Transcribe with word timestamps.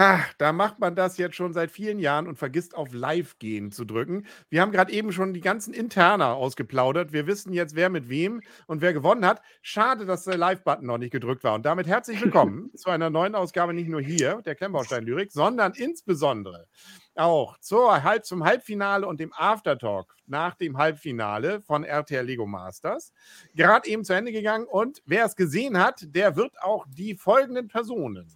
Ha, 0.00 0.24
da 0.38 0.54
macht 0.54 0.78
man 0.78 0.94
das 0.96 1.18
jetzt 1.18 1.36
schon 1.36 1.52
seit 1.52 1.70
vielen 1.70 1.98
Jahren 1.98 2.26
und 2.26 2.38
vergisst 2.38 2.74
auf 2.74 2.94
Live 2.94 3.38
gehen 3.38 3.70
zu 3.70 3.84
drücken. 3.84 4.24
Wir 4.48 4.62
haben 4.62 4.72
gerade 4.72 4.90
eben 4.94 5.12
schon 5.12 5.34
die 5.34 5.42
ganzen 5.42 5.74
Interna 5.74 6.32
ausgeplaudert. 6.32 7.12
Wir 7.12 7.26
wissen 7.26 7.52
jetzt, 7.52 7.74
wer 7.74 7.90
mit 7.90 8.08
wem 8.08 8.40
und 8.66 8.80
wer 8.80 8.94
gewonnen 8.94 9.26
hat. 9.26 9.42
Schade, 9.60 10.06
dass 10.06 10.24
der 10.24 10.38
Live-Button 10.38 10.86
noch 10.86 10.96
nicht 10.96 11.10
gedrückt 11.10 11.44
war. 11.44 11.52
Und 11.52 11.66
damit 11.66 11.86
herzlich 11.86 12.18
willkommen 12.22 12.70
zu 12.76 12.88
einer 12.88 13.10
neuen 13.10 13.34
Ausgabe, 13.34 13.74
nicht 13.74 13.90
nur 13.90 14.00
hier, 14.00 14.40
der 14.40 14.54
Klemmbaustein-Lyrik, 14.54 15.32
sondern 15.32 15.74
insbesondere 15.74 16.66
auch 17.14 17.58
zur, 17.58 18.02
halb, 18.02 18.24
zum 18.24 18.42
Halbfinale 18.42 19.06
und 19.06 19.20
dem 19.20 19.34
Aftertalk 19.34 20.16
nach 20.24 20.54
dem 20.54 20.78
Halbfinale 20.78 21.60
von 21.60 21.84
RTL 21.84 22.24
Lego 22.24 22.46
Masters. 22.46 23.12
Gerade 23.54 23.86
eben 23.86 24.06
zu 24.06 24.14
Ende 24.14 24.32
gegangen 24.32 24.64
und 24.64 25.02
wer 25.04 25.26
es 25.26 25.36
gesehen 25.36 25.78
hat, 25.78 26.06
der 26.14 26.36
wird 26.36 26.62
auch 26.62 26.86
die 26.88 27.16
folgenden 27.16 27.68
Personen 27.68 28.26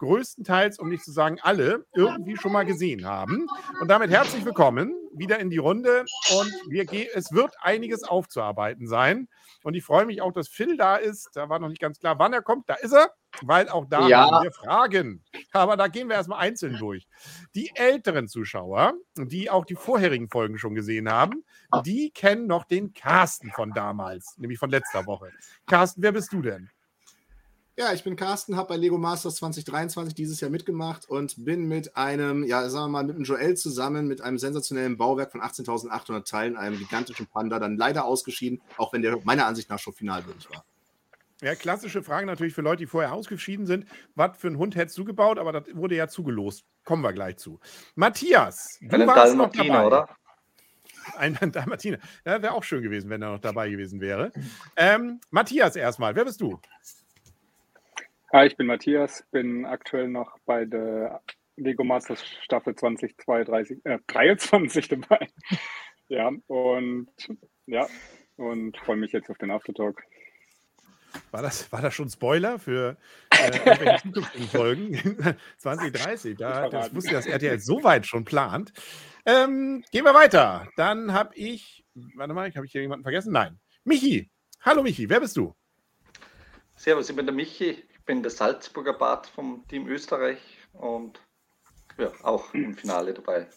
größtenteils, 0.00 0.78
um 0.78 0.88
nicht 0.88 1.04
zu 1.04 1.12
sagen 1.12 1.38
alle, 1.42 1.86
irgendwie 1.94 2.36
schon 2.36 2.52
mal 2.52 2.64
gesehen 2.64 3.04
haben. 3.04 3.46
Und 3.80 3.88
damit 3.88 4.10
herzlich 4.10 4.44
willkommen 4.44 4.94
wieder 5.12 5.38
in 5.38 5.50
die 5.50 5.58
Runde. 5.58 6.04
Und 6.38 6.52
wir 6.68 6.86
es 7.14 7.32
wird 7.32 7.54
einiges 7.60 8.02
aufzuarbeiten 8.02 8.88
sein. 8.88 9.28
Und 9.62 9.74
ich 9.74 9.84
freue 9.84 10.06
mich 10.06 10.22
auch, 10.22 10.32
dass 10.32 10.48
Phil 10.48 10.78
da 10.78 10.96
ist. 10.96 11.28
Da 11.34 11.50
war 11.50 11.58
noch 11.58 11.68
nicht 11.68 11.80
ganz 11.80 11.98
klar, 11.98 12.18
wann 12.18 12.32
er 12.32 12.40
kommt. 12.40 12.68
Da 12.68 12.74
ist 12.74 12.92
er, 12.92 13.10
weil 13.42 13.68
auch 13.68 13.84
da 13.88 14.08
ja. 14.08 14.30
haben 14.30 14.44
wir 14.44 14.52
Fragen. 14.52 15.22
Aber 15.52 15.76
da 15.76 15.88
gehen 15.88 16.08
wir 16.08 16.16
erstmal 16.16 16.40
einzeln 16.40 16.78
durch. 16.78 17.06
Die 17.54 17.70
älteren 17.74 18.26
Zuschauer, 18.26 18.94
die 19.16 19.50
auch 19.50 19.66
die 19.66 19.76
vorherigen 19.76 20.30
Folgen 20.30 20.58
schon 20.58 20.74
gesehen 20.74 21.10
haben, 21.10 21.44
die 21.84 22.10
kennen 22.10 22.46
noch 22.46 22.64
den 22.64 22.94
Carsten 22.94 23.50
von 23.50 23.72
damals, 23.72 24.38
nämlich 24.38 24.58
von 24.58 24.70
letzter 24.70 25.04
Woche. 25.04 25.30
Carsten, 25.66 26.02
wer 26.02 26.12
bist 26.12 26.32
du 26.32 26.40
denn? 26.40 26.70
Ja, 27.80 27.94
ich 27.94 28.04
bin 28.04 28.14
Carsten, 28.14 28.56
habe 28.56 28.68
bei 28.68 28.76
Lego 28.76 28.98
Masters 28.98 29.36
2023 29.36 30.14
dieses 30.14 30.38
Jahr 30.38 30.50
mitgemacht 30.50 31.08
und 31.08 31.46
bin 31.46 31.66
mit 31.66 31.96
einem, 31.96 32.44
ja, 32.44 32.68
sagen 32.68 32.84
wir 32.84 32.88
mal, 32.90 33.04
mit 33.04 33.16
einem 33.16 33.24
Joel 33.24 33.56
zusammen 33.56 34.06
mit 34.06 34.20
einem 34.20 34.36
sensationellen 34.36 34.98
Bauwerk 34.98 35.32
von 35.32 35.40
18.800 35.40 36.28
Teilen, 36.28 36.58
einem 36.58 36.76
gigantischen 36.76 37.26
Panda, 37.26 37.58
dann 37.58 37.78
leider 37.78 38.04
ausgeschieden, 38.04 38.60
auch 38.76 38.92
wenn 38.92 39.00
der 39.00 39.18
meiner 39.24 39.46
Ansicht 39.46 39.70
nach 39.70 39.78
schon 39.78 39.94
finalwürdig 39.94 40.50
war. 40.50 40.62
Ja, 41.40 41.54
klassische 41.54 42.02
Frage 42.02 42.26
natürlich 42.26 42.52
für 42.52 42.60
Leute, 42.60 42.80
die 42.80 42.86
vorher 42.86 43.14
ausgeschieden 43.14 43.64
sind. 43.64 43.86
Was 44.14 44.36
für 44.36 44.48
einen 44.48 44.58
Hund 44.58 44.76
hättest 44.76 44.98
du 44.98 45.06
gebaut? 45.06 45.38
Aber 45.38 45.52
das 45.52 45.64
wurde 45.72 45.94
ja 45.94 46.06
zugelost. 46.06 46.66
Kommen 46.84 47.02
wir 47.02 47.14
gleich 47.14 47.38
zu. 47.38 47.60
Matthias, 47.94 48.76
du 48.82 48.94
Einen 48.94 49.06
warst 49.06 49.34
noch 49.36 49.50
dabei. 49.50 49.86
oder? 49.86 50.08
Ein 51.16 51.38
Dalmatiner. 51.40 51.96
Ja, 52.26 52.42
wäre 52.42 52.52
auch 52.52 52.62
schön 52.62 52.82
gewesen, 52.82 53.08
wenn 53.08 53.22
er 53.22 53.32
noch 53.32 53.40
dabei 53.40 53.70
gewesen 53.70 54.02
wäre. 54.02 54.32
Ähm, 54.76 55.18
Matthias 55.30 55.76
erstmal, 55.76 56.14
wer 56.14 56.26
bist 56.26 56.42
du? 56.42 56.60
Hi, 58.32 58.46
ich 58.46 58.56
bin 58.56 58.68
Matthias, 58.68 59.24
bin 59.32 59.66
aktuell 59.66 60.06
noch 60.06 60.38
bei 60.46 60.64
der 60.64 61.20
Lego 61.56 61.82
Masters 61.82 62.24
Staffel 62.44 62.76
2023 62.76 63.84
äh, 63.84 63.98
23 64.06 64.86
dabei. 64.86 65.28
ja, 66.08 66.30
und 66.46 67.08
ja, 67.66 67.88
und 68.36 68.76
freue 68.76 68.98
mich 68.98 69.10
jetzt 69.10 69.30
auf 69.30 69.38
den 69.38 69.50
Aftertalk. 69.50 70.04
War 71.32 71.42
das, 71.42 71.72
war 71.72 71.82
das 71.82 71.92
schon 71.92 72.08
Spoiler 72.08 72.60
für 72.60 72.96
äh, 73.30 73.98
Folgen? 74.52 74.94
2030, 75.58 76.36
da, 76.36 76.68
das 76.68 76.94
wusste 76.94 77.14
das 77.14 77.26
RTL 77.26 77.58
so 77.58 77.82
weit 77.82 78.06
schon 78.06 78.24
plant. 78.24 78.72
Ähm, 79.26 79.82
gehen 79.90 80.04
wir 80.04 80.14
weiter. 80.14 80.68
Dann 80.76 81.12
habe 81.12 81.34
ich, 81.34 81.84
warte 82.14 82.32
mal, 82.32 82.48
habe 82.54 82.64
ich 82.64 82.70
hier 82.70 82.82
jemanden 82.82 83.02
vergessen? 83.02 83.32
Nein. 83.32 83.58
Michi. 83.82 84.30
Hallo 84.60 84.84
Michi, 84.84 85.08
wer 85.08 85.18
bist 85.18 85.36
du? 85.36 85.52
Servus, 86.76 87.10
ich 87.10 87.16
bin 87.16 87.26
der 87.26 87.34
Michi 87.34 87.89
bin 88.06 88.22
der 88.22 88.30
Salzburger 88.30 88.94
Bart 88.94 89.26
vom 89.26 89.64
Team 89.68 89.88
Österreich 89.88 90.40
und 90.72 91.20
ja, 91.98 92.10
auch 92.22 92.54
im 92.54 92.74
Finale 92.74 93.14
dabei. 93.14 93.48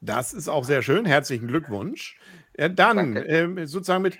Das 0.00 0.32
ist 0.32 0.48
auch 0.48 0.64
sehr 0.64 0.82
schön. 0.82 1.06
Herzlichen 1.06 1.48
Glückwunsch. 1.48 2.18
Äh, 2.52 2.70
dann 2.70 3.16
äh, 3.16 3.66
sozusagen 3.66 4.02
mit 4.02 4.18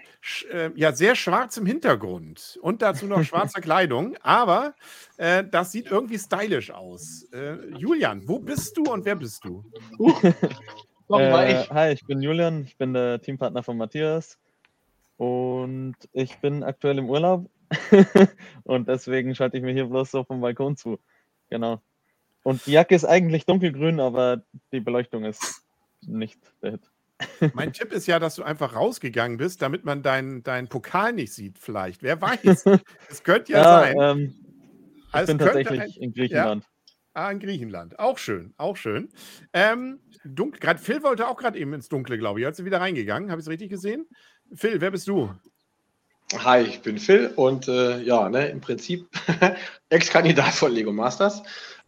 äh, 0.50 0.70
ja, 0.74 0.92
sehr 0.92 1.14
schwarzem 1.14 1.64
Hintergrund 1.64 2.58
und 2.60 2.82
dazu 2.82 3.06
noch 3.06 3.22
schwarzer 3.24 3.60
Kleidung, 3.60 4.16
aber 4.20 4.74
äh, 5.16 5.44
das 5.44 5.72
sieht 5.72 5.86
irgendwie 5.86 6.18
stylisch 6.18 6.70
aus. 6.70 7.26
Äh, 7.32 7.56
Julian, 7.76 8.26
wo 8.26 8.38
bist 8.38 8.76
du 8.76 8.84
und 8.92 9.04
wer 9.04 9.16
bist 9.16 9.44
du? 9.44 9.64
Äh, 11.08 11.66
hi, 11.70 11.92
ich 11.92 12.04
bin 12.04 12.20
Julian, 12.20 12.64
ich 12.64 12.76
bin 12.78 12.92
der 12.92 13.22
Teampartner 13.22 13.62
von 13.62 13.76
Matthias 13.76 14.40
und 15.18 15.94
ich 16.12 16.40
bin 16.40 16.64
aktuell 16.64 16.98
im 16.98 17.08
Urlaub 17.08 17.48
und 18.64 18.88
deswegen 18.88 19.34
schalte 19.34 19.56
ich 19.56 19.62
mir 19.62 19.72
hier 19.72 19.86
bloß 19.86 20.10
so 20.10 20.24
vom 20.24 20.40
Balkon 20.40 20.76
zu. 20.76 20.98
Genau. 21.50 21.80
Und 22.42 22.64
die 22.66 22.72
Jacke 22.72 22.94
ist 22.94 23.04
eigentlich 23.04 23.44
dunkelgrün, 23.44 23.98
aber 24.00 24.42
die 24.72 24.80
Beleuchtung 24.80 25.24
ist 25.24 25.64
nicht 26.02 26.38
der 26.62 26.72
Hit. 26.72 26.90
Mein 27.54 27.72
Tipp 27.72 27.92
ist 27.92 28.06
ja, 28.06 28.18
dass 28.18 28.36
du 28.36 28.42
einfach 28.42 28.74
rausgegangen 28.74 29.38
bist, 29.38 29.62
damit 29.62 29.84
man 29.84 30.02
deinen 30.02 30.42
dein 30.42 30.68
Pokal 30.68 31.12
nicht 31.12 31.32
sieht, 31.32 31.58
vielleicht. 31.58 32.02
Wer 32.02 32.20
weiß. 32.20 32.64
Es 33.10 33.22
könnte 33.22 33.52
ja, 33.52 33.58
ja 33.58 33.80
sein. 33.80 33.96
Ähm, 33.98 34.34
ich 35.08 35.14
also 35.14 35.32
bin 35.32 35.38
tatsächlich 35.38 35.80
ein, 35.80 35.90
in 36.02 36.12
Griechenland. 36.12 36.64
Ja, 36.64 36.70
ah, 37.14 37.30
in 37.30 37.38
Griechenland. 37.38 37.98
Auch 37.98 38.18
schön, 38.18 38.52
auch 38.58 38.76
schön. 38.76 39.08
Ähm, 39.52 40.00
dunkel, 40.24 40.60
grad, 40.60 40.78
Phil 40.78 41.02
wollte 41.02 41.26
auch 41.26 41.36
gerade 41.36 41.58
eben 41.58 41.72
ins 41.72 41.88
Dunkle, 41.88 42.18
glaube 42.18 42.40
ich. 42.40 42.46
Hat 42.46 42.56
sie 42.56 42.64
wieder 42.64 42.80
reingegangen? 42.80 43.30
Habe 43.30 43.40
ich 43.40 43.46
es 43.46 43.50
richtig 43.50 43.70
gesehen? 43.70 44.06
Phil, 44.52 44.80
wer 44.80 44.90
bist 44.90 45.08
du? 45.08 45.30
Hi, 46.34 46.62
ich 46.62 46.80
bin 46.80 46.98
Phil 46.98 47.32
und 47.36 47.68
äh, 47.68 48.00
ja, 48.02 48.28
ne, 48.28 48.48
im 48.48 48.60
Prinzip 48.60 49.08
Ex-Kandidat 49.90 50.54
von 50.54 50.72
Lego 50.72 50.92
Masters. 50.92 51.42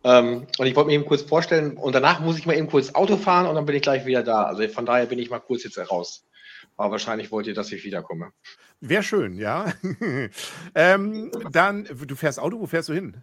Ähm, 0.04 0.47
und 0.59 0.66
ich 0.66 0.76
wollte 0.76 0.88
mir 0.88 0.94
eben 0.94 1.06
kurz 1.06 1.22
vorstellen, 1.22 1.76
und 1.76 1.93
danach 1.93 2.21
muss 2.21 2.38
ich 2.38 2.47
mal 2.47 2.56
eben 2.56 2.69
kurz 2.69 2.94
Auto 2.94 3.16
fahren 3.16 3.47
und 3.47 3.56
dann 3.56 3.66
bin 3.66 3.75
ich 3.75 3.82
gleich 3.82 4.06
wieder 4.06 4.22
da. 4.22 4.44
Also 4.44 4.66
von 4.69 4.87
daher 4.87 5.06
bin 5.06 5.19
ich 5.19 5.28
mal 5.28 5.41
kurz 5.41 5.65
jetzt 5.65 5.78
raus. 5.91 6.25
Aber 6.76 6.93
wahrscheinlich 6.93 7.32
wollt 7.32 7.49
ihr, 7.49 7.54
dass 7.54 7.72
ich 7.72 7.84
wiederkomme. 7.84 8.31
Wäre 8.81 9.03
schön, 9.03 9.37
ja. 9.38 9.72
ähm, 10.76 11.32
dann, 11.50 11.88
du 12.06 12.15
fährst 12.15 12.38
Auto, 12.38 12.60
wo 12.60 12.66
fährst 12.66 12.88
du 12.88 12.93
hin? 12.93 13.16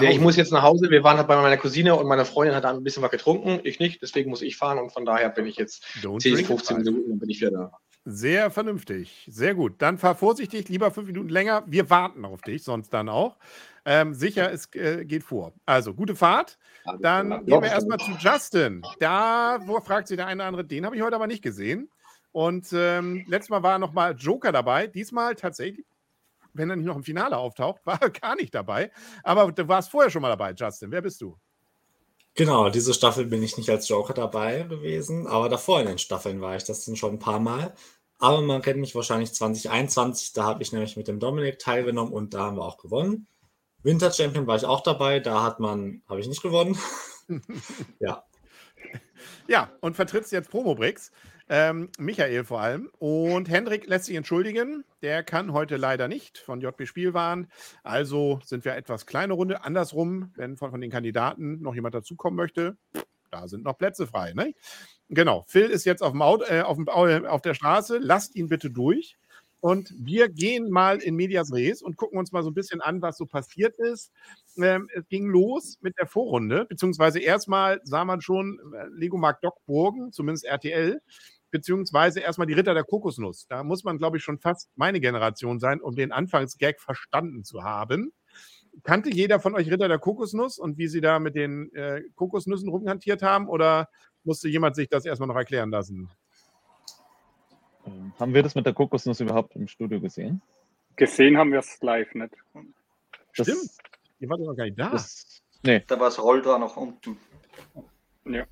Ja, 0.00 0.08
ich 0.08 0.18
muss 0.18 0.36
jetzt 0.36 0.50
nach 0.50 0.62
Hause. 0.62 0.88
Wir 0.88 1.04
waren 1.04 1.18
halt 1.18 1.28
bei 1.28 1.36
meiner 1.36 1.58
Cousine 1.58 1.94
und 1.94 2.08
meine 2.08 2.24
Freundin 2.24 2.56
hat 2.56 2.64
ein 2.64 2.82
bisschen 2.82 3.02
was 3.02 3.10
getrunken. 3.10 3.60
Ich 3.64 3.78
nicht, 3.78 4.00
deswegen 4.00 4.30
muss 4.30 4.40
ich 4.40 4.56
fahren 4.56 4.78
und 4.78 4.90
von 4.90 5.04
daher 5.04 5.28
bin 5.28 5.44
ich 5.44 5.56
jetzt 5.56 5.84
Don't 6.00 6.20
10, 6.20 6.46
15 6.46 6.78
Minuten 6.78 7.12
und 7.12 7.18
bin 7.18 7.28
ich 7.28 7.42
wieder 7.42 7.50
da. 7.50 7.72
Sehr 8.06 8.50
vernünftig. 8.50 9.28
Sehr 9.30 9.54
gut. 9.54 9.82
Dann 9.82 9.98
fahr 9.98 10.14
vorsichtig, 10.14 10.68
lieber 10.68 10.90
fünf 10.90 11.08
Minuten 11.08 11.28
länger. 11.28 11.64
Wir 11.66 11.90
warten 11.90 12.24
auf 12.24 12.40
dich, 12.40 12.64
sonst 12.64 12.90
dann 12.94 13.10
auch. 13.10 13.36
Ähm, 13.84 14.14
sicher, 14.14 14.50
es 14.50 14.72
äh, 14.74 15.04
geht 15.04 15.22
vor. 15.22 15.52
Also, 15.66 15.94
gute 15.94 16.16
Fahrt. 16.16 16.58
Dann 17.00 17.44
gehen 17.44 17.62
wir 17.62 17.70
erstmal 17.70 17.98
zu 17.98 18.12
Justin. 18.12 18.82
Da 19.00 19.58
wo 19.66 19.80
fragt 19.80 20.08
sich 20.08 20.16
der 20.16 20.26
eine 20.26 20.42
oder 20.42 20.48
andere, 20.48 20.64
den 20.64 20.86
habe 20.86 20.96
ich 20.96 21.02
heute 21.02 21.16
aber 21.16 21.26
nicht 21.26 21.42
gesehen. 21.42 21.90
Und 22.32 22.72
ähm, 22.72 23.24
letztes 23.28 23.50
Mal 23.50 23.62
war 23.62 23.78
noch 23.78 23.92
mal 23.92 24.14
Joker 24.16 24.52
dabei. 24.52 24.86
Diesmal 24.86 25.34
tatsächlich, 25.34 25.84
wenn 26.54 26.70
er 26.70 26.76
nicht 26.76 26.86
noch 26.86 26.96
im 26.96 27.04
Finale 27.04 27.36
auftaucht, 27.36 27.80
war 27.84 28.00
er 28.00 28.10
gar 28.10 28.34
nicht 28.34 28.54
dabei. 28.54 28.90
Aber 29.22 29.52
du 29.52 29.68
warst 29.68 29.90
vorher 29.90 30.10
schon 30.10 30.22
mal 30.22 30.30
dabei, 30.30 30.52
Justin. 30.52 30.90
Wer 30.90 31.02
bist 31.02 31.20
du? 31.20 31.36
Genau, 32.40 32.70
diese 32.70 32.94
Staffel 32.94 33.26
bin 33.26 33.42
ich 33.42 33.58
nicht 33.58 33.68
als 33.68 33.86
Joker 33.86 34.14
dabei 34.14 34.62
gewesen, 34.62 35.26
aber 35.26 35.50
davor 35.50 35.78
in 35.80 35.86
den 35.86 35.98
Staffeln 35.98 36.40
war 36.40 36.56
ich 36.56 36.64
das 36.64 36.86
sind 36.86 36.96
schon 36.96 37.16
ein 37.16 37.18
paar 37.18 37.38
Mal. 37.38 37.74
Aber 38.18 38.40
man 38.40 38.62
kennt 38.62 38.80
mich 38.80 38.94
wahrscheinlich 38.94 39.34
2021, 39.34 40.32
da 40.32 40.44
habe 40.44 40.62
ich 40.62 40.72
nämlich 40.72 40.96
mit 40.96 41.06
dem 41.06 41.20
Dominik 41.20 41.58
teilgenommen 41.58 42.14
und 42.14 42.32
da 42.32 42.46
haben 42.46 42.56
wir 42.56 42.64
auch 42.64 42.78
gewonnen. 42.78 43.26
Winter 43.82 44.10
Champion 44.10 44.46
war 44.46 44.56
ich 44.56 44.64
auch 44.64 44.80
dabei, 44.80 45.20
da 45.20 45.42
hat 45.42 45.60
man, 45.60 46.00
habe 46.08 46.20
ich 46.20 46.28
nicht 46.28 46.40
gewonnen. 46.40 46.78
ja. 48.00 48.24
Ja, 49.46 49.70
und 49.82 49.94
vertrittst 49.94 50.32
jetzt 50.32 50.48
Promobrix. 50.48 51.10
Ähm, 51.52 51.88
Michael 51.98 52.44
vor 52.44 52.60
allem. 52.60 52.90
Und 53.00 53.48
Hendrik 53.48 53.88
lässt 53.88 54.04
sich 54.04 54.14
entschuldigen. 54.14 54.84
Der 55.02 55.24
kann 55.24 55.52
heute 55.52 55.76
leider 55.76 56.06
nicht 56.06 56.38
von 56.38 56.60
JB 56.60 56.86
Spielwaren. 56.86 57.48
Also 57.82 58.38
sind 58.44 58.64
wir 58.64 58.76
etwas 58.76 59.04
kleine 59.04 59.32
Runde. 59.32 59.64
Andersrum, 59.64 60.30
wenn 60.36 60.56
von, 60.56 60.70
von 60.70 60.80
den 60.80 60.92
Kandidaten 60.92 61.60
noch 61.60 61.74
jemand 61.74 61.96
dazukommen 61.96 62.36
möchte, 62.36 62.76
da 63.32 63.48
sind 63.48 63.64
noch 63.64 63.76
Plätze 63.78 64.06
frei. 64.06 64.32
Ne? 64.32 64.54
Genau. 65.08 65.44
Phil 65.48 65.64
ist 65.64 65.84
jetzt 65.84 66.04
auf, 66.04 66.12
dem 66.12 66.22
Auto, 66.22 66.44
äh, 66.44 66.60
auf, 66.60 66.76
dem, 66.76 66.88
auf 66.88 67.42
der 67.42 67.54
Straße. 67.54 67.98
Lasst 67.98 68.36
ihn 68.36 68.48
bitte 68.48 68.70
durch. 68.70 69.16
Und 69.58 69.92
wir 69.98 70.28
gehen 70.28 70.70
mal 70.70 70.98
in 70.98 71.16
Medias 71.16 71.52
Res 71.52 71.82
und 71.82 71.96
gucken 71.96 72.18
uns 72.18 72.30
mal 72.30 72.44
so 72.44 72.50
ein 72.50 72.54
bisschen 72.54 72.80
an, 72.80 73.02
was 73.02 73.18
so 73.18 73.26
passiert 73.26 73.76
ist. 73.76 74.12
Ähm, 74.56 74.88
es 74.94 75.06
ging 75.08 75.26
los 75.26 75.78
mit 75.80 75.98
der 75.98 76.06
Vorrunde, 76.06 76.64
beziehungsweise 76.64 77.18
erstmal 77.18 77.80
sah 77.82 78.04
man 78.04 78.20
schon 78.20 78.58
äh, 78.72 78.86
Lego 78.92 79.18
Mark 79.18 79.42
Doc 79.42 79.56
Burgen, 79.66 80.12
zumindest 80.12 80.46
RTL, 80.46 81.02
beziehungsweise 81.50 82.20
erstmal 82.20 82.46
die 82.46 82.54
Ritter 82.54 82.74
der 82.74 82.84
Kokosnuss. 82.84 83.46
Da 83.46 83.62
muss 83.62 83.84
man, 83.84 83.98
glaube 83.98 84.16
ich, 84.16 84.22
schon 84.22 84.38
fast 84.38 84.70
meine 84.76 85.00
Generation 85.00 85.58
sein, 85.58 85.80
um 85.80 85.94
den 85.94 86.12
Anfangsgag 86.12 86.80
verstanden 86.80 87.44
zu 87.44 87.62
haben. 87.62 88.12
Kannte 88.84 89.10
jeder 89.10 89.40
von 89.40 89.54
euch 89.54 89.70
Ritter 89.70 89.88
der 89.88 89.98
Kokosnuss 89.98 90.58
und 90.58 90.78
wie 90.78 90.88
sie 90.88 91.00
da 91.00 91.18
mit 91.18 91.34
den 91.34 91.72
äh, 91.74 92.02
Kokosnüssen 92.14 92.68
rumhantiert 92.68 93.22
haben 93.22 93.48
oder 93.48 93.88
musste 94.22 94.48
jemand 94.48 94.76
sich 94.76 94.88
das 94.88 95.04
erstmal 95.04 95.28
noch 95.28 95.36
erklären 95.36 95.70
lassen? 95.70 96.08
Ähm, 97.86 98.12
haben 98.18 98.34
wir 98.34 98.42
das 98.42 98.54
mit 98.54 98.66
der 98.66 98.74
Kokosnuss 98.74 99.20
überhaupt 99.20 99.56
im 99.56 99.66
Studio 99.66 100.00
gesehen? 100.00 100.40
Gesehen 100.96 101.36
haben 101.36 101.50
wir 101.52 101.58
es 101.58 101.78
live 101.80 102.14
nicht. 102.14 102.34
Das, 103.36 103.46
Stimmt. 103.46 103.70
Ihr 104.20 104.28
wart 104.28 104.40
doch 104.40 104.54
gar 104.54 104.64
nicht 104.64 104.78
da. 104.78 104.90
Das, 104.90 105.40
Nee. 105.62 105.82
Da 105.86 105.98
war 105.98 106.06
das 106.06 106.18
Rolltor 106.18 106.58
noch 106.58 106.76
unten. 106.76 107.18
Ja. 108.24 108.46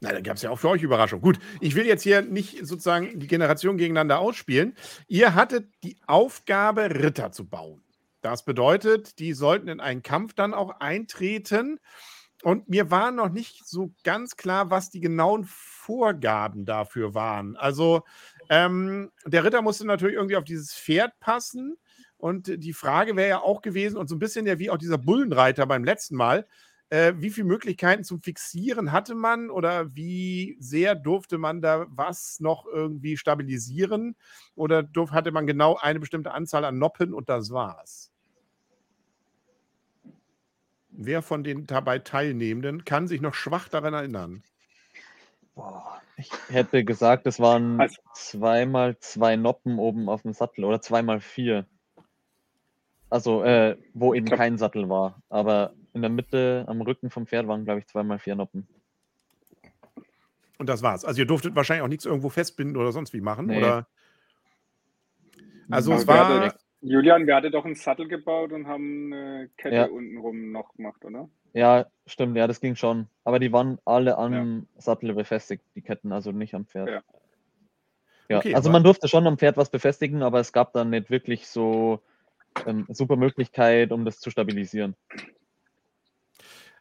Na, 0.00 0.12
da 0.12 0.20
gab 0.20 0.36
es 0.36 0.42
ja 0.42 0.50
auch 0.50 0.58
für 0.58 0.68
euch 0.68 0.82
Überraschung. 0.82 1.20
Gut, 1.20 1.38
ich 1.60 1.74
will 1.74 1.86
jetzt 1.86 2.02
hier 2.02 2.22
nicht 2.22 2.66
sozusagen 2.66 3.18
die 3.18 3.26
Generation 3.26 3.78
gegeneinander 3.78 4.18
ausspielen. 4.18 4.76
Ihr 5.08 5.34
hattet 5.34 5.68
die 5.82 5.96
Aufgabe, 6.06 6.94
Ritter 6.94 7.32
zu 7.32 7.48
bauen. 7.48 7.82
Das 8.20 8.44
bedeutet, 8.44 9.18
die 9.18 9.32
sollten 9.32 9.68
in 9.68 9.80
einen 9.80 10.02
Kampf 10.02 10.34
dann 10.34 10.52
auch 10.52 10.80
eintreten. 10.80 11.78
Und 12.42 12.68
mir 12.68 12.90
war 12.90 13.10
noch 13.10 13.30
nicht 13.30 13.66
so 13.66 13.92
ganz 14.04 14.36
klar, 14.36 14.70
was 14.70 14.90
die 14.90 15.00
genauen 15.00 15.44
Vorgaben 15.44 16.66
dafür 16.66 17.14
waren. 17.14 17.56
Also, 17.56 18.02
ähm, 18.50 19.10
der 19.24 19.44
Ritter 19.44 19.62
musste 19.62 19.86
natürlich 19.86 20.16
irgendwie 20.16 20.36
auf 20.36 20.44
dieses 20.44 20.74
Pferd 20.74 21.18
passen. 21.20 21.76
Und 22.18 22.48
die 22.62 22.72
Frage 22.72 23.16
wäre 23.16 23.28
ja 23.28 23.40
auch 23.40 23.62
gewesen, 23.62 23.96
und 23.96 24.08
so 24.08 24.16
ein 24.16 24.18
bisschen 24.18 24.46
ja 24.46 24.58
wie 24.58 24.70
auch 24.70 24.78
dieser 24.78 24.98
Bullenreiter 24.98 25.66
beim 25.66 25.84
letzten 25.84 26.16
Mal, 26.16 26.46
äh, 26.90 27.14
wie 27.16 27.30
viele 27.30 27.46
Möglichkeiten 27.46 28.04
zum 28.04 28.20
Fixieren 28.20 28.92
hatte 28.92 29.14
man 29.14 29.50
oder 29.50 29.94
wie 29.94 30.56
sehr 30.60 30.94
durfte 30.94 31.38
man 31.38 31.60
da 31.60 31.86
was 31.88 32.38
noch 32.40 32.66
irgendwie 32.66 33.16
stabilisieren? 33.16 34.16
Oder 34.54 34.82
durf, 34.82 35.10
hatte 35.10 35.32
man 35.32 35.46
genau 35.46 35.76
eine 35.76 36.00
bestimmte 36.00 36.32
Anzahl 36.32 36.64
an 36.64 36.78
Noppen 36.78 37.12
und 37.12 37.28
das 37.28 37.50
war's? 37.50 38.12
Wer 40.90 41.22
von 41.22 41.44
den 41.44 41.66
dabei 41.66 41.98
Teilnehmenden 41.98 42.84
kann 42.84 43.06
sich 43.08 43.20
noch 43.20 43.34
schwach 43.34 43.68
daran 43.68 43.92
erinnern? 43.92 44.42
Boah, 45.54 46.00
ich 46.16 46.30
hätte 46.48 46.84
gesagt, 46.84 47.26
es 47.26 47.40
waren 47.40 47.80
also, 47.80 47.96
zweimal 48.14 48.98
zwei 48.98 49.36
Noppen 49.36 49.78
oben 49.78 50.08
auf 50.08 50.22
dem 50.22 50.32
Sattel 50.32 50.64
oder 50.64 50.80
zweimal 50.80 51.20
vier. 51.20 51.66
Also, 53.10 53.42
äh, 53.42 53.76
wo 53.94 54.14
eben 54.14 54.26
glaub, 54.26 54.38
kein 54.38 54.58
Sattel 54.58 54.88
war. 54.88 55.22
Aber 55.28 55.74
in 55.96 56.02
der 56.02 56.10
Mitte 56.10 56.64
am 56.68 56.82
Rücken 56.82 57.10
vom 57.10 57.26
Pferd 57.26 57.48
waren, 57.48 57.64
glaube 57.64 57.80
ich, 57.80 57.86
zweimal 57.86 58.18
vier 58.18 58.36
Noppen. 58.36 58.68
Und 60.58 60.68
das 60.68 60.82
war's. 60.82 61.04
Also 61.04 61.20
ihr 61.20 61.26
durftet 61.26 61.56
wahrscheinlich 61.56 61.82
auch 61.82 61.88
nichts 61.88 62.04
irgendwo 62.04 62.28
festbinden 62.28 62.76
oder 62.76 62.92
sonst 62.92 63.12
wie 63.12 63.20
machen, 63.20 63.46
nee. 63.46 63.58
oder? 63.58 63.86
Also 65.70 65.94
es 65.94 66.06
war. 66.06 66.54
Julian, 66.82 67.26
wir 67.26 67.34
hatten 67.34 67.50
doch 67.50 67.64
einen 67.64 67.74
Sattel 67.74 68.06
gebaut 68.06 68.52
und 68.52 68.68
haben 68.68 69.12
eine 69.12 69.50
Kette 69.56 69.74
ja. 69.74 69.84
untenrum 69.86 70.52
noch 70.52 70.74
gemacht, 70.74 71.04
oder? 71.04 71.28
Ja, 71.52 71.86
stimmt, 72.06 72.36
ja, 72.36 72.46
das 72.46 72.60
ging 72.60 72.76
schon. 72.76 73.08
Aber 73.24 73.38
die 73.38 73.50
waren 73.50 73.78
alle 73.86 74.18
am 74.18 74.68
ja. 74.76 74.80
Sattel 74.80 75.14
befestigt, 75.14 75.64
die 75.74 75.80
Ketten, 75.80 76.12
also 76.12 76.30
nicht 76.30 76.54
am 76.54 76.66
Pferd. 76.66 76.88
Ja. 76.88 77.02
ja 78.28 78.38
okay, 78.38 78.54
also 78.54 78.70
man 78.70 78.84
durfte 78.84 79.08
schon 79.08 79.26
am 79.26 79.38
Pferd 79.38 79.56
was 79.56 79.70
befestigen, 79.70 80.22
aber 80.22 80.38
es 80.38 80.52
gab 80.52 80.74
dann 80.74 80.90
nicht 80.90 81.10
wirklich 81.10 81.48
so 81.48 82.02
ähm, 82.66 82.86
super 82.88 83.16
Möglichkeit, 83.16 83.90
um 83.90 84.04
das 84.04 84.20
zu 84.20 84.30
stabilisieren. 84.30 84.94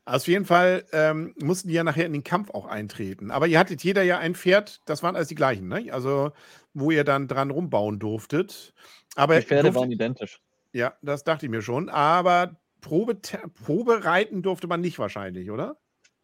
Auf 0.05 0.27
jeden 0.27 0.45
Fall 0.45 0.85
ähm, 0.91 1.33
mussten 1.39 1.67
die 1.67 1.73
ja 1.73 1.83
nachher 1.83 2.05
in 2.05 2.13
den 2.13 2.23
Kampf 2.23 2.51
auch 2.51 2.67
eintreten. 2.67 3.31
Aber 3.31 3.47
ihr 3.47 3.57
hattet 3.57 3.83
jeder 3.83 4.03
ja 4.03 4.19
ein 4.19 4.35
Pferd, 4.35 4.81
das 4.85 5.01
waren 5.01 5.15
alles 5.15 5.29
die 5.29 5.35
gleichen, 5.35 5.67
ne? 5.67 5.91
Also, 5.91 6.31
wo 6.75 6.91
ihr 6.91 7.03
dann 7.03 7.27
dran 7.27 7.49
rumbauen 7.49 7.97
durftet. 7.97 8.73
Aber 9.15 9.39
die 9.39 9.45
Pferde 9.45 9.63
durfte, 9.63 9.79
waren 9.79 9.91
identisch. 9.91 10.41
Ja, 10.73 10.93
das 11.01 11.23
dachte 11.23 11.47
ich 11.47 11.49
mir 11.49 11.63
schon. 11.63 11.89
Aber 11.89 12.55
Probe, 12.81 13.15
Probe 13.63 14.05
reiten 14.05 14.43
durfte 14.43 14.67
man 14.67 14.79
nicht 14.79 14.99
wahrscheinlich, 14.99 15.49
oder? 15.49 15.77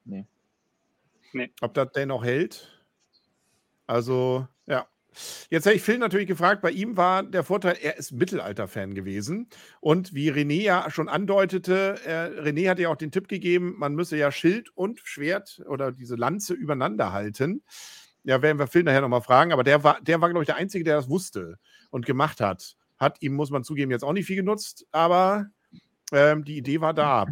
Nee. 0.05 0.27
nee. 1.33 1.51
Ob 1.61 1.73
das 1.73 1.91
denn 1.93 2.09
noch 2.09 2.23
hält? 2.23 2.85
Also. 3.87 4.47
Jetzt 5.49 5.65
hätte 5.65 5.75
ich 5.75 5.81
Phil 5.81 5.97
natürlich 5.97 6.27
gefragt, 6.27 6.61
bei 6.61 6.71
ihm 6.71 6.95
war 6.95 7.23
der 7.23 7.43
Vorteil, 7.43 7.77
er 7.81 7.97
ist 7.97 8.11
Mittelalter-Fan 8.13 8.93
gewesen. 8.93 9.49
Und 9.79 10.13
wie 10.13 10.31
René 10.31 10.61
ja 10.61 10.89
schon 10.89 11.09
andeutete, 11.09 11.99
äh, 12.05 12.41
René 12.41 12.69
hat 12.69 12.79
ja 12.79 12.89
auch 12.89 12.95
den 12.95 13.11
Tipp 13.11 13.27
gegeben, 13.27 13.75
man 13.77 13.93
müsse 13.93 14.17
ja 14.17 14.31
Schild 14.31 14.69
und 14.75 15.01
Schwert 15.03 15.61
oder 15.67 15.91
diese 15.91 16.15
Lanze 16.15 16.53
übereinander 16.53 17.11
halten. 17.11 17.61
Ja, 18.23 18.41
werden 18.41 18.59
wir 18.59 18.67
Phil 18.67 18.83
nachher 18.83 19.01
nochmal 19.01 19.21
fragen, 19.21 19.51
aber 19.51 19.63
der 19.63 19.83
war, 19.83 19.99
der 20.01 20.21
war, 20.21 20.29
glaube 20.29 20.43
ich, 20.43 20.47
der 20.47 20.55
Einzige, 20.55 20.83
der 20.83 20.95
das 20.95 21.09
wusste 21.09 21.57
und 21.89 22.05
gemacht 22.05 22.39
hat. 22.39 22.75
Hat 22.97 23.17
ihm, 23.21 23.33
muss 23.33 23.49
man 23.49 23.63
zugeben, 23.63 23.91
jetzt 23.91 24.03
auch 24.03 24.13
nicht 24.13 24.27
viel 24.27 24.35
genutzt, 24.35 24.85
aber 24.91 25.47
ähm, 26.13 26.45
die 26.45 26.57
Idee 26.57 26.81
war 26.81 26.93
da. 26.93 27.25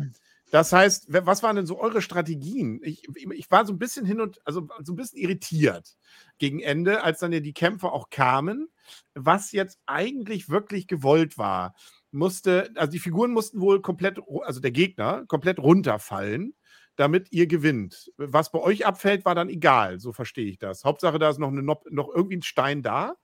Das 0.51 0.73
heißt, 0.73 1.13
was 1.13 1.43
waren 1.43 1.55
denn 1.55 1.67
so 1.67 1.79
eure 1.79 2.01
Strategien? 2.01 2.81
Ich, 2.83 3.07
ich 3.15 3.51
war 3.51 3.65
so 3.65 3.73
ein 3.73 3.77
bisschen 3.77 4.05
hin 4.05 4.19
und, 4.19 4.41
also 4.45 4.67
so 4.83 4.93
ein 4.93 4.95
bisschen 4.95 5.19
irritiert 5.19 5.95
gegen 6.39 6.59
Ende, 6.59 7.03
als 7.03 7.19
dann 7.19 7.31
ja 7.31 7.39
die 7.39 7.53
Kämpfe 7.53 7.91
auch 7.91 8.09
kamen, 8.09 8.69
was 9.13 9.51
jetzt 9.51 9.79
eigentlich 9.85 10.49
wirklich 10.49 10.87
gewollt 10.87 11.37
war. 11.37 11.75
Musste, 12.11 12.71
also 12.75 12.91
die 12.91 12.99
Figuren 12.99 13.31
mussten 13.31 13.61
wohl 13.61 13.81
komplett, 13.81 14.19
also 14.43 14.59
der 14.59 14.71
Gegner, 14.71 15.25
komplett 15.27 15.59
runterfallen, 15.59 16.55
damit 16.95 17.31
ihr 17.31 17.45
gewinnt. 17.45 18.11
Was 18.17 18.51
bei 18.51 18.59
euch 18.59 18.87
abfällt, 18.87 19.25
war 19.25 19.35
dann 19.35 19.49
egal, 19.49 19.99
so 19.99 20.13
verstehe 20.13 20.47
ich 20.47 20.57
das. 20.57 20.83
Hauptsache, 20.83 21.19
da 21.19 21.29
ist 21.29 21.37
noch, 21.37 21.49
eine, 21.49 21.61
noch 21.61 22.09
irgendwie 22.09 22.37
ein 22.37 22.41
Stein 22.41 22.81
da. 22.81 23.15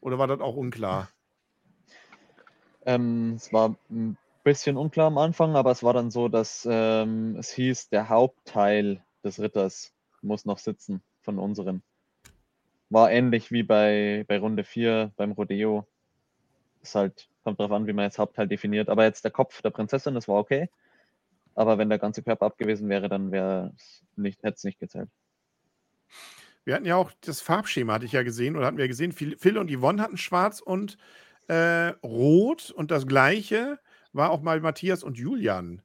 Oder 0.00 0.18
war 0.18 0.26
das 0.26 0.40
auch 0.40 0.56
unklar? 0.56 1.08
Ähm, 2.84 3.34
es 3.36 3.52
war 3.52 3.76
bisschen 4.44 4.76
unklar 4.76 5.06
am 5.06 5.18
Anfang, 5.18 5.56
aber 5.56 5.70
es 5.70 5.82
war 5.82 5.94
dann 5.94 6.10
so, 6.10 6.28
dass 6.28 6.68
ähm, 6.70 7.36
es 7.36 7.50
hieß, 7.50 7.88
der 7.88 8.08
Hauptteil 8.08 9.02
des 9.24 9.40
Ritters 9.40 9.92
muss 10.22 10.44
noch 10.44 10.58
sitzen 10.58 11.02
von 11.22 11.38
unseren. 11.38 11.82
War 12.90 13.10
ähnlich 13.10 13.50
wie 13.50 13.62
bei, 13.62 14.24
bei 14.28 14.38
Runde 14.38 14.62
4 14.62 15.12
beim 15.16 15.32
Rodeo. 15.32 15.86
Ist 16.82 16.94
halt, 16.94 17.28
kommt 17.42 17.58
darauf 17.58 17.72
an, 17.72 17.86
wie 17.86 17.94
man 17.94 18.04
jetzt 18.04 18.18
Hauptteil 18.18 18.46
definiert. 18.46 18.88
Aber 18.90 19.04
jetzt 19.04 19.24
der 19.24 19.30
Kopf 19.30 19.62
der 19.62 19.70
Prinzessin, 19.70 20.14
das 20.14 20.28
war 20.28 20.36
okay. 20.36 20.68
Aber 21.54 21.78
wenn 21.78 21.88
der 21.88 21.98
ganze 21.98 22.22
Körper 22.22 22.46
abgewesen 22.46 22.88
wäre, 22.88 23.08
dann 23.08 23.32
wäre 23.32 23.72
nicht, 24.16 24.42
hätte 24.42 24.56
es 24.56 24.64
nicht 24.64 24.78
gezählt. 24.78 25.08
Wir 26.64 26.74
hatten 26.74 26.86
ja 26.86 26.96
auch 26.96 27.12
das 27.22 27.40
Farbschema, 27.40 27.94
hatte 27.94 28.06
ich 28.06 28.12
ja 28.12 28.22
gesehen, 28.22 28.56
oder 28.56 28.66
hatten 28.66 28.78
wir 28.78 28.88
gesehen, 28.88 29.12
Phil 29.12 29.58
und 29.58 29.70
Yvonne 29.70 30.02
hatten 30.02 30.16
schwarz 30.16 30.60
und 30.60 30.96
äh, 31.48 31.88
rot 32.02 32.70
und 32.70 32.90
das 32.90 33.06
gleiche 33.06 33.78
war 34.14 34.30
auch 34.30 34.42
mal 34.42 34.60
Matthias 34.60 35.02
und 35.02 35.18
Julian. 35.18 35.82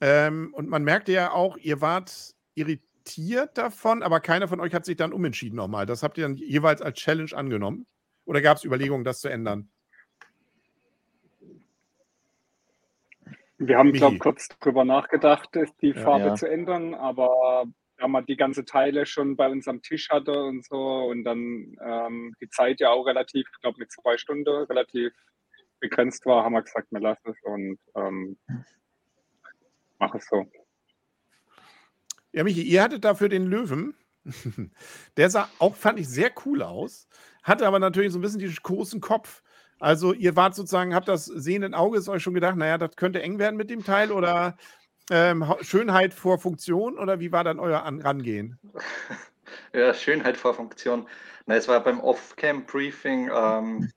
Ähm, 0.00 0.52
und 0.54 0.68
man 0.68 0.84
merkte 0.84 1.12
ja 1.12 1.32
auch, 1.32 1.56
ihr 1.56 1.80
wart 1.80 2.34
irritiert 2.54 3.56
davon, 3.58 4.02
aber 4.02 4.20
keiner 4.20 4.48
von 4.48 4.60
euch 4.60 4.74
hat 4.74 4.84
sich 4.84 4.96
dann 4.96 5.12
umentschieden 5.12 5.56
nochmal. 5.56 5.86
Das 5.86 6.02
habt 6.02 6.18
ihr 6.18 6.24
dann 6.24 6.36
jeweils 6.36 6.82
als 6.82 6.98
Challenge 6.98 7.32
angenommen? 7.34 7.86
Oder 8.24 8.40
gab 8.40 8.56
es 8.56 8.64
Überlegungen, 8.64 9.04
das 9.04 9.20
zu 9.20 9.28
ändern? 9.28 9.70
Wir 13.58 13.78
haben, 13.78 13.92
glaube 13.92 14.16
ich, 14.16 14.20
kurz 14.20 14.48
drüber 14.60 14.84
nachgedacht, 14.84 15.48
die 15.80 15.94
Farbe 15.94 16.26
ja. 16.26 16.34
zu 16.34 16.46
ändern, 16.46 16.94
aber 16.94 17.64
da 17.96 18.08
man 18.08 18.26
die 18.26 18.36
ganze 18.36 18.66
Teile 18.66 19.06
schon 19.06 19.36
bei 19.36 19.48
uns 19.48 19.66
am 19.66 19.80
Tisch 19.80 20.10
hatte 20.10 20.44
und 20.44 20.64
so 20.64 20.76
und 20.76 21.24
dann 21.24 21.76
ähm, 21.80 22.34
die 22.40 22.50
Zeit 22.50 22.80
ja 22.80 22.90
auch 22.90 23.06
relativ, 23.06 23.48
ich 23.50 23.60
glaube 23.62 23.78
mit 23.78 23.90
zwei 23.90 24.18
Stunden 24.18 24.46
relativ 24.48 25.14
begrenzt 25.80 26.26
war, 26.26 26.44
haben 26.44 26.52
wir 26.52 26.62
gesagt, 26.62 26.88
wir 26.90 27.00
lassen 27.00 27.30
es 27.30 27.36
und 27.42 27.78
ähm, 27.94 28.36
machen 29.98 30.18
es 30.18 30.26
so. 30.28 30.46
Ja, 32.32 32.44
Michi, 32.44 32.62
ihr 32.62 32.82
hattet 32.82 33.04
dafür 33.04 33.28
den 33.28 33.46
Löwen. 33.46 33.94
Der 35.16 35.30
sah 35.30 35.48
auch, 35.58 35.76
fand 35.76 35.98
ich, 35.98 36.08
sehr 36.08 36.30
cool 36.44 36.62
aus. 36.62 37.08
Hatte 37.42 37.66
aber 37.66 37.78
natürlich 37.78 38.12
so 38.12 38.18
ein 38.18 38.22
bisschen 38.22 38.40
diesen 38.40 38.56
großen 38.62 39.00
Kopf. 39.00 39.42
Also, 39.78 40.12
ihr 40.12 40.36
wart 40.36 40.54
sozusagen, 40.54 40.94
habt 40.94 41.08
das 41.08 41.26
sehenden 41.26 41.74
Auges 41.74 42.08
euch 42.08 42.22
schon 42.22 42.34
gedacht, 42.34 42.56
naja, 42.56 42.78
das 42.78 42.96
könnte 42.96 43.22
eng 43.22 43.38
werden 43.38 43.56
mit 43.56 43.70
dem 43.70 43.84
Teil 43.84 44.10
oder 44.10 44.56
ähm, 45.10 45.44
Schönheit 45.60 46.14
vor 46.14 46.38
Funktion 46.38 46.98
oder 46.98 47.20
wie 47.20 47.30
war 47.32 47.44
dann 47.44 47.58
euer 47.58 47.78
Rangehen? 47.80 48.58
Ja, 49.72 49.94
Schönheit 49.94 50.36
vor 50.36 50.54
Funktion. 50.54 51.06
Na, 51.46 51.54
es 51.54 51.68
war 51.68 51.82
beim 51.82 52.00
Off-Cam-Briefing, 52.00 53.30
ähm, 53.32 53.92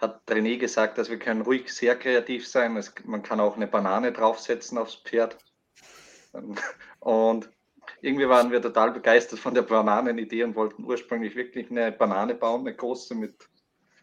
hat 0.00 0.22
René 0.28 0.56
gesagt, 0.58 0.98
dass 0.98 1.10
wir 1.10 1.18
können 1.18 1.42
ruhig 1.42 1.72
sehr 1.72 1.96
kreativ 1.96 2.46
sein. 2.48 2.76
Es, 2.76 2.92
man 3.04 3.22
kann 3.22 3.40
auch 3.40 3.56
eine 3.56 3.66
Banane 3.66 4.12
draufsetzen 4.12 4.78
aufs 4.78 4.96
Pferd. 4.96 5.38
Und 7.00 7.50
irgendwie 8.02 8.28
waren 8.28 8.50
wir 8.50 8.62
total 8.62 8.92
begeistert 8.92 9.38
von 9.38 9.54
der 9.54 9.62
Bananenidee 9.62 10.44
und 10.44 10.54
wollten 10.54 10.84
ursprünglich 10.84 11.34
wirklich 11.34 11.70
eine 11.70 11.90
Banane 11.90 12.34
bauen, 12.34 12.60
eine 12.60 12.74
große, 12.74 13.14
mit 13.14 13.34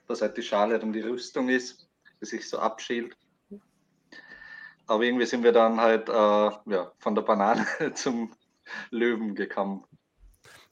dass 0.07 0.21
halt 0.21 0.37
die 0.37 0.41
Schale 0.41 0.79
dann 0.79 0.93
die 0.93 1.01
Rüstung 1.01 1.49
ist, 1.49 1.89
die 2.21 2.25
sich 2.25 2.47
so 2.47 2.59
abschält. 2.59 3.15
Aber 4.87 5.03
irgendwie 5.03 5.25
sind 5.25 5.43
wir 5.43 5.51
dann 5.51 5.79
halt 5.79 6.07
äh, 6.09 6.13
ja, 6.13 6.91
von 6.99 7.15
der 7.15 7.21
Banane 7.21 7.65
zum 7.93 8.33
Löwen 8.89 9.35
gekommen. 9.35 9.85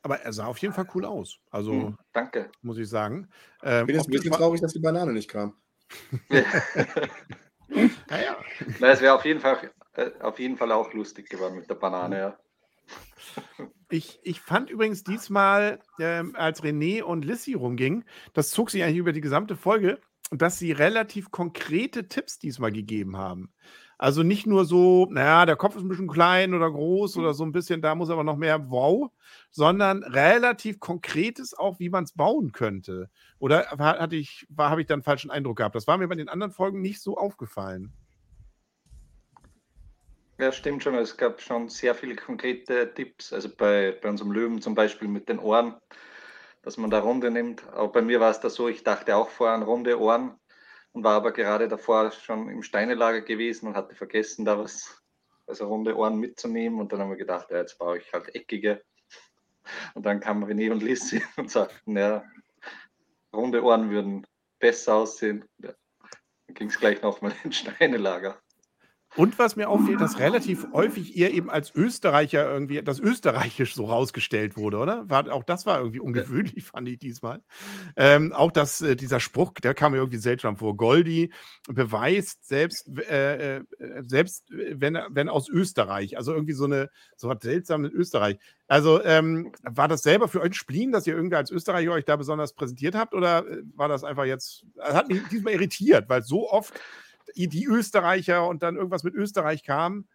Aber 0.05 0.21
er 0.21 0.33
sah 0.33 0.45
auf 0.45 0.59
jeden 0.59 0.71
Fall 0.71 0.85
cool 0.93 1.03
aus. 1.03 1.39
Also, 1.49 1.71
hm, 1.71 1.97
danke. 2.13 2.51
Muss 2.61 2.77
ich 2.77 2.87
sagen. 2.87 3.27
Ähm, 3.63 3.79
ich 3.79 3.85
bin 3.87 3.95
jetzt 3.95 4.07
ein 4.07 4.11
bisschen 4.11 4.31
traurig, 4.33 4.61
dass 4.61 4.73
die 4.73 4.79
Banane 4.79 5.11
nicht 5.11 5.27
kam. 5.27 5.55
naja. 8.07 8.37
Na, 8.79 8.89
es 8.91 9.01
wäre 9.01 9.15
auf, 9.15 9.25
jeden 9.25 9.39
Fall, 9.39 9.71
äh, 9.93 10.11
auf 10.19 10.37
jeden 10.37 10.57
Fall 10.57 10.71
auch 10.71 10.93
lustig 10.93 11.27
geworden 11.27 11.55
mit 11.55 11.67
der 11.71 11.75
Banane, 11.75 12.19
ja. 12.19 12.37
Ich, 13.89 14.19
ich 14.21 14.41
fand 14.41 14.69
übrigens 14.69 15.03
diesmal, 15.03 15.79
ähm, 15.99 16.35
als 16.35 16.61
René 16.61 17.01
und 17.01 17.25
Lissy 17.25 17.53
rumgingen, 17.53 18.03
das 18.33 18.51
zog 18.51 18.69
sich 18.69 18.83
eigentlich 18.83 18.97
über 18.97 19.13
die 19.13 19.21
gesamte 19.21 19.55
Folge, 19.55 19.99
dass 20.29 20.59
sie 20.59 20.71
relativ 20.71 21.31
konkrete 21.31 22.07
Tipps 22.07 22.37
diesmal 22.37 22.71
gegeben 22.71 23.17
haben. 23.17 23.51
Also 23.97 24.23
nicht 24.23 24.45
nur 24.45 24.65
so, 24.65 25.07
naja, 25.09 25.45
der 25.45 25.55
Kopf 25.55 25.75
ist 25.75 25.81
ein 25.81 25.87
bisschen 25.87 26.07
klein 26.07 26.53
oder 26.53 26.69
groß 26.69 27.17
oder 27.17 27.33
so 27.33 27.45
ein 27.45 27.51
bisschen, 27.51 27.81
da 27.81 27.95
muss 27.95 28.09
aber 28.09 28.23
noch 28.23 28.35
mehr 28.35 28.69
wow, 28.69 29.09
sondern 29.51 30.03
relativ 30.03 30.79
konkretes 30.79 31.53
auch, 31.53 31.79
wie 31.79 31.89
man 31.89 32.03
es 32.03 32.11
bauen 32.11 32.51
könnte. 32.51 33.09
Oder 33.39 33.67
hatte 33.69 34.17
ich, 34.17 34.47
habe 34.57 34.81
ich 34.81 34.87
dann 34.87 34.95
einen 34.95 35.03
falschen 35.03 35.31
Eindruck 35.31 35.57
gehabt? 35.57 35.75
Das 35.75 35.87
war 35.87 35.97
mir 35.97 36.07
bei 36.07 36.15
den 36.15 36.29
anderen 36.29 36.51
Folgen 36.51 36.81
nicht 36.81 37.01
so 37.01 37.17
aufgefallen. 37.17 37.93
Ja, 40.37 40.51
stimmt 40.51 40.83
schon. 40.83 40.95
Es 40.95 41.15
gab 41.15 41.39
schon 41.39 41.69
sehr 41.69 41.95
viele 41.95 42.15
konkrete 42.15 42.93
Tipps. 42.93 43.31
Also 43.31 43.47
bei, 43.49 43.97
bei 44.01 44.09
unserem 44.09 44.31
Löwen 44.31 44.61
zum 44.61 44.75
Beispiel 44.75 45.07
mit 45.07 45.29
den 45.29 45.39
Ohren, 45.39 45.75
dass 46.63 46.75
man 46.75 46.89
da 46.89 46.99
Runde 46.99 47.31
nimmt. 47.31 47.65
Aber 47.69 47.87
bei 47.89 48.01
mir 48.01 48.19
war 48.19 48.31
es 48.31 48.41
da 48.41 48.49
so, 48.49 48.67
ich 48.67 48.83
dachte 48.83 49.15
auch 49.15 49.29
vorher 49.29 49.55
an 49.55 49.63
runde 49.63 49.97
Ohren 49.97 50.37
und 50.95 51.03
war 51.03 51.15
aber 51.15 51.33
gerade 51.33 51.67
davor 51.67 52.09
schon 52.11 52.47
im 52.49 52.63
Steinelager 52.63 53.19
gewesen 53.19 53.67
und 53.67 53.75
hatte 53.75 53.93
vergessen, 53.95 54.45
da 54.45 54.57
was, 54.57 55.03
also 55.45 55.67
runde 55.67 55.93
Ohren 55.97 56.17
mitzunehmen. 56.17 56.79
Und 56.79 56.93
dann 56.93 57.01
haben 57.01 57.09
wir 57.09 57.17
gedacht, 57.17 57.51
ja, 57.51 57.57
jetzt 57.57 57.77
baue 57.77 57.97
ich 57.97 58.13
halt 58.13 58.33
eckige. 58.33 58.81
Und 59.93 60.05
dann 60.05 60.21
kamen 60.21 60.45
René 60.45 60.71
und 60.71 60.81
Lissi 60.81 61.21
und 61.35 61.51
sagten, 61.51 61.97
ja, 61.97 62.23
runde 63.33 63.61
Ohren 63.61 63.89
würden 63.89 64.25
besser 64.57 64.95
aussehen. 64.95 65.43
Ja. 65.57 65.73
Dann 66.47 66.55
ging 66.55 66.69
es 66.69 66.79
gleich 66.79 67.01
nochmal 67.01 67.33
ins 67.43 67.57
Steinelager. 67.57 68.41
Und 69.15 69.39
was 69.39 69.55
mir 69.55 69.69
auffällt, 69.69 70.01
dass 70.01 70.19
relativ 70.19 70.67
häufig 70.73 71.15
ihr 71.15 71.31
eben 71.31 71.49
als 71.49 71.73
Österreicher 71.73 72.51
irgendwie 72.51 72.81
das 72.81 72.99
Österreichisch 72.99 73.73
so 73.73 73.85
rausgestellt 73.85 74.57
wurde, 74.57 74.77
oder? 74.77 75.09
War, 75.09 75.31
auch 75.31 75.43
das 75.43 75.65
war 75.65 75.79
irgendwie 75.79 76.01
ungewöhnlich, 76.01 76.65
fand 76.71 76.89
ich 76.89 76.99
diesmal. 76.99 77.41
Ähm, 77.95 78.33
auch 78.33 78.51
dass 78.51 78.81
äh, 78.81 78.97
dieser 78.97 79.21
Spruch, 79.21 79.53
der 79.53 79.73
kam 79.73 79.93
mir 79.93 79.99
irgendwie 79.99 80.17
seltsam 80.17 80.57
vor. 80.57 80.75
Goldi 80.75 81.31
beweist 81.67 82.45
selbst, 82.45 82.89
äh, 83.09 83.57
äh, 83.57 83.63
selbst 84.01 84.45
wenn, 84.49 84.99
wenn 85.09 85.29
aus 85.29 85.47
Österreich, 85.47 86.17
also 86.17 86.33
irgendwie 86.33 86.53
so 86.53 86.65
eine 86.65 86.89
so 87.15 87.29
was 87.29 87.37
seltsames 87.41 87.91
Österreich. 87.91 88.37
Also 88.67 89.01
ähm, 89.03 89.53
war 89.63 89.87
das 89.87 90.01
selber 90.01 90.27
für 90.27 90.41
euch 90.41 90.47
ein 90.47 90.53
Spleen, 90.53 90.91
dass 90.91 91.07
ihr 91.07 91.15
irgendwie 91.15 91.35
als 91.37 91.51
Österreicher 91.51 91.91
euch 91.91 92.05
da 92.05 92.17
besonders 92.17 92.53
präsentiert 92.53 92.95
habt, 92.95 93.13
oder 93.13 93.47
äh, 93.47 93.61
war 93.75 93.87
das 93.87 94.03
einfach 94.03 94.25
jetzt, 94.25 94.65
das 94.75 94.93
hat 94.93 95.07
mich 95.07 95.21
diesmal 95.31 95.53
irritiert, 95.53 96.09
weil 96.09 96.23
so 96.23 96.49
oft 96.49 96.73
die 97.35 97.65
Österreicher 97.65 98.47
und 98.47 98.63
dann 98.63 98.75
irgendwas 98.75 99.03
mit 99.03 99.13
Österreich 99.13 99.63
kam? 99.63 100.07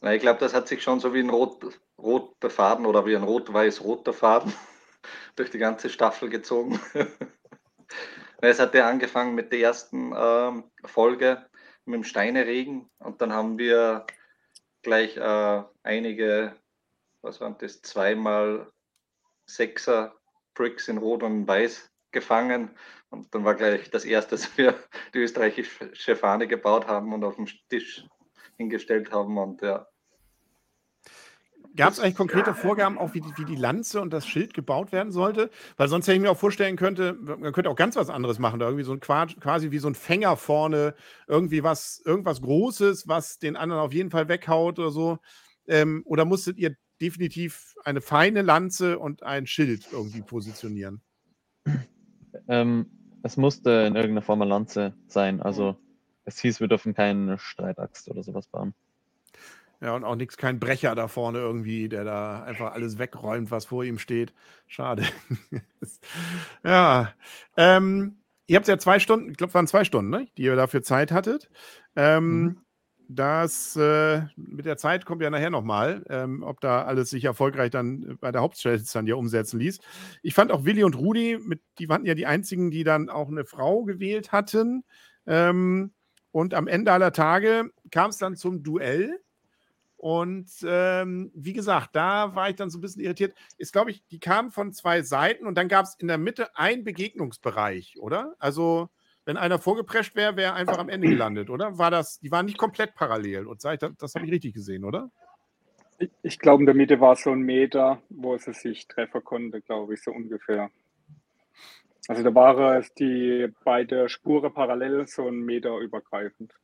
Na, 0.00 0.14
ich 0.14 0.20
glaube, 0.20 0.38
das 0.38 0.54
hat 0.54 0.68
sich 0.68 0.82
schon 0.82 1.00
so 1.00 1.12
wie 1.12 1.20
ein 1.20 1.30
rot, 1.30 1.80
roter 1.98 2.50
Faden 2.50 2.86
oder 2.86 3.04
wie 3.04 3.16
ein 3.16 3.24
rot-weiß-roter 3.24 4.12
Faden 4.12 4.52
durch 5.36 5.50
die 5.50 5.58
ganze 5.58 5.90
Staffel 5.90 6.28
gezogen. 6.28 6.80
es 8.40 8.60
hat 8.60 8.74
ja 8.74 8.88
angefangen 8.88 9.34
mit 9.34 9.52
der 9.52 9.60
ersten 9.60 10.12
ähm, 10.16 10.64
Folge 10.84 11.44
mit 11.84 11.96
dem 11.96 12.04
Steineregen 12.04 12.88
und 12.98 13.20
dann 13.20 13.32
haben 13.32 13.58
wir 13.58 14.06
gleich 14.82 15.16
äh, 15.16 15.62
einige, 15.82 16.54
was 17.22 17.40
waren 17.40 17.56
das, 17.58 17.82
zweimal 17.82 18.70
Sechser 19.46 20.14
Bricks 20.54 20.88
in 20.88 20.98
Rot 20.98 21.22
und 21.22 21.48
Weiß 21.48 21.90
gefangen. 22.18 22.70
Und 23.10 23.34
dann 23.34 23.44
war 23.44 23.54
gleich 23.54 23.90
das 23.90 24.04
erste, 24.04 24.36
dass 24.36 24.56
wir 24.58 24.74
die 25.14 25.18
österreichische 25.18 26.16
Fahne 26.16 26.46
gebaut 26.46 26.86
haben 26.86 27.12
und 27.12 27.24
auf 27.24 27.36
dem 27.36 27.46
Tisch 27.68 28.04
hingestellt 28.56 29.12
haben. 29.12 29.38
Und 29.38 29.62
ja. 29.62 29.86
Gab 31.76 31.92
es 31.92 32.00
eigentlich 32.00 32.16
konkrete 32.16 32.54
Vorgaben, 32.54 32.98
auch 32.98 33.14
wie 33.14 33.20
die, 33.20 33.30
wie 33.36 33.44
die 33.44 33.54
Lanze 33.54 34.00
und 34.00 34.12
das 34.12 34.26
Schild 34.26 34.52
gebaut 34.52 34.90
werden 34.90 35.12
sollte? 35.12 35.48
Weil 35.76 35.88
sonst 35.88 36.08
hätte 36.08 36.16
ich 36.16 36.22
mir 36.22 36.30
auch 36.30 36.38
vorstellen 36.38 36.76
könnte, 36.76 37.14
man 37.14 37.52
könnte 37.52 37.70
auch 37.70 37.76
ganz 37.76 37.94
was 37.94 38.10
anderes 38.10 38.40
machen, 38.40 38.58
da 38.58 38.66
irgendwie 38.66 38.84
so 38.84 38.92
ein 38.92 39.00
quasi 39.00 39.70
wie 39.70 39.78
so 39.78 39.86
ein 39.86 39.94
Fänger 39.94 40.36
vorne, 40.36 40.94
irgendwie 41.28 41.62
was, 41.62 42.02
irgendwas 42.04 42.42
Großes, 42.42 43.06
was 43.06 43.38
den 43.38 43.56
anderen 43.56 43.82
auf 43.82 43.92
jeden 43.92 44.10
Fall 44.10 44.28
weghaut 44.28 44.78
oder 44.80 44.90
so. 44.90 45.18
Ähm, 45.68 46.02
oder 46.04 46.24
musstet 46.24 46.58
ihr 46.58 46.74
definitiv 47.00 47.74
eine 47.84 48.00
feine 48.00 48.42
Lanze 48.42 48.98
und 48.98 49.22
ein 49.22 49.46
Schild 49.46 49.86
irgendwie 49.92 50.22
positionieren? 50.22 51.02
Ähm, 52.48 52.86
es 53.22 53.36
musste 53.36 53.70
in 53.86 53.94
irgendeiner 53.94 54.22
Form 54.22 54.42
eine 54.42 54.48
Lanze 54.48 54.94
sein. 55.06 55.42
Also 55.42 55.76
es 56.24 56.38
hieß, 56.40 56.60
wir 56.60 56.68
dürfen 56.68 56.94
keinen 56.94 57.38
Streitaxt 57.38 58.08
oder 58.10 58.22
sowas 58.22 58.46
bauen. 58.48 58.74
Ja, 59.80 59.94
und 59.94 60.04
auch 60.04 60.16
nichts, 60.16 60.36
kein 60.36 60.58
Brecher 60.58 60.94
da 60.96 61.06
vorne 61.06 61.38
irgendwie, 61.38 61.88
der 61.88 62.02
da 62.02 62.42
einfach 62.42 62.72
alles 62.72 62.98
wegräumt, 62.98 63.50
was 63.50 63.66
vor 63.66 63.84
ihm 63.84 63.98
steht. 63.98 64.32
Schade. 64.66 65.04
ja. 66.64 67.12
Ähm, 67.56 68.16
ihr 68.46 68.56
habt 68.56 68.66
ja 68.66 68.78
zwei 68.78 68.98
Stunden, 68.98 69.30
ich 69.30 69.36
glaube, 69.36 69.50
es 69.50 69.54
waren 69.54 69.68
zwei 69.68 69.84
Stunden, 69.84 70.10
ne, 70.10 70.26
die 70.36 70.42
ihr 70.42 70.56
dafür 70.56 70.82
Zeit 70.82 71.12
hattet. 71.12 71.48
Ähm, 71.94 72.42
mhm 72.42 72.60
das 73.08 73.74
äh, 73.76 74.22
mit 74.36 74.66
der 74.66 74.76
Zeit 74.76 75.06
kommt 75.06 75.22
ja 75.22 75.30
nachher 75.30 75.48
nochmal, 75.48 76.04
ähm, 76.10 76.42
ob 76.42 76.60
da 76.60 76.84
alles 76.84 77.08
sich 77.08 77.24
erfolgreich 77.24 77.70
dann 77.70 78.18
bei 78.20 78.30
der 78.30 78.42
Hauptstelle 78.42 78.82
dann 78.92 79.06
ja 79.06 79.14
umsetzen 79.14 79.58
ließ. 79.58 79.80
Ich 80.22 80.34
fand 80.34 80.52
auch 80.52 80.64
Willi 80.64 80.84
und 80.84 80.94
Rudi, 80.94 81.38
mit, 81.42 81.62
die 81.78 81.88
waren 81.88 82.04
ja 82.04 82.14
die 82.14 82.26
einzigen, 82.26 82.70
die 82.70 82.84
dann 82.84 83.08
auch 83.08 83.28
eine 83.28 83.46
Frau 83.46 83.84
gewählt 83.84 84.30
hatten. 84.30 84.84
Ähm, 85.26 85.92
und 86.32 86.52
am 86.52 86.68
Ende 86.68 86.92
aller 86.92 87.12
Tage 87.12 87.70
kam 87.90 88.10
es 88.10 88.18
dann 88.18 88.36
zum 88.36 88.62
Duell. 88.62 89.18
Und 89.96 90.50
ähm, 90.62 91.32
wie 91.34 91.54
gesagt, 91.54 91.96
da 91.96 92.36
war 92.36 92.50
ich 92.50 92.56
dann 92.56 92.70
so 92.70 92.78
ein 92.78 92.82
bisschen 92.82 93.02
irritiert. 93.02 93.34
Ist, 93.56 93.72
glaube 93.72 93.90
ich, 93.90 94.04
die 94.10 94.20
kamen 94.20 94.52
von 94.52 94.72
zwei 94.72 95.02
Seiten 95.02 95.46
und 95.46 95.56
dann 95.56 95.68
gab 95.68 95.86
es 95.86 95.96
in 95.98 96.08
der 96.08 96.18
Mitte 96.18 96.56
einen 96.56 96.84
Begegnungsbereich, 96.84 97.96
oder? 97.98 98.36
Also 98.38 98.90
wenn 99.28 99.36
einer 99.36 99.58
vorgeprescht 99.58 100.16
wäre, 100.16 100.36
wäre 100.36 100.52
er 100.52 100.54
einfach 100.54 100.78
am 100.78 100.88
Ende 100.88 101.06
gelandet, 101.06 101.50
oder? 101.50 101.76
War 101.76 101.90
das, 101.90 102.18
die 102.18 102.30
waren 102.30 102.46
nicht 102.46 102.56
komplett 102.56 102.94
parallel 102.94 103.46
und 103.46 103.62
das, 103.62 103.78
das 103.98 104.14
habe 104.14 104.24
ich 104.24 104.32
richtig 104.32 104.54
gesehen, 104.54 104.86
oder? 104.86 105.10
Ich, 105.98 106.10
ich 106.22 106.38
glaube, 106.38 106.62
in 106.62 106.66
der 106.66 106.74
Mitte 106.74 106.98
war 106.98 107.14
so 107.14 107.32
ein 107.32 107.42
Meter, 107.42 108.00
wo 108.08 108.34
es 108.34 108.44
sich 108.44 108.88
treffen 108.88 109.22
konnte, 109.22 109.60
glaube 109.60 109.92
ich, 109.92 110.02
so 110.02 110.12
ungefähr. 110.12 110.70
Also 112.08 112.22
da 112.22 112.34
waren 112.34 112.86
die 112.98 113.48
beide 113.64 114.08
Spuren 114.08 114.54
parallel 114.54 115.06
so 115.06 115.28
ein 115.28 115.40
Meter 115.40 115.76
übergreifend. 115.76 116.54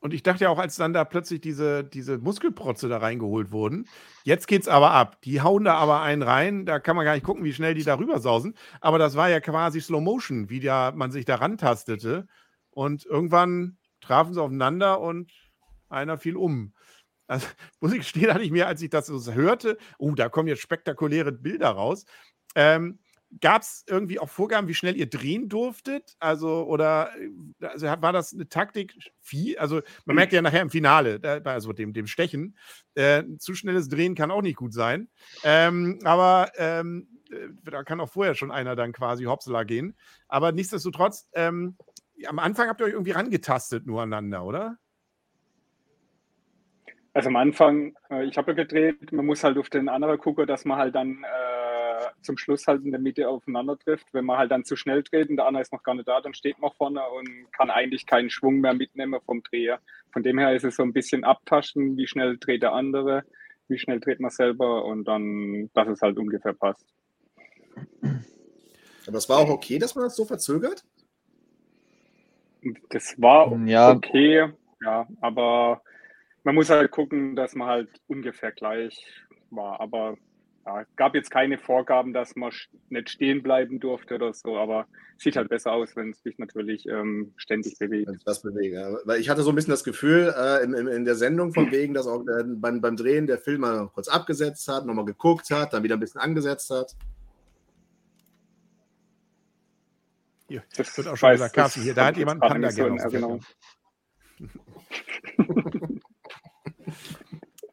Und 0.00 0.14
ich 0.14 0.22
dachte 0.22 0.44
ja 0.44 0.50
auch, 0.50 0.58
als 0.58 0.76
dann 0.76 0.94
da 0.94 1.04
plötzlich 1.04 1.42
diese, 1.42 1.84
diese 1.84 2.18
Muskelprotze 2.18 2.88
da 2.88 2.98
reingeholt 2.98 3.52
wurden, 3.52 3.86
jetzt 4.24 4.48
geht's 4.48 4.66
aber 4.66 4.92
ab. 4.92 5.20
Die 5.22 5.42
hauen 5.42 5.64
da 5.64 5.74
aber 5.74 6.00
einen 6.00 6.22
rein, 6.22 6.64
da 6.64 6.80
kann 6.80 6.96
man 6.96 7.04
gar 7.04 7.14
nicht 7.14 7.24
gucken, 7.24 7.44
wie 7.44 7.52
schnell 7.52 7.74
die 7.74 7.84
da 7.84 7.98
rüber 7.98 8.18
sausen. 8.18 8.54
Aber 8.80 8.98
das 8.98 9.14
war 9.14 9.28
ja 9.28 9.40
quasi 9.40 9.80
Slow 9.80 10.00
Motion, 10.00 10.48
wie 10.48 10.60
der, 10.60 10.92
man 10.96 11.10
sich 11.12 11.26
da 11.26 11.36
rantastete. 11.36 12.26
Und 12.70 13.04
irgendwann 13.04 13.76
trafen 14.00 14.32
sie 14.32 14.42
aufeinander 14.42 15.00
und 15.00 15.32
einer 15.90 16.18
fiel 16.18 16.36
um. 16.36 16.72
Also, 17.26 17.46
muss 17.80 17.92
ich 17.92 17.98
gestehen, 17.98 18.32
hatte 18.32 18.44
ich 18.44 18.50
mir, 18.50 18.68
als 18.68 18.80
ich 18.80 18.90
das 18.90 19.06
so 19.06 19.32
hörte, 19.32 19.76
oh, 19.98 20.14
da 20.14 20.28
kommen 20.30 20.48
jetzt 20.48 20.62
spektakuläre 20.62 21.32
Bilder 21.32 21.70
raus. 21.70 22.06
Ähm, 22.54 22.98
Gab 23.40 23.62
es 23.62 23.84
irgendwie 23.86 24.18
auch 24.18 24.28
Vorgaben, 24.28 24.66
wie 24.66 24.74
schnell 24.74 24.96
ihr 24.96 25.08
drehen 25.08 25.48
durftet? 25.48 26.16
Also, 26.18 26.64
oder 26.66 27.10
äh, 27.60 27.66
also 27.66 27.86
war 27.86 28.12
das 28.12 28.32
eine 28.32 28.48
Taktik? 28.48 28.94
Viel? 29.20 29.56
Also, 29.58 29.82
man 30.04 30.16
merkt 30.16 30.32
ja 30.32 30.42
nachher 30.42 30.62
im 30.62 30.70
Finale, 30.70 31.42
also 31.44 31.72
dem, 31.72 31.92
dem 31.92 32.08
Stechen, 32.08 32.56
äh, 32.94 33.22
zu 33.38 33.54
schnelles 33.54 33.88
Drehen 33.88 34.16
kann 34.16 34.32
auch 34.32 34.42
nicht 34.42 34.56
gut 34.56 34.72
sein. 34.72 35.08
Ähm, 35.44 36.00
aber 36.02 36.50
ähm, 36.56 37.06
äh, 37.30 37.48
da 37.70 37.84
kann 37.84 38.00
auch 38.00 38.10
vorher 38.10 38.34
schon 38.34 38.50
einer 38.50 38.74
dann 38.76 38.92
quasi 38.92 39.24
Hopsela 39.24 39.64
gehen. 39.64 39.96
Aber 40.28 40.52
nichtsdestotrotz, 40.52 41.28
ähm, 41.32 41.76
am 42.26 42.38
Anfang 42.38 42.68
habt 42.68 42.80
ihr 42.80 42.86
euch 42.86 42.92
irgendwie 42.92 43.12
rangetastet 43.12 43.86
nur 43.86 44.02
aneinander, 44.02 44.44
oder? 44.44 44.76
Also 47.12 47.28
am 47.28 47.36
Anfang, 47.36 47.94
äh, 48.10 48.24
ich 48.24 48.36
habe 48.36 48.52
ja 48.52 48.56
gedreht, 48.56 49.12
man 49.12 49.26
muss 49.26 49.42
halt 49.42 49.58
auf 49.58 49.68
den 49.68 49.88
anderen 49.88 50.18
gucken, 50.18 50.46
dass 50.46 50.64
man 50.64 50.78
halt 50.78 50.94
dann 50.94 51.24
äh, 51.24 51.59
zum 52.22 52.36
Schluss 52.36 52.66
halt 52.66 52.84
in 52.84 52.90
der 52.90 53.00
Mitte 53.00 53.28
aufeinander 53.28 53.78
trifft. 53.78 54.12
Wenn 54.12 54.24
man 54.24 54.38
halt 54.38 54.50
dann 54.50 54.64
zu 54.64 54.76
schnell 54.76 55.02
dreht 55.02 55.28
und 55.28 55.36
der 55.36 55.46
andere 55.46 55.62
ist 55.62 55.72
noch 55.72 55.82
gar 55.82 55.94
nicht 55.94 56.08
da, 56.08 56.20
dann 56.20 56.34
steht 56.34 56.58
man 56.58 56.70
vorne 56.72 57.02
und 57.08 57.52
kann 57.52 57.70
eigentlich 57.70 58.06
keinen 58.06 58.30
Schwung 58.30 58.60
mehr 58.60 58.74
mitnehmen 58.74 59.20
vom 59.24 59.42
Dreher. 59.42 59.80
Von 60.12 60.22
dem 60.22 60.38
her 60.38 60.54
ist 60.54 60.64
es 60.64 60.76
so 60.76 60.82
ein 60.82 60.92
bisschen 60.92 61.24
abtaschen, 61.24 61.96
wie 61.96 62.06
schnell 62.06 62.36
dreht 62.38 62.62
der 62.62 62.72
andere, 62.72 63.24
wie 63.68 63.78
schnell 63.78 64.00
dreht 64.00 64.20
man 64.20 64.30
selber 64.30 64.84
und 64.84 65.04
dann, 65.04 65.70
dass 65.74 65.88
es 65.88 66.02
halt 66.02 66.18
ungefähr 66.18 66.52
passt. 66.52 66.86
Aber 69.06 69.18
es 69.18 69.28
war 69.28 69.38
auch 69.38 69.50
okay, 69.50 69.78
dass 69.78 69.94
man 69.94 70.04
das 70.04 70.16
so 70.16 70.24
verzögert? 70.24 70.84
Das 72.90 73.14
war 73.20 73.56
ja. 73.66 73.90
okay, 73.92 74.52
ja, 74.82 75.06
aber 75.20 75.82
man 76.44 76.54
muss 76.54 76.70
halt 76.70 76.90
gucken, 76.90 77.36
dass 77.36 77.54
man 77.54 77.68
halt 77.68 77.88
ungefähr 78.06 78.52
gleich 78.52 79.06
war. 79.50 79.80
Aber 79.80 80.16
ja, 80.78 80.84
gab 80.96 81.14
jetzt 81.14 81.30
keine 81.30 81.58
Vorgaben, 81.58 82.12
dass 82.12 82.36
man 82.36 82.52
nicht 82.88 83.10
stehen 83.10 83.42
bleiben 83.42 83.80
durfte 83.80 84.14
oder 84.14 84.32
so, 84.32 84.56
aber 84.56 84.86
sieht 85.18 85.36
halt 85.36 85.48
besser 85.48 85.72
aus, 85.72 85.96
wenn 85.96 86.10
es 86.10 86.22
sich 86.22 86.38
natürlich 86.38 86.86
ähm, 86.86 87.32
ständig 87.36 87.78
bewegt. 87.78 88.10
Das 88.24 88.42
bewegt, 88.42 88.74
ja. 88.74 88.96
Weil 89.04 89.20
ich 89.20 89.28
hatte 89.28 89.42
so 89.42 89.50
ein 89.50 89.54
bisschen 89.54 89.72
das 89.72 89.84
Gefühl 89.84 90.32
äh, 90.36 90.64
in, 90.64 90.74
in, 90.74 91.04
der 91.04 91.16
Sendung 91.16 91.52
von 91.52 91.70
wegen, 91.72 91.94
dass 91.94 92.06
auch 92.06 92.20
äh, 92.20 92.44
beim, 92.46 92.80
beim 92.80 92.96
Drehen 92.96 93.26
der 93.26 93.38
Film 93.38 93.62
mal 93.62 93.88
kurz 93.92 94.08
abgesetzt 94.08 94.66
hat, 94.68 94.86
nochmal 94.86 95.04
geguckt 95.04 95.50
hat, 95.50 95.72
dann 95.72 95.82
wieder 95.82 95.96
ein 95.96 96.00
bisschen 96.00 96.20
angesetzt 96.20 96.70
hat. 96.70 96.94
Hier, 100.48 100.64
das 100.76 100.96
wird 100.96 101.08
auch 101.08 101.16
schon 101.16 101.32
gesagt, 101.32 101.54
Carsten, 101.54 101.82
hier, 101.82 101.94
da 101.94 102.06
hat 102.06 102.16
jemand 102.16 102.40
Panda 102.40 102.70
gerne. 102.70 103.40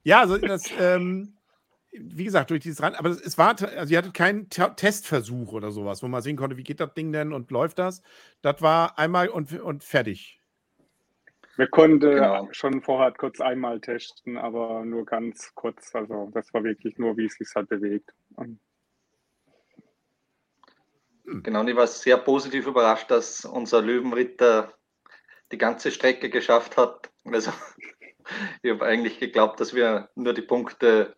ja, 0.04 0.22
also 0.22 0.38
das, 0.38 0.66
ähm, 0.80 1.37
wie 1.92 2.26
gesagt, 2.26 2.50
durch 2.50 2.62
dieses 2.62 2.82
Rand, 2.82 2.98
aber 2.98 3.10
es 3.10 3.38
war, 3.38 3.56
also 3.62 3.92
ihr 3.92 3.98
hattet 3.98 4.14
keinen 4.14 4.50
Testversuch 4.50 5.54
oder 5.54 5.72
sowas, 5.72 6.04
wo 6.04 6.08
man 6.08 6.22
sehen 6.22 6.38
konnte, 6.38 6.58
wie 6.58 6.64
geht 6.64 6.80
das 6.80 6.94
Ding 6.94 7.12
denn 7.12 7.34
und 7.34 7.52
läuft 7.52 7.80
das. 7.80 8.02
Das 8.42 8.62
war 8.62 9.00
einmal 9.00 9.30
und, 9.30 9.52
und 9.60 9.84
fertig. 9.84 10.42
Wir 11.56 11.68
konnten 11.68 12.12
genau. 12.12 12.48
schon 12.52 12.84
vorher 12.84 13.12
kurz 13.12 13.42
einmal 13.42 13.82
testen, 13.82 14.38
aber 14.38 14.86
nur 14.86 15.06
ganz 15.06 15.54
kurz. 15.56 15.96
Also 15.96 16.30
das 16.32 16.54
war 16.54 16.64
wirklich 16.64 17.00
nur, 17.00 17.18
wie 17.18 17.26
es 17.26 17.34
sich 17.34 17.48
halt 17.56 17.70
bewegt. 17.70 18.14
Und 18.36 18.60
hm. 21.26 21.44
Genau, 21.44 21.60
und 21.60 21.68
ich 21.68 21.76
war 21.76 21.88
sehr 21.88 22.18
positiv 22.18 22.68
überrascht, 22.68 23.12
dass 23.12 23.44
unser 23.44 23.82
Löwenritter 23.82 24.74
die 25.52 25.58
ganze 25.58 25.92
Strecke 25.92 26.30
geschafft 26.30 26.78
hat. 26.78 27.12
Also 27.26 27.52
ich 28.62 28.72
habe 28.72 28.86
eigentlich 28.86 29.20
geglaubt, 29.20 29.60
dass 29.60 29.74
wir 29.74 30.10
nur 30.16 30.34
die 30.34 30.42
Punkte 30.42 31.16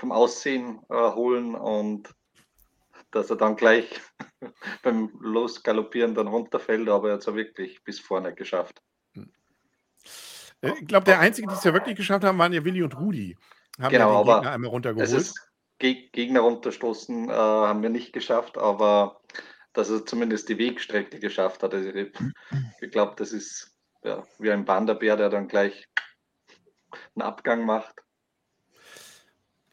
vom 0.00 0.12
Aussehen 0.12 0.80
äh, 0.88 0.94
holen 0.94 1.54
und 1.54 2.12
dass 3.10 3.30
er 3.30 3.36
dann 3.36 3.56
gleich 3.56 4.00
beim 4.82 5.10
Losgaloppieren 5.20 6.14
dann 6.14 6.28
runterfällt, 6.28 6.88
aber 6.88 7.08
er 7.08 7.14
hat 7.14 7.20
es 7.20 7.26
ja 7.26 7.34
wirklich 7.34 7.84
bis 7.84 8.00
vorne 8.00 8.34
geschafft. 8.34 8.80
Hm. 9.14 9.30
Äh, 10.62 10.72
ich 10.80 10.86
glaube, 10.86 11.04
der 11.04 11.20
Einzige, 11.20 11.48
die 11.48 11.54
es 11.54 11.64
ja 11.64 11.72
wirklich 11.72 11.96
geschafft 11.96 12.24
haben, 12.24 12.38
waren 12.38 12.52
ja 12.52 12.64
Willi 12.64 12.82
und 12.82 12.98
Rudi. 12.98 13.36
Haben 13.78 13.90
genau, 13.90 14.24
ja 14.24 14.24
den 14.24 14.34
Gegner 14.34 14.52
einmal 14.52 14.70
runtergeholt. 14.70 15.10
Ist 15.10 15.50
Gegner 15.78 16.40
runterstoßen 16.40 17.30
äh, 17.30 17.32
haben 17.32 17.82
wir 17.82 17.88
nicht 17.88 18.12
geschafft, 18.12 18.58
aber 18.58 19.20
dass 19.72 19.88
er 19.88 20.04
zumindest 20.04 20.48
die 20.48 20.58
Wegstrecke 20.58 21.18
geschafft 21.18 21.62
hat. 21.62 21.72
Also 21.72 21.88
ich, 21.90 22.12
ich 22.80 22.90
glaube, 22.90 23.14
das 23.16 23.32
ist 23.32 23.74
ja, 24.02 24.26
wie 24.38 24.50
ein 24.50 24.66
Wanderbär, 24.66 25.16
der 25.16 25.30
dann 25.30 25.48
gleich 25.48 25.88
einen 27.14 27.22
Abgang 27.22 27.64
macht. 27.64 27.94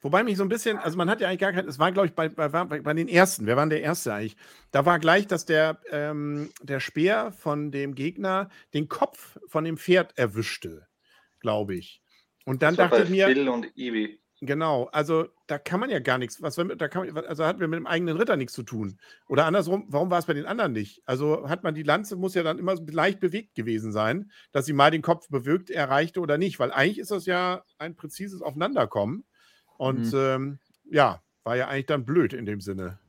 Wobei 0.08 0.24
mich 0.24 0.38
so 0.38 0.44
ein 0.44 0.48
bisschen, 0.48 0.78
also 0.78 0.96
man 0.96 1.10
hat 1.10 1.20
ja 1.20 1.28
eigentlich 1.28 1.42
gar 1.42 1.52
kein, 1.52 1.68
es 1.68 1.80
war 1.80 1.92
glaube 1.92 2.08
ich 2.08 2.14
bei, 2.14 2.30
bei, 2.30 2.48
bei 2.48 2.94
den 2.94 3.10
ersten, 3.10 3.46
wer 3.46 3.58
war 3.58 3.64
denn 3.64 3.72
der 3.72 3.82
Erste 3.82 4.14
eigentlich? 4.14 4.38
Da 4.72 4.86
war 4.86 5.00
gleich, 5.00 5.28
dass 5.28 5.44
der, 5.44 5.82
ähm, 5.92 6.50
der 6.62 6.80
Speer 6.80 7.34
von 7.34 7.72
dem 7.72 7.94
Gegner 7.94 8.48
den 8.74 8.88
Kopf 8.88 9.38
von 9.48 9.66
dem 9.66 9.76
Pferd 9.76 10.18
erwischte, 10.18 10.88
glaube 11.42 11.76
ich. 11.76 12.02
Und 12.46 12.64
dann 12.64 12.78
dachte 12.78 13.04
ich 13.04 13.10
mir. 13.10 13.28
Phil 13.28 13.50
und 13.50 13.78
Ivi. 13.78 14.22
Genau, 14.40 14.86
also 14.94 15.28
da 15.48 15.58
kann 15.58 15.82
man 15.82 15.90
ja 15.90 16.00
gar 16.00 16.18
nichts. 16.18 16.42
Was, 16.42 16.56
da 16.56 16.88
kann 16.88 17.06
man, 17.14 17.26
also 17.26 17.44
hatten 17.44 17.60
wir 17.60 17.68
mit 17.68 17.78
dem 17.78 17.86
eigenen 17.88 18.16
Ritter 18.16 18.38
nichts 18.38 18.54
zu 18.54 18.64
tun. 18.64 18.98
Oder 19.28 19.46
andersrum, 19.46 19.88
warum 19.90 20.10
war 20.10 20.20
es 20.20 20.26
bei 20.26 20.36
den 20.36 20.46
anderen 20.46 20.72
nicht? 20.72 21.02
Also 21.06 21.50
hat 21.50 21.64
man 21.64 21.76
die 21.76 21.84
Lanze, 21.84 22.16
muss 22.16 22.34
ja 22.34 22.44
dann 22.44 22.60
immer 22.60 22.76
leicht 22.76 23.20
bewegt 23.20 23.56
gewesen 23.56 23.92
sein, 23.92 24.32
dass 24.54 24.66
sie 24.66 24.72
mal 24.72 24.90
den 24.90 25.02
Kopf 25.02 25.28
bewirkt 25.28 25.70
erreichte 25.70 26.22
oder 26.22 26.38
nicht. 26.38 26.60
Weil 26.60 26.72
eigentlich 26.72 27.00
ist 27.00 27.12
das 27.12 27.26
ja 27.26 27.66
ein 27.78 27.98
präzises 27.98 28.42
Aufeinanderkommen. 28.42 29.26
Und 29.78 30.12
mhm. 30.12 30.20
ähm, 30.20 30.60
ja, 30.90 31.22
war 31.44 31.56
ja 31.56 31.68
eigentlich 31.68 31.86
dann 31.86 32.06
blöd 32.06 32.34
in 32.34 32.46
dem 32.46 32.62
Sinne. 32.62 33.00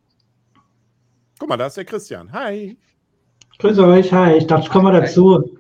Guck 1.38 1.48
mal, 1.48 1.56
da 1.56 1.66
ist 1.66 1.76
der 1.76 1.84
Christian. 1.84 2.32
Hi. 2.32 2.78
Grüße 3.58 3.84
euch, 3.84 4.12
hi. 4.12 4.37
Ich 4.37 4.46
dachte, 4.46 4.64
ich 4.64 4.70
komme 4.70 4.90
mal 4.90 5.00
dazu. 5.00 5.58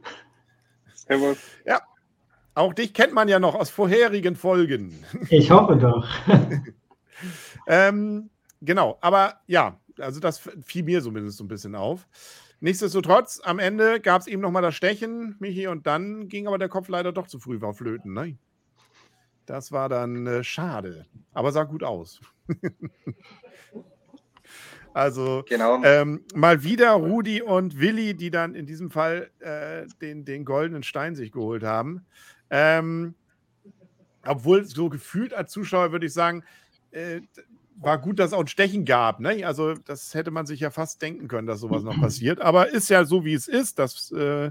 Servus. 0.94 1.38
Ja, 1.64 1.80
auch 2.54 2.74
dich 2.74 2.92
kennt 2.92 3.14
man 3.14 3.28
ja 3.28 3.38
noch 3.38 3.54
aus 3.54 3.70
vorherigen 3.70 4.36
Folgen. 4.36 5.04
Ich 5.30 5.50
hoffe 5.50 5.76
doch. 5.76 6.08
ähm, 7.66 8.30
genau, 8.60 8.98
aber 9.00 9.40
ja, 9.46 9.78
also 9.98 10.20
das 10.20 10.40
fiel 10.62 10.82
mir 10.82 11.02
zumindest 11.02 11.38
so 11.38 11.44
ein 11.44 11.48
bisschen 11.48 11.74
auf. 11.74 12.06
Nichtsdestotrotz, 12.60 13.40
am 13.44 13.60
Ende 13.60 14.00
gab 14.00 14.22
es 14.22 14.26
eben 14.26 14.42
nochmal 14.42 14.62
das 14.62 14.74
Stechen, 14.74 15.36
Michi, 15.38 15.68
und 15.68 15.86
dann 15.86 16.28
ging 16.28 16.48
aber 16.48 16.58
der 16.58 16.68
Kopf 16.68 16.88
leider 16.88 17.12
doch 17.12 17.28
zu 17.28 17.38
früh 17.38 17.60
war 17.60 17.74
flöten. 17.74 18.12
Ne? 18.12 18.36
Das 19.48 19.72
war 19.72 19.88
dann 19.88 20.26
äh, 20.26 20.44
schade, 20.44 21.06
aber 21.32 21.52
sah 21.52 21.64
gut 21.64 21.82
aus. 21.82 22.20
also 24.92 25.42
genau. 25.48 25.82
ähm, 25.84 26.22
mal 26.34 26.64
wieder 26.64 26.90
Rudi 26.90 27.40
und 27.40 27.80
Willi, 27.80 28.14
die 28.14 28.30
dann 28.30 28.54
in 28.54 28.66
diesem 28.66 28.90
Fall 28.90 29.30
äh, 29.38 29.86
den, 30.02 30.26
den 30.26 30.44
goldenen 30.44 30.82
Stein 30.82 31.16
sich 31.16 31.32
geholt 31.32 31.62
haben. 31.62 32.04
Ähm, 32.50 33.14
obwohl 34.22 34.66
so 34.66 34.90
gefühlt 34.90 35.32
als 35.32 35.50
Zuschauer 35.50 35.92
würde 35.92 36.04
ich 36.04 36.12
sagen, 36.12 36.44
äh, 36.90 37.22
war 37.76 37.98
gut, 38.02 38.18
dass 38.18 38.28
es 38.28 38.32
auch 38.34 38.40
ein 38.40 38.48
Stechen 38.48 38.84
gab. 38.84 39.18
Ne? 39.18 39.46
Also 39.46 39.72
das 39.72 40.12
hätte 40.12 40.30
man 40.30 40.44
sich 40.44 40.60
ja 40.60 40.70
fast 40.70 41.00
denken 41.00 41.26
können, 41.26 41.46
dass 41.46 41.60
sowas 41.60 41.82
noch 41.82 41.98
passiert. 42.02 42.42
Aber 42.42 42.68
ist 42.68 42.90
ja 42.90 43.06
so, 43.06 43.24
wie 43.24 43.32
es 43.32 43.48
ist. 43.48 43.78
Das, 43.78 44.12
äh, 44.12 44.50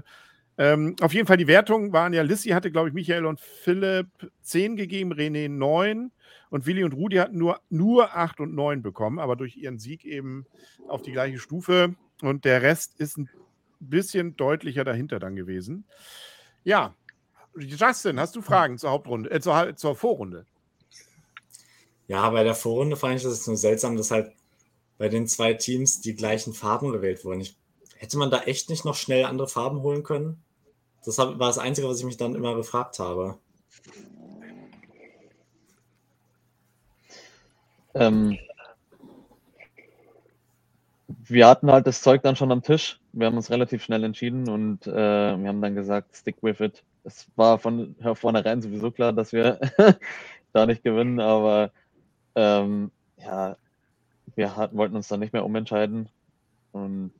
ähm, 0.58 0.96
auf 1.00 1.14
jeden 1.14 1.26
Fall 1.26 1.36
die 1.36 1.46
Wertungen 1.46 1.92
waren 1.92 2.12
ja, 2.12 2.22
Lissy 2.22 2.50
hatte, 2.50 2.72
glaube 2.72 2.88
ich, 2.88 2.94
Michael 2.94 3.26
und 3.26 3.40
Philipp 3.40 4.08
10 4.42 4.74
gegeben, 4.74 5.14
René 5.14 5.48
9 5.48 6.10
und 6.50 6.66
Willi 6.66 6.82
und 6.82 6.94
Rudi 6.94 7.16
hatten 7.16 7.38
nur, 7.38 7.60
nur 7.70 8.16
8 8.16 8.40
und 8.40 8.54
9 8.54 8.82
bekommen, 8.82 9.20
aber 9.20 9.36
durch 9.36 9.56
ihren 9.56 9.78
Sieg 9.78 10.04
eben 10.04 10.46
auf 10.88 11.02
die 11.02 11.12
gleiche 11.12 11.38
Stufe. 11.38 11.94
Und 12.22 12.44
der 12.44 12.62
Rest 12.62 12.98
ist 12.98 13.18
ein 13.18 13.30
bisschen 13.78 14.36
deutlicher 14.36 14.82
dahinter 14.82 15.20
dann 15.20 15.36
gewesen. 15.36 15.84
Ja, 16.64 16.94
Justin, 17.56 18.18
hast 18.18 18.34
du 18.34 18.42
Fragen 18.42 18.78
zur 18.78 18.90
Hauptrunde, 18.90 19.30
äh, 19.30 19.40
zur, 19.40 19.76
zur 19.76 19.94
Vorrunde? 19.94 20.44
Ja, 22.08 22.28
bei 22.30 22.42
der 22.42 22.54
Vorrunde 22.54 22.96
fand 22.96 23.16
ich 23.16 23.22
das 23.22 23.46
nur 23.46 23.56
seltsam, 23.56 23.96
dass 23.96 24.10
halt 24.10 24.32
bei 24.96 25.08
den 25.08 25.28
zwei 25.28 25.54
Teams 25.54 26.00
die 26.00 26.14
gleichen 26.14 26.52
Farben 26.52 26.90
gewählt 26.90 27.24
wurden. 27.24 27.40
Ich, 27.40 27.56
hätte 27.96 28.18
man 28.18 28.30
da 28.30 28.42
echt 28.42 28.70
nicht 28.70 28.84
noch 28.84 28.96
schnell 28.96 29.24
andere 29.24 29.46
Farben 29.46 29.82
holen 29.82 30.02
können? 30.02 30.42
Das 31.08 31.16
war 31.16 31.34
das 31.36 31.58
Einzige, 31.58 31.88
was 31.88 32.00
ich 32.00 32.04
mich 32.04 32.18
dann 32.18 32.34
immer 32.34 32.54
gefragt 32.54 32.98
habe. 32.98 33.38
Ähm, 37.94 38.38
wir 41.06 41.48
hatten 41.48 41.72
halt 41.72 41.86
das 41.86 42.02
Zeug 42.02 42.22
dann 42.22 42.36
schon 42.36 42.52
am 42.52 42.62
Tisch. 42.62 43.00
Wir 43.12 43.26
haben 43.26 43.36
uns 43.36 43.50
relativ 43.50 43.82
schnell 43.82 44.04
entschieden 44.04 44.48
und 44.50 44.86
äh, 44.86 44.92
wir 44.92 45.48
haben 45.48 45.62
dann 45.62 45.74
gesagt, 45.74 46.14
stick 46.14 46.36
with 46.42 46.60
it 46.60 46.84
es 47.08 47.26
war 47.36 47.58
von 47.58 47.96
vornherein 48.14 48.62
sowieso 48.62 48.90
klar, 48.90 49.12
dass 49.12 49.32
wir 49.32 49.58
da 50.52 50.66
nicht 50.66 50.84
gewinnen, 50.84 51.20
aber 51.20 51.72
ähm, 52.34 52.90
ja, 53.16 53.56
wir 54.36 54.56
hat, 54.56 54.76
wollten 54.76 54.96
uns 54.96 55.08
dann 55.08 55.20
nicht 55.20 55.32
mehr 55.32 55.44
umentscheiden 55.44 56.08
und 56.72 57.12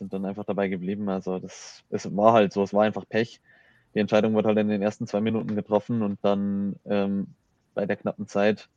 sind 0.00 0.12
dann 0.12 0.24
einfach 0.24 0.44
dabei 0.44 0.66
geblieben. 0.66 1.08
Also 1.08 1.38
das 1.38 1.84
es 1.90 2.16
war 2.16 2.32
halt 2.32 2.52
so, 2.52 2.64
es 2.64 2.74
war 2.74 2.82
einfach 2.82 3.08
Pech. 3.08 3.40
Die 3.94 4.00
Entscheidung 4.00 4.34
wurde 4.34 4.48
halt 4.48 4.58
in 4.58 4.68
den 4.68 4.82
ersten 4.82 5.06
zwei 5.06 5.20
Minuten 5.20 5.54
getroffen 5.54 6.02
und 6.02 6.18
dann 6.22 6.76
ähm, 6.86 7.28
bei 7.74 7.86
der 7.86 7.96
knappen 7.96 8.26
Zeit 8.26 8.68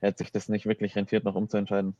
hätte 0.00 0.18
sich 0.18 0.32
das 0.32 0.48
nicht 0.48 0.66
wirklich 0.66 0.96
rentiert, 0.96 1.24
noch 1.24 1.34
umzuentscheiden. 1.34 1.94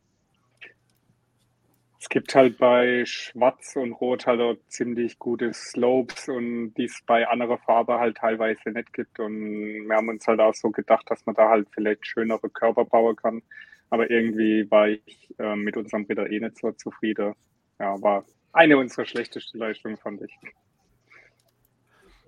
Es 2.00 2.08
gibt 2.08 2.32
halt 2.34 2.58
bei 2.58 3.04
Schwarz 3.06 3.74
und 3.74 3.92
Rot 3.92 4.26
halt 4.26 4.40
auch 4.40 4.56
ziemlich 4.68 5.18
gute 5.18 5.52
Slopes 5.52 6.28
und 6.28 6.74
die 6.74 6.84
es 6.84 7.02
bei 7.04 7.26
anderer 7.26 7.58
Farbe 7.58 7.98
halt 7.98 8.18
teilweise 8.18 8.70
nicht 8.70 8.92
gibt. 8.92 9.18
Und 9.18 9.88
wir 9.88 9.96
haben 9.96 10.08
uns 10.08 10.24
halt 10.26 10.38
auch 10.38 10.54
so 10.54 10.70
gedacht, 10.70 11.04
dass 11.10 11.26
man 11.26 11.34
da 11.34 11.48
halt 11.48 11.66
vielleicht 11.72 12.06
schönere 12.06 12.48
Körper 12.50 12.84
bauen 12.84 13.16
kann. 13.16 13.42
Aber 13.90 14.08
irgendwie 14.10 14.70
war 14.70 14.88
ich 14.88 15.34
äh, 15.38 15.56
mit 15.56 15.76
unserem 15.76 16.04
Ritter 16.04 16.30
eh 16.30 16.38
nicht 16.38 16.58
so 16.58 16.70
zufrieden. 16.70 17.34
Ja, 17.78 18.00
war 18.02 18.24
eine 18.52 18.76
unserer 18.76 19.04
schlechtesten 19.04 19.58
Leistungen, 19.58 19.96
fand 19.96 20.22
ich. 20.22 20.32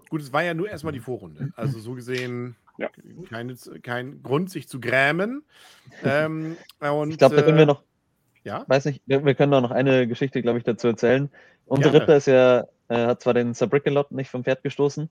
Gut, 0.09 0.23
es 0.23 0.33
war 0.33 0.43
ja 0.43 0.55
nur 0.55 0.69
erstmal 0.69 0.93
die 0.93 1.01
Vorrunde. 1.01 1.53
Also 1.57 1.79
so 1.79 1.95
gesehen 1.95 2.57
ja. 2.79 2.91
keine, 3.29 3.55
kein 3.83 4.23
Grund, 4.23 4.51
sich 4.51 4.69
zu 4.69 4.81
grämen. 4.81 5.45
Ähm, 6.05 6.57
und, 6.81 7.11
ich 7.11 7.19
glaube, 7.19 7.37
da 7.37 7.43
können 7.43 7.57
wir 7.57 7.63
äh, 7.63 7.67
noch 7.67 7.83
ja? 8.45 8.65
Weiß 8.67 8.87
nicht, 8.87 9.03
wir, 9.07 9.35
können 9.35 9.53
doch 9.53 9.61
noch 9.61 9.71
eine 9.71 10.07
Geschichte, 10.07 10.43
glaube 10.43 10.59
ich, 10.59 10.65
dazu 10.65 10.89
erzählen. 10.89 11.31
Unser 11.67 11.93
Ritter 11.93 12.17
ist 12.17 12.27
ja, 12.27 12.67
äh, 12.89 13.07
hat 13.07 13.21
zwar 13.23 13.35
den 13.35 13.55
Sabricolot 13.55 14.13
nicht 14.13 14.31
vom 14.31 14.45
Pferd 14.45 14.63
gestoßen, 14.63 15.09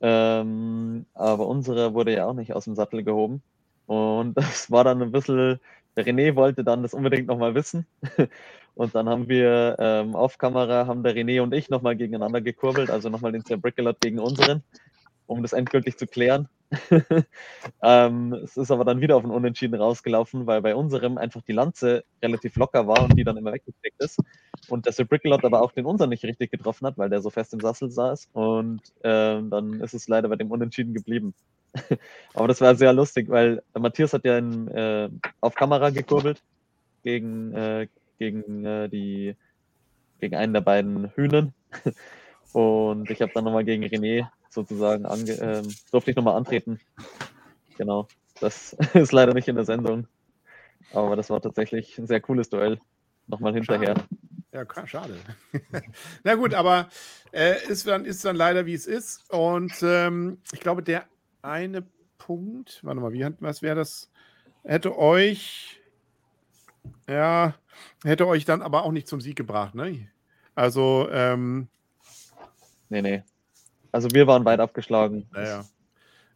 ähm, 0.00 1.06
aber 1.14 1.46
unsere 1.46 1.94
wurde 1.94 2.12
ja 2.12 2.26
auch 2.26 2.34
nicht 2.34 2.52
aus 2.52 2.64
dem 2.64 2.74
Sattel 2.74 3.02
gehoben. 3.02 3.42
Und 3.86 4.34
das 4.36 4.70
war 4.70 4.84
dann 4.84 5.02
ein 5.02 5.12
bisschen, 5.12 5.60
der 5.96 6.04
René 6.06 6.36
wollte 6.36 6.62
dann 6.62 6.82
das 6.82 6.94
unbedingt 6.94 7.26
nochmal 7.26 7.54
wissen. 7.54 7.86
Und 8.74 8.94
dann 8.94 9.08
haben 9.08 9.28
wir 9.28 9.76
ähm, 9.78 10.14
auf 10.14 10.36
Kamera, 10.36 10.86
haben 10.86 11.02
der 11.02 11.14
René 11.16 11.40
und 11.40 11.54
ich 11.54 11.70
nochmal 11.70 11.96
gegeneinander 11.96 12.42
gekurbelt, 12.42 12.90
also 12.90 13.08
nochmal 13.08 13.32
den 13.32 13.40
Sabricolot 13.40 14.02
gegen 14.02 14.18
unseren, 14.18 14.62
um 15.24 15.40
das 15.40 15.54
endgültig 15.54 15.96
zu 15.96 16.06
klären. 16.06 16.50
ähm, 17.82 18.34
es 18.44 18.58
ist 18.58 18.70
aber 18.70 18.84
dann 18.84 19.00
wieder 19.00 19.16
auf 19.16 19.24
ein 19.24 19.30
Unentschieden 19.30 19.80
rausgelaufen, 19.80 20.46
weil 20.46 20.60
bei 20.60 20.74
unserem 20.74 21.16
einfach 21.16 21.40
die 21.40 21.52
Lanze 21.52 22.04
relativ 22.22 22.56
locker 22.56 22.86
war 22.86 23.02
und 23.02 23.16
die 23.16 23.24
dann 23.24 23.38
immer 23.38 23.54
weggesteckt 23.54 24.02
ist. 24.02 24.18
Und 24.68 24.84
der 24.84 25.04
Brickelot 25.06 25.44
aber 25.46 25.62
auch 25.62 25.72
den 25.72 25.86
unseren 25.86 26.10
nicht 26.10 26.24
richtig 26.24 26.50
getroffen 26.50 26.86
hat, 26.86 26.98
weil 26.98 27.08
der 27.08 27.22
so 27.22 27.30
fest 27.30 27.54
im 27.54 27.60
Sassel 27.60 27.90
saß. 27.90 28.28
Und 28.34 28.82
ähm, 29.02 29.48
dann 29.48 29.80
ist 29.80 29.94
es 29.94 30.06
leider 30.06 30.28
bei 30.28 30.36
dem 30.36 30.50
Unentschieden 30.50 30.92
geblieben. 30.92 31.34
Aber 32.34 32.48
das 32.48 32.60
war 32.60 32.74
sehr 32.74 32.92
lustig, 32.92 33.28
weil 33.28 33.62
Matthias 33.78 34.12
hat 34.12 34.24
ja 34.24 34.38
in, 34.38 34.68
äh, 34.68 35.08
auf 35.40 35.54
Kamera 35.54 35.90
gekurbelt 35.90 36.42
gegen, 37.02 37.54
äh, 37.54 37.88
gegen, 38.18 38.64
äh, 38.64 38.88
die, 38.88 39.36
gegen 40.20 40.36
einen 40.36 40.52
der 40.52 40.60
beiden 40.60 41.10
Hühnen. 41.14 41.54
Und 42.52 43.10
ich 43.10 43.20
habe 43.20 43.32
dann 43.34 43.44
nochmal 43.44 43.64
gegen 43.64 43.84
René 43.84 44.28
sozusagen, 44.48 45.04
ange 45.06 45.32
ähm, 45.32 45.74
durfte 45.90 46.10
ich 46.10 46.16
nochmal 46.16 46.36
antreten. 46.36 46.80
Genau, 47.76 48.08
das 48.40 48.72
ist 48.94 49.12
leider 49.12 49.34
nicht 49.34 49.48
in 49.48 49.56
der 49.56 49.64
Sendung. 49.64 50.06
Aber 50.92 51.16
das 51.16 51.30
war 51.30 51.40
tatsächlich 51.40 51.98
ein 51.98 52.06
sehr 52.06 52.20
cooles 52.20 52.48
Duell. 52.48 52.80
Nochmal 53.26 53.54
hinterher. 53.54 53.94
Ja, 54.52 54.86
schade. 54.86 55.16
Na 56.24 56.34
gut, 56.36 56.54
aber 56.54 56.88
äh, 57.32 57.62
ist, 57.68 57.86
dann, 57.86 58.04
ist 58.04 58.24
dann 58.24 58.36
leider 58.36 58.64
wie 58.64 58.74
es 58.74 58.86
ist. 58.86 59.30
Und 59.30 59.74
ähm, 59.82 60.38
ich 60.52 60.60
glaube, 60.60 60.82
der 60.82 61.04
eine 61.46 61.84
Punkt, 62.18 62.80
warte 62.82 63.00
mal, 63.00 63.12
wie, 63.12 63.26
was 63.40 63.62
wäre 63.62 63.76
das? 63.76 64.10
Hätte 64.64 64.98
euch, 64.98 65.80
ja, 67.08 67.54
hätte 68.04 68.26
euch 68.26 68.44
dann 68.44 68.62
aber 68.62 68.84
auch 68.84 68.92
nicht 68.92 69.08
zum 69.08 69.20
Sieg 69.20 69.36
gebracht, 69.36 69.74
ne? 69.74 70.08
Also, 70.54 71.08
ähm, 71.10 71.68
Nee, 72.88 73.02
nee. 73.02 73.22
Also 73.92 74.08
wir 74.12 74.26
waren 74.26 74.44
weit 74.44 74.60
abgeschlagen. 74.60 75.26
Naja. 75.32 75.64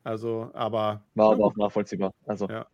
Also, 0.03 0.51
aber. 0.55 1.03
War 1.14 1.33
aber 1.33 1.44
auch 1.44 1.57
nachvollziehbar. 1.57 2.12
Also. 2.27 2.49
Ja. 2.49 2.66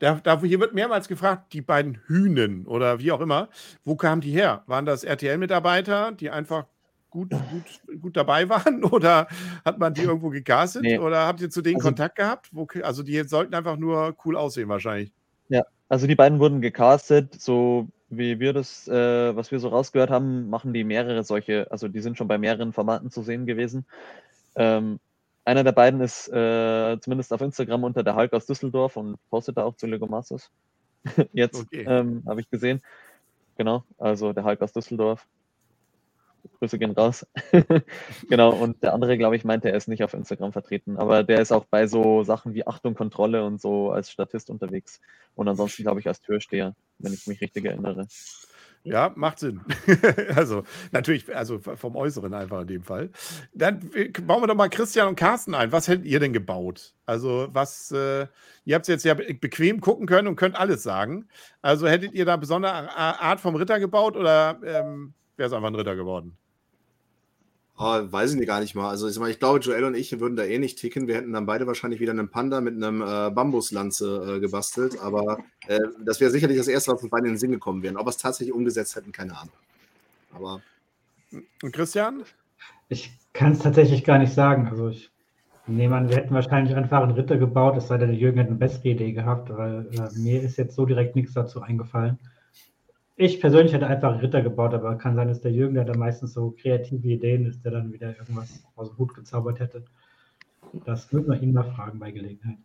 Da, 0.00 0.14
da, 0.22 0.40
hier 0.40 0.60
wird 0.60 0.74
mehrmals 0.74 1.08
gefragt, 1.08 1.52
die 1.52 1.62
beiden 1.62 2.00
Hühnen 2.06 2.66
oder 2.66 2.98
wie 2.98 3.12
auch 3.12 3.20
immer, 3.20 3.48
wo 3.84 3.96
kamen 3.96 4.20
die 4.20 4.32
her? 4.32 4.64
Waren 4.66 4.84
das 4.84 5.04
RTL-Mitarbeiter, 5.04 6.12
die 6.12 6.28
einfach 6.28 6.66
gut, 7.10 7.30
gut, 7.30 8.00
gut 8.00 8.16
dabei 8.16 8.48
waren? 8.48 8.84
Oder 8.84 9.26
hat 9.64 9.78
man 9.78 9.94
die 9.94 10.02
irgendwo 10.02 10.30
gegastet? 10.30 10.82
Nee. 10.82 10.98
Oder 10.98 11.26
habt 11.26 11.40
ihr 11.40 11.50
zu 11.50 11.62
denen 11.62 11.76
also, 11.76 11.88
Kontakt 11.88 12.16
gehabt? 12.16 12.48
Wo, 12.52 12.66
also 12.82 13.02
die 13.02 13.22
sollten 13.24 13.54
einfach 13.54 13.76
nur 13.76 14.16
cool 14.24 14.36
aussehen 14.36 14.68
wahrscheinlich. 14.68 15.12
Ja, 15.48 15.64
also 15.88 16.06
die 16.06 16.14
beiden 16.14 16.38
wurden 16.38 16.60
gecastet, 16.60 17.40
so 17.40 17.88
wie 18.08 18.40
wir 18.40 18.52
das, 18.52 18.88
äh, 18.88 19.34
was 19.36 19.50
wir 19.50 19.60
so 19.60 19.68
rausgehört 19.68 20.10
haben, 20.10 20.50
machen 20.50 20.72
die 20.72 20.84
mehrere 20.84 21.22
solche, 21.22 21.70
also 21.70 21.88
die 21.88 22.00
sind 22.00 22.18
schon 22.18 22.28
bei 22.28 22.38
mehreren 22.38 22.72
Formaten 22.72 23.10
zu 23.10 23.22
sehen 23.22 23.46
gewesen. 23.46 23.86
Ähm, 24.56 24.98
einer 25.44 25.64
der 25.64 25.72
beiden 25.72 26.00
ist 26.00 26.28
äh, 26.28 26.98
zumindest 27.00 27.32
auf 27.32 27.40
Instagram 27.40 27.84
unter 27.84 28.02
der 28.02 28.16
Hulk 28.16 28.32
aus 28.32 28.46
Düsseldorf 28.46 28.96
und 28.96 29.16
postet 29.30 29.56
da 29.56 29.64
auch 29.64 29.76
zu 29.76 29.86
Lego 29.86 30.06
Masters. 30.06 30.50
Jetzt 31.32 31.60
okay. 31.60 31.84
ähm, 31.88 32.22
habe 32.26 32.40
ich 32.40 32.50
gesehen. 32.50 32.82
Genau, 33.56 33.84
also 33.98 34.32
der 34.32 34.44
Hulk 34.44 34.60
aus 34.62 34.72
Düsseldorf. 34.72 35.26
Grüße 36.58 36.78
gehen 36.78 36.92
raus. 36.92 37.26
genau, 38.28 38.50
und 38.52 38.82
der 38.82 38.94
andere, 38.94 39.16
glaube 39.18 39.36
ich, 39.36 39.44
meinte, 39.44 39.70
er 39.70 39.76
ist 39.76 39.88
nicht 39.88 40.04
auf 40.04 40.14
Instagram 40.14 40.52
vertreten, 40.52 40.96
aber 40.96 41.22
der 41.22 41.40
ist 41.40 41.52
auch 41.52 41.64
bei 41.64 41.86
so 41.86 42.22
Sachen 42.22 42.54
wie 42.54 42.66
Achtung, 42.66 42.94
Kontrolle 42.94 43.44
und 43.44 43.60
so 43.60 43.90
als 43.90 44.10
Statist 44.10 44.50
unterwegs. 44.50 45.00
Und 45.34 45.48
ansonsten, 45.48 45.82
glaube 45.82 46.00
ich, 46.00 46.08
als 46.08 46.20
Türsteher, 46.20 46.74
wenn 46.98 47.12
ich 47.12 47.26
mich 47.26 47.40
richtig 47.40 47.64
erinnere. 47.64 48.06
Ja, 48.82 49.12
macht 49.14 49.38
Sinn. 49.38 49.60
also 50.34 50.64
natürlich, 50.90 51.34
also 51.36 51.58
vom 51.58 51.96
Äußeren 51.96 52.32
einfach 52.32 52.62
in 52.62 52.66
dem 52.66 52.82
Fall. 52.82 53.10
Dann 53.52 53.90
äh, 53.92 54.08
bauen 54.08 54.42
wir 54.42 54.46
doch 54.46 54.54
mal 54.54 54.70
Christian 54.70 55.08
und 55.08 55.16
Carsten 55.16 55.54
ein. 55.54 55.70
Was 55.70 55.86
hättet 55.86 56.06
ihr 56.06 56.18
denn 56.18 56.32
gebaut? 56.32 56.94
Also 57.04 57.48
was, 57.52 57.92
äh, 57.92 58.26
ihr 58.64 58.74
habt 58.74 58.84
es 58.84 58.88
jetzt 58.88 59.04
ja 59.04 59.12
bequem 59.12 59.82
gucken 59.82 60.06
können 60.06 60.28
und 60.28 60.36
könnt 60.36 60.58
alles 60.58 60.82
sagen. 60.82 61.28
Also 61.60 61.88
hättet 61.88 62.14
ihr 62.14 62.24
da 62.24 62.36
besondere 62.36 62.96
Art 62.96 63.40
vom 63.40 63.54
Ritter 63.54 63.78
gebaut 63.80 64.16
oder 64.16 64.58
ähm, 64.64 65.12
wäre 65.40 65.48
es 65.48 65.52
einfach 65.52 65.68
ein 65.68 65.74
Ritter 65.74 65.96
geworden? 65.96 66.36
Oh, 67.76 67.98
weiß 68.12 68.32
ich 68.32 68.36
nicht 68.36 68.46
gar 68.46 68.60
nicht 68.60 68.74
mal. 68.74 68.90
Also 68.90 69.08
ich, 69.08 69.18
meine, 69.18 69.30
ich 69.30 69.38
glaube, 69.38 69.58
Joel 69.60 69.84
und 69.84 69.94
ich 69.94 70.20
würden 70.20 70.36
da 70.36 70.44
eh 70.44 70.58
nicht 70.58 70.78
ticken. 70.78 71.08
Wir 71.08 71.14
hätten 71.14 71.32
dann 71.32 71.46
beide 71.46 71.66
wahrscheinlich 71.66 71.98
wieder 71.98 72.12
einen 72.12 72.28
Panda 72.28 72.60
mit 72.60 72.74
einem 72.74 73.00
äh, 73.00 73.30
Bambuslanze 73.30 74.36
äh, 74.36 74.40
gebastelt. 74.40 75.00
Aber 75.00 75.38
äh, 75.66 75.80
das 76.04 76.20
wäre 76.20 76.30
sicherlich 76.30 76.58
das 76.58 76.68
Erste, 76.68 76.92
was 76.92 77.00
uns 77.00 77.10
beide 77.10 77.26
in 77.26 77.32
den 77.32 77.38
Sinn 77.38 77.52
gekommen 77.52 77.82
wäre. 77.82 77.96
Ob 77.96 78.04
wir 78.04 78.10
es 78.10 78.18
tatsächlich 78.18 78.54
umgesetzt 78.54 78.96
hätten, 78.96 79.12
keine 79.12 79.34
Ahnung. 79.34 79.54
Aber. 80.34 80.60
Und 81.62 81.72
Christian? 81.72 82.22
Ich 82.90 83.10
kann 83.32 83.52
es 83.52 83.60
tatsächlich 83.60 84.04
gar 84.04 84.18
nicht 84.18 84.34
sagen. 84.34 84.68
Also 84.68 84.90
ich 84.90 85.10
nehme 85.66 85.96
an, 85.96 86.10
wir 86.10 86.16
hätten 86.16 86.34
wahrscheinlich 86.34 86.76
einfach 86.76 87.02
einen 87.02 87.12
Ritter 87.12 87.38
gebaut, 87.38 87.78
es 87.78 87.88
sei 87.88 87.96
denn, 87.96 88.10
der 88.10 88.18
Jürgen 88.18 88.36
hätte 88.36 88.50
eine 88.50 88.58
bessere 88.58 88.88
Idee 88.88 89.12
gehabt, 89.12 89.48
weil 89.56 89.88
äh, 89.92 90.18
mir 90.18 90.42
ist 90.42 90.58
jetzt 90.58 90.76
so 90.76 90.84
direkt 90.84 91.16
nichts 91.16 91.32
dazu 91.32 91.62
eingefallen. 91.62 92.18
Ich 93.22 93.38
persönlich 93.38 93.74
hätte 93.74 93.86
einfach 93.86 94.22
Ritter 94.22 94.40
gebaut, 94.40 94.72
aber 94.72 94.96
kann 94.96 95.14
sein, 95.14 95.28
dass 95.28 95.42
der 95.42 95.52
Jürgen, 95.52 95.74
der 95.74 95.84
da 95.84 95.94
meistens 95.94 96.32
so 96.32 96.52
kreative 96.52 97.06
Ideen 97.06 97.44
ist, 97.44 97.62
der 97.62 97.72
dann 97.72 97.92
wieder 97.92 98.16
irgendwas 98.16 98.64
aus 98.76 98.88
dem 98.88 98.96
Hut 98.96 99.12
gezaubert 99.12 99.60
hätte. 99.60 99.84
Das 100.86 101.12
würde 101.12 101.28
man 101.28 101.42
ihn 101.42 101.52
mal 101.52 101.70
fragen 101.74 101.98
bei 101.98 102.12
Gelegenheit. 102.12 102.56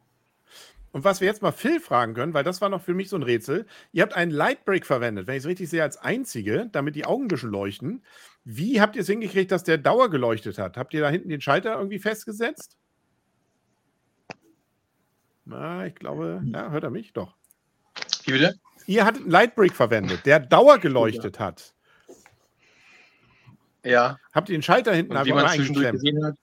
Und 0.93 1.03
was 1.03 1.19
wir 1.19 1.27
jetzt 1.27 1.41
mal 1.41 1.51
Phil 1.51 1.81
fragen 1.81 2.13
können, 2.13 2.33
weil 2.33 2.45
das 2.45 2.61
war 2.61 2.69
noch 2.69 2.81
für 2.81 2.93
mich 2.93 3.09
so 3.09 3.17
ein 3.17 3.23
Rätsel. 3.23 3.65
Ihr 3.91 4.01
habt 4.01 4.13
einen 4.13 4.31
Lightbreak 4.31 4.85
verwendet, 4.85 5.27
wenn 5.27 5.35
ich 5.35 5.43
es 5.43 5.45
richtig 5.45 5.69
sehe, 5.69 5.83
als 5.83 5.97
einzige, 5.97 6.69
damit 6.71 6.95
die 6.95 7.05
Augen 7.05 7.25
ein 7.25 7.27
bisschen 7.27 7.51
leuchten. 7.51 8.01
Wie 8.45 8.79
habt 8.79 8.95
ihr 8.95 9.01
es 9.01 9.09
hingekriegt, 9.09 9.51
dass 9.51 9.65
der 9.65 9.77
Dauer 9.77 10.09
geleuchtet 10.09 10.57
hat? 10.57 10.77
Habt 10.77 10.93
ihr 10.93 11.01
da 11.01 11.09
hinten 11.09 11.27
den 11.27 11.41
Schalter 11.41 11.75
irgendwie 11.75 11.99
festgesetzt? 11.99 12.77
Na, 15.43 15.85
ich 15.85 15.95
glaube, 15.95 16.41
ja, 16.45 16.71
hört 16.71 16.85
er 16.85 16.91
mich? 16.91 17.11
Doch. 17.11 17.35
Wie 18.23 18.31
bitte? 18.31 18.55
Ihr 18.87 19.05
hattet 19.05 19.23
einen 19.23 19.31
Lightbrick 19.31 19.75
verwendet, 19.75 20.25
der 20.25 20.39
Dauer 20.39 20.77
geleuchtet 20.77 21.39
hat. 21.39 21.73
Ja. 23.83 24.19
Habt 24.33 24.49
ihr 24.49 24.57
den 24.57 24.63
Schalter 24.63 24.93
hinten 24.93 25.11
Und 25.11 25.17
einfach 25.17 25.55
gesehen 25.91 26.25
hat, 26.25 26.35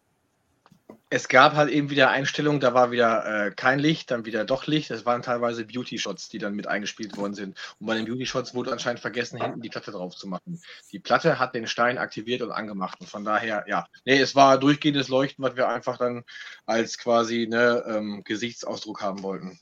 es 1.14 1.28
gab 1.28 1.56
halt 1.56 1.68
eben 1.68 1.90
wieder 1.90 2.08
Einstellungen, 2.08 2.58
da 2.58 2.72
war 2.72 2.90
wieder 2.90 3.48
äh, 3.48 3.50
kein 3.50 3.78
Licht, 3.78 4.10
dann 4.10 4.24
wieder 4.24 4.46
doch 4.46 4.66
Licht. 4.66 4.90
Es 4.90 5.04
waren 5.04 5.20
teilweise 5.20 5.66
Beauty-Shots, 5.66 6.30
die 6.30 6.38
dann 6.38 6.54
mit 6.54 6.66
eingespielt 6.66 7.18
worden 7.18 7.34
sind. 7.34 7.58
Und 7.78 7.86
bei 7.86 7.94
den 7.96 8.06
Beauty-Shots 8.06 8.54
wurde 8.54 8.72
anscheinend 8.72 9.00
vergessen, 9.00 9.38
hinten 9.38 9.60
die 9.60 9.68
Platte 9.68 9.90
drauf 9.90 10.16
zu 10.16 10.26
machen. 10.26 10.62
Die 10.90 10.98
Platte 10.98 11.38
hat 11.38 11.54
den 11.54 11.66
Stein 11.66 11.98
aktiviert 11.98 12.40
und 12.40 12.50
angemacht. 12.50 12.98
Und 12.98 13.10
von 13.10 13.26
daher, 13.26 13.66
ja, 13.68 13.86
nee, 14.06 14.18
es 14.18 14.34
war 14.34 14.56
durchgehendes 14.58 15.08
Leuchten, 15.08 15.44
was 15.44 15.54
wir 15.54 15.68
einfach 15.68 15.98
dann 15.98 16.24
als 16.64 16.96
quasi 16.96 17.46
ne, 17.46 17.84
ähm, 17.86 18.22
Gesichtsausdruck 18.24 19.02
haben 19.02 19.22
wollten. 19.22 19.60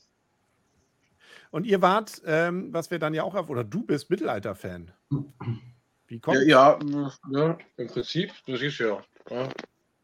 Und 1.51 1.65
ihr 1.65 1.81
wart, 1.81 2.21
ähm, 2.25 2.73
was 2.73 2.91
wir 2.91 2.99
dann 2.99 3.13
ja 3.13 3.23
auch 3.23 3.35
auf, 3.35 3.49
oder 3.49 3.63
du 3.63 3.83
bist 3.83 4.09
Mittelalter-Fan. 4.09 4.91
Wie 6.07 6.19
kommt 6.19 6.37
ja, 6.47 6.79
ja, 6.79 7.09
ja, 7.29 7.57
im 7.77 7.87
Prinzip, 7.87 8.31
du 8.45 8.55
siehst 8.55 8.79
ja. 8.79 9.03
ja. 9.29 9.49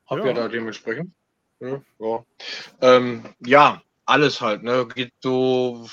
Hab 0.05 0.19
ja, 0.19 0.25
ja 0.27 0.33
da 0.33 0.47
dementsprechend. 0.47 1.11
Ja, 1.59 1.81
ja. 1.99 2.25
Ähm, 2.81 3.23
ja, 3.45 3.81
alles 4.05 4.41
halt, 4.41 4.63
ne? 4.63 4.87
Geht 4.93 5.13
so 5.21 5.87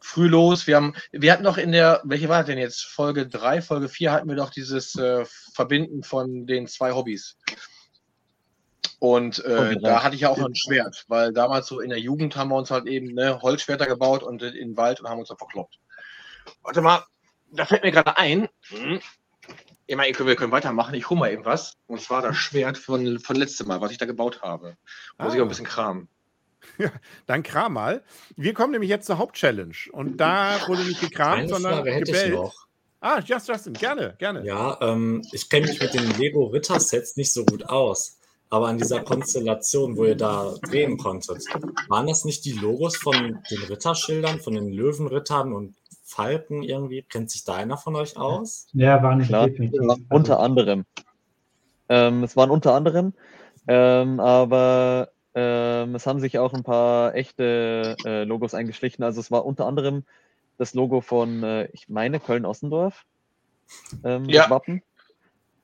früh 0.00 0.28
los. 0.28 0.66
Wir 0.66 0.76
haben, 0.76 0.94
wir 1.12 1.32
hatten 1.32 1.42
noch 1.42 1.58
in 1.58 1.72
der, 1.72 2.00
welche 2.04 2.28
war 2.28 2.44
denn 2.44 2.58
jetzt? 2.58 2.84
Folge 2.84 3.26
3, 3.26 3.62
Folge 3.62 3.88
4 3.88 4.12
hatten 4.12 4.28
wir 4.28 4.36
doch 4.36 4.50
dieses 4.50 4.94
äh, 4.96 5.24
Verbinden 5.52 6.02
von 6.02 6.46
den 6.46 6.66
zwei 6.66 6.92
Hobbys. 6.92 7.36
Und 8.98 9.44
äh, 9.44 9.76
da 9.80 10.02
hatte 10.02 10.14
ich 10.14 10.22
ja 10.22 10.30
auch 10.30 10.38
noch 10.38 10.48
ein 10.48 10.54
Schwert, 10.54 11.04
weil 11.08 11.32
damals 11.32 11.66
so 11.66 11.80
in 11.80 11.90
der 11.90 11.98
Jugend 11.98 12.34
haben 12.36 12.48
wir 12.48 12.56
uns 12.56 12.70
halt 12.70 12.86
eben 12.86 13.12
ne, 13.14 13.40
Holzschwerter 13.42 13.86
gebaut 13.86 14.22
und 14.22 14.42
in 14.42 14.54
den 14.54 14.76
Wald 14.76 15.00
und 15.00 15.08
haben 15.08 15.18
uns 15.18 15.28
da 15.28 15.36
verkloppt. 15.36 15.78
Warte 16.62 16.80
mal, 16.80 17.04
da 17.52 17.66
fällt 17.66 17.82
mir 17.82 17.92
gerade 17.92 18.16
ein. 18.16 18.48
Hm. 18.68 19.00
Ich 19.86 19.96
meine, 19.96 20.18
wir 20.18 20.36
können 20.36 20.52
weitermachen. 20.52 20.94
Ich 20.94 21.08
hole 21.10 21.20
mal 21.20 21.30
eben 21.30 21.44
was. 21.44 21.74
Und 21.86 22.00
zwar 22.00 22.22
das 22.22 22.36
Schwert 22.36 22.78
von, 22.78 23.20
von 23.20 23.36
letztem 23.36 23.68
Mal, 23.68 23.80
was 23.80 23.92
ich 23.92 23.98
da 23.98 24.06
gebaut 24.06 24.42
habe. 24.42 24.76
Muss 25.18 25.32
ah. 25.32 25.34
ich 25.34 25.40
auch 25.40 25.44
ein 25.44 25.48
bisschen 25.48 25.66
kramen. 25.66 26.08
Ja, 26.78 26.90
dann 27.26 27.44
kram 27.44 27.74
mal. 27.74 28.02
Wir 28.34 28.52
kommen 28.52 28.72
nämlich 28.72 28.90
jetzt 28.90 29.06
zur 29.06 29.18
Hauptchallenge. 29.18 29.76
Und 29.92 30.16
da 30.16 30.58
wurde 30.66 30.82
nicht 30.82 31.00
gekramt, 31.00 31.42
Eine 31.42 31.48
sondern 31.48 31.74
Frage 31.74 32.00
gebellt. 32.00 32.38
Ah, 33.00 33.20
Just 33.20 33.46
Justin, 33.46 33.74
gerne, 33.74 34.16
gerne. 34.18 34.44
Ja, 34.44 34.78
ähm, 34.80 35.22
ich 35.30 35.48
kenne 35.48 35.66
mich 35.68 35.80
mit 35.80 35.94
den 35.94 36.18
Lego 36.18 36.46
Ritter-Sets 36.46 37.16
nicht 37.16 37.32
so 37.32 37.44
gut 37.44 37.64
aus. 37.64 38.15
Aber 38.48 38.68
an 38.68 38.78
dieser 38.78 39.02
Konstellation, 39.02 39.96
wo 39.96 40.04
ihr 40.04 40.16
da 40.16 40.54
drehen 40.62 40.98
konntet, 40.98 41.44
waren 41.88 42.06
das 42.06 42.24
nicht 42.24 42.44
die 42.44 42.52
Logos 42.52 42.96
von 42.96 43.14
den 43.50 43.62
Ritterschildern, 43.68 44.40
von 44.40 44.54
den 44.54 44.72
Löwenrittern 44.72 45.52
und 45.52 45.74
Falken 46.04 46.62
irgendwie? 46.62 47.02
Kennt 47.02 47.30
sich 47.30 47.44
da 47.44 47.54
einer 47.54 47.76
von 47.76 47.96
euch 47.96 48.16
aus? 48.16 48.68
Ja, 48.72 49.02
waren 49.02 49.20
Klar. 49.22 49.48
definitiv. 49.48 49.80
Unter 50.08 50.38
anderem. 50.38 50.84
Ähm, 51.88 52.22
es 52.22 52.36
waren 52.36 52.50
unter 52.50 52.74
anderem, 52.74 53.12
ähm, 53.68 54.20
aber 54.20 55.10
ähm, 55.34 55.94
es 55.94 56.06
haben 56.06 56.20
sich 56.20 56.38
auch 56.38 56.52
ein 56.52 56.62
paar 56.62 57.14
echte 57.14 57.96
äh, 58.04 58.24
Logos 58.24 58.54
eingeschlichen. 58.54 59.04
Also 59.04 59.20
es 59.20 59.30
war 59.30 59.44
unter 59.44 59.66
anderem 59.66 60.04
das 60.56 60.74
Logo 60.74 61.00
von, 61.00 61.42
äh, 61.42 61.68
ich 61.72 61.88
meine, 61.88 62.20
Köln-Ossendorf. 62.20 63.04
Ähm, 64.04 64.24
ja. 64.26 64.48
Wappen. 64.48 64.82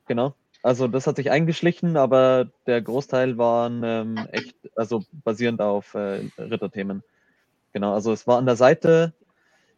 Genau. 0.07 0.35
Also 0.63 0.87
das 0.87 1.07
hat 1.07 1.17
sich 1.17 1.31
eingeschlichen, 1.31 1.97
aber 1.97 2.49
der 2.67 2.81
Großteil 2.81 3.37
waren 3.37 3.83
ähm, 3.85 4.17
echt, 4.31 4.55
also 4.77 5.05
basierend 5.25 5.61
auf 5.61 5.95
äh, 5.95 6.29
Ritterthemen. 6.39 7.03
Genau, 7.73 7.93
also 7.95 8.13
es 8.13 8.27
war 8.27 8.39
an 8.39 8.47
der 8.47 8.57
Seite, 8.57 9.13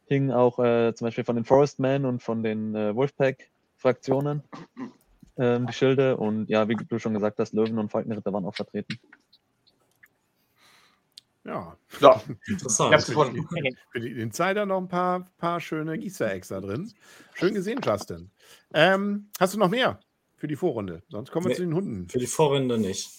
hing 0.06 0.30
auch 0.30 0.58
äh, 0.58 0.94
zum 0.94 1.06
Beispiel 1.06 1.24
von 1.24 1.36
den 1.36 1.46
Forestmen 1.46 2.04
und 2.04 2.22
von 2.22 2.42
den 2.42 2.74
äh, 2.74 2.94
Wolfpack-Fraktionen 2.94 4.42
ähm, 5.38 5.66
die 5.66 5.72
Schilde 5.72 6.18
und 6.18 6.50
ja, 6.50 6.68
wie 6.68 6.76
du 6.76 6.98
schon 6.98 7.14
gesagt 7.14 7.38
hast, 7.38 7.54
Löwen 7.54 7.78
und 7.78 7.90
Falkenritter 7.90 8.32
waren 8.32 8.44
auch 8.44 8.54
vertreten. 8.54 8.98
Ja. 11.44 11.76
ja. 12.00 12.22
Interessant. 12.46 12.90
Ich 12.90 12.94
hab's 12.94 13.06
gefunden. 13.06 13.46
Für 13.90 14.00
die 14.00 14.20
Insider 14.20 14.66
noch 14.66 14.78
ein 14.78 14.88
paar, 14.88 15.26
paar 15.38 15.60
schöne 15.60 15.96
Easter 15.96 16.30
Eggs 16.30 16.48
da 16.48 16.60
drin. 16.60 16.92
Schön 17.34 17.54
gesehen, 17.54 17.80
Justin. 17.82 18.30
Ähm, 18.72 19.28
hast 19.38 19.54
du 19.54 19.58
noch 19.58 19.68
mehr? 19.68 20.00
Für 20.36 20.48
die 20.48 20.56
Vorrunde. 20.56 21.02
Sonst 21.08 21.30
kommen 21.30 21.46
wir 21.46 21.50
Nee. 21.50 21.56
zu 21.56 21.62
den 21.62 21.74
Hunden. 21.74 22.08
Für 22.08 22.18
die 22.18 22.26
Vorrunde 22.26 22.78
nicht. 22.78 23.10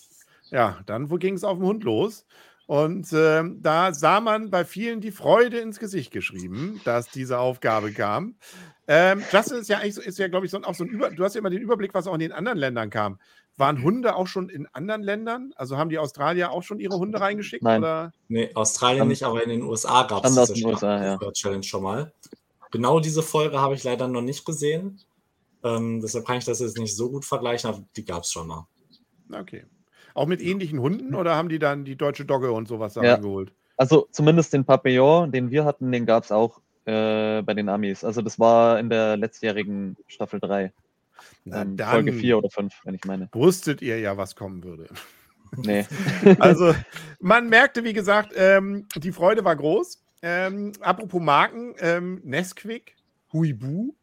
Ja, 0.51 0.79
dann 0.85 1.09
wo 1.09 1.15
ging 1.15 1.33
es 1.35 1.43
auf 1.43 1.57
den 1.57 1.65
Hund 1.65 1.83
los? 1.83 2.25
Und 2.67 3.07
ähm, 3.13 3.59
da 3.61 3.93
sah 3.93 4.19
man 4.19 4.49
bei 4.49 4.65
vielen 4.65 4.99
die 4.99 5.11
Freude 5.11 5.59
ins 5.59 5.79
Gesicht 5.79 6.11
geschrieben, 6.11 6.81
dass 6.83 7.09
diese 7.09 7.37
Aufgabe 7.39 7.91
kam. 7.91 8.35
Ähm, 8.87 9.23
Justin 9.31 9.57
ist 9.57 9.69
ja 9.69 9.77
eigentlich 9.77 9.95
so, 9.95 10.01
ist 10.01 10.17
ja, 10.17 10.27
glaube 10.27 10.45
ich, 10.47 10.51
so, 10.51 10.61
auch 10.63 10.73
so 10.73 10.83
ein 10.83 10.89
Über. 10.89 11.09
Du 11.11 11.23
hast 11.23 11.35
ja 11.35 11.39
immer 11.39 11.49
den 11.51 11.61
Überblick, 11.61 11.93
was 11.93 12.07
auch 12.07 12.13
in 12.13 12.19
den 12.19 12.31
anderen 12.31 12.57
Ländern 12.57 12.89
kam. 12.89 13.19
Waren 13.57 13.83
Hunde 13.83 14.15
auch 14.15 14.27
schon 14.27 14.49
in 14.49 14.67
anderen 14.73 15.03
Ländern? 15.03 15.53
Also 15.55 15.77
haben 15.77 15.89
die 15.89 15.99
Australier 15.99 16.51
auch 16.51 16.63
schon 16.63 16.79
ihre 16.79 16.97
Hunde 16.97 17.19
reingeschickt? 17.21 17.63
Nein. 17.63 17.81
Oder? 17.81 18.11
Nee, 18.27 18.49
Australien 18.55 19.07
nicht, 19.07 19.23
aber 19.23 19.43
in 19.43 19.49
den 19.49 19.61
USA 19.61 20.03
gab 20.03 20.25
es 20.25 20.33
diese 20.51 20.67
USA, 20.67 21.03
ja. 21.03 21.31
Challenge 21.31 21.63
schon 21.63 21.83
mal. 21.83 22.13
Genau 22.71 22.99
diese 22.99 23.21
Folge 23.23 23.61
habe 23.61 23.75
ich 23.75 23.83
leider 23.83 24.07
noch 24.07 24.21
nicht 24.21 24.45
gesehen. 24.45 24.99
Ähm, 25.65 25.99
deshalb 25.99 26.25
kann 26.25 26.37
ich 26.37 26.45
das 26.45 26.59
jetzt 26.59 26.77
nicht 26.77 26.95
so 26.95 27.09
gut 27.09 27.25
vergleichen, 27.25 27.69
aber 27.69 27.83
die 27.97 28.05
gab 28.05 28.23
es 28.23 28.31
schon 28.31 28.47
mal. 28.47 28.67
Okay. 29.33 29.65
Auch 30.13 30.27
mit 30.27 30.41
ähnlichen 30.41 30.79
Hunden 30.79 31.15
oder 31.15 31.35
haben 31.35 31.49
die 31.49 31.59
dann 31.59 31.83
die 31.83 31.97
deutsche 31.97 32.23
Dogge 32.23 32.51
und 32.51 32.67
sowas 32.67 32.93
da 32.93 33.03
Ja. 33.03 33.13
reingeholt? 33.15 33.51
Also 33.77 34.07
zumindest 34.11 34.53
den 34.53 34.63
Papillon, 34.63 35.31
den 35.31 35.49
wir 35.49 35.65
hatten, 35.65 35.91
den 35.91 36.05
gab 36.05 36.23
es 36.23 36.31
auch 36.31 36.61
äh, 36.85 37.41
bei 37.41 37.53
den 37.55 37.67
Amis. 37.67 38.03
Also 38.03 38.21
das 38.21 38.39
war 38.39 38.79
in 38.79 38.89
der 38.89 39.17
letztjährigen 39.17 39.97
Staffel 40.07 40.39
3. 40.39 40.71
Na 41.45 41.63
Ähm, 41.63 41.75
dann 41.75 41.89
Folge 41.89 42.13
4 42.13 42.37
oder 42.37 42.49
5, 42.49 42.73
wenn 42.83 42.95
ich 42.95 43.03
meine. 43.05 43.27
wusstet 43.33 43.81
ihr 43.81 43.99
ja, 43.99 44.15
was 44.17 44.35
kommen 44.35 44.63
würde. 44.63 44.87
Nee. 45.57 45.85
Also, 46.39 46.75
man 47.19 47.49
merkte, 47.49 47.83
wie 47.83 47.93
gesagt, 47.93 48.33
ähm, 48.35 48.87
die 48.95 49.11
Freude 49.11 49.43
war 49.43 49.55
groß. 49.55 50.03
Ähm, 50.21 50.73
apropos 50.81 51.21
Marken, 51.21 51.75
ähm, 51.79 52.21
Nesquik, 52.23 52.95
Huibu, 53.33 53.93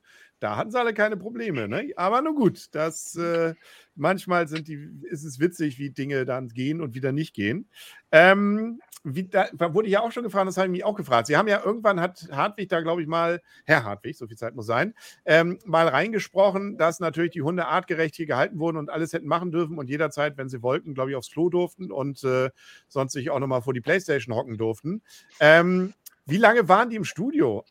da 0.42 0.56
hatten 0.56 0.72
sie 0.72 0.78
alle 0.78 0.92
keine 0.92 1.16
Probleme. 1.16 1.68
Ne? 1.68 1.92
Aber 1.96 2.20
nur 2.20 2.34
gut, 2.34 2.68
das, 2.72 3.14
äh, 3.14 3.54
manchmal 3.94 4.48
sind 4.48 4.66
die, 4.66 4.88
ist 5.04 5.24
es 5.24 5.38
witzig, 5.38 5.78
wie 5.78 5.90
Dinge 5.90 6.24
dann 6.24 6.48
gehen 6.48 6.80
und 6.80 6.94
wieder 6.94 7.12
nicht 7.12 7.32
gehen. 7.34 7.68
Ähm, 8.10 8.80
wie, 9.04 9.24
da 9.24 9.48
wurde 9.74 9.88
ja 9.88 10.00
auch 10.00 10.12
schon 10.12 10.22
gefragt, 10.22 10.48
das 10.48 10.56
habe 10.56 10.66
ich 10.66 10.72
mich 10.72 10.84
auch 10.84 10.96
gefragt. 10.96 11.26
Sie 11.26 11.36
haben 11.36 11.48
ja 11.48 11.64
irgendwann, 11.64 12.00
hat 12.00 12.28
Hartwig 12.30 12.68
da, 12.68 12.80
glaube 12.80 13.02
ich, 13.02 13.08
mal, 13.08 13.40
Herr 13.64 13.84
Hartwig, 13.84 14.16
so 14.16 14.26
viel 14.26 14.36
Zeit 14.36 14.54
muss 14.54 14.66
sein, 14.66 14.94
ähm, 15.24 15.58
mal 15.64 15.88
reingesprochen, 15.88 16.76
dass 16.76 17.00
natürlich 17.00 17.32
die 17.32 17.42
Hunde 17.42 17.66
artgerecht 17.66 18.16
hier 18.16 18.26
gehalten 18.26 18.58
wurden 18.58 18.76
und 18.76 18.90
alles 18.90 19.12
hätten 19.12 19.26
machen 19.26 19.50
dürfen 19.50 19.78
und 19.78 19.88
jederzeit, 19.88 20.36
wenn 20.36 20.48
sie 20.48 20.62
wollten, 20.62 20.94
glaube 20.94 21.10
ich, 21.10 21.16
aufs 21.16 21.30
Klo 21.30 21.48
durften 21.50 21.90
und 21.90 22.22
äh, 22.24 22.50
sonst 22.88 23.12
sich 23.12 23.30
auch 23.30 23.40
nochmal 23.40 23.62
vor 23.62 23.74
die 23.74 23.80
Playstation 23.80 24.36
hocken 24.36 24.56
durften. 24.56 25.02
Ähm, 25.40 25.94
wie 26.26 26.36
lange 26.36 26.68
waren 26.68 26.90
die 26.90 26.96
im 26.96 27.04
Studio? 27.04 27.64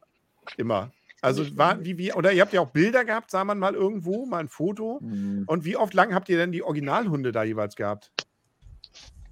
Immer. 0.57 0.91
Also 1.21 1.55
war, 1.57 1.83
wie, 1.85 1.97
wie, 1.99 2.13
oder 2.13 2.31
ihr 2.33 2.41
habt 2.41 2.51
ja 2.53 2.61
auch 2.61 2.71
Bilder 2.71 3.05
gehabt, 3.05 3.29
sah 3.31 3.43
man 3.43 3.59
mal 3.59 3.75
irgendwo, 3.75 4.25
mal 4.25 4.39
ein 4.39 4.49
Foto. 4.49 4.99
Hm, 5.01 5.43
Und 5.47 5.65
wie 5.65 5.77
oft 5.77 5.93
lang 5.93 6.13
habt 6.15 6.29
ihr 6.29 6.37
denn 6.37 6.51
die 6.51 6.63
Originalhunde 6.63 7.31
da 7.31 7.43
jeweils 7.43 7.75
gehabt? 7.75 8.11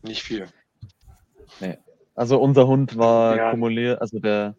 Nicht 0.04 0.24
viel. 0.24 0.48
Also 2.16 2.40
unser 2.40 2.68
Hund 2.68 2.98
war 2.98 3.36
Ja. 3.38 3.52
kumuliert, 3.52 4.02
also 4.02 4.20
der 4.20 4.56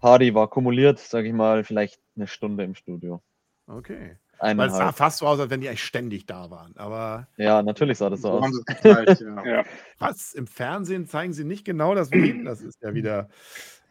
Hardy 0.00 0.34
war 0.34 0.48
kumuliert, 0.48 0.98
sage 0.98 1.28
ich 1.28 1.34
mal, 1.34 1.64
vielleicht 1.64 2.00
eine 2.16 2.26
Stunde 2.26 2.64
im 2.64 2.74
Studio. 2.74 3.20
Okay. 3.66 4.16
Weil 4.38 4.58
es 4.68 4.72
sah 4.76 4.90
fast 4.90 5.18
so 5.18 5.26
aus, 5.26 5.38
als 5.38 5.50
wenn 5.50 5.60
die 5.60 5.68
eigentlich 5.68 5.84
ständig 5.84 6.26
da 6.26 6.50
waren. 6.50 6.76
Aber 6.76 7.28
Ja, 7.36 7.62
natürlich 7.62 7.98
sah 7.98 8.10
das 8.10 8.22
so 8.22 8.30
aus. 8.30 8.64
gezeigt, 8.64 9.20
ja. 9.20 9.44
Ja. 9.46 9.64
was? 9.98 10.34
Im 10.34 10.46
Fernsehen 10.48 11.06
zeigen 11.06 11.32
sie 11.32 11.44
nicht 11.44 11.64
genau 11.64 11.94
das 11.94 12.10
Leben. 12.10 12.44
Das 12.44 12.60
ist 12.60 12.80
ja 12.82 12.94
wieder. 12.94 13.28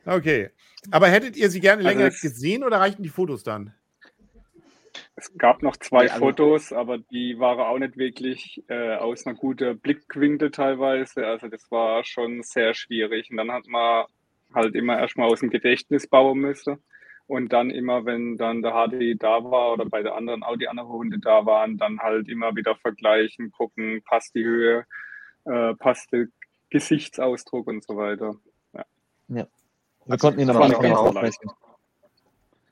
Okay. 0.06 0.50
Aber 0.90 1.08
hättet 1.08 1.38
ihr 1.38 1.50
sie 1.50 1.60
gerne 1.60 1.86
Also 1.86 1.90
länger 1.98 2.08
es- 2.10 2.22
gesehen 2.22 2.64
oder 2.64 2.80
reichten 2.80 3.04
die 3.04 3.10
Fotos 3.10 3.44
dann? 3.44 3.74
Es 5.16 5.32
gab 5.38 5.62
noch 5.62 5.78
zwei 5.78 6.06
Nee, 6.06 6.10
also- 6.10 6.26
Fotos, 6.26 6.74
aber 6.74 6.98
die 6.98 7.38
waren 7.38 7.60
auch 7.60 7.78
nicht 7.78 7.98
wirklich 7.98 8.64
äh, 8.70 8.96
aus 8.96 9.26
einer 9.28 9.36
guten 9.38 9.78
Blickwinkel 9.80 10.50
teilweise. 10.52 11.28
Also 11.28 11.48
das 11.48 11.70
war 11.70 12.04
schon 12.04 12.42
sehr 12.44 12.74
schwierig. 12.74 13.30
Und 13.30 13.38
dann 13.38 13.52
hat 13.52 13.68
man 13.68 14.06
halt 14.54 14.74
immer 14.76 14.98
erstmal 15.00 15.30
aus 15.30 15.42
dem 15.42 15.50
Gedächtnis 15.50 16.08
bauen 16.08 16.40
müssen. 16.40 16.78
Und 17.28 17.54
dann 17.54 17.70
immer, 17.70 18.06
wenn 18.06 18.38
dann 18.38 18.62
der 18.62 18.72
HD 18.74 19.16
da 19.22 19.44
war 19.44 19.74
oder 19.74 19.86
bei 19.86 20.02
der 20.02 20.16
anderen 20.16 20.44
auch 20.44 20.58
die 20.58 20.68
anderen 20.68 20.90
Hunde 20.90 21.20
da 21.20 21.46
waren, 21.46 21.78
dann 21.78 22.00
halt 22.00 22.28
immer 22.28 22.56
wieder 22.56 22.76
vergleichen, 22.76 23.52
gucken, 23.52 24.02
passt 24.04 24.34
die 24.36 24.44
Höhe, 24.44 24.86
äh, 25.46 25.74
passt 25.76 26.12
der 26.12 26.28
Gesichtsausdruck 26.72 27.68
und 27.68 27.84
so 27.84 27.96
weiter. 27.96 28.36
Wir 30.06 30.18
konnten 30.18 30.40
ihn 30.40 30.50
Anfang 30.50 30.70
nicht 30.70 30.82
genau. 30.82 31.14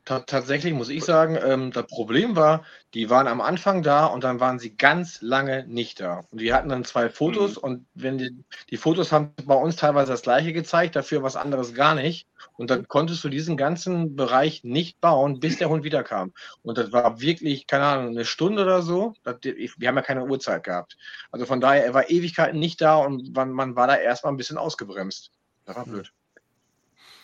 Ta 0.10 0.22
tatsächlich 0.22 0.74
muss 0.74 0.90
ich 0.90 1.06
sagen, 1.06 1.38
ähm, 1.40 1.72
das 1.72 1.86
Problem 1.86 2.36
war, 2.36 2.64
die 2.96 3.12
waren 3.12 3.28
am 3.28 3.42
Anfang 3.42 3.84
da 3.84 4.08
und 4.08 4.24
dann 4.24 4.40
waren 4.40 4.58
sie 4.58 4.76
ganz 4.76 5.22
lange 5.22 5.68
nicht 5.68 6.00
da. 6.00 6.24
Und 6.32 6.42
die 6.42 6.52
hatten 6.52 6.68
dann 6.68 6.84
zwei 6.84 7.12
Fotos 7.12 7.58
und 7.58 7.86
wenn 7.94 8.18
die, 8.18 8.36
die 8.72 8.78
Fotos 8.78 9.12
haben 9.12 9.36
bei 9.46 9.54
uns 9.54 9.76
teilweise 9.76 10.12
das 10.12 10.24
gleiche 10.24 10.52
gezeigt, 10.52 10.96
dafür 10.96 11.22
was 11.22 11.36
anderes 11.36 11.76
gar 11.76 11.94
nicht. 11.94 12.28
Und 12.58 12.72
dann 12.72 12.88
konntest 12.88 13.24
du 13.24 13.30
diesen 13.30 13.56
ganzen 13.56 14.16
Bereich 14.16 14.64
nicht 14.64 15.00
bauen, 15.00 15.40
bis 15.40 15.60
der 15.60 15.70
Hund 15.70 15.84
wiederkam. 15.84 16.34
Und 16.64 16.80
das 16.80 16.92
war 16.92 17.22
wirklich, 17.22 17.68
keine 17.68 17.86
Ahnung, 17.86 18.08
eine 18.08 18.26
Stunde 18.26 18.64
oder 18.64 18.82
so. 18.82 19.14
Das, 19.24 19.36
wir 19.44 19.88
haben 19.88 19.96
ja 19.96 20.02
keine 20.02 20.26
Uhrzeit 20.26 20.64
gehabt. 20.64 20.98
Also 21.30 21.46
von 21.46 21.62
daher, 21.62 21.86
er 21.86 21.94
war 21.94 22.10
Ewigkeiten 22.10 22.58
nicht 22.58 22.82
da 22.82 22.96
und 22.96 23.36
man, 23.36 23.52
man 23.52 23.76
war 23.76 23.86
da 23.86 23.96
erstmal 23.96 24.34
ein 24.34 24.38
bisschen 24.38 24.58
ausgebremst. 24.58 25.30
Das 25.66 25.76
war 25.76 25.86
blöd. 25.86 26.12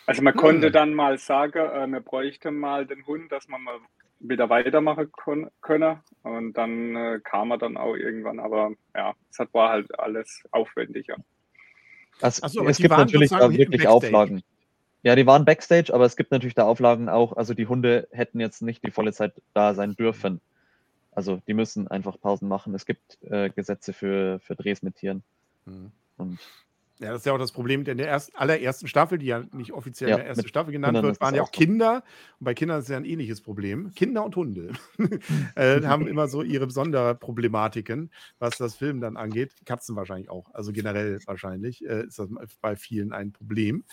Also 0.06 0.22
man 0.22 0.34
konnte 0.34 0.68
Hm. 0.68 0.72
dann 0.72 0.94
mal 0.94 1.18
sagen, 1.18 1.58
äh, 1.58 1.86
wir 1.88 2.00
bräuchten 2.00 2.58
mal 2.58 2.86
den 2.86 3.04
Hund, 3.06 3.30
dass 3.32 3.48
man 3.48 3.62
mal 3.62 3.78
wieder 4.20 4.48
weitermachen 4.48 5.10
kon 5.12 5.50
können. 5.60 5.98
Und 6.22 6.54
dann 6.54 6.96
äh, 6.96 7.20
kam 7.22 7.50
er 7.50 7.58
dann 7.58 7.76
auch 7.76 7.94
irgendwann. 7.94 8.38
Aber 8.40 8.72
ja, 8.94 9.14
es 9.30 9.38
hat- 9.38 9.52
war 9.52 9.70
halt 9.70 9.98
alles 9.98 10.42
aufwendiger. 10.52 11.16
Also, 12.20 12.46
so, 12.48 12.66
es 12.66 12.78
gibt 12.78 12.96
natürlich 12.96 13.30
da 13.30 13.50
wirklich. 13.52 13.86
Auflagen. 13.86 14.42
Ja, 15.02 15.14
die 15.14 15.26
waren 15.26 15.44
Backstage, 15.44 15.92
aber 15.92 16.04
es 16.04 16.16
gibt 16.16 16.30
natürlich 16.30 16.54
da 16.54 16.64
Auflagen 16.64 17.08
auch. 17.08 17.36
Also 17.36 17.52
die 17.54 17.66
Hunde 17.66 18.08
hätten 18.10 18.40
jetzt 18.40 18.62
nicht 18.62 18.84
die 18.84 18.90
volle 18.90 19.12
Zeit 19.12 19.34
da 19.54 19.74
sein 19.74 19.94
dürfen. 19.94 20.40
Also 21.12 21.40
die 21.46 21.54
müssen 21.54 21.88
einfach 21.88 22.18
Pausen 22.20 22.48
machen. 22.48 22.74
Es 22.74 22.86
gibt 22.86 23.18
äh, 23.22 23.50
Gesetze 23.50 23.92
für, 23.92 24.40
für 24.40 24.56
Drehs 24.56 24.82
mit 24.82 24.96
Tieren. 24.96 25.22
Hm. 25.66 25.92
Und 26.16 26.38
Ja, 26.98 27.10
das 27.10 27.18
ist 27.20 27.26
ja 27.26 27.34
auch 27.34 27.38
das 27.38 27.52
Problem 27.52 27.84
in 27.84 27.98
der 27.98 28.08
ersten, 28.08 28.34
allerersten 28.36 28.88
Staffel, 28.88 29.18
die 29.18 29.26
ja 29.26 29.44
nicht 29.52 29.72
offiziell 29.72 30.08
Ja, 30.08 30.16
in 30.16 30.20
der 30.22 30.28
ersten 30.28 30.48
Staffel 30.48 30.72
genannt 30.72 30.94
Kindern 30.94 31.04
wird, 31.04 31.20
waren 31.20 31.34
ja 31.34 31.42
auch. 31.42 31.50
Kinder. 31.50 32.02
Und 32.40 32.44
bei 32.44 32.54
Kindern 32.54 32.78
ist 32.78 32.84
es 32.84 32.90
ja 32.90 32.96
ein 32.96 33.04
ähnliches 33.04 33.42
Problem. 33.42 33.92
Kinder 33.94 34.24
und 34.24 34.34
Hunde 34.34 34.72
äh, 35.56 35.82
haben 35.82 36.06
immer 36.08 36.28
so 36.28 36.42
ihre 36.42 36.70
Sonderproblematiken, 36.70 38.10
was 38.38 38.56
das 38.56 38.76
Film 38.76 39.00
dann 39.00 39.18
angeht. 39.18 39.52
Katzen 39.66 39.94
wahrscheinlich 39.94 40.30
auch. 40.30 40.54
Also 40.54 40.72
generell 40.72 41.18
wahrscheinlich 41.26 41.84
äh, 41.84 42.06
ist 42.06 42.18
das 42.18 42.30
bei 42.62 42.76
vielen 42.76 43.12
ein 43.12 43.32
Problem. 43.32 43.84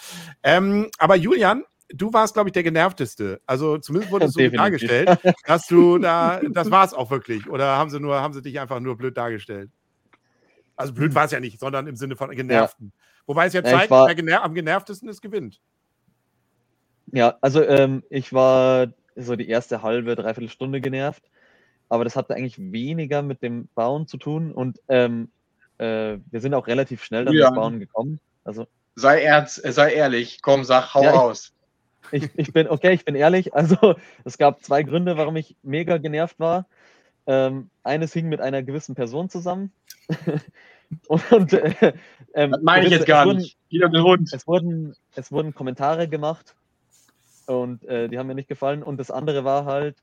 Ähm, 0.41 0.89
aber 0.97 1.15
Julian, 1.15 1.63
du 1.89 2.13
warst, 2.13 2.35
glaube 2.35 2.49
ich, 2.49 2.53
der 2.53 2.63
genervteste. 2.63 3.41
Also 3.45 3.79
zumindest 3.79 4.13
wurde 4.13 4.25
es 4.27 4.33
so 4.33 4.47
dargestellt, 4.47 5.19
dass 5.45 5.67
du 5.67 5.97
da, 5.97 6.39
das 6.39 6.71
war 6.71 6.85
es 6.85 6.93
auch 6.93 7.11
wirklich. 7.11 7.49
Oder 7.49 7.77
haben 7.77 7.89
sie 7.89 7.99
nur, 7.99 8.21
haben 8.21 8.33
sie 8.33 8.41
dich 8.41 8.61
einfach 8.61 8.79
nur 8.79 8.97
blöd 8.97 9.17
dargestellt? 9.17 9.71
Also 10.75 10.93
blöd 10.93 11.13
war 11.15 11.25
es 11.25 11.31
ja 11.31 11.39
nicht, 11.39 11.59
sondern 11.59 11.87
im 11.87 11.95
Sinne 11.95 12.15
von 12.15 12.31
genervten. 12.31 12.93
Wobei 13.25 13.45
es 13.45 13.53
ja 13.53 13.61
Hm. 13.61 13.65
Ja, 13.65 13.71
ich 13.71 13.79
zeigt, 13.79 13.91
war- 13.91 14.07
wer 14.07 14.15
gener 14.15 14.43
am 14.43 14.53
genervtesten 14.55 15.07
ist, 15.09 15.21
gewinnt. 15.21 15.61
Ja, 17.11 17.37
also 17.41 17.61
ähm, 17.63 18.03
ich 18.09 18.33
war 18.33 18.87
so 19.15 19.35
die 19.35 19.47
erste 19.47 19.83
halbe, 19.83 20.15
dreiviertel 20.15 20.49
Stunde 20.49 20.81
genervt, 20.81 21.23
aber 21.89 22.03
das 22.03 22.15
hatte 22.15 22.33
eigentlich 22.35 22.57
weniger 22.71 23.21
mit 23.21 23.43
dem 23.43 23.67
Bauen 23.75 24.07
zu 24.07 24.17
tun 24.17 24.51
und 24.51 24.79
ähm, 24.87 25.31
äh, 25.77 26.17
wir 26.31 26.41
sind 26.41 26.53
auch 26.53 26.67
relativ 26.67 27.03
schnell 27.03 27.25
dann 27.25 27.35
Ja. 27.35 27.47
ins 27.49 27.55
Bauen 27.55 27.79
gekommen. 27.79 28.19
Also 28.43 28.67
Sei, 28.95 29.21
ernst, 29.23 29.63
äh, 29.63 29.71
sei 29.71 29.93
ehrlich, 29.93 30.41
komm, 30.41 30.63
sag, 30.63 30.93
hau 30.93 31.03
Ja, 31.03 31.09
ich- 31.11 31.15
raus. 31.15 31.53
ich, 32.11 32.29
ich 32.35 32.53
bin, 32.53 32.67
okay, 32.67 32.93
ich 32.93 33.05
bin 33.05 33.15
ehrlich, 33.15 33.53
also 33.53 33.75
es 34.25 34.37
gab 34.37 34.63
zwei 34.63 34.83
Gründe, 34.83 35.17
warum 35.17 35.35
ich 35.35 35.55
mega 35.61 35.97
genervt 35.97 36.39
war. 36.39 36.67
Ähm, 37.25 37.69
eines 37.83 38.11
hing 38.11 38.27
mit 38.27 38.41
einer 38.41 38.63
gewissen 38.63 38.95
Person 38.95 39.29
zusammen. 39.29 39.71
und 41.07 41.53
äh, 41.53 41.93
ähm, 42.33 42.51
Das 42.51 42.61
meine 42.61 42.85
ich 42.85 42.91
jetzt 42.91 43.05
gar 43.05 43.21
es 43.21 43.27
wurden, 43.27 43.37
nicht. 43.39 43.57
Jeder 43.69 43.89
den 43.89 44.03
Hund. 44.03 44.33
Es 44.33 44.47
wurden, 44.47 44.95
es 45.15 45.31
wurden 45.31 45.53
Kommentare 45.53 46.07
gemacht 46.07 46.55
und 47.45 47.83
äh, 47.85 48.07
die 48.09 48.17
haben 48.17 48.27
mir 48.27 48.35
nicht 48.35 48.49
gefallen. 48.49 48.83
Und 48.83 48.97
das 48.97 49.11
andere 49.11 49.43
war 49.43 49.65
halt, 49.65 49.97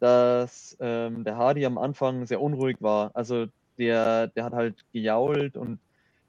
dass 0.00 0.76
ähm, 0.80 1.24
der 1.24 1.36
Hardy 1.36 1.64
am 1.66 1.78
Anfang 1.78 2.26
sehr 2.26 2.40
unruhig 2.40 2.76
war. 2.80 3.10
Also 3.14 3.46
der, 3.78 4.28
der 4.28 4.44
hat 4.44 4.52
halt 4.52 4.84
gejault 4.92 5.56
und 5.56 5.78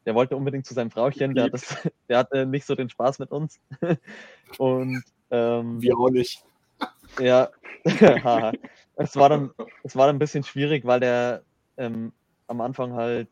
der 0.05 0.15
wollte 0.15 0.35
unbedingt 0.35 0.65
zu 0.65 0.73
seinem 0.73 0.91
Frauchen. 0.91 1.33
Der, 1.35 1.45
hat 1.45 1.53
das, 1.53 1.75
der 2.09 2.19
hatte 2.19 2.45
nicht 2.45 2.65
so 2.65 2.75
den 2.75 2.89
Spaß 2.89 3.19
mit 3.19 3.31
uns. 3.31 3.59
und 4.57 5.03
ähm, 5.31 5.81
Wir 5.81 5.97
auch 5.97 6.09
nicht. 6.09 6.43
ja, 7.19 7.49
haha. 7.85 8.53
es 8.95 9.15
war 9.15 9.29
dann, 9.29 9.51
es 9.83 9.95
war 9.95 10.07
dann 10.07 10.17
ein 10.17 10.19
bisschen 10.19 10.43
schwierig, 10.43 10.85
weil 10.85 10.99
der 10.99 11.43
ähm, 11.77 12.11
am 12.47 12.61
Anfang 12.61 12.93
halt 12.93 13.27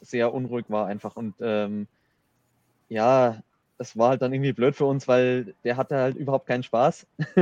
sehr 0.00 0.32
unruhig 0.32 0.66
war 0.68 0.86
einfach 0.86 1.16
und 1.16 1.34
ähm, 1.40 1.86
ja, 2.88 3.42
es 3.78 3.96
war 3.96 4.10
halt 4.10 4.22
dann 4.22 4.32
irgendwie 4.32 4.52
blöd 4.52 4.76
für 4.76 4.84
uns, 4.84 5.08
weil 5.08 5.54
der 5.64 5.76
hatte 5.76 5.96
halt 5.96 6.16
überhaupt 6.16 6.46
keinen 6.46 6.62
Spaß 6.62 7.06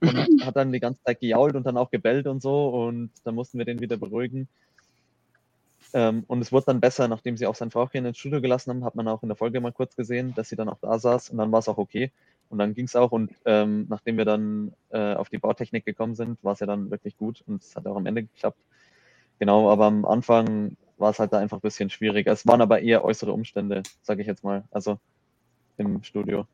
und 0.00 0.44
hat 0.44 0.56
dann 0.56 0.72
die 0.72 0.80
ganze 0.80 1.02
Zeit 1.02 1.20
gejault 1.20 1.54
und 1.54 1.64
dann 1.64 1.76
auch 1.76 1.90
gebellt 1.90 2.26
und 2.26 2.42
so 2.42 2.68
und 2.70 3.10
dann 3.24 3.34
mussten 3.34 3.58
wir 3.58 3.64
den 3.64 3.80
wieder 3.80 3.96
beruhigen. 3.96 4.48
Ähm, 5.92 6.24
und 6.26 6.40
es 6.40 6.50
wurde 6.50 6.66
dann 6.66 6.80
besser, 6.80 7.06
nachdem 7.06 7.36
sie 7.36 7.46
auch 7.46 7.54
sein 7.54 7.70
Frauchen 7.70 8.04
ins 8.04 8.18
Studio 8.18 8.40
gelassen 8.40 8.70
haben, 8.70 8.84
hat 8.84 8.96
man 8.96 9.06
auch 9.06 9.22
in 9.22 9.28
der 9.28 9.36
Folge 9.36 9.60
mal 9.60 9.72
kurz 9.72 9.94
gesehen, 9.94 10.34
dass 10.34 10.48
sie 10.48 10.56
dann 10.56 10.68
auch 10.68 10.78
da 10.80 10.98
saß 10.98 11.30
und 11.30 11.38
dann 11.38 11.52
war 11.52 11.60
es 11.60 11.68
auch 11.68 11.78
okay. 11.78 12.10
Und 12.48 12.58
dann 12.58 12.74
ging 12.74 12.86
es 12.86 12.96
auch 12.96 13.12
und 13.12 13.32
ähm, 13.44 13.86
nachdem 13.88 14.16
wir 14.16 14.24
dann 14.24 14.72
äh, 14.90 15.14
auf 15.14 15.28
die 15.28 15.38
Bautechnik 15.38 15.84
gekommen 15.84 16.14
sind, 16.14 16.42
war 16.42 16.54
es 16.54 16.60
ja 16.60 16.66
dann 16.66 16.90
wirklich 16.90 17.16
gut 17.16 17.42
und 17.46 17.62
es 17.62 17.74
hat 17.76 17.86
auch 17.86 17.96
am 17.96 18.06
Ende 18.06 18.24
geklappt. 18.24 18.58
Genau, 19.38 19.70
aber 19.70 19.86
am 19.86 20.04
Anfang 20.04 20.76
war 20.98 21.10
es 21.10 21.18
halt 21.18 21.32
da 21.32 21.38
einfach 21.38 21.58
ein 21.58 21.62
bisschen 21.62 21.90
schwierig. 21.90 22.26
Es 22.26 22.46
waren 22.46 22.62
aber 22.62 22.80
eher 22.80 23.04
äußere 23.04 23.32
Umstände, 23.32 23.82
sage 24.02 24.22
ich 24.22 24.26
jetzt 24.26 24.44
mal, 24.44 24.64
also 24.70 24.98
im 25.76 26.02
Studio. 26.02 26.46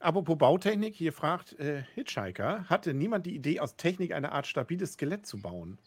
Apropos 0.00 0.38
Bautechnik, 0.38 0.94
hier 0.94 1.12
fragt 1.12 1.58
äh, 1.58 1.82
Hitchhiker, 1.94 2.64
hatte 2.68 2.94
niemand 2.94 3.26
die 3.26 3.34
Idee, 3.34 3.60
aus 3.60 3.76
Technik 3.76 4.12
eine 4.12 4.32
Art 4.32 4.46
stabiles 4.46 4.92
Skelett 4.92 5.26
zu 5.26 5.38
bauen? 5.38 5.78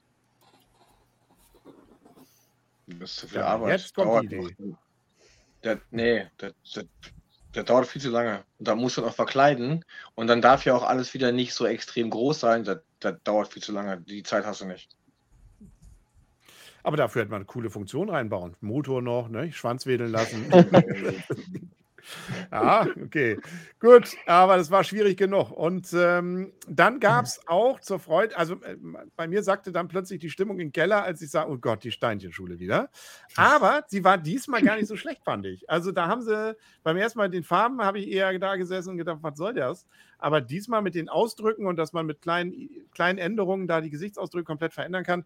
Das 2.88 3.12
ist 3.12 3.16
zu 3.18 3.28
viel 3.28 3.40
ja, 3.40 3.48
Arbeit. 3.48 3.80
Jetzt 3.80 3.96
kommt 3.96 4.08
dauert 4.08 4.32
die 4.32 4.36
Idee. 4.36 4.76
Der, 5.64 5.80
nee, 5.92 6.28
der, 6.42 6.54
der, 6.76 6.84
der, 7.56 7.64
dauert 7.64 7.88
viel 7.88 8.02
zu 8.02 8.10
lange. 8.10 8.44
Und 8.60 8.68
da 8.68 8.76
muss 8.76 8.98
man 8.98 9.06
auch 9.06 9.14
verkleiden. 9.14 9.86
Und 10.16 10.28
dann 10.28 10.42
darf 10.42 10.66
ja 10.66 10.76
auch 10.76 10.84
alles 10.84 11.14
wieder 11.14 11.32
nicht 11.32 11.54
so 11.54 11.66
extrem 11.66 12.10
groß 12.10 12.40
sein. 12.40 12.64
Das, 12.64 12.80
das 13.00 13.16
dauert 13.24 13.54
viel 13.54 13.62
zu 13.62 13.72
lange. 13.72 14.02
Die 14.02 14.24
Zeit 14.24 14.46
hast 14.46 14.62
du 14.62 14.66
nicht. 14.66 14.90
Aber 16.84 16.98
dafür 16.98 17.22
hätte 17.22 17.32
man 17.32 17.42
eine 17.42 17.46
coole 17.46 17.70
Funktion 17.70 18.10
reinbauen. 18.10 18.56
Motor 18.62 19.02
noch, 19.02 19.30
ne? 19.30 19.52
Schwanz 19.52 19.86
wedeln 19.86 20.12
lassen. 20.12 20.46
Ja, 22.52 22.88
okay. 23.04 23.40
Gut, 23.80 24.16
aber 24.26 24.58
das 24.58 24.72
war 24.72 24.84
schwierig 24.84 25.18
genug. 25.18 25.52
Und 25.52 25.90
ähm, 25.94 26.52
dann 26.68 27.00
gab 27.00 27.26
es 27.26 27.42
auch 27.48 27.80
zur 27.80 28.00
Freude, 28.00 28.38
also 28.38 28.56
äh, 28.56 28.78
bei 29.16 29.28
mir 29.28 29.44
sagte 29.44 29.72
dann 29.72 29.88
plötzlich 29.88 30.20
die 30.20 30.30
Stimmung 30.30 30.60
im 30.60 30.72
Keller, 30.72 31.04
als 31.04 31.22
ich 31.22 31.32
sah, 31.32 31.48
oh 31.48 31.58
Gott, 31.58 31.84
die 31.84 31.92
Steinchenschule 31.92 32.60
wieder. 32.60 32.90
Aber 33.36 33.84
sie 33.88 34.04
war 34.04 34.18
diesmal 34.18 34.62
gar 34.62 34.76
nicht 34.76 34.88
so 34.88 34.96
schlecht, 34.96 35.24
fand 35.24 35.46
ich. 35.46 35.70
Also 35.70 35.92
da 35.92 36.08
haben 36.08 36.22
sie 36.22 36.56
beim 36.84 36.98
ersten 36.98 37.20
Mal 37.20 37.30
den 37.30 37.44
Farben, 37.44 37.82
habe 37.82 38.00
ich 38.00 38.10
eher 38.10 38.38
da 38.40 38.56
gesessen 38.56 38.92
und 38.92 38.98
gedacht, 38.98 39.20
was 39.22 39.38
soll 39.38 39.54
das? 39.54 39.86
Aber 40.18 40.42
diesmal 40.42 40.82
mit 40.82 40.96
den 40.96 41.10
Ausdrücken 41.10 41.66
und 41.66 41.78
dass 41.78 41.94
man 41.94 42.06
mit 42.06 42.22
kleinen, 42.22 42.70
kleinen 42.94 43.18
Änderungen 43.18 43.68
da 43.68 43.82
die 43.82 43.90
Gesichtsausdrücke 43.90 44.44
komplett 44.44 44.74
verändern 44.74 45.04
kann, 45.04 45.26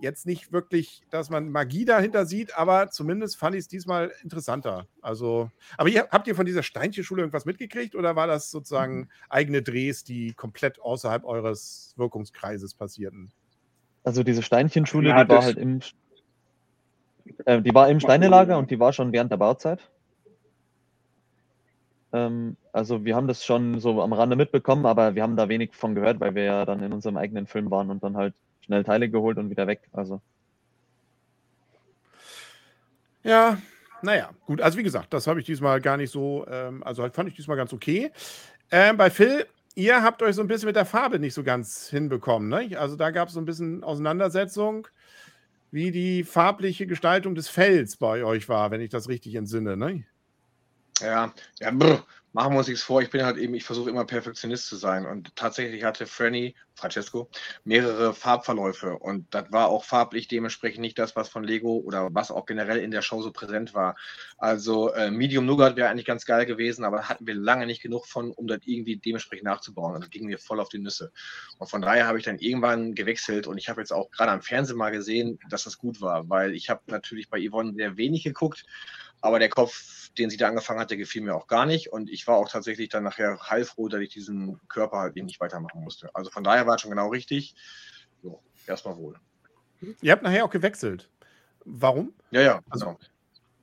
jetzt 0.00 0.26
nicht 0.26 0.52
wirklich, 0.52 1.02
dass 1.10 1.30
man 1.30 1.50
Magie 1.50 1.84
dahinter 1.84 2.26
sieht, 2.26 2.56
aber 2.56 2.90
zumindest 2.90 3.36
fand 3.36 3.54
ich 3.54 3.60
es 3.60 3.68
diesmal 3.68 4.12
interessanter. 4.22 4.86
Also, 5.02 5.50
aber 5.76 5.88
ihr, 5.88 6.08
habt 6.10 6.26
ihr 6.26 6.34
von 6.34 6.46
dieser 6.46 6.62
Steinchenschule 6.62 7.22
irgendwas 7.22 7.44
mitgekriegt 7.44 7.94
oder 7.94 8.16
war 8.16 8.26
das 8.26 8.50
sozusagen 8.50 8.96
mhm. 8.96 9.08
eigene 9.28 9.62
Drehs, 9.62 10.04
die 10.04 10.32
komplett 10.34 10.80
außerhalb 10.80 11.24
eures 11.24 11.94
Wirkungskreises 11.96 12.74
passierten? 12.74 13.32
Also 14.02 14.22
diese 14.22 14.42
Steinchenschule, 14.42 15.10
ja, 15.10 15.24
die 15.24 15.30
war 15.30 15.42
halt 15.42 15.56
im, 15.56 15.80
äh, 17.46 17.62
die 17.62 17.74
war 17.74 17.88
im 17.88 18.00
Steinelager 18.00 18.58
und 18.58 18.70
die 18.70 18.78
war 18.78 18.92
schon 18.92 19.12
während 19.12 19.32
der 19.32 19.38
Bauzeit. 19.38 19.90
Ähm, 22.12 22.56
also 22.72 23.04
wir 23.04 23.16
haben 23.16 23.26
das 23.26 23.44
schon 23.44 23.80
so 23.80 24.02
am 24.02 24.12
Rande 24.12 24.36
mitbekommen, 24.36 24.86
aber 24.86 25.14
wir 25.14 25.22
haben 25.22 25.36
da 25.36 25.48
wenig 25.48 25.74
von 25.74 25.94
gehört, 25.94 26.20
weil 26.20 26.34
wir 26.34 26.44
ja 26.44 26.64
dann 26.64 26.82
in 26.82 26.92
unserem 26.92 27.16
eigenen 27.16 27.46
Film 27.46 27.70
waren 27.70 27.90
und 27.90 28.02
dann 28.02 28.16
halt 28.16 28.34
schnell 28.64 28.84
Teile 28.84 29.08
geholt 29.08 29.38
und 29.38 29.50
wieder 29.50 29.66
weg. 29.66 29.82
Also. 29.92 30.20
Ja, 33.22 33.58
naja, 34.02 34.30
gut. 34.46 34.60
Also 34.60 34.78
wie 34.78 34.82
gesagt, 34.82 35.12
das 35.14 35.26
habe 35.26 35.40
ich 35.40 35.46
diesmal 35.46 35.80
gar 35.80 35.96
nicht 35.96 36.10
so, 36.10 36.46
ähm, 36.48 36.82
also 36.82 37.02
halt 37.02 37.14
fand 37.14 37.28
ich 37.28 37.36
diesmal 37.36 37.56
ganz 37.56 37.72
okay. 37.72 38.10
Ähm, 38.70 38.96
bei 38.96 39.10
Phil, 39.10 39.46
ihr 39.74 40.02
habt 40.02 40.22
euch 40.22 40.36
so 40.36 40.42
ein 40.42 40.48
bisschen 40.48 40.66
mit 40.66 40.76
der 40.76 40.84
Farbe 40.84 41.18
nicht 41.18 41.34
so 41.34 41.42
ganz 41.42 41.88
hinbekommen. 41.88 42.48
Ne? 42.48 42.78
Also 42.78 42.96
da 42.96 43.10
gab 43.10 43.28
es 43.28 43.34
so 43.34 43.40
ein 43.40 43.46
bisschen 43.46 43.82
Auseinandersetzung, 43.82 44.88
wie 45.70 45.90
die 45.90 46.22
farbliche 46.22 46.86
Gestaltung 46.86 47.34
des 47.34 47.48
Fells 47.48 47.96
bei 47.96 48.24
euch 48.24 48.48
war, 48.48 48.70
wenn 48.70 48.80
ich 48.80 48.90
das 48.90 49.08
richtig 49.08 49.34
entsinne. 49.34 49.76
Ne? 49.76 50.04
Ja, 51.00 51.32
ja 51.60 51.70
brr, 51.70 52.04
machen 52.34 52.52
wir 52.52 52.58
uns 52.58 52.68
nichts 52.68 52.82
vor, 52.82 53.00
ich 53.00 53.10
bin 53.10 53.24
halt 53.24 53.36
eben, 53.36 53.54
ich 53.54 53.62
versuche 53.64 53.88
immer 53.88 54.04
Perfektionist 54.04 54.66
zu 54.66 54.74
sein. 54.74 55.06
Und 55.06 55.36
tatsächlich 55.36 55.84
hatte 55.84 56.04
Franny, 56.04 56.56
Francesco, 56.74 57.30
mehrere 57.62 58.12
Farbverläufe. 58.12 58.98
Und 58.98 59.32
das 59.32 59.52
war 59.52 59.68
auch 59.68 59.84
farblich 59.84 60.26
dementsprechend 60.26 60.80
nicht 60.80 60.98
das, 60.98 61.14
was 61.14 61.28
von 61.28 61.44
Lego 61.44 61.76
oder 61.76 62.12
was 62.12 62.32
auch 62.32 62.44
generell 62.44 62.78
in 62.78 62.90
der 62.90 63.02
Show 63.02 63.22
so 63.22 63.30
präsent 63.30 63.72
war. 63.72 63.94
Also 64.36 64.92
äh, 64.92 65.12
Medium 65.12 65.46
Nougat 65.46 65.76
wäre 65.76 65.88
eigentlich 65.88 66.06
ganz 66.06 66.24
geil 66.24 66.44
gewesen, 66.44 66.84
aber 66.84 67.08
hatten 67.08 67.24
wir 67.24 67.36
lange 67.36 67.66
nicht 67.66 67.80
genug 67.80 68.06
von, 68.06 68.32
um 68.32 68.48
das 68.48 68.58
irgendwie 68.64 68.96
dementsprechend 68.96 69.44
nachzubauen. 69.44 69.94
Also 69.94 70.08
gingen 70.08 70.28
wir 70.28 70.40
voll 70.40 70.58
auf 70.58 70.68
die 70.68 70.80
Nüsse. 70.80 71.12
Und 71.58 71.70
von 71.70 71.82
daher 71.82 72.08
habe 72.08 72.18
ich 72.18 72.24
dann 72.24 72.40
irgendwann 72.40 72.96
gewechselt 72.96 73.46
und 73.46 73.58
ich 73.58 73.68
habe 73.68 73.80
jetzt 73.80 73.92
auch 73.92 74.10
gerade 74.10 74.32
am 74.32 74.42
Fernsehen 74.42 74.76
mal 74.76 74.90
gesehen, 74.90 75.38
dass 75.50 75.62
das 75.62 75.78
gut 75.78 76.00
war, 76.00 76.28
weil 76.28 76.52
ich 76.54 76.68
habe 76.68 76.82
natürlich 76.88 77.30
bei 77.30 77.38
Yvonne 77.48 77.74
sehr 77.74 77.96
wenig 77.96 78.24
geguckt 78.24 78.64
aber 79.24 79.38
der 79.38 79.48
Kopf, 79.48 80.10
den 80.18 80.28
sie 80.28 80.36
da 80.36 80.48
angefangen 80.48 80.80
hat, 80.80 80.90
der 80.90 80.98
gefiel 80.98 81.22
mir 81.22 81.34
auch 81.34 81.46
gar 81.46 81.64
nicht. 81.64 81.90
Und 81.90 82.10
ich 82.10 82.26
war 82.26 82.36
auch 82.36 82.48
tatsächlich 82.48 82.90
dann 82.90 83.04
nachher 83.04 83.38
heilfroh, 83.48 83.88
dass 83.88 84.00
ich 84.02 84.10
diesen 84.10 84.60
Körper 84.68 84.98
halt 84.98 85.16
nicht 85.16 85.40
weitermachen 85.40 85.82
musste. 85.82 86.14
Also 86.14 86.30
von 86.30 86.44
daher 86.44 86.66
war 86.66 86.74
es 86.74 86.82
schon 86.82 86.90
genau 86.90 87.08
richtig. 87.08 87.54
So, 88.22 88.42
erstmal 88.66 88.98
wohl. 88.98 89.18
Ihr 90.02 90.12
habt 90.12 90.22
nachher 90.22 90.44
auch 90.44 90.50
gewechselt. 90.50 91.08
Warum? 91.64 92.12
Ja, 92.32 92.42
ja. 92.42 92.60
Also, 92.68 92.84
genau. 92.86 92.98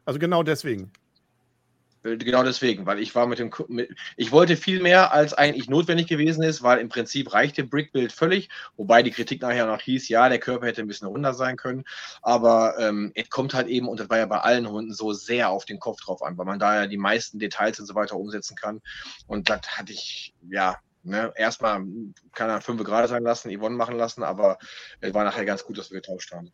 also 0.05 0.19
genau 0.19 0.41
deswegen. 0.41 0.91
Genau 2.03 2.41
deswegen, 2.43 2.87
weil 2.87 2.99
ich 2.99 3.13
war 3.13 3.27
mit 3.27 3.37
dem, 3.37 3.51
mit, 3.67 3.95
ich 4.17 4.31
wollte 4.31 4.57
viel 4.57 4.81
mehr, 4.81 5.13
als 5.13 5.35
eigentlich 5.35 5.69
notwendig 5.69 6.07
gewesen 6.07 6.41
ist, 6.41 6.63
weil 6.63 6.79
im 6.79 6.89
Prinzip 6.89 7.31
reichte 7.31 7.63
Brickbuild 7.63 8.11
völlig, 8.11 8.49
wobei 8.75 9.03
die 9.03 9.11
Kritik 9.11 9.43
nachher 9.43 9.67
noch 9.67 9.81
hieß, 9.81 10.09
ja, 10.09 10.27
der 10.27 10.39
Körper 10.39 10.65
hätte 10.65 10.81
ein 10.81 10.87
bisschen 10.87 11.07
runder 11.07 11.35
sein 11.35 11.57
können, 11.57 11.83
aber 12.23 12.73
ähm, 12.79 13.11
es 13.13 13.29
kommt 13.29 13.53
halt 13.53 13.67
eben, 13.67 13.87
und 13.87 13.99
das 13.99 14.09
war 14.09 14.17
ja 14.17 14.25
bei 14.25 14.39
allen 14.39 14.67
Hunden 14.67 14.93
so 14.93 15.13
sehr 15.13 15.51
auf 15.51 15.65
den 15.65 15.79
Kopf 15.79 16.01
drauf 16.01 16.23
an, 16.23 16.39
weil 16.39 16.45
man 16.47 16.57
da 16.57 16.81
ja 16.81 16.87
die 16.87 16.97
meisten 16.97 17.37
Details 17.37 17.79
und 17.79 17.85
so 17.85 17.93
weiter 17.93 18.17
umsetzen 18.17 18.55
kann 18.55 18.81
und 19.27 19.49
das 19.49 19.61
hatte 19.67 19.93
ich, 19.93 20.33
ja, 20.49 20.77
Ne, 21.03 21.33
erstmal 21.35 21.83
kann 22.33 22.51
er 22.51 22.61
fünf 22.61 22.83
gerade 22.83 23.07
sein 23.07 23.23
lassen, 23.23 23.49
Yvonne 23.49 23.75
machen 23.75 23.97
lassen, 23.97 24.21
aber 24.21 24.59
es 24.99 25.11
war 25.15 25.23
nachher 25.23 25.45
ganz 25.45 25.63
gut, 25.63 25.79
dass 25.79 25.89
wir 25.89 25.99
getauscht 25.99 26.31
haben. 26.31 26.51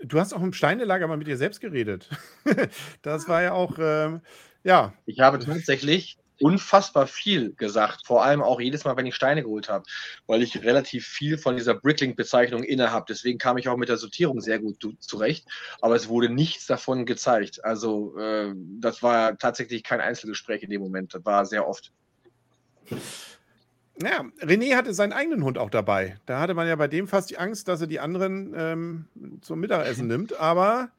Du 0.00 0.20
hast 0.20 0.32
auch 0.32 0.42
im 0.42 0.52
Steinelager 0.52 1.08
mal 1.08 1.16
mit 1.16 1.26
dir 1.26 1.36
selbst 1.36 1.60
geredet. 1.60 2.08
das 3.02 3.28
war 3.28 3.42
ja 3.42 3.52
auch, 3.52 3.78
ähm, 3.78 4.20
ja. 4.62 4.92
Ich 5.06 5.20
habe 5.20 5.38
tatsächlich 5.38 6.18
unfassbar 6.40 7.06
viel 7.06 7.52
gesagt, 7.54 8.06
vor 8.06 8.24
allem 8.24 8.42
auch 8.42 8.60
jedes 8.60 8.84
Mal, 8.84 8.96
wenn 8.96 9.06
ich 9.06 9.14
Steine 9.14 9.42
geholt 9.42 9.68
habe, 9.68 9.84
weil 10.26 10.42
ich 10.42 10.62
relativ 10.62 11.06
viel 11.06 11.38
von 11.38 11.56
dieser 11.56 11.74
Bricklink-Bezeichnung 11.74 12.62
inne 12.62 12.92
habe. 12.92 13.06
Deswegen 13.08 13.38
kam 13.38 13.58
ich 13.58 13.68
auch 13.68 13.76
mit 13.76 13.88
der 13.88 13.96
Sortierung 13.96 14.40
sehr 14.40 14.58
gut 14.58 14.76
zurecht, 15.00 15.46
aber 15.80 15.96
es 15.96 16.08
wurde 16.08 16.28
nichts 16.28 16.66
davon 16.66 17.06
gezeigt. 17.06 17.64
Also 17.64 18.16
äh, 18.18 18.52
das 18.80 19.02
war 19.02 19.36
tatsächlich 19.36 19.82
kein 19.82 20.00
Einzelgespräch 20.00 20.62
in 20.62 20.70
dem 20.70 20.80
Moment, 20.80 21.14
das 21.14 21.24
war 21.24 21.44
sehr 21.44 21.66
oft. 21.66 21.92
Ja, 24.02 24.24
René 24.40 24.76
hatte 24.76 24.94
seinen 24.94 25.12
eigenen 25.12 25.42
Hund 25.42 25.58
auch 25.58 25.70
dabei. 25.70 26.16
Da 26.26 26.40
hatte 26.40 26.54
man 26.54 26.68
ja 26.68 26.76
bei 26.76 26.86
dem 26.86 27.08
fast 27.08 27.30
die 27.30 27.38
Angst, 27.38 27.66
dass 27.66 27.80
er 27.80 27.88
die 27.88 27.98
anderen 27.98 28.54
ähm, 28.56 29.04
zum 29.40 29.58
Mittagessen 29.58 30.06
nimmt. 30.08 30.38
Aber 30.38 30.90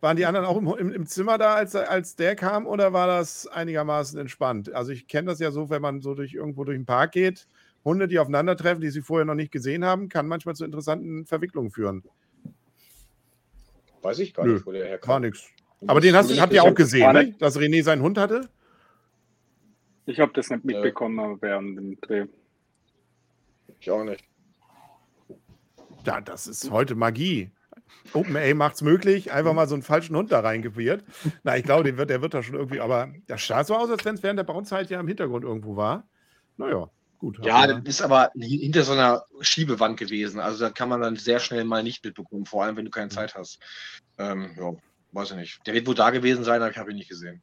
waren 0.00 0.16
die 0.16 0.26
anderen 0.26 0.46
auch 0.46 0.58
im, 0.58 0.66
im, 0.66 0.92
im, 0.92 1.06
Zimmer 1.06 1.38
da, 1.38 1.54
als, 1.54 1.74
als 1.74 2.16
der 2.16 2.36
kam, 2.36 2.66
oder 2.66 2.92
war 2.92 3.06
das 3.06 3.46
einigermaßen 3.46 4.18
entspannt? 4.18 4.74
Also 4.74 4.92
ich 4.92 5.06
kenne 5.06 5.28
das 5.28 5.38
ja 5.38 5.50
so, 5.50 5.70
wenn 5.70 5.80
man 5.80 6.02
so 6.02 6.14
durch 6.14 6.34
irgendwo 6.34 6.64
durch 6.64 6.76
den 6.76 6.84
Park 6.86 7.12
geht, 7.12 7.46
Hunde, 7.84 8.06
die 8.06 8.18
aufeinandertreffen, 8.18 8.80
die 8.80 8.90
sie 8.90 9.00
vorher 9.00 9.24
noch 9.24 9.34
nicht 9.34 9.52
gesehen 9.52 9.84
haben, 9.84 10.08
kann 10.08 10.26
manchmal 10.26 10.54
zu 10.54 10.64
interessanten 10.64 11.24
Verwicklungen 11.24 11.70
führen. 11.70 12.02
Weiß 14.02 14.18
ich 14.18 14.34
gar 14.34 14.44
Nö, 14.44 14.54
nicht, 14.54 14.66
wo 14.66 14.72
der 14.72 14.86
herkam. 14.86 15.08
War 15.08 15.20
nichts. 15.20 15.48
Aber 15.86 16.00
den 16.00 16.14
hast, 16.14 16.38
habt 16.40 16.52
ihr 16.52 16.62
auch 16.62 16.74
gesehen, 16.74 17.12
ne? 17.12 17.34
dass 17.38 17.58
René 17.58 17.82
seinen 17.82 18.02
Hund 18.02 18.18
hatte? 18.18 18.48
Ich 20.06 20.20
habe 20.20 20.32
das 20.34 20.50
nicht 20.50 20.64
mitbekommen 20.64 21.38
während 21.40 21.78
dem 21.78 22.00
Dreh. 22.00 22.26
Ich 23.82 23.90
auch 23.90 24.04
nicht. 24.04 24.22
Ja, 26.06 26.20
das 26.20 26.46
ist 26.46 26.70
heute 26.70 26.94
Magie. 26.94 27.50
OpenA 28.12 28.54
macht 28.54 28.76
es 28.76 28.82
möglich, 28.82 29.32
einfach 29.32 29.54
mal 29.54 29.66
so 29.66 29.74
einen 29.74 29.82
falschen 29.82 30.14
Hund 30.14 30.30
da 30.30 30.38
reingewirt. 30.38 31.04
Na, 31.42 31.56
ich 31.56 31.64
glaube, 31.64 31.96
wird, 31.96 32.08
der 32.08 32.22
wird 32.22 32.32
da 32.32 32.44
schon 32.44 32.54
irgendwie, 32.54 32.78
aber 32.78 33.12
das 33.26 33.44
sah 33.44 33.64
so 33.64 33.74
aus, 33.74 33.90
als 33.90 34.04
wenn 34.04 34.14
es 34.14 34.22
während 34.22 34.38
der 34.38 34.44
Bauzeit 34.44 34.88
ja 34.88 35.00
im 35.00 35.08
Hintergrund 35.08 35.42
irgendwo 35.42 35.74
war. 35.74 36.08
Naja, 36.58 36.88
gut. 37.18 37.44
Ja, 37.44 37.66
das 37.66 37.82
ist 37.84 38.02
aber 38.02 38.30
hinter 38.36 38.84
so 38.84 38.92
einer 38.92 39.24
Schiebewand 39.40 39.98
gewesen. 39.98 40.38
Also 40.38 40.64
da 40.64 40.70
kann 40.70 40.88
man 40.88 41.00
dann 41.00 41.16
sehr 41.16 41.40
schnell 41.40 41.64
mal 41.64 41.82
nicht 41.82 42.04
mitbekommen, 42.04 42.46
vor 42.46 42.62
allem 42.62 42.76
wenn 42.76 42.84
du 42.84 42.90
keine 42.92 43.08
Zeit 43.08 43.34
hast. 43.34 43.58
Ähm, 44.16 44.54
ja, 44.56 44.74
weiß 45.10 45.32
ich 45.32 45.36
nicht. 45.36 45.66
Der 45.66 45.74
wird 45.74 45.88
wohl 45.88 45.96
da 45.96 46.10
gewesen 46.10 46.44
sein, 46.44 46.62
aber 46.62 46.70
ich 46.70 46.78
habe 46.78 46.92
ihn 46.92 46.98
nicht 46.98 47.10
gesehen. 47.10 47.42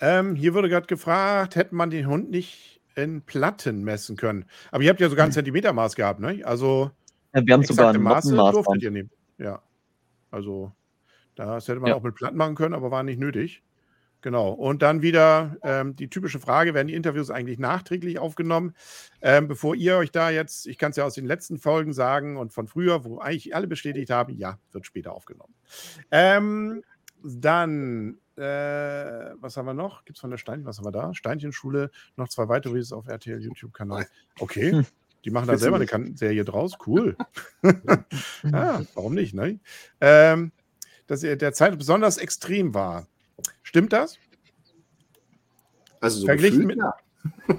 Ähm, 0.00 0.34
hier 0.34 0.52
wurde 0.52 0.68
gerade 0.68 0.86
gefragt, 0.86 1.56
hätte 1.56 1.74
man 1.74 1.88
den 1.88 2.06
Hund 2.06 2.30
nicht 2.30 2.79
in 2.94 3.22
Platten 3.22 3.82
messen 3.84 4.16
können. 4.16 4.44
Aber 4.70 4.82
ihr 4.82 4.90
habt 4.90 5.00
ja 5.00 5.08
sogar 5.08 5.24
ein 5.24 5.30
hm. 5.30 5.34
Zentimetermaß 5.34 5.94
gehabt, 5.96 6.20
ne? 6.20 6.42
Also 6.44 6.90
ja, 7.34 7.46
wir 7.46 7.54
haben 7.54 7.64
sogar 7.64 7.92
ein 7.92 8.02
Maße 8.02 8.34
durftet 8.34 8.82
ihr 8.82 8.90
nehmen. 8.90 9.10
Ja. 9.38 9.62
Also 10.30 10.72
das 11.34 11.68
hätte 11.68 11.80
man 11.80 11.90
ja. 11.90 11.94
auch 11.96 12.02
mit 12.02 12.14
Platten 12.14 12.36
machen 12.36 12.54
können, 12.54 12.74
aber 12.74 12.90
war 12.90 13.02
nicht 13.02 13.18
nötig. 13.18 13.62
Genau. 14.22 14.50
Und 14.50 14.82
dann 14.82 15.00
wieder 15.00 15.56
ähm, 15.62 15.96
die 15.96 16.10
typische 16.10 16.40
Frage: 16.40 16.74
Werden 16.74 16.88
die 16.88 16.94
Interviews 16.94 17.30
eigentlich 17.30 17.58
nachträglich 17.58 18.18
aufgenommen? 18.18 18.74
Ähm, 19.22 19.48
bevor 19.48 19.74
ihr 19.74 19.96
euch 19.96 20.12
da 20.12 20.30
jetzt, 20.30 20.66
ich 20.66 20.76
kann 20.76 20.90
es 20.90 20.96
ja 20.96 21.04
aus 21.04 21.14
den 21.14 21.24
letzten 21.24 21.58
Folgen 21.58 21.92
sagen 21.92 22.36
und 22.36 22.52
von 22.52 22.66
früher, 22.66 23.04
wo 23.04 23.18
eigentlich 23.18 23.54
alle 23.54 23.66
bestätigt 23.66 24.10
haben, 24.10 24.36
ja, 24.36 24.58
wird 24.72 24.84
später 24.84 25.12
aufgenommen. 25.12 25.54
Ähm, 26.10 26.82
dann, 27.22 28.18
äh, 28.40 29.34
was 29.40 29.56
haben 29.56 29.66
wir 29.66 29.74
noch? 29.74 30.04
Gibt 30.04 30.16
es 30.16 30.20
von 30.20 30.30
der 30.30 30.38
Steinchen, 30.38 30.66
was 30.66 30.78
haben 30.78 30.86
wir 30.86 30.92
da? 30.92 31.14
Steinchenschule, 31.14 31.90
noch 32.16 32.28
zwei 32.28 32.48
weitere 32.48 32.74
Videos 32.74 32.92
auf 32.92 33.06
RTL 33.06 33.40
YouTube-Kanal. 33.40 34.06
Okay. 34.38 34.72
Hm. 34.72 34.86
Die 35.24 35.30
machen 35.30 35.48
da 35.48 35.58
selber 35.58 35.76
eine 35.76 36.16
Serie 36.16 36.44
draus. 36.44 36.78
Cool. 36.86 37.16
ja, 37.62 38.82
warum 38.94 39.14
nicht, 39.14 39.34
ne? 39.34 39.60
Ähm, 40.00 40.52
dass 41.06 41.20
der 41.20 41.52
Zeit 41.52 41.76
besonders 41.76 42.16
extrem 42.16 42.72
war. 42.72 43.06
Stimmt 43.62 43.92
das? 43.92 44.18
Also 46.00 46.20
so 46.20 46.26
Verglichen 46.26 46.60
gefühlt, 46.60 46.76
mit. 46.76 46.78
ja. 46.78 46.94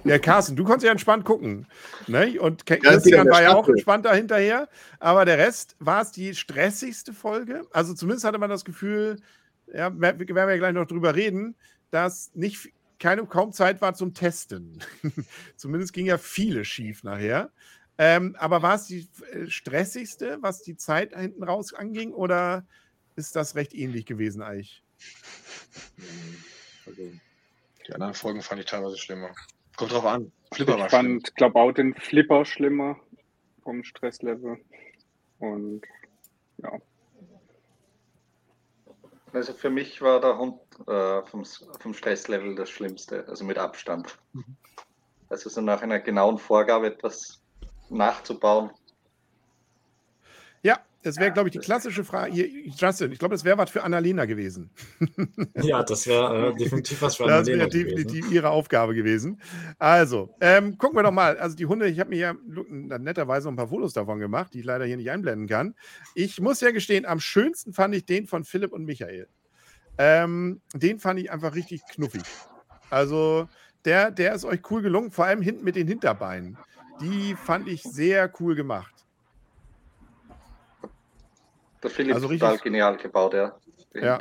Ja, 0.05 0.17
Carsten, 0.17 0.55
du 0.55 0.63
konntest 0.63 0.85
ja 0.85 0.91
entspannt 0.91 1.23
gucken. 1.23 1.67
Ne? 2.07 2.39
Und 2.39 2.65
Christian 2.65 3.27
war 3.29 3.43
ja 3.43 3.53
auch 3.53 3.67
entspannt 3.67 4.05
dahinterher. 4.05 4.67
Aber 4.99 5.25
der 5.25 5.37
Rest, 5.37 5.75
war 5.79 6.01
es 6.01 6.11
die 6.11 6.33
stressigste 6.33 7.13
Folge? 7.13 7.67
Also 7.71 7.93
zumindest 7.93 8.25
hatte 8.25 8.39
man 8.39 8.49
das 8.49 8.65
Gefühl, 8.65 9.17
ja, 9.73 9.99
werden 9.99 10.27
wir 10.27 10.35
ja 10.35 10.57
gleich 10.57 10.73
noch 10.73 10.85
drüber 10.85 11.15
reden, 11.15 11.55
dass 11.91 12.31
nicht 12.33 12.71
keine 12.99 13.25
kaum 13.25 13.51
Zeit 13.51 13.81
war 13.81 13.93
zum 13.93 14.13
Testen. 14.13 14.83
zumindest 15.55 15.93
ging 15.93 16.05
ja 16.05 16.17
viele 16.17 16.63
schief 16.65 17.03
nachher. 17.03 17.51
Ähm, 17.97 18.35
aber 18.39 18.61
war 18.61 18.75
es 18.75 18.85
die 18.85 19.07
äh, 19.31 19.47
stressigste, 19.47 20.37
was 20.41 20.61
die 20.61 20.77
Zeit 20.77 21.15
hinten 21.15 21.43
raus 21.43 21.73
anging, 21.73 22.13
oder 22.13 22.65
ist 23.15 23.35
das 23.35 23.55
recht 23.55 23.73
ähnlich 23.73 24.05
gewesen 24.05 24.41
eigentlich? 24.41 24.83
Also, 26.85 27.11
die 27.87 27.93
anderen 27.93 28.13
Folgen 28.13 28.41
fand 28.41 28.61
ich 28.61 28.67
teilweise 28.67 28.97
schlimmer. 28.97 29.31
Kommt 29.75 29.91
drauf 29.91 30.05
an. 30.05 30.31
Flipper 30.53 30.77
ich 30.77 30.91
fand, 30.91 31.35
glaube 31.35 31.59
auch 31.59 31.71
den 31.71 31.95
Flipper 31.95 32.45
schlimmer 32.45 32.99
vom 33.63 33.83
Stresslevel. 33.83 34.59
Und 35.39 35.81
ja. 36.57 36.79
Also 39.33 39.53
für 39.53 39.69
mich 39.69 40.01
war 40.01 40.19
der 40.19 40.37
Hund 40.37 40.59
äh, 40.87 41.21
vom, 41.23 41.45
vom 41.45 41.93
Stresslevel 41.93 42.55
das 42.55 42.69
Schlimmste, 42.69 43.25
also 43.27 43.45
mit 43.45 43.57
Abstand. 43.57 44.17
Mhm. 44.33 44.57
Also 45.29 45.49
so 45.49 45.61
nach 45.61 45.81
einer 45.81 45.99
genauen 45.99 46.37
Vorgabe 46.37 46.87
etwas 46.87 47.41
nachzubauen, 47.89 48.71
das 51.03 51.17
wäre, 51.17 51.31
glaube 51.31 51.49
ich, 51.49 51.53
die 51.53 51.59
klassische 51.59 52.03
Frage. 52.03 52.33
Hier, 52.33 52.47
Justin, 52.77 53.11
ich 53.11 53.19
glaube, 53.19 53.33
das 53.33 53.43
wäre 53.43 53.57
was 53.57 53.69
für 53.69 53.83
Annalena 53.83 54.25
gewesen. 54.25 54.69
ja, 55.55 55.81
das 55.83 56.05
wäre 56.05 56.49
äh, 56.49 56.55
definitiv 56.55 57.01
was 57.01 57.15
für 57.15 57.23
Annalena 57.23 57.65
Das 57.65 57.73
wäre 57.73 57.85
definitiv 57.85 58.31
ihre 58.31 58.49
Aufgabe 58.49 58.93
gewesen. 58.93 59.41
Also, 59.79 60.35
ähm, 60.41 60.77
gucken 60.77 60.97
wir 60.97 61.03
doch 61.03 61.11
mal. 61.11 61.37
Also, 61.37 61.55
die 61.55 61.65
Hunde, 61.65 61.87
ich 61.87 61.99
habe 61.99 62.11
mir 62.11 62.19
ja 62.19 62.33
netterweise 62.45 63.49
ein 63.49 63.55
paar 63.55 63.69
Fotos 63.69 63.93
davon 63.93 64.19
gemacht, 64.19 64.53
die 64.53 64.59
ich 64.59 64.65
leider 64.65 64.85
hier 64.85 64.97
nicht 64.97 65.09
einblenden 65.09 65.47
kann. 65.47 65.75
Ich 66.13 66.39
muss 66.39 66.61
ja 66.61 66.71
gestehen, 66.71 67.05
am 67.05 67.19
schönsten 67.19 67.73
fand 67.73 67.95
ich 67.95 68.05
den 68.05 68.27
von 68.27 68.43
Philipp 68.43 68.71
und 68.71 68.85
Michael. 68.85 69.27
Ähm, 69.97 70.61
den 70.73 70.99
fand 70.99 71.19
ich 71.19 71.31
einfach 71.31 71.55
richtig 71.55 71.81
knuffig. 71.91 72.23
Also, 72.89 73.47
der, 73.85 74.11
der 74.11 74.35
ist 74.35 74.45
euch 74.45 74.59
cool 74.69 74.81
gelungen, 74.81 75.11
vor 75.11 75.25
allem 75.25 75.41
hinten 75.41 75.63
mit 75.63 75.75
den 75.75 75.87
Hinterbeinen. 75.87 76.57
Die 77.01 77.35
fand 77.35 77.67
ich 77.67 77.81
sehr 77.81 78.31
cool 78.39 78.53
gemacht. 78.53 79.00
Der 81.83 81.89
Philipp 81.89 82.15
also 82.15 82.27
total 82.27 82.57
genial 82.59 82.97
gebaut, 82.97 83.33
ja. 83.33 83.55
ja. 83.93 84.19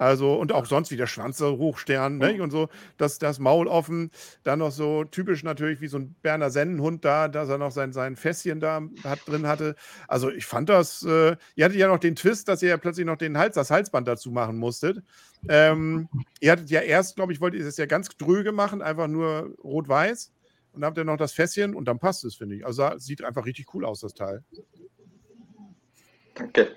Also, 0.00 0.32
und 0.32 0.50
auch 0.52 0.64
sonst 0.64 0.90
wie 0.90 0.96
der 0.96 1.06
Schwanz 1.06 1.36
so 1.36 1.58
hochstern, 1.58 2.16
ne? 2.16 2.32
Mhm. 2.32 2.40
Und 2.40 2.50
so, 2.50 2.70
das, 2.96 3.18
das 3.18 3.38
Maul 3.38 3.68
offen. 3.68 4.10
Dann 4.44 4.60
noch 4.60 4.70
so 4.70 5.04
typisch 5.04 5.42
natürlich 5.42 5.82
wie 5.82 5.88
so 5.88 5.98
ein 5.98 6.14
Berner 6.22 6.48
Sennenhund 6.48 7.04
da, 7.04 7.28
dass 7.28 7.50
er 7.50 7.58
noch 7.58 7.70
sein, 7.70 7.92
sein 7.92 8.16
Fässchen 8.16 8.60
da 8.60 8.80
hat, 9.04 9.18
drin 9.26 9.46
hatte. 9.46 9.74
Also, 10.08 10.30
ich 10.30 10.46
fand 10.46 10.70
das, 10.70 11.02
äh, 11.02 11.36
ihr 11.54 11.64
hattet 11.66 11.76
ja 11.76 11.86
noch 11.86 11.98
den 11.98 12.16
Twist, 12.16 12.48
dass 12.48 12.62
ihr 12.62 12.70
ja 12.70 12.78
plötzlich 12.78 13.04
noch 13.04 13.18
den 13.18 13.36
Hals, 13.36 13.56
das 13.56 13.70
Halsband 13.70 14.08
dazu 14.08 14.30
machen 14.30 14.56
musstet. 14.56 15.02
Ähm, 15.50 16.08
ihr 16.40 16.52
hattet 16.52 16.70
ja 16.70 16.80
erst, 16.80 17.16
glaube 17.16 17.34
ich, 17.34 17.42
wolltet 17.42 17.60
ihr 17.60 17.66
es 17.66 17.76
ja 17.76 17.84
ganz 17.84 18.08
dröge 18.08 18.52
machen, 18.52 18.80
einfach 18.80 19.06
nur 19.06 19.54
rot-weiß. 19.62 20.32
Und 20.72 20.80
dann 20.80 20.88
habt 20.88 20.96
ihr 20.96 21.04
noch 21.04 21.18
das 21.18 21.32
Fässchen 21.32 21.74
und 21.74 21.84
dann 21.84 21.98
passt 21.98 22.24
es, 22.24 22.36
finde 22.36 22.56
ich. 22.56 22.64
Also, 22.64 22.88
sieht 22.96 23.22
einfach 23.22 23.44
richtig 23.44 23.74
cool 23.74 23.84
aus, 23.84 24.00
das 24.00 24.14
Teil. 24.14 24.42
Danke. 26.40 26.76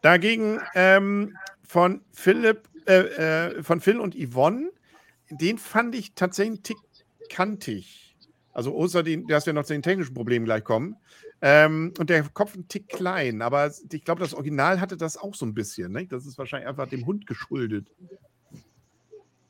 Dagegen 0.00 0.60
ähm, 0.74 1.36
von 1.62 2.00
Philipp, 2.12 2.68
äh, 2.86 2.94
äh, 2.94 3.62
von 3.62 3.80
Phil 3.80 4.00
und 4.00 4.14
Yvonne, 4.14 4.70
den 5.30 5.58
fand 5.58 5.94
ich 5.94 6.14
tatsächlich 6.14 6.58
einen 6.58 6.62
Tick 6.62 6.78
kantig. 7.28 8.16
Also 8.52 8.74
außer 8.76 9.02
den, 9.02 9.26
dass 9.26 9.46
wir 9.46 9.52
noch 9.52 9.64
zu 9.64 9.74
den 9.74 9.82
technischen 9.82 10.14
Problemen 10.14 10.44
gleich 10.44 10.64
kommen. 10.64 10.96
Ähm, 11.40 11.92
und 11.98 12.08
der 12.08 12.22
Kopf 12.22 12.54
ein 12.54 12.68
Tick 12.68 12.88
klein, 12.88 13.42
aber 13.42 13.72
ich 13.90 14.04
glaube, 14.04 14.20
das 14.20 14.32
Original 14.32 14.80
hatte 14.80 14.96
das 14.96 15.16
auch 15.16 15.34
so 15.34 15.44
ein 15.44 15.54
bisschen. 15.54 15.92
Ne? 15.92 16.06
Das 16.06 16.24
ist 16.24 16.38
wahrscheinlich 16.38 16.68
einfach 16.68 16.88
dem 16.88 17.04
Hund 17.04 17.26
geschuldet. 17.26 17.88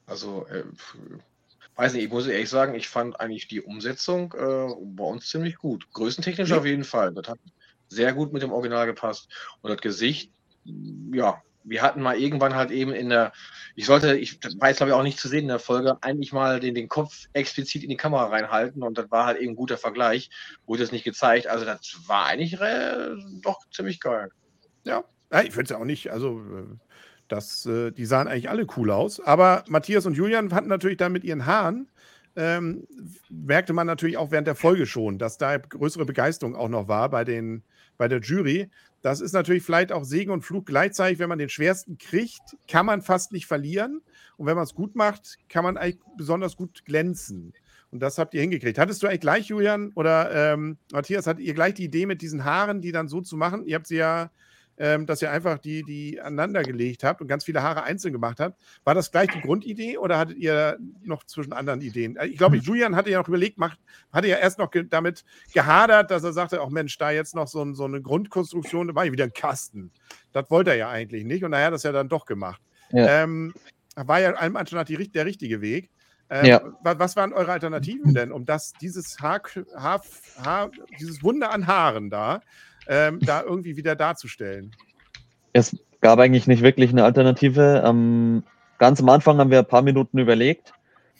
Also, 0.07 0.47
äh, 0.49 0.64
weiß 1.76 1.95
nicht, 1.95 2.05
ich 2.05 2.11
muss 2.11 2.26
ehrlich 2.26 2.49
sagen, 2.49 2.74
ich 2.74 2.89
fand 2.89 3.20
eigentlich 3.20 3.47
die 3.47 3.61
Umsetzung 3.61 4.33
äh, 4.33 4.74
bei 4.85 5.05
uns 5.05 5.28
ziemlich 5.28 5.57
gut. 5.57 5.91
Größentechnisch 5.93 6.51
ja. 6.51 6.59
auf 6.59 6.66
jeden 6.66 6.85
Fall. 6.85 7.12
Das 7.12 7.28
hat 7.28 7.39
sehr 7.93 8.12
gut 8.12 8.32
mit 8.32 8.43
dem 8.43 8.53
Original 8.53 8.86
gepasst. 8.86 9.28
Und 9.61 9.70
das 9.70 9.80
Gesicht, 9.80 10.32
ja, 11.12 11.43
wir 11.64 11.82
hatten 11.82 12.03
mal 12.03 12.18
irgendwann 12.18 12.55
halt 12.55 12.70
eben 12.70 12.93
in 12.93 13.11
der, 13.11 13.32
ich 13.76 13.86
sollte, 13.86 14.16
ich 14.16 14.40
weiß 14.59 14.78
glaube 14.78 14.90
ich 14.90 14.95
auch 14.95 15.03
nicht 15.03 15.18
zu 15.18 15.28
sehen 15.28 15.43
in 15.43 15.49
der 15.49 15.59
Folge, 15.59 15.97
eigentlich 16.01 16.32
mal 16.32 16.61
den, 16.61 16.74
den 16.74 16.88
Kopf 16.88 17.26
explizit 17.32 17.84
in 17.84 17.88
die 17.88 17.97
Kamera 17.97 18.26
reinhalten 18.26 18.82
und 18.82 18.99
das 18.99 19.11
war 19.11 19.26
halt 19.26 19.38
eben 19.38 19.53
ein 19.53 19.57
guter 19.57 19.78
Vergleich, 19.78 20.30
wurde 20.66 20.82
es 20.82 20.93
nicht 20.93 21.05
gezeigt. 21.05 21.47
Also 21.47 21.64
das 21.64 22.01
war 22.07 22.26
eigentlich 22.26 22.61
äh, 22.61 23.11
doch 23.43 23.61
ziemlich 23.70 24.01
geil. 24.01 24.30
Ja, 24.84 25.05
ich 25.43 25.53
finde 25.53 25.62
es 25.62 25.70
ja 25.70 25.78
auch 25.78 25.84
nicht, 25.84 26.11
also 26.11 26.43
das, 27.28 27.64
äh, 27.66 27.93
die 27.93 28.07
sahen 28.07 28.28
eigentlich 28.28 28.51
alle 28.51 28.66
cool 28.76 28.90
aus. 28.90 29.20
Aber 29.20 29.64
Matthias 29.68 30.05
und 30.07 30.14
Julian 30.14 30.53
hatten 30.53 30.68
natürlich 30.68 30.99
dann 30.99 31.12
mit 31.12 31.24
ihren 31.24 31.47
Haaren 31.47 31.88
ähm, 32.36 32.86
merkte 33.28 33.72
man 33.72 33.86
natürlich 33.86 34.16
auch 34.16 34.30
während 34.30 34.47
der 34.47 34.55
Folge 34.55 34.86
schon, 34.86 35.18
dass 35.18 35.38
da 35.38 35.57
größere 35.59 36.07
Begeisterung 36.07 36.57
auch 36.57 36.68
noch 36.68 36.88
war 36.88 37.11
bei, 37.11 37.24
den, 37.24 37.62
bei 37.97 38.09
der 38.09 38.20
Jury. 38.20 38.70
Das 39.03 39.20
ist 39.20 39.32
natürlich 39.32 39.62
vielleicht 39.62 39.93
auch 39.93 40.05
Segen 40.05 40.30
und 40.30 40.43
Flug 40.43 40.66
gleichzeitig. 40.66 41.18
Wenn 41.18 41.28
man 41.28 41.38
den 41.38 41.49
schwersten 41.49 41.99
kriegt, 41.99 42.57
kann 42.68 42.86
man 42.86 43.03
fast 43.03 43.32
nicht 43.32 43.47
verlieren. 43.47 44.01
Und 44.36 44.47
wenn 44.47 44.55
man 44.55 44.64
es 44.64 44.74
gut 44.74 44.95
macht, 44.95 45.38
kann 45.49 45.64
man 45.64 45.76
eigentlich 45.76 46.01
besonders 46.16 46.57
gut 46.57 46.84
glänzen. 46.84 47.53
Und 47.90 48.01
das 48.01 48.16
habt 48.16 48.32
ihr 48.34 48.40
hingekriegt. 48.40 48.78
Hattest 48.78 49.03
du 49.03 49.07
eigentlich 49.07 49.20
gleich, 49.20 49.47
Julian 49.47 49.93
oder 49.95 50.53
ähm, 50.55 50.78
Matthias, 50.93 51.26
hattet 51.26 51.45
ihr 51.45 51.55
gleich 51.55 51.74
die 51.74 51.84
Idee 51.84 52.07
mit 52.07 52.22
diesen 52.22 52.45
Haaren, 52.45 52.80
die 52.80 52.90
dann 52.90 53.09
so 53.09 53.20
zu 53.20 53.36
machen? 53.36 53.66
Ihr 53.66 53.74
habt 53.74 53.86
sie 53.86 53.97
ja 53.97 54.30
ähm, 54.79 55.07
dass 55.07 55.23
ihr 55.23 55.31
einfach 55.31 55.59
die, 55.59 55.83
die 55.83 56.20
aneinander 56.20 56.62
gelegt 56.62 57.05
habt 57.05 57.20
und 57.20 57.29
ganz 57.29 57.45
viele 57.45 57.62
Haare 57.62 57.83
einzeln 57.83 58.12
gemacht 58.12 58.41
habt. 58.41 58.61
War 58.85 58.95
das 58.95 59.11
gleich 59.11 59.31
die 59.31 59.41
Grundidee 59.41 59.99
oder 59.99 60.18
hattet 60.18 60.39
ihr 60.39 60.79
noch 61.03 61.25
zwischen 61.25 61.53
anderen 61.53 61.81
Ideen? 61.81 62.16
Äh, 62.16 62.27
ich 62.27 62.39
glaube, 62.39 62.57
hm. 62.57 62.62
Julian 62.62 62.97
hatte 62.97 63.11
ja 63.11 63.18
noch 63.18 63.29
überlegt, 63.29 63.59
macht, 63.59 63.79
hatte 64.12 64.29
ja 64.29 64.37
erst 64.37 64.59
noch 64.59 64.70
ge 64.70 64.85
damit 64.89 65.25
gehadert, 65.53 66.11
dass 66.11 66.25
er 66.25 66.33
sagte, 66.33 66.61
auch 66.61 66.70
Mensch, 66.70 66.97
da 66.99 67.11
jetzt 67.11 67.35
noch 67.35 67.49
so, 67.49 67.73
so 67.75 67.85
eine 67.85 68.01
Grundkonstruktion, 68.01 68.89
da 68.89 68.95
war 68.95 69.05
ja 69.05 69.12
wieder 69.12 69.25
ein 69.25 69.33
Kasten. 69.33 69.93
Das 70.33 70.51
wollte 70.51 70.70
er 70.70 70.77
ja 70.77 70.89
eigentlich 70.89 71.25
nicht 71.25 71.45
und 71.45 71.51
naja, 71.51 71.70
das 71.70 71.83
ja 71.83 71.93
dann 71.93 72.09
doch 72.09 72.25
gemacht. 72.25 72.61
Ja. 72.91 73.23
Ähm, 73.23 73.55
war 73.95 74.20
ja 74.20 74.33
allem 74.33 74.57
Anschein 74.57 74.85
die, 74.87 75.11
der 75.11 75.27
richtige 75.27 75.61
Weg. 75.61 75.91
Ähm, 76.31 76.47
ja. 76.47 76.62
Was 76.83 77.14
waren 77.14 77.35
eure 77.35 77.53
Alternativen 77.53 78.14
denn, 78.14 78.33
um 78.33 78.47
das, 78.47 78.73
dieses 78.81 79.20
Haar, 79.20 79.43
Haar, 79.77 80.03
Haar, 80.43 80.70
dieses 80.99 81.23
Wunder 81.23 81.51
an 81.51 81.66
Haaren 81.66 82.09
da 82.09 82.41
ähm, 82.89 83.18
da 83.20 83.43
irgendwie 83.43 83.76
wieder 83.76 83.97
darzustellen? 83.97 84.74
Es 85.53 85.76
gab 86.01 86.18
eigentlich 86.18 86.47
nicht 86.47 86.62
wirklich 86.62 86.91
eine 86.91 87.05
Alternative. 87.05 87.83
Ähm, 87.85 88.43
ganz 88.78 89.01
am 89.01 89.09
Anfang 89.09 89.39
haben 89.39 89.51
wir 89.51 89.61
ein 89.61 89.66
paar 89.66 89.83
Minuten 89.83 90.18
überlegt 90.18 90.72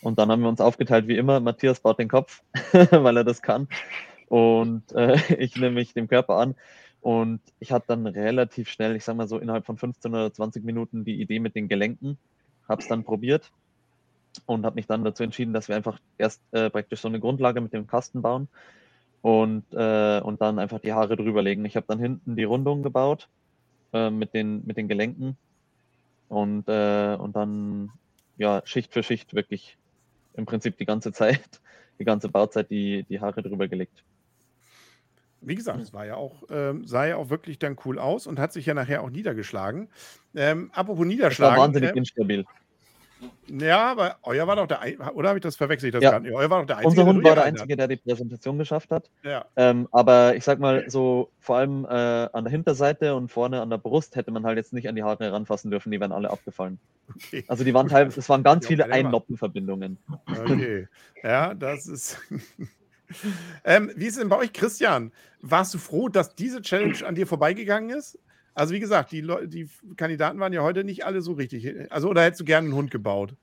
und 0.02 0.18
dann 0.18 0.30
haben 0.30 0.42
wir 0.42 0.48
uns 0.48 0.60
aufgeteilt 0.60 1.06
wie 1.06 1.16
immer. 1.16 1.40
Matthias 1.40 1.80
baut 1.80 1.98
den 1.98 2.08
Kopf, 2.08 2.42
weil 2.90 3.16
er 3.16 3.24
das 3.24 3.42
kann. 3.42 3.68
Und 4.28 4.92
äh, 4.92 5.16
ich 5.38 5.56
nehme 5.56 5.76
mich 5.76 5.94
dem 5.94 6.08
Körper 6.08 6.36
an. 6.36 6.54
Und 7.00 7.40
ich 7.58 7.72
hatte 7.72 7.86
dann 7.88 8.06
relativ 8.06 8.68
schnell, 8.68 8.94
ich 8.94 9.04
sag 9.04 9.16
mal 9.16 9.26
so 9.26 9.38
innerhalb 9.38 9.66
von 9.66 9.76
15 9.76 10.12
oder 10.12 10.32
20 10.32 10.64
Minuten 10.64 11.04
die 11.04 11.20
Idee 11.20 11.40
mit 11.40 11.56
den 11.56 11.68
Gelenken. 11.68 12.16
Habe 12.68 12.80
es 12.80 12.88
dann 12.88 13.02
probiert 13.02 13.50
und 14.46 14.64
habe 14.64 14.76
mich 14.76 14.86
dann 14.86 15.04
dazu 15.04 15.24
entschieden, 15.24 15.52
dass 15.52 15.68
wir 15.68 15.76
einfach 15.76 15.98
erst 16.16 16.40
äh, 16.52 16.70
praktisch 16.70 17.00
so 17.00 17.08
eine 17.08 17.20
Grundlage 17.20 17.60
mit 17.60 17.72
dem 17.72 17.86
Kasten 17.86 18.22
bauen 18.22 18.48
und, 19.22 19.64
äh, 19.72 20.20
und 20.20 20.40
dann 20.40 20.58
einfach 20.58 20.80
die 20.80 20.92
Haare 20.92 21.16
drüber 21.16 21.42
legen. 21.42 21.64
Ich 21.64 21.76
habe 21.76 21.86
dann 21.88 21.98
hinten 21.98 22.36
die 22.36 22.44
Rundung 22.44 22.82
gebaut 22.82 23.28
äh, 23.92 24.10
mit, 24.10 24.34
den, 24.34 24.66
mit 24.66 24.76
den 24.76 24.88
Gelenken 24.88 25.36
und, 26.28 26.68
äh, 26.68 27.16
und 27.18 27.36
dann 27.36 27.90
ja, 28.36 28.62
Schicht 28.64 28.92
für 28.92 29.02
Schicht 29.02 29.34
wirklich 29.34 29.78
im 30.34 30.44
Prinzip 30.44 30.76
die 30.76 30.86
ganze 30.86 31.12
Zeit, 31.12 31.60
die 31.98 32.04
ganze 32.04 32.28
Bauzeit 32.28 32.70
die, 32.70 33.04
die 33.04 33.20
Haare 33.20 33.42
drüber 33.42 33.68
gelegt. 33.68 34.02
Wie 35.44 35.56
gesagt, 35.56 35.80
es 35.80 35.92
war 35.92 36.06
ja 36.06 36.14
auch, 36.14 36.44
ähm, 36.50 36.86
sah 36.86 37.04
ja 37.04 37.16
auch 37.16 37.28
wirklich 37.28 37.58
dann 37.58 37.76
cool 37.84 37.98
aus 37.98 38.28
und 38.28 38.38
hat 38.38 38.52
sich 38.52 38.66
ja 38.66 38.74
nachher 38.74 39.02
auch 39.02 39.10
niedergeschlagen. 39.10 39.88
Ähm, 40.36 40.70
apropos 40.72 41.04
Niederschlagen. 41.04 41.54
Das 41.54 41.58
war 41.58 41.66
wahnsinnig 41.66 41.90
äh, 41.90 41.98
instabil. 41.98 42.44
Ja, 43.48 43.90
aber 43.90 44.16
euer 44.22 44.46
war 44.46 44.56
doch 44.56 44.66
der 44.66 44.80
Ein 44.80 44.98
oder 44.98 45.28
habe 45.28 45.38
ich 45.38 45.42
das 45.42 45.56
verwechselt? 45.56 45.94
Das 45.94 46.02
Ja. 46.02 46.18
nicht. 46.18 46.32
Euer 46.32 46.48
war 46.48 46.60
doch 46.60 46.66
der 46.66 46.78
Einzige. 46.78 47.02
Unser 47.02 47.06
Hund 47.06 47.24
war 47.24 47.34
der 47.34 47.44
Einzige, 47.44 47.76
der 47.76 47.88
die 47.88 47.96
Präsentation 47.96 48.58
geschafft 48.58 48.90
hat. 48.90 49.10
Ja. 49.22 49.44
Ähm, 49.56 49.88
aber 49.92 50.36
ich 50.36 50.44
sag 50.44 50.58
mal, 50.58 50.88
so 50.88 51.30
vor 51.38 51.56
allem 51.56 51.84
äh, 51.84 51.88
an 51.88 52.44
der 52.44 52.50
Hinterseite 52.50 53.14
und 53.14 53.30
vorne 53.30 53.60
an 53.60 53.68
der 53.68 53.78
Brust 53.78 54.16
hätte 54.16 54.30
man 54.30 54.44
halt 54.44 54.56
jetzt 54.56 54.72
nicht 54.72 54.88
an 54.88 54.96
die 54.96 55.02
Haare 55.02 55.32
ranfassen 55.32 55.70
dürfen, 55.70 55.90
die 55.90 56.00
wären 56.00 56.12
alle 56.12 56.30
abgefallen. 56.30 56.78
Okay. 57.14 57.44
Also 57.48 57.64
die 57.64 57.74
waren 57.74 57.88
teilweise, 57.88 58.18
es 58.18 58.28
waren 58.28 58.42
ganz 58.42 58.66
viele 58.66 58.90
Einnoppenverbindungen. 58.90 59.98
Okay. 60.26 60.88
Ja, 61.22 61.52
das 61.54 61.86
ist. 61.86 62.18
ähm, 63.64 63.92
wie 63.96 64.06
ist 64.06 64.14
es 64.14 64.20
denn 64.20 64.28
bei 64.28 64.38
euch, 64.38 64.52
Christian? 64.52 65.12
Warst 65.40 65.74
du 65.74 65.78
froh, 65.78 66.08
dass 66.08 66.34
diese 66.34 66.62
Challenge 66.62 67.06
an 67.06 67.14
dir 67.14 67.26
vorbeigegangen 67.26 67.90
ist? 67.90 68.18
Also, 68.55 68.74
wie 68.74 68.80
gesagt, 68.80 69.12
die, 69.12 69.26
die 69.46 69.68
Kandidaten 69.96 70.38
waren 70.38 70.53
ja 70.53 70.62
heute 70.62 70.84
nicht 70.84 71.05
alle 71.07 71.22
so 71.22 71.32
richtig. 71.32 71.90
Also, 71.90 72.09
oder 72.09 72.22
hättest 72.22 72.40
du 72.40 72.44
gerne 72.44 72.66
einen 72.66 72.76
Hund 72.76 72.90
gebaut? 72.90 73.34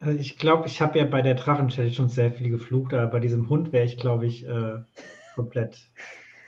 Also 0.00 0.18
ich 0.18 0.38
glaube, 0.38 0.66
ich 0.66 0.80
habe 0.80 0.98
ja 0.98 1.04
bei 1.04 1.20
der 1.20 1.34
Drachen-Challenge 1.34 1.92
schon 1.92 2.08
sehr 2.08 2.32
viel 2.32 2.48
geflucht, 2.48 2.94
aber 2.94 3.06
bei 3.06 3.20
diesem 3.20 3.50
Hund 3.50 3.70
wäre 3.70 3.84
ich, 3.84 3.98
glaube 3.98 4.26
ich, 4.26 4.46
äh, 4.46 4.78
komplett 5.34 5.90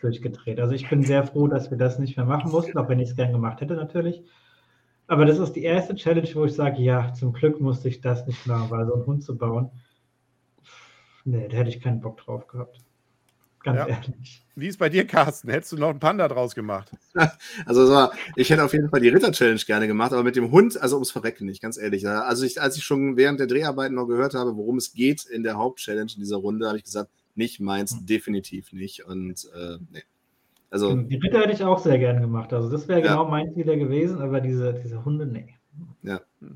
durchgedreht. 0.00 0.58
Also 0.58 0.74
ich 0.74 0.88
bin 0.88 1.02
sehr 1.02 1.24
froh, 1.24 1.48
dass 1.48 1.70
wir 1.70 1.76
das 1.76 1.98
nicht 1.98 2.16
mehr 2.16 2.24
machen 2.24 2.50
mussten, 2.50 2.78
auch 2.78 2.88
wenn 2.88 2.98
ich 2.98 3.10
es 3.10 3.16
gern 3.16 3.32
gemacht 3.32 3.60
hätte 3.60 3.74
natürlich. 3.74 4.22
Aber 5.06 5.26
das 5.26 5.38
ist 5.38 5.52
die 5.52 5.64
erste 5.64 5.94
Challenge, 5.94 6.28
wo 6.34 6.46
ich 6.46 6.54
sage, 6.54 6.80
ja, 6.80 7.12
zum 7.12 7.34
Glück 7.34 7.60
musste 7.60 7.88
ich 7.88 8.00
das 8.00 8.26
nicht 8.26 8.46
machen, 8.46 8.70
weil 8.70 8.86
so 8.86 8.94
einen 8.94 9.06
Hund 9.06 9.22
zu 9.22 9.36
bauen, 9.36 9.70
nee, 11.24 11.46
da 11.48 11.58
hätte 11.58 11.68
ich 11.68 11.82
keinen 11.82 12.00
Bock 12.00 12.16
drauf 12.16 12.46
gehabt. 12.46 12.80
Ganz 13.62 13.78
Ja. 13.78 13.86
ehrlich. 13.86 14.42
Wie 14.54 14.66
ist 14.68 14.78
bei 14.78 14.88
dir, 14.88 15.06
Carsten? 15.06 15.48
Hättest 15.50 15.72
du 15.72 15.76
noch 15.76 15.88
einen 15.90 16.00
Panda 16.00 16.28
draus 16.28 16.54
gemacht? 16.54 16.90
Also 17.66 17.86
so, 17.86 18.08
ich 18.36 18.50
hätte 18.50 18.64
auf 18.64 18.72
jeden 18.72 18.88
Fall 18.90 19.00
die 19.00 19.08
Ritter-Challenge 19.08 19.60
gerne 19.66 19.86
gemacht, 19.86 20.12
aber 20.12 20.22
mit 20.24 20.36
dem 20.36 20.50
Hund, 20.50 20.80
also 20.80 20.96
ums 20.96 21.10
Verrecken 21.10 21.46
nicht, 21.46 21.62
ganz 21.62 21.76
ehrlich. 21.76 22.02
Ja. 22.02 22.22
Also 22.22 22.44
ich, 22.44 22.60
als 22.60 22.76
ich 22.76 22.84
schon 22.84 23.16
während 23.16 23.38
der 23.40 23.46
Dreharbeiten 23.46 23.94
noch 23.94 24.06
gehört 24.06 24.34
habe, 24.34 24.56
worum 24.56 24.76
es 24.78 24.92
geht 24.92 25.24
in 25.24 25.42
der 25.42 25.56
Hauptchallenge 25.56 26.12
in 26.14 26.20
dieser 26.20 26.36
Runde, 26.36 26.66
habe 26.68 26.78
ich 26.78 26.84
gesagt, 26.84 27.10
nicht 27.34 27.60
meins, 27.60 27.96
definitiv 28.04 28.72
nicht. 28.72 29.04
Und 29.06 29.48
äh, 29.54 29.78
nee. 29.90 30.02
Also 30.70 30.94
Die 30.96 31.16
Ritter 31.16 31.40
hätte 31.40 31.52
ich 31.52 31.62
auch 31.62 31.78
sehr 31.78 31.98
gern 31.98 32.20
gemacht. 32.20 32.52
Also 32.52 32.70
das 32.70 32.88
wäre 32.88 33.00
Ja. 33.02 33.08
genau 33.08 33.28
mein 33.28 33.52
Ziel 33.54 33.64
gewesen, 33.64 34.20
aber 34.22 34.40
diese, 34.40 34.74
diese 34.74 35.04
Hunde, 35.04 35.26
nee. 35.26 35.46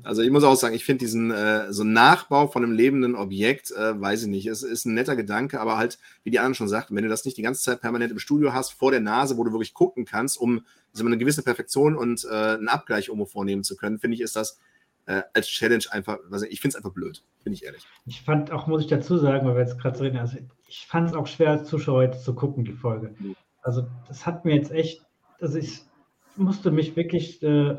Also 0.03 0.21
ich 0.21 0.31
muss 0.31 0.43
auch 0.43 0.55
sagen, 0.55 0.75
ich 0.75 0.85
finde 0.85 1.05
diesen 1.05 1.31
äh, 1.31 1.71
so 1.71 1.83
Nachbau 1.83 2.47
von 2.47 2.63
einem 2.63 2.73
lebenden 2.73 3.15
Objekt, 3.15 3.71
äh, 3.71 3.99
weiß 3.99 4.23
ich 4.23 4.27
nicht, 4.27 4.47
es 4.47 4.63
ist 4.63 4.85
ein 4.85 4.93
netter 4.93 5.15
Gedanke, 5.15 5.59
aber 5.59 5.77
halt, 5.77 5.99
wie 6.23 6.31
die 6.31 6.39
anderen 6.39 6.55
schon 6.55 6.67
sagten, 6.67 6.95
wenn 6.95 7.03
du 7.03 7.09
das 7.09 7.25
nicht 7.25 7.37
die 7.37 7.41
ganze 7.41 7.61
Zeit 7.61 7.81
permanent 7.81 8.11
im 8.11 8.19
Studio 8.19 8.53
hast, 8.53 8.71
vor 8.71 8.91
der 8.91 8.99
Nase, 8.99 9.37
wo 9.37 9.43
du 9.43 9.51
wirklich 9.51 9.73
gucken 9.73 10.05
kannst, 10.05 10.39
um 10.39 10.61
so 10.93 11.05
eine 11.05 11.17
gewisse 11.17 11.43
Perfektion 11.43 11.95
und 11.95 12.25
äh, 12.25 12.55
einen 12.55 12.69
Abgleich 12.69 13.07
irgendwo 13.07 13.25
vornehmen 13.25 13.63
zu 13.63 13.75
können, 13.75 13.99
finde 13.99 14.15
ich, 14.15 14.21
ist 14.21 14.35
das 14.35 14.59
äh, 15.05 15.21
als 15.33 15.47
Challenge 15.47 15.83
einfach, 15.91 16.19
also 16.31 16.45
ich 16.45 16.59
finde 16.59 16.73
es 16.73 16.75
einfach 16.75 16.93
blöd, 16.93 17.23
bin 17.43 17.53
ich 17.53 17.63
ehrlich. 17.63 17.83
Ich 18.05 18.21
fand 18.21 18.51
auch, 18.51 18.67
muss 18.67 18.81
ich 18.81 18.87
dazu 18.87 19.17
sagen, 19.17 19.47
weil 19.47 19.55
wir 19.55 19.61
jetzt 19.61 19.79
gerade 19.79 19.97
so 19.97 20.03
reden, 20.03 20.17
also 20.17 20.37
ich 20.67 20.85
fand 20.85 21.09
es 21.09 21.15
auch 21.15 21.27
schwer 21.27 21.51
als 21.51 21.69
Zuschauer 21.69 22.03
jetzt 22.03 22.23
zu 22.23 22.35
gucken, 22.35 22.65
die 22.65 22.73
Folge. 22.73 23.15
Also 23.61 23.87
das 24.07 24.25
hat 24.25 24.43
mir 24.43 24.55
jetzt 24.55 24.71
echt, 24.71 25.01
also 25.39 25.57
ich 25.57 25.81
musste 26.35 26.71
mich 26.71 26.95
wirklich, 26.95 27.41
äh, 27.41 27.77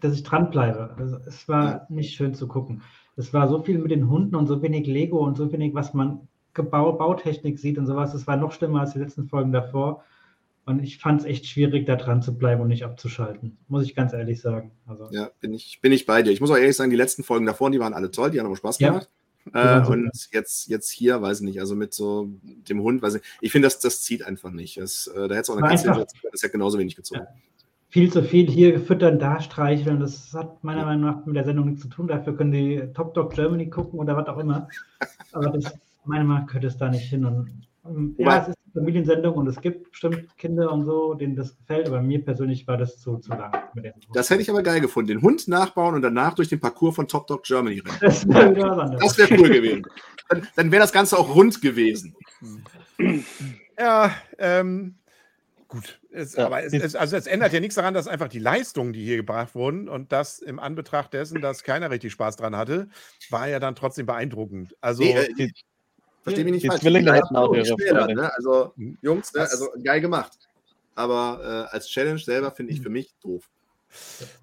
dass 0.00 0.14
ich 0.14 0.22
dranbleibe. 0.22 0.94
Also 0.98 1.18
es 1.26 1.48
war 1.48 1.86
nicht 1.88 2.14
schön 2.14 2.34
zu 2.34 2.48
gucken. 2.48 2.82
Es 3.16 3.32
war 3.34 3.48
so 3.48 3.62
viel 3.62 3.78
mit 3.78 3.90
den 3.90 4.08
Hunden 4.08 4.34
und 4.34 4.46
so 4.46 4.62
wenig 4.62 4.86
Lego 4.86 5.18
und 5.18 5.36
so 5.36 5.52
wenig, 5.52 5.74
was 5.74 5.94
man 5.94 6.28
Gebau, 6.54 6.92
Bautechnik 6.92 7.58
sieht 7.58 7.78
und 7.78 7.86
sowas. 7.86 8.14
Es 8.14 8.26
war 8.26 8.36
noch 8.36 8.52
schlimmer 8.52 8.80
als 8.80 8.92
die 8.92 8.98
letzten 8.98 9.28
Folgen 9.28 9.52
davor. 9.52 10.04
Und 10.66 10.82
ich 10.82 10.98
fand 10.98 11.20
es 11.20 11.26
echt 11.26 11.46
schwierig, 11.46 11.86
da 11.86 11.96
dran 11.96 12.22
zu 12.22 12.36
bleiben 12.36 12.60
und 12.62 12.68
nicht 12.68 12.84
abzuschalten. 12.84 13.56
Muss 13.68 13.84
ich 13.84 13.94
ganz 13.94 14.12
ehrlich 14.12 14.40
sagen. 14.40 14.72
Also, 14.86 15.08
Ja, 15.10 15.30
bin 15.40 15.52
ich, 15.52 15.80
bin 15.80 15.92
ich 15.92 16.06
bei 16.06 16.22
dir. 16.22 16.30
Ich 16.30 16.40
muss 16.40 16.50
auch 16.50 16.56
ehrlich 16.56 16.76
sagen, 16.76 16.90
die 16.90 16.96
letzten 16.96 17.24
Folgen 17.24 17.46
davor, 17.46 17.70
die 17.70 17.80
waren 17.80 17.94
alle 17.94 18.10
toll, 18.10 18.30
die 18.30 18.40
haben 18.40 18.50
auch 18.50 18.56
Spaß 18.56 18.78
Ja. 18.78 18.88
gemacht. 18.88 19.08
waren 19.44 19.84
Äh, 19.84 19.86
und 19.86 20.10
jetzt, 20.32 20.68
jetzt 20.68 20.90
hier, 20.90 21.22
weiß 21.22 21.40
ich 21.40 21.46
nicht, 21.46 21.60
also 21.60 21.74
mit 21.74 21.94
so 21.94 22.28
dem 22.42 22.82
Hund, 22.82 23.02
weiß 23.02 23.16
ich 23.16 23.22
Ich 23.40 23.52
finde, 23.52 23.66
das, 23.66 23.80
das 23.80 24.02
zieht 24.02 24.22
einfach 24.22 24.50
nicht. 24.50 24.76
Das, 24.76 25.06
äh, 25.08 25.28
da 25.28 25.34
hätte 25.34 25.40
es 25.40 25.50
auch 25.50 25.56
eine 25.56 25.66
können, 25.66 26.06
das 26.30 26.42
hätte 26.42 26.52
genauso 26.52 26.78
wenig 26.78 26.94
gezogen. 26.94 27.22
Viel 27.90 28.10
zu 28.12 28.22
viel 28.22 28.48
hier 28.48 28.80
füttern, 28.80 29.18
da 29.18 29.40
streicheln. 29.40 30.00
Das 30.00 30.32
hat 30.32 30.62
meiner 30.64 30.84
Meinung 30.84 31.02
nach 31.10 31.26
mit 31.26 31.36
der 31.36 31.44
Sendung 31.44 31.66
nichts 31.66 31.82
zu 31.82 31.88
tun. 31.88 32.08
Dafür 32.08 32.36
können 32.36 32.52
die 32.52 32.82
Top 32.94 33.14
Dog 33.14 33.34
Germany 33.34 33.68
gucken 33.68 33.98
oder 34.00 34.16
was 34.16 34.26
auch 34.28 34.38
immer. 34.38 34.68
Aber 35.32 35.48
das, 35.50 35.74
meiner 36.04 36.24
Meinung 36.24 36.42
nach 36.42 36.46
gehört 36.46 36.64
es 36.64 36.76
da 36.78 36.88
nicht 36.88 37.08
hin. 37.10 37.24
Und, 37.24 37.50
ähm, 37.84 38.14
Wobei- 38.16 38.30
ja, 38.30 38.42
es 38.42 38.48
ist 38.48 38.56
eine 38.74 38.84
Familiensendung 38.84 39.34
und 39.34 39.46
es 39.48 39.60
gibt 39.60 39.90
bestimmt 39.90 40.36
Kinder 40.38 40.72
und 40.72 40.84
so, 40.84 41.14
denen 41.14 41.34
das 41.34 41.56
gefällt. 41.58 41.88
Aber 41.88 42.00
mir 42.00 42.24
persönlich 42.24 42.66
war 42.68 42.76
das 42.76 42.98
zu, 42.98 43.18
zu 43.18 43.30
lang. 43.30 43.52
Mit 43.74 43.84
dem 43.84 43.92
Das 44.14 44.30
hätte 44.30 44.42
ich 44.42 44.50
aber 44.50 44.62
geil 44.62 44.80
gefunden. 44.80 45.08
Den 45.08 45.22
Hund 45.22 45.48
nachbauen 45.48 45.96
und 45.96 46.02
danach 46.02 46.34
durch 46.34 46.48
den 46.48 46.60
Parcours 46.60 46.94
von 46.94 47.08
Top 47.08 47.26
Dog 47.26 47.42
Germany 47.42 47.80
rennen. 47.80 47.96
Das 48.00 48.28
wäre 48.28 48.54
wieder 48.54 48.70
was 48.70 48.78
anderes. 48.78 49.16
Das 49.16 49.18
wäre 49.30 49.40
cool 49.40 49.48
gewesen. 49.50 49.82
Dann, 50.28 50.46
dann 50.54 50.70
wäre 50.70 50.80
das 50.82 50.92
Ganze 50.92 51.18
auch 51.18 51.34
rund 51.34 51.60
gewesen. 51.60 52.14
Ja, 53.78 54.12
ähm, 54.38 54.94
gut. 55.70 56.00
Es, 56.10 56.34
Ja, 56.34 56.46
aber 56.46 56.62
es, 56.62 56.72
es, 56.74 56.94
also 56.94 57.16
es 57.16 57.26
ändert 57.26 57.52
ja 57.54 57.60
nichts 57.60 57.76
daran, 57.76 57.94
dass 57.94 58.06
einfach 58.08 58.28
die 58.28 58.38
Leistungen, 58.38 58.92
die 58.92 59.02
hier 59.04 59.16
gebracht 59.16 59.54
wurden 59.54 59.88
und 59.88 60.12
das 60.12 60.40
im 60.40 60.58
Anbetracht 60.58 61.14
dessen, 61.14 61.40
dass 61.40 61.62
keiner 61.62 61.90
richtig 61.90 62.12
Spaß 62.12 62.36
dran 62.36 62.54
hatte, 62.56 62.88
war 63.30 63.48
ja 63.48 63.58
dann 63.60 63.74
trotzdem 63.74 64.04
beeindruckend. 64.06 64.76
Also, 64.82 65.02
Nee, 65.02 65.14
äh, 65.14 65.32
Die, 65.34 65.52
Versteh 66.22 66.44
mich 66.44 66.52
nicht 66.52 66.64
die 66.64 66.68
falsch. 66.68 66.82
Zwillinge 66.82 67.12
Die 67.12 67.18
hatten 67.18 67.34
auch 67.34 67.54
ihre 67.54 67.62
ist 67.62 67.70
Freude. 67.70 68.14
ne? 68.14 68.30
Also, 68.36 68.74
Jungs, 69.00 69.32
ne? 69.32 69.40
Also 69.40 69.68
geil 69.82 70.02
gemacht. 70.02 70.36
Aber 70.94 71.66
äh, 71.70 71.74
als 71.74 71.88
Challenge 71.88 72.18
selber 72.18 72.50
finde 72.50 72.74
ich 72.74 72.82
für 72.82 72.90
mich 72.90 73.14
doof. 73.22 73.48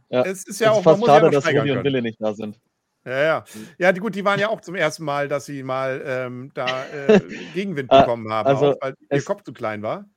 ja, 0.09 0.23
es 0.23 0.39
ist 0.39 0.49
es 0.49 0.59
ja 0.59 0.71
ist 0.71 0.77
auch, 0.77 0.83
man 0.85 0.95
fast 0.95 1.05
ja 1.07 1.13
schade, 1.13 1.25
noch 1.27 1.31
dass 1.33 1.45
Rudi 1.53 1.71
und. 1.71 1.83
Wille 1.83 2.01
nicht 2.01 2.19
da 2.19 2.33
sind. 2.33 2.59
Ja, 3.05 3.21
ja. 3.23 3.45
Ja, 3.77 3.91
die, 3.91 3.99
gut, 3.99 4.15
die 4.15 4.25
waren 4.25 4.39
ja 4.39 4.49
auch 4.49 4.59
zum 4.61 4.73
ersten 4.75 5.05
Mal, 5.05 5.27
dass 5.27 5.45
sie 5.45 5.61
mal 5.63 6.01
ähm, 6.03 6.51
da 6.55 6.83
äh, 6.87 7.19
Gegenwind 7.53 7.89
Ah, 7.91 7.99
bekommen 8.01 8.29
haben, 8.31 8.47
also 8.47 8.71
auch, 8.71 8.77
weil 8.81 8.95
ihr 8.99 9.07
es- 9.17 9.25
Kopf 9.25 9.43
zu 9.43 9.53
klein 9.53 9.81
war. 9.83 10.09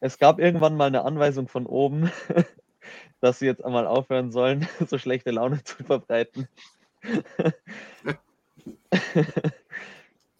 Es 0.00 0.18
gab 0.18 0.38
irgendwann 0.38 0.76
mal 0.76 0.86
eine 0.86 1.02
Anweisung 1.04 1.48
von 1.48 1.66
oben, 1.66 2.10
dass 3.20 3.38
sie 3.38 3.46
jetzt 3.46 3.64
einmal 3.64 3.86
aufhören 3.86 4.30
sollen, 4.32 4.66
so 4.86 4.98
schlechte 4.98 5.30
Laune 5.30 5.62
zu 5.64 5.82
verbreiten. 5.84 6.48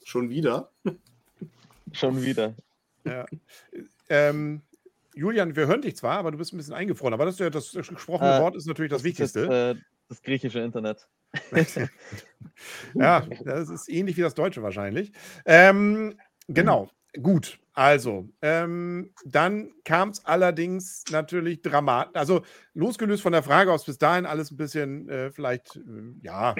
Schon 0.05 0.31
wieder. 0.31 0.71
Schon 1.93 2.23
wieder. 2.23 2.55
Ja. 3.05 3.27
Ähm, 4.09 4.63
Julian, 5.15 5.57
wir 5.57 5.67
hören 5.67 5.83
dich 5.83 5.97
zwar, 5.97 6.19
aber 6.19 6.31
du 6.31 6.39
bist 6.39 6.53
ein 6.53 6.57
bisschen 6.59 6.75
eingefroren. 6.75 7.15
Aber 7.15 7.25
das, 7.25 7.35
ist 7.35 7.41
ja- 7.41 7.51
das 7.51 7.73
gesprochene 7.73 8.37
Äh, 8.37 8.41
Wort 8.41 8.57
ist 8.57 8.67
natürlich 8.67 8.91
das, 8.91 9.03
jetzt, 9.03 9.35
Wichtigste. 9.35 9.75
äh, 9.77 9.83
das 10.09 10.23
griechische 10.23 10.61
Internet. 10.61 11.09
ja, 12.95 13.27
das 13.45 13.69
ist 13.69 13.89
ähnlich 13.89 14.17
wie 14.17 14.23
das 14.23 14.35
Deutsche 14.35 14.63
wahrscheinlich. 14.63 15.13
Ähm, 15.45 16.19
genau, 16.47 16.89
gut. 17.23 17.59
Also, 17.79 18.29
ähm, 18.43 19.13
dann 19.25 19.71
kam 19.85 20.09
es 20.09 20.25
allerdings 20.25 21.05
natürlich 21.13 21.63
dramatisch. 21.63 22.17
Also, 22.17 22.43
losgelöst 22.75 23.23
von 23.23 23.31
der 23.31 23.45
Frage, 23.45 23.71
ob 23.71 23.77
es 23.77 23.85
bis 23.85 23.99
dahin 23.99 24.27
alles 24.27 24.51
ein 24.51 24.57
bisschen 24.57 25.09
äh, 25.09 25.31
vielleicht, 25.31 25.77
äh, 25.77 25.81
ja, 26.23 26.57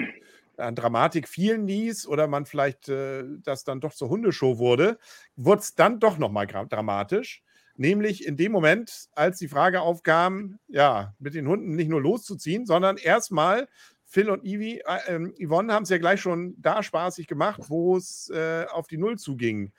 an 0.55 0.75
Dramatik 0.75 1.27
vielen 1.27 1.67
ließ 1.67 2.07
oder 2.07 2.27
man 2.27 2.45
vielleicht 2.45 2.87
äh, 2.87 3.25
das 3.43 3.65
dann 3.65 3.81
doch 3.81 3.93
zur 3.93 4.07
Hundeshow 4.07 4.59
wurde, 4.59 4.97
wurde 5.35 5.59
es 5.59 5.75
dann 5.75 5.99
doch 5.99 6.19
nochmal 6.19 6.47
dramatisch. 6.47 7.43
Nämlich 7.75 8.25
in 8.25 8.37
dem 8.37 8.53
Moment, 8.53 9.09
als 9.13 9.39
die 9.39 9.49
Frage 9.49 9.81
aufkam, 9.81 10.57
ja, 10.69 11.15
mit 11.19 11.33
den 11.33 11.49
Hunden 11.49 11.75
nicht 11.75 11.89
nur 11.89 12.01
loszuziehen, 12.01 12.65
sondern 12.65 12.95
erstmal 12.95 13.67
Phil 14.05 14.29
und 14.29 14.45
Ivi, 14.45 14.83
äh, 14.85 15.15
ähm, 15.15 15.33
Yvonne 15.37 15.73
haben 15.73 15.83
es 15.83 15.89
ja 15.89 15.97
gleich 15.97 16.21
schon 16.21 16.55
da 16.59 16.81
spaßig 16.81 17.27
gemacht, 17.27 17.63
wo 17.67 17.97
es 17.97 18.29
äh, 18.29 18.67
auf 18.71 18.87
die 18.87 18.97
Null 18.97 19.17
zuging. 19.17 19.73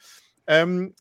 Ähm, 0.46 0.94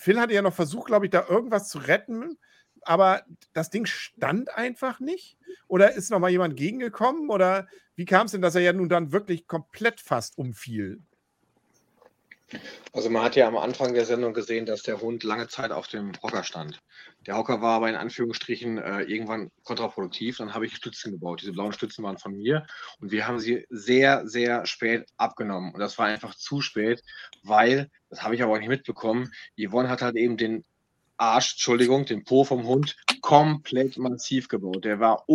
Phil 0.00 0.18
hatte 0.18 0.32
ja 0.32 0.42
noch 0.42 0.54
versucht, 0.54 0.86
glaube 0.86 1.06
ich, 1.06 1.10
da 1.10 1.26
irgendwas 1.28 1.68
zu 1.68 1.78
retten, 1.78 2.38
aber 2.82 3.22
das 3.52 3.68
Ding 3.68 3.84
stand 3.84 4.54
einfach 4.56 4.98
nicht. 4.98 5.36
Oder 5.68 5.92
ist 5.92 6.10
noch 6.10 6.18
mal 6.18 6.30
jemand 6.30 6.56
gegengekommen? 6.56 7.28
Oder 7.28 7.68
wie 7.96 8.06
kam 8.06 8.24
es 8.24 8.32
denn, 8.32 8.40
dass 8.40 8.54
er 8.54 8.62
ja 8.62 8.72
nun 8.72 8.88
dann 8.88 9.12
wirklich 9.12 9.46
komplett 9.46 10.00
fast 10.00 10.38
umfiel? 10.38 11.02
Also 12.92 13.10
man 13.10 13.22
hat 13.22 13.36
ja 13.36 13.46
am 13.46 13.56
Anfang 13.56 13.94
der 13.94 14.04
Sendung 14.04 14.34
gesehen, 14.34 14.66
dass 14.66 14.82
der 14.82 15.00
Hund 15.00 15.22
lange 15.22 15.48
Zeit 15.48 15.70
auf 15.70 15.86
dem 15.86 16.12
Hocker 16.22 16.42
stand. 16.42 16.80
Der 17.26 17.36
Hocker 17.36 17.60
war 17.60 17.76
aber 17.76 17.88
in 17.88 17.94
Anführungsstrichen 17.94 18.78
äh, 18.78 19.02
irgendwann 19.02 19.50
kontraproduktiv. 19.62 20.38
Dann 20.38 20.54
habe 20.54 20.66
ich 20.66 20.74
Stützen 20.74 21.12
gebaut. 21.12 21.42
Diese 21.42 21.52
blauen 21.52 21.72
Stützen 21.72 22.02
waren 22.02 22.18
von 22.18 22.34
mir 22.34 22.66
und 23.00 23.12
wir 23.12 23.26
haben 23.26 23.38
sie 23.38 23.66
sehr, 23.68 24.26
sehr 24.26 24.66
spät 24.66 25.06
abgenommen. 25.16 25.72
Und 25.72 25.80
das 25.80 25.98
war 25.98 26.06
einfach 26.06 26.34
zu 26.34 26.60
spät, 26.60 27.02
weil, 27.42 27.90
das 28.08 28.22
habe 28.22 28.34
ich 28.34 28.42
aber 28.42 28.54
auch 28.54 28.58
nicht 28.58 28.68
mitbekommen, 28.68 29.32
Yvonne 29.56 29.88
hat 29.88 30.02
halt 30.02 30.16
eben 30.16 30.36
den 30.36 30.64
Arsch, 31.16 31.52
Entschuldigung, 31.52 32.06
den 32.06 32.24
Po 32.24 32.44
vom 32.44 32.66
Hund 32.66 32.96
komplett 33.20 33.98
massiv 33.98 34.48
gebaut. 34.48 34.84
Der 34.86 35.00
war 35.00 35.28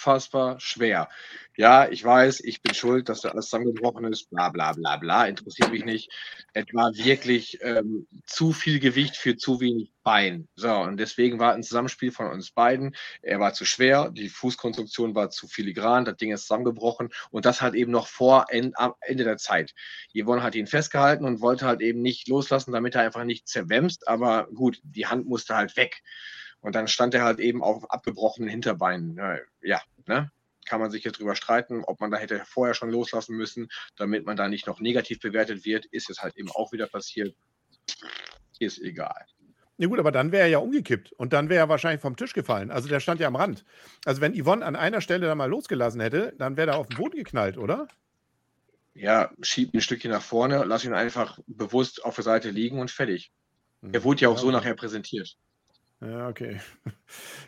unfassbar 0.00 0.58
schwer. 0.60 1.08
Ja, 1.56 1.90
ich 1.90 2.02
weiß, 2.02 2.40
ich 2.40 2.62
bin 2.62 2.72
schuld, 2.74 3.10
dass 3.10 3.20
da 3.20 3.30
alles 3.30 3.46
zusammengebrochen 3.46 4.04
ist, 4.04 4.30
bla 4.30 4.48
bla 4.48 4.72
bla 4.72 4.96
bla, 4.96 5.26
interessiert 5.26 5.70
mich 5.70 5.84
nicht. 5.84 6.10
Es 6.54 6.64
war 6.72 6.94
wirklich 6.94 7.58
ähm, 7.60 8.06
zu 8.24 8.52
viel 8.52 8.80
Gewicht 8.80 9.16
für 9.16 9.36
zu 9.36 9.60
wenig 9.60 9.92
Bein. 10.02 10.48
So, 10.56 10.72
und 10.74 10.96
deswegen 10.96 11.38
war 11.38 11.52
ein 11.52 11.62
Zusammenspiel 11.62 12.12
von 12.12 12.28
uns 12.28 12.50
beiden. 12.50 12.96
Er 13.20 13.40
war 13.40 13.52
zu 13.52 13.66
schwer, 13.66 14.10
die 14.10 14.30
Fußkonstruktion 14.30 15.14
war 15.14 15.28
zu 15.28 15.46
filigran, 15.46 16.06
das 16.06 16.16
Ding 16.16 16.32
ist 16.32 16.42
zusammengebrochen 16.42 17.10
und 17.30 17.44
das 17.44 17.60
halt 17.60 17.74
eben 17.74 17.92
noch 17.92 18.06
vor 18.06 18.46
Ende, 18.48 18.72
Ende 19.02 19.24
der 19.24 19.36
Zeit. 19.36 19.74
Yvonne 20.14 20.42
hat 20.42 20.54
ihn 20.54 20.66
festgehalten 20.66 21.26
und 21.26 21.42
wollte 21.42 21.66
halt 21.66 21.82
eben 21.82 22.00
nicht 22.00 22.28
loslassen, 22.28 22.72
damit 22.72 22.94
er 22.94 23.02
einfach 23.02 23.24
nicht 23.24 23.46
zerwämst, 23.46 24.08
aber 24.08 24.48
gut, 24.54 24.80
die 24.82 25.06
Hand 25.06 25.26
musste 25.26 25.54
halt 25.54 25.76
weg. 25.76 26.02
Und 26.60 26.74
dann 26.74 26.88
stand 26.88 27.14
er 27.14 27.24
halt 27.24 27.38
eben 27.38 27.62
auf 27.62 27.90
abgebrochenen 27.90 28.48
Hinterbeinen. 28.48 29.18
Ja, 29.62 29.80
ne? 30.06 30.30
kann 30.66 30.80
man 30.80 30.90
sich 30.90 31.04
jetzt 31.04 31.18
drüber 31.18 31.34
streiten, 31.34 31.82
ob 31.84 32.00
man 32.00 32.10
da 32.10 32.16
hätte 32.16 32.42
vorher 32.46 32.74
schon 32.74 32.90
loslassen 32.90 33.36
müssen, 33.36 33.68
damit 33.96 34.24
man 34.24 34.36
da 34.36 34.48
nicht 34.48 34.66
noch 34.66 34.80
negativ 34.80 35.18
bewertet 35.20 35.64
wird. 35.64 35.86
Ist 35.86 36.10
es 36.10 36.22
halt 36.22 36.36
eben 36.36 36.50
auch 36.50 36.72
wieder 36.72 36.86
passiert. 36.86 37.34
Ist 38.58 38.78
egal. 38.80 39.26
Ja 39.78 39.88
gut, 39.88 39.98
aber 39.98 40.12
dann 40.12 40.30
wäre 40.30 40.42
er 40.42 40.48
ja 40.48 40.58
umgekippt 40.58 41.12
und 41.12 41.32
dann 41.32 41.48
wäre 41.48 41.64
er 41.64 41.68
wahrscheinlich 41.68 42.02
vom 42.02 42.14
Tisch 42.14 42.34
gefallen. 42.34 42.70
Also 42.70 42.88
der 42.88 43.00
stand 43.00 43.18
ja 43.18 43.26
am 43.26 43.36
Rand. 43.36 43.64
Also 44.04 44.20
wenn 44.20 44.38
Yvonne 44.40 44.64
an 44.64 44.76
einer 44.76 45.00
Stelle 45.00 45.26
da 45.26 45.34
mal 45.34 45.46
losgelassen 45.46 46.00
hätte, 46.00 46.34
dann 46.38 46.56
wäre 46.56 46.72
er 46.72 46.76
auf 46.76 46.88
den 46.88 46.98
Boden 46.98 47.16
geknallt, 47.16 47.56
oder? 47.56 47.88
Ja, 48.94 49.30
schieb 49.40 49.72
ein 49.72 49.80
Stückchen 49.80 50.10
nach 50.10 50.22
vorne, 50.22 50.64
lass 50.64 50.84
ihn 50.84 50.92
einfach 50.92 51.38
bewusst 51.46 52.04
auf 52.04 52.14
der 52.14 52.24
Seite 52.24 52.50
liegen 52.50 52.78
und 52.78 52.90
fertig. 52.90 53.32
Er 53.90 54.04
wurde 54.04 54.20
ja 54.20 54.28
auch 54.28 54.36
so 54.36 54.50
nachher 54.50 54.74
präsentiert. 54.74 55.38
Ja, 56.00 56.28
okay. 56.28 56.60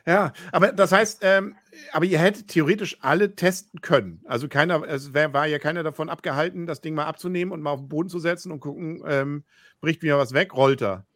Ja, 0.05 0.33
aber 0.51 0.73
das 0.73 0.91
heißt, 0.91 1.21
ähm, 1.23 1.55
aber 1.93 2.05
ihr 2.05 2.19
hättet 2.19 2.49
theoretisch 2.49 2.99
alle 3.01 3.37
testen 3.37 3.81
können. 3.81 4.21
Also 4.27 4.49
keiner, 4.49 4.83
es 4.83 5.15
wär, 5.15 5.33
war 5.33 5.47
ja 5.47 5.61
keiner 5.61 5.85
davon 5.85 6.09
abgehalten, 6.09 6.67
das 6.67 6.81
Ding 6.81 6.95
mal 6.95 7.07
abzunehmen 7.07 7.53
und 7.53 7.63
mal 7.63 7.71
auf 7.71 7.81
den 7.81 7.89
Boden 7.89 8.09
zu 8.09 8.19
setzen 8.19 8.51
und 8.51 8.59
gucken, 8.59 9.01
ähm, 9.07 9.45
bricht 9.81 10.03
wieder 10.03 10.19
was 10.19 10.33
weg, 10.33 10.57
rollt 10.57 10.83
er. 10.83 11.07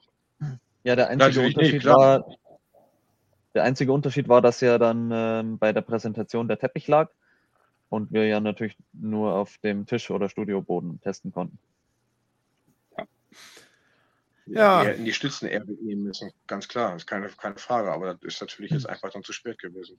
Ja, 0.84 0.94
der 0.94 1.08
einzige 1.08 1.40
Natürlich 1.40 1.56
Unterschied 1.56 1.74
nicht, 1.74 1.86
war, 1.86 2.24
der 3.56 3.64
einzige 3.64 3.92
Unterschied 3.92 4.28
war, 4.28 4.40
dass 4.40 4.60
ja 4.60 4.78
dann 4.78 5.10
ähm, 5.12 5.58
bei 5.58 5.72
der 5.72 5.80
Präsentation 5.80 6.46
der 6.46 6.58
Teppich 6.58 6.86
lag 6.86 7.10
und 7.88 8.12
wir 8.12 8.26
ja 8.26 8.38
natürlich 8.38 8.76
nur 8.92 9.34
auf 9.34 9.58
dem 9.58 9.86
Tisch 9.86 10.10
oder 10.12 10.28
Studioboden 10.28 11.00
testen 11.00 11.32
konnten. 11.32 11.58
Ja. 14.46 14.82
Wir 14.82 14.90
hätten 14.90 15.04
die 15.04 15.12
Stützen 15.12 15.48
eher 15.48 15.64
mitnehmen 15.64 16.04
müssen, 16.04 16.30
ganz 16.46 16.68
klar, 16.68 16.94
ist 16.96 17.06
keine, 17.06 17.28
keine 17.28 17.56
Frage, 17.56 17.92
aber 17.92 18.14
das 18.14 18.34
ist 18.34 18.40
natürlich 18.40 18.70
jetzt 18.70 18.84
hm. 18.84 18.90
einfach 18.90 19.10
dann 19.10 19.24
zu 19.24 19.32
spät 19.32 19.58
gewesen. 19.58 19.98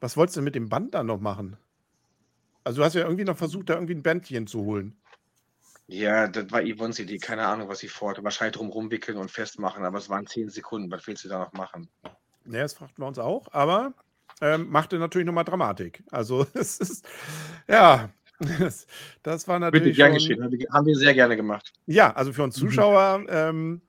Was 0.00 0.16
wolltest 0.16 0.36
du 0.36 0.42
mit 0.42 0.54
dem 0.54 0.68
Band 0.68 0.94
dann 0.94 1.06
noch 1.06 1.20
machen? 1.20 1.56
Also 2.64 2.80
du 2.80 2.84
hast 2.84 2.94
ja 2.94 3.02
irgendwie 3.02 3.24
noch 3.24 3.36
versucht, 3.36 3.70
da 3.70 3.74
irgendwie 3.74 3.94
ein 3.94 4.02
Bändchen 4.02 4.46
zu 4.46 4.64
holen. 4.64 4.96
Ja, 5.86 6.28
das 6.28 6.50
war 6.50 6.62
Yvonne's 6.62 6.98
Idee, 6.98 7.16
keine 7.18 7.46
Ahnung, 7.46 7.68
was 7.68 7.78
sie 7.78 7.88
vorhatte. 7.88 8.22
Wahrscheinlich 8.22 8.56
drum 8.56 8.68
rumwickeln 8.68 9.16
und 9.16 9.30
festmachen, 9.30 9.84
aber 9.84 9.96
es 9.96 10.10
waren 10.10 10.26
zehn 10.26 10.50
Sekunden, 10.50 10.90
was 10.90 11.06
willst 11.06 11.24
du 11.24 11.28
da 11.28 11.38
noch 11.38 11.52
machen? 11.54 11.88
Ja, 12.44 12.60
das 12.60 12.74
fragten 12.74 13.02
wir 13.02 13.08
uns 13.08 13.18
auch, 13.18 13.48
aber 13.52 13.94
ähm, 14.42 14.68
machte 14.68 14.98
natürlich 14.98 15.26
nochmal 15.26 15.44
Dramatik. 15.44 16.02
Also 16.10 16.46
es 16.54 16.78
ist, 16.78 17.08
ja, 17.66 18.10
das, 18.58 18.86
das 19.22 19.48
war 19.48 19.58
natürlich. 19.58 19.84
Bitte, 19.84 19.96
gern 19.96 20.14
geschehen. 20.14 20.42
Haben 20.72 20.86
wir 20.86 20.96
sehr 20.96 21.14
gerne 21.14 21.36
gemacht. 21.36 21.72
Ja, 21.86 22.12
also 22.14 22.32
für 22.32 22.44
uns 22.44 22.56
mhm. 22.56 22.68
Zuschauer. 22.68 23.24
ähm, 23.28 23.82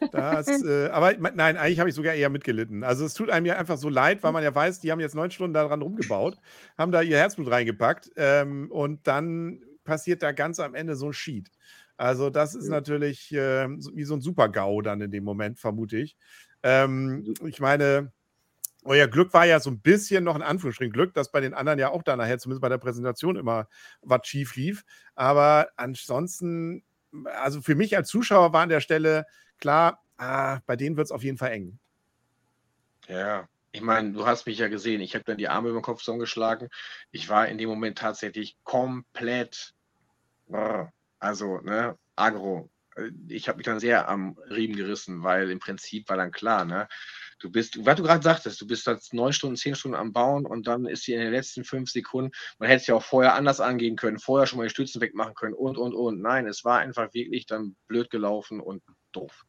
das, 0.12 0.62
äh, 0.62 0.88
aber 0.88 1.14
nein, 1.18 1.56
eigentlich 1.56 1.80
habe 1.80 1.88
ich 1.88 1.94
sogar 1.94 2.14
eher 2.14 2.30
mitgelitten. 2.30 2.84
Also 2.84 3.04
es 3.04 3.14
tut 3.14 3.30
einem 3.30 3.46
ja 3.46 3.56
einfach 3.56 3.76
so 3.76 3.88
leid, 3.88 4.22
weil 4.22 4.32
man 4.32 4.42
ja 4.42 4.54
weiß, 4.54 4.80
die 4.80 4.92
haben 4.92 5.00
jetzt 5.00 5.14
neun 5.14 5.30
Stunden 5.30 5.54
daran 5.54 5.82
rumgebaut, 5.82 6.38
haben 6.78 6.92
da 6.92 7.02
ihr 7.02 7.16
Herzblut 7.16 7.50
reingepackt 7.50 8.10
ähm, 8.16 8.70
und 8.70 9.06
dann 9.06 9.60
passiert 9.84 10.22
da 10.22 10.32
ganz 10.32 10.60
am 10.60 10.74
Ende 10.74 10.94
so 10.94 11.06
ein 11.06 11.12
Sheet. 11.12 11.50
Also 11.96 12.30
das 12.30 12.54
ist 12.54 12.68
natürlich 12.68 13.32
äh, 13.32 13.68
wie 13.68 14.04
so 14.04 14.14
ein 14.14 14.20
Super-GAU 14.20 14.82
dann 14.82 15.00
in 15.00 15.10
dem 15.10 15.24
Moment, 15.24 15.58
vermute 15.58 15.98
ich. 15.98 16.16
Ähm, 16.62 17.34
ich 17.46 17.60
meine, 17.60 18.12
euer 18.84 19.08
Glück 19.08 19.32
war 19.32 19.46
ja 19.46 19.60
so 19.60 19.70
ein 19.70 19.80
bisschen 19.80 20.24
noch 20.24 20.36
in 20.36 20.42
Anführungsstrichen 20.42 20.92
Glück, 20.92 21.14
dass 21.14 21.32
bei 21.32 21.40
den 21.40 21.54
anderen 21.54 21.78
ja 21.78 21.88
auch 21.88 22.02
da 22.02 22.16
nachher, 22.16 22.38
zumindest 22.38 22.60
bei 22.60 22.68
der 22.68 22.78
Präsentation, 22.78 23.36
immer 23.36 23.68
was 24.02 24.26
schief 24.26 24.54
lief. 24.56 24.84
Aber 25.14 25.68
ansonsten, 25.76 26.84
also 27.24 27.62
für 27.62 27.74
mich 27.74 27.96
als 27.96 28.08
Zuschauer 28.08 28.52
war 28.52 28.62
an 28.62 28.68
der 28.68 28.80
Stelle 28.80 29.24
klar, 29.58 30.04
ah, 30.18 30.60
bei 30.66 30.76
denen 30.76 30.96
wird 30.96 31.06
es 31.06 31.12
auf 31.12 31.22
jeden 31.22 31.38
Fall 31.38 31.52
eng. 31.52 31.78
Ja, 33.08 33.48
ich 33.72 33.80
meine, 33.80 34.12
du 34.12 34.26
hast 34.26 34.46
mich 34.46 34.58
ja 34.58 34.68
gesehen. 34.68 35.00
Ich 35.00 35.14
habe 35.14 35.24
dann 35.24 35.38
die 35.38 35.48
Arme 35.48 35.70
über 35.70 35.80
den 35.80 35.84
Kopf 35.84 36.00
zusammengeschlagen. 36.00 36.68
Ich 37.10 37.28
war 37.28 37.48
in 37.48 37.58
dem 37.58 37.68
Moment 37.68 37.98
tatsächlich 37.98 38.56
komplett, 38.64 39.74
also, 41.18 41.60
ne, 41.60 41.98
agro. 42.16 42.70
Ich 43.28 43.48
habe 43.48 43.56
mich 43.58 43.64
dann 43.64 43.80
sehr 43.80 44.08
am 44.08 44.38
Riemen 44.48 44.76
gerissen, 44.76 45.24
weil 45.24 45.50
im 45.50 45.58
Prinzip 45.58 46.08
war 46.08 46.16
dann 46.16 46.30
klar, 46.30 46.64
ne, 46.64 46.86
Du 47.38 47.50
bist, 47.50 47.84
was 47.84 47.96
du 47.96 48.02
gerade 48.02 48.22
sagtest, 48.22 48.60
du 48.60 48.66
bist 48.66 48.86
jetzt 48.86 49.12
neun 49.14 49.32
Stunden, 49.32 49.56
zehn 49.56 49.74
Stunden 49.74 49.96
am 49.96 50.12
Bauen 50.12 50.46
und 50.46 50.66
dann 50.66 50.86
ist 50.86 51.04
sie 51.04 51.14
in 51.14 51.20
den 51.20 51.32
letzten 51.32 51.64
fünf 51.64 51.90
Sekunden, 51.90 52.32
man 52.58 52.68
hätte 52.68 52.82
es 52.82 52.86
ja 52.86 52.94
auch 52.94 53.02
vorher 53.02 53.34
anders 53.34 53.60
angehen 53.60 53.96
können, 53.96 54.18
vorher 54.18 54.46
schon 54.46 54.58
mal 54.58 54.64
die 54.64 54.70
Stützen 54.70 55.00
wegmachen 55.00 55.34
können 55.34 55.54
und, 55.54 55.76
und, 55.76 55.94
und. 55.94 56.20
Nein, 56.20 56.46
es 56.46 56.64
war 56.64 56.78
einfach 56.78 57.12
wirklich 57.14 57.46
dann 57.46 57.76
blöd 57.88 58.10
gelaufen 58.10 58.60
und 58.60 58.82
doof. 59.12 59.44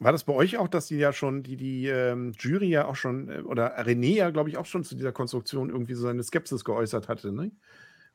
War 0.00 0.12
das 0.12 0.24
bei 0.24 0.32
euch 0.32 0.56
auch, 0.56 0.68
dass 0.68 0.86
die 0.86 0.96
ja 0.96 1.12
schon, 1.12 1.42
die, 1.42 1.58
die 1.58 1.86
ähm, 1.86 2.32
Jury 2.38 2.68
ja 2.68 2.86
auch 2.86 2.96
schon, 2.96 3.28
äh, 3.28 3.42
oder 3.42 3.78
René 3.84 4.14
ja, 4.14 4.30
glaube 4.30 4.48
ich, 4.48 4.56
auch 4.56 4.64
schon 4.64 4.82
zu 4.82 4.94
dieser 4.94 5.12
Konstruktion 5.12 5.68
irgendwie 5.68 5.92
so 5.92 6.02
seine 6.02 6.22
Skepsis 6.22 6.64
geäußert 6.64 7.08
hatte, 7.08 7.32
ne? 7.32 7.52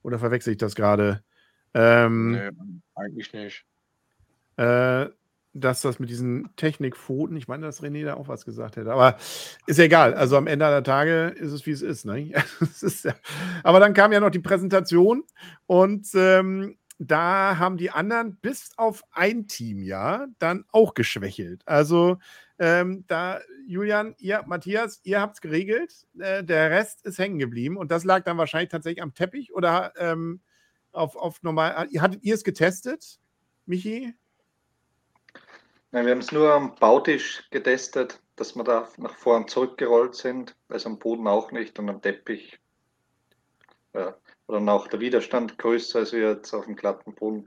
Oder 0.02 0.18
verwechsel 0.18 0.54
ich 0.54 0.58
das 0.58 0.74
gerade? 0.74 1.24
Ähm, 1.76 2.32
nee, 2.32 2.50
eigentlich 2.96 3.34
nicht. 3.34 3.66
Äh, 4.58 5.10
dass 5.56 5.82
das 5.82 6.00
mit 6.00 6.10
diesen 6.10 6.50
Technikpfoten, 6.58 7.38
ich 7.38 7.48
meine, 7.48 7.66
dass 7.66 7.82
René 7.82 8.04
da 8.04 8.16
auch 8.16 8.28
was 8.28 8.44
gesagt 8.44 8.76
hätte, 8.76 8.92
aber 8.92 9.18
ist 9.66 9.80
ja 9.80 9.86
egal. 9.86 10.14
Also 10.14 10.36
am 10.36 10.48
Ende 10.48 10.66
der 10.66 10.84
Tage 10.84 11.34
ist 11.40 11.54
es, 11.54 11.66
wie 11.66 11.72
es 11.72 11.82
ist. 11.82 12.06
Ne? 12.06 12.34
aber 13.64 13.80
dann 13.80 13.94
kam 13.94 14.12
ja 14.12 14.20
noch 14.20 14.30
die 14.30 14.40
Präsentation 14.40 15.24
und 15.66 16.08
ähm, 16.14 16.78
da 17.00 17.58
haben 17.58 17.78
die 17.78 17.90
anderen 17.90 18.36
bis 18.36 18.72
auf 18.76 19.04
ein 19.12 19.48
Team 19.48 19.82
ja 19.82 20.28
dann 20.40 20.66
auch 20.72 20.94
geschwächelt. 20.94 21.62
Also 21.66 22.18
ähm, 22.60 23.06
da, 23.08 23.40
Julian, 23.66 24.14
ihr, 24.18 24.44
Matthias, 24.46 25.00
ihr 25.04 25.22
habt 25.22 25.36
es 25.36 25.42
geregelt, 25.42 26.06
äh, 26.20 26.44
der 26.44 26.70
Rest 26.70 27.06
ist 27.06 27.18
hängen 27.18 27.40
geblieben 27.40 27.78
und 27.78 27.92
das 27.92 28.04
lag 28.04 28.24
dann 28.24 28.38
wahrscheinlich 28.38 28.70
tatsächlich 28.70 29.02
am 29.02 29.14
Teppich 29.14 29.54
oder 29.54 29.94
ähm, 29.98 30.42
auf, 30.92 31.16
auf 31.16 31.44
normal. 31.44 31.88
Hattet 31.98 32.24
ihr 32.24 32.36
es 32.36 32.44
getestet, 32.44 33.20
Michi? 33.66 34.14
Nein, 35.96 36.08
wir 36.08 36.12
haben 36.12 36.20
es 36.20 36.34
nur 36.34 36.54
am 36.54 36.76
Bautisch 36.76 37.48
getestet, 37.52 38.22
dass 38.36 38.54
wir 38.54 38.66
da 38.66 38.86
nach 38.98 39.16
vorn 39.16 39.48
zurückgerollt 39.48 40.14
sind, 40.14 40.54
also 40.68 40.90
am 40.90 41.00
Boden 41.00 41.26
auch 41.26 41.54
nicht 41.54 41.80
und 41.80 41.90
am 41.90 42.02
Teppich. 42.02 42.60
Ja. 43.94 44.14
Oder 44.48 44.74
auch 44.74 44.90
der 44.90 45.00
Widerstand 45.00 45.58
größer 45.58 46.00
als 46.00 46.12
jetzt 46.12 46.54
auf 46.54 46.66
dem 46.66 46.76
glatten 46.76 47.16
Boden. 47.16 47.46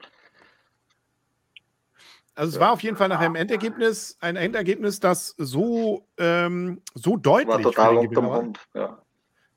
Also 2.36 2.48
es 2.48 2.54
ja. 2.54 2.60
war 2.62 2.72
auf 2.72 2.82
jeden 2.82 2.96
Fall 2.96 3.08
nachher 3.08 3.26
im 3.26 3.34
Endergebnis 3.34 4.16
ein 4.20 4.36
Endergebnis, 4.36 4.98
das 4.98 5.34
so, 5.36 6.06
ähm, 6.16 6.80
so 6.94 7.18
deutlich 7.18 7.48
war 7.48 7.60
total 7.60 7.98
unterm 7.98 8.30
Hund, 8.34 8.60
ja. 8.72 9.02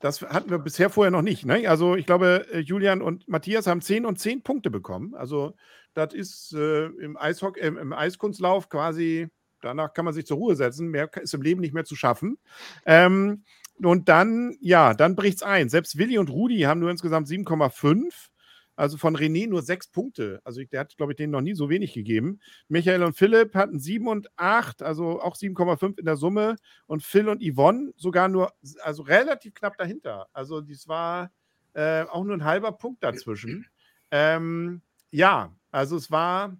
Das 0.00 0.20
hatten 0.20 0.50
wir 0.50 0.58
bisher 0.58 0.90
vorher 0.90 1.12
noch 1.12 1.22
nicht. 1.22 1.46
Ne? 1.46 1.66
Also 1.68 1.94
ich 1.94 2.06
glaube, 2.06 2.44
äh, 2.52 2.58
Julian 2.58 3.00
und 3.00 3.26
Matthias 3.28 3.68
haben 3.68 3.80
10 3.80 4.04
und 4.04 4.18
10 4.18 4.42
Punkte 4.42 4.68
bekommen. 4.68 5.14
Also 5.14 5.54
das 5.94 6.14
ist 6.14 6.52
äh, 6.54 6.86
im, 6.86 7.16
Eishockey, 7.16 7.60
äh, 7.60 7.66
im 7.68 7.92
Eiskunstlauf 7.92 8.68
quasi, 8.68 9.28
danach 9.60 9.92
kann 9.94 10.04
man 10.04 10.14
sich 10.14 10.26
zur 10.26 10.38
Ruhe 10.38 10.56
setzen. 10.56 10.88
Mehr 10.88 11.10
ist 11.16 11.34
im 11.34 11.42
Leben 11.42 11.60
nicht 11.60 11.74
mehr 11.74 11.84
zu 11.84 11.96
schaffen. 11.96 12.38
Ähm, 12.86 13.44
und 13.78 14.08
dann, 14.08 14.56
ja, 14.60 14.94
dann 14.94 15.16
bricht 15.16 15.38
es 15.38 15.42
ein. 15.42 15.68
Selbst 15.68 15.98
Willi 15.98 16.18
und 16.18 16.30
Rudi 16.30 16.60
haben 16.60 16.80
nur 16.80 16.90
insgesamt 16.90 17.28
7,5. 17.28 18.28
Also 18.74 18.96
von 18.96 19.16
René 19.16 19.48
nur 19.48 19.62
sechs 19.62 19.86
Punkte. 19.86 20.40
Also 20.44 20.62
der 20.64 20.80
hat, 20.80 20.96
glaube 20.96 21.12
ich, 21.12 21.16
denen 21.16 21.32
noch 21.32 21.42
nie 21.42 21.54
so 21.54 21.68
wenig 21.68 21.92
gegeben. 21.92 22.40
Michael 22.68 23.02
und 23.02 23.14
Philipp 23.16 23.54
hatten 23.54 23.78
sieben 23.78 24.08
und 24.08 24.28
acht, 24.36 24.82
also 24.82 25.20
auch 25.20 25.36
7,5 25.36 25.98
in 25.98 26.06
der 26.06 26.16
Summe. 26.16 26.56
Und 26.86 27.02
Phil 27.02 27.28
und 27.28 27.42
Yvonne 27.42 27.92
sogar 27.96 28.28
nur, 28.28 28.52
also 28.82 29.02
relativ 29.02 29.54
knapp 29.54 29.76
dahinter. 29.76 30.26
Also 30.32 30.62
das 30.62 30.88
war 30.88 31.30
äh, 31.74 32.04
auch 32.04 32.24
nur 32.24 32.34
ein 32.34 32.44
halber 32.44 32.72
Punkt 32.72 33.04
dazwischen. 33.04 33.66
Ähm, 34.10 34.80
ja, 35.10 35.54
also 35.72 35.96
es 35.96 36.10
war 36.10 36.56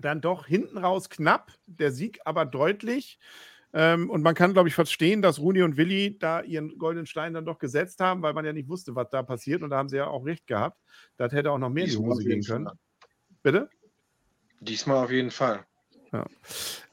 dann 0.00 0.20
doch 0.20 0.46
hinten 0.46 0.78
raus 0.78 1.08
knapp, 1.08 1.52
der 1.66 1.90
Sieg 1.90 2.20
aber 2.24 2.44
deutlich. 2.44 3.18
Ähm, 3.72 4.08
und 4.08 4.22
man 4.22 4.36
kann, 4.36 4.52
glaube 4.52 4.68
ich, 4.68 4.74
verstehen, 4.74 5.20
dass 5.20 5.40
Runi 5.40 5.62
und 5.62 5.76
Willi 5.76 6.16
da 6.18 6.42
ihren 6.42 6.78
goldenen 6.78 7.06
Stein 7.06 7.34
dann 7.34 7.44
doch 7.44 7.58
gesetzt 7.58 7.98
haben, 7.98 8.22
weil 8.22 8.32
man 8.32 8.44
ja 8.44 8.52
nicht 8.52 8.68
wusste, 8.68 8.94
was 8.94 9.10
da 9.10 9.24
passiert. 9.24 9.62
Und 9.62 9.70
da 9.70 9.78
haben 9.78 9.88
sie 9.88 9.96
ja 9.96 10.06
auch 10.06 10.24
recht 10.24 10.46
gehabt. 10.46 10.80
Das 11.16 11.32
hätte 11.32 11.50
auch 11.50 11.58
noch 11.58 11.70
mehr 11.70 11.86
Diesmal 11.86 12.02
in 12.02 12.06
die 12.06 12.14
Hose 12.14 12.28
gehen 12.28 12.42
können. 12.44 12.66
Fall. 12.66 12.76
Bitte? 13.42 13.70
Diesmal 14.60 15.04
auf 15.04 15.10
jeden 15.10 15.32
Fall. 15.32 15.66
Ja. 16.12 16.24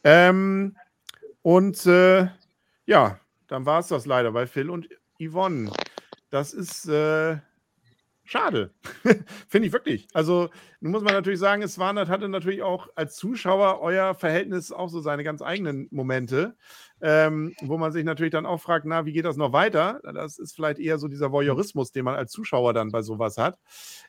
Ähm, 0.04 0.76
und 1.44 1.86
äh, 1.86 2.28
ja, 2.88 3.20
dann 3.48 3.66
war 3.66 3.80
es 3.80 3.90
das 3.90 4.08
leider, 4.08 4.34
weil 4.34 4.48
Phil 4.48 4.72
und 4.72 4.90
Yvonne. 5.20 5.72
Das 6.32 6.54
ist 6.54 6.88
äh, 6.88 7.38
schade. 8.32 8.74
Finde 9.50 9.68
ich 9.68 9.74
wirklich. 9.74 10.08
Also, 10.14 10.50
nun 10.80 10.94
muss 10.94 11.04
man 11.04 11.14
natürlich 11.14 11.40
sagen, 11.40 11.62
es 11.62 11.78
war, 11.78 11.94
hatte 12.08 12.30
natürlich 12.30 12.62
auch 12.62 12.88
als 12.96 13.16
Zuschauer 13.16 13.82
euer 13.82 14.16
Verhältnis 14.16 14.72
auch 14.72 14.90
so 14.90 15.02
seine 15.02 15.24
ganz 15.24 15.42
eigenen 15.42 15.90
Momente, 15.92 16.56
ähm, 17.02 17.54
wo 17.62 17.78
man 17.78 17.92
sich 17.92 18.06
natürlich 18.06 18.32
dann 18.32 18.46
auch 18.46 18.62
fragt, 18.62 18.86
na, 18.86 19.06
wie 19.06 19.12
geht 19.12 19.26
das 19.26 19.36
noch 19.36 19.52
weiter? 19.52 20.00
Das 20.14 20.40
ist 20.40 20.56
vielleicht 20.56 20.80
eher 20.80 20.98
so 20.98 21.10
dieser 21.10 21.32
Voyeurismus, 21.32 21.92
den 21.92 22.06
man 22.06 22.16
als 22.16 22.32
Zuschauer 22.32 22.74
dann 22.74 22.92
bei 22.92 23.02
sowas 23.02 23.38
hat. 23.38 23.60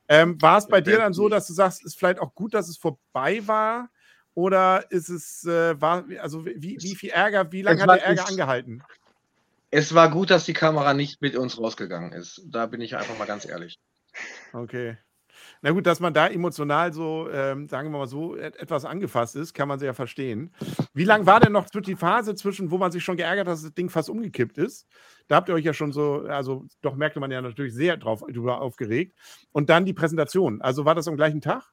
Ähm, 0.09 0.41
war 0.41 0.59
es 0.59 0.69
bei 0.69 0.81
dir 0.81 0.99
dann 0.99 1.13
so, 1.13 1.29
dass 1.29 1.49
du 1.49 1.53
sagst, 1.53 1.81
es 1.81 1.87
ist 1.87 1.99
vielleicht 1.99 2.21
auch 2.21 2.35
gut, 2.35 2.55
dass 2.55 2.69
es 2.69 2.79
vorbei 2.79 3.43
war? 3.47 3.91
Oder 4.35 4.91
ist 4.91 5.09
es, 5.09 5.45
äh, 5.45 5.79
war, 5.81 6.05
also 6.21 6.47
wie, 6.47 6.79
wie 6.81 6.95
viel 6.95 7.11
Ärger, 7.11 7.51
wie 7.51 7.63
lange 7.63 7.83
hat 7.83 7.91
der 7.91 8.07
Ärger 8.07 8.29
angehalten? 8.29 8.83
Es 9.71 9.95
war 9.95 10.11
gut, 10.11 10.31
dass 10.31 10.45
die 10.45 10.53
Kamera 10.53 10.95
nicht 10.95 11.21
mit 11.21 11.35
uns 11.35 11.59
rausgegangen 11.59 12.13
ist. 12.13 12.43
Da 12.47 12.67
bin 12.67 12.81
ich 12.81 12.97
einfach 12.97 13.19
mal 13.19 13.27
ganz 13.27 13.47
ehrlich. 13.47 13.81
Okay. 14.53 14.97
Na 15.61 15.71
gut, 15.71 15.87
dass 15.87 16.01
man 16.01 16.13
da 16.13 16.27
emotional 16.27 16.93
so, 16.93 17.29
ähm, 17.31 17.69
sagen 17.69 17.91
wir 17.91 17.99
mal 17.99 18.07
so, 18.07 18.37
etwas 18.37 18.85
angefasst 18.85 19.37
ist, 19.37 19.55
kann 19.55 19.69
man 19.69 19.79
sehr 19.79 19.95
verstehen. 19.95 20.53
Wie 20.93 21.05
lange 21.05 21.27
war 21.27 21.41
denn 21.41 21.53
noch 21.53 21.69
die 21.71 21.97
Phase 21.97 22.35
zwischen, 22.35 22.71
wo 22.71 22.79
man 22.79 22.93
sich 22.93 23.03
schon 23.03 23.17
geärgert 23.17 23.47
hat, 23.47 23.55
dass 23.55 23.63
das 23.63 23.75
Ding 23.75 23.89
fast 23.89 24.11
umgekippt 24.11 24.59
ist? 24.59 24.87
Da 25.29 25.37
habt 25.37 25.49
ihr 25.49 25.55
euch 25.55 25.65
ja 25.65 25.73
schon 25.73 25.93
so, 25.93 26.25
also 26.29 26.67
doch 26.81 26.97
merkte 26.97 27.21
man 27.21 27.31
ja 27.31 27.41
natürlich 27.41 27.75
sehr 27.75 27.97
drauf 27.97 28.23
drüber 28.29 28.61
aufgeregt. 28.61 29.17
Und 29.53 29.71
dann 29.71 29.85
die 29.85 29.95
Präsentation. 29.95 30.61
Also 30.61 30.85
war 30.85 30.95
das 30.95 31.09
am 31.09 31.17
gleichen 31.17 31.41
Tag? 31.41 31.65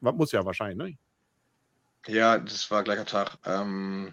Muss 0.00 0.32
ja 0.32 0.44
wahrscheinlich, 0.44 0.76
ne? 0.76 0.98
Ja, 2.06 2.38
das 2.38 2.70
war 2.70 2.84
gleicher 2.84 3.06
Tag. 3.06 3.38
Ähm, 3.44 4.12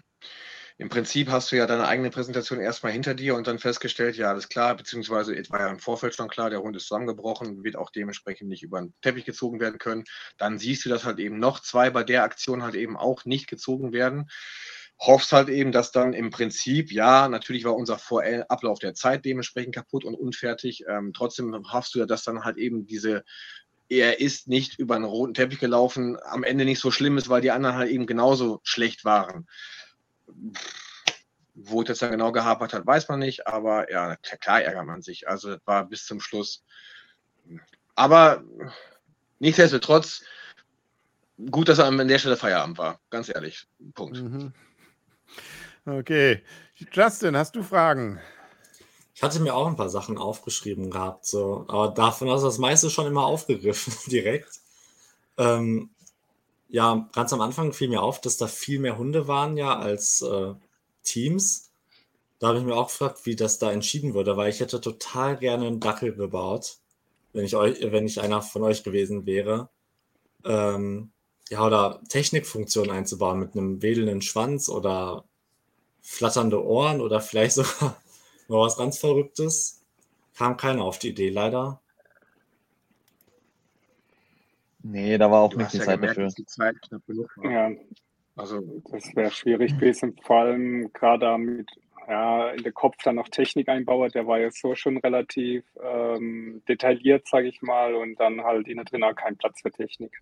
Im 0.78 0.90
Prinzip 0.90 1.30
hast 1.30 1.50
du 1.50 1.56
ja 1.56 1.66
deine 1.66 1.88
eigene 1.88 2.10
Präsentation 2.10 2.60
erstmal 2.60 2.92
hinter 2.92 3.14
dir 3.14 3.34
und 3.34 3.46
dann 3.46 3.58
festgestellt, 3.58 4.16
ja, 4.16 4.28
alles 4.28 4.50
klar, 4.50 4.76
beziehungsweise 4.76 5.34
es 5.34 5.50
war 5.50 5.60
ja 5.60 5.70
im 5.70 5.78
Vorfeld 5.78 6.14
schon 6.14 6.28
klar, 6.28 6.50
der 6.50 6.60
Hund 6.60 6.76
ist 6.76 6.88
zusammengebrochen, 6.88 7.64
wird 7.64 7.76
auch 7.76 7.90
dementsprechend 7.90 8.50
nicht 8.50 8.62
über 8.62 8.80
den 8.80 8.92
Teppich 9.00 9.24
gezogen 9.24 9.58
werden 9.58 9.78
können. 9.78 10.04
Dann 10.36 10.58
siehst 10.58 10.84
du, 10.84 10.90
dass 10.90 11.04
halt 11.04 11.18
eben 11.18 11.38
noch 11.38 11.60
zwei 11.60 11.88
bei 11.88 12.04
der 12.04 12.24
Aktion 12.24 12.62
halt 12.62 12.74
eben 12.74 12.98
auch 12.98 13.24
nicht 13.24 13.48
gezogen 13.48 13.92
werden. 13.92 14.28
Hoffst 14.98 15.32
halt 15.32 15.48
eben, 15.48 15.72
dass 15.72 15.92
dann 15.92 16.12
im 16.12 16.28
Prinzip, 16.28 16.92
ja, 16.92 17.28
natürlich 17.28 17.64
war 17.64 17.74
unser 17.74 17.98
Vor 17.98 18.22
Ablauf 18.48 18.78
der 18.78 18.94
Zeit 18.94 19.24
dementsprechend 19.24 19.74
kaputt 19.74 20.04
und 20.04 20.14
unfertig. 20.14 20.84
Ähm, 20.88 21.12
trotzdem 21.14 21.54
hoffst 21.72 21.94
du 21.94 22.00
ja, 22.00 22.06
dass 22.06 22.22
dann 22.22 22.44
halt 22.44 22.58
eben 22.58 22.86
diese 22.86 23.24
er 23.88 24.20
ist 24.20 24.48
nicht 24.48 24.78
über 24.78 24.96
einen 24.96 25.04
roten 25.04 25.34
Teppich 25.34 25.60
gelaufen, 25.60 26.16
am 26.24 26.42
Ende 26.42 26.64
nicht 26.64 26.80
so 26.80 26.90
schlimm 26.90 27.18
ist, 27.18 27.28
weil 27.28 27.40
die 27.40 27.50
anderen 27.52 27.76
halt 27.76 27.90
eben 27.90 28.06
genauso 28.06 28.60
schlecht 28.64 29.04
waren. 29.04 29.46
Wo 31.54 31.82
es 31.82 31.88
jetzt 31.88 32.02
dann 32.02 32.10
genau 32.10 32.32
gehapert 32.32 32.72
hat, 32.72 32.86
weiß 32.86 33.08
man 33.08 33.18
nicht, 33.18 33.46
aber 33.46 33.90
ja, 33.90 34.16
klar 34.16 34.62
ärgert 34.62 34.86
man 34.86 35.02
sich. 35.02 35.28
Also 35.28 35.56
war 35.64 35.86
bis 35.86 36.04
zum 36.04 36.20
Schluss. 36.20 36.62
Aber 37.94 38.44
nichtsdestotrotz, 39.38 40.22
gut, 41.50 41.68
dass 41.68 41.78
er 41.78 41.86
an 41.86 42.08
der 42.08 42.18
Stelle 42.18 42.36
Feierabend 42.36 42.78
war. 42.78 43.00
Ganz 43.10 43.28
ehrlich. 43.28 43.66
Punkt. 43.94 44.22
Mhm. 44.22 44.52
Okay. 45.86 46.42
Justin, 46.92 47.36
hast 47.36 47.54
du 47.56 47.62
Fragen? 47.62 48.20
Ich 49.14 49.22
hatte 49.22 49.40
mir 49.40 49.54
auch 49.54 49.66
ein 49.66 49.76
paar 49.76 49.88
Sachen 49.88 50.18
aufgeschrieben 50.18 50.90
gehabt, 50.90 51.24
so, 51.24 51.64
aber 51.68 51.88
davon 51.88 52.28
hast 52.28 52.42
du 52.42 52.48
das 52.48 52.58
meiste 52.58 52.90
schon 52.90 53.06
immer 53.06 53.24
aufgegriffen, 53.24 53.94
direkt. 54.10 54.60
Ähm, 55.38 55.90
ja, 56.68 57.08
ganz 57.12 57.32
am 57.32 57.40
Anfang 57.40 57.72
fiel 57.72 57.88
mir 57.88 58.02
auf, 58.02 58.20
dass 58.20 58.36
da 58.36 58.46
viel 58.46 58.78
mehr 58.78 58.98
Hunde 58.98 59.28
waren 59.28 59.56
ja 59.56 59.78
als 59.78 60.22
äh, 60.22 60.54
Teams. 61.02 61.70
Da 62.38 62.48
habe 62.48 62.58
ich 62.58 62.64
mir 62.64 62.76
auch 62.76 62.88
gefragt, 62.88 63.24
wie 63.24 63.36
das 63.36 63.58
da 63.58 63.72
entschieden 63.72 64.14
wurde, 64.14 64.36
weil 64.36 64.50
ich 64.50 64.60
hätte 64.60 64.80
total 64.80 65.38
gerne 65.38 65.66
einen 65.66 65.80
Dackel 65.80 66.14
gebaut, 66.14 66.78
wenn 67.32 67.44
ich 67.44 67.56
euch, 67.56 67.80
wenn 67.80 68.06
ich 68.06 68.20
einer 68.20 68.42
von 68.42 68.62
euch 68.62 68.82
gewesen 68.82 69.26
wäre. 69.26 69.70
Ähm, 70.44 71.12
ja, 71.50 71.64
oder 71.64 72.00
Technikfunktionen 72.08 72.90
einzubauen 72.90 73.38
mit 73.38 73.54
einem 73.56 73.82
wedelnden 73.82 74.22
Schwanz 74.22 74.68
oder 74.68 75.24
flatternde 76.02 76.64
Ohren 76.64 77.00
oder 77.00 77.20
vielleicht 77.20 77.54
sogar 77.56 77.96
war 78.48 78.60
was 78.60 78.76
ganz 78.76 78.98
Verrücktes. 78.98 79.82
Kam 80.34 80.56
keiner 80.56 80.84
auf 80.84 80.98
die 80.98 81.10
Idee, 81.10 81.30
leider. 81.30 81.80
Nee, 84.82 85.18
da 85.18 85.30
war 85.30 85.42
auch 85.42 85.50
du 85.50 85.58
nicht 85.58 85.72
die 85.72 85.78
ja 85.78 85.84
Zeit 85.84 86.00
gemerkt, 86.00 86.18
dafür. 86.18 86.34
Die 86.36 86.46
Zeit 86.46 86.76
ja, 87.42 87.70
also 88.36 88.60
das 88.90 89.14
wäre 89.16 89.30
schwierig 89.30 89.74
gewesen, 89.74 90.16
vor 90.22 90.40
allem 90.40 90.92
gerade 90.92 91.38
mit 91.38 91.68
ja, 92.08 92.50
in 92.50 92.62
der 92.62 92.72
Kopf 92.72 92.96
dann 93.02 93.16
noch 93.16 93.28
Technik 93.28 93.68
einbauen, 93.68 94.10
der 94.12 94.26
war 94.26 94.38
ja 94.38 94.50
so 94.50 94.74
schon 94.74 94.98
relativ 94.98 95.64
ähm, 95.82 96.62
detailliert, 96.68 97.26
sage 97.26 97.48
ich 97.48 97.62
mal, 97.62 97.94
und 97.94 98.20
dann 98.20 98.42
halt 98.42 98.68
innen 98.68 98.84
drin 98.84 99.02
auch 99.02 99.14
kein 99.14 99.36
Platz 99.36 99.60
für 99.60 99.72
Technik. 99.72 100.12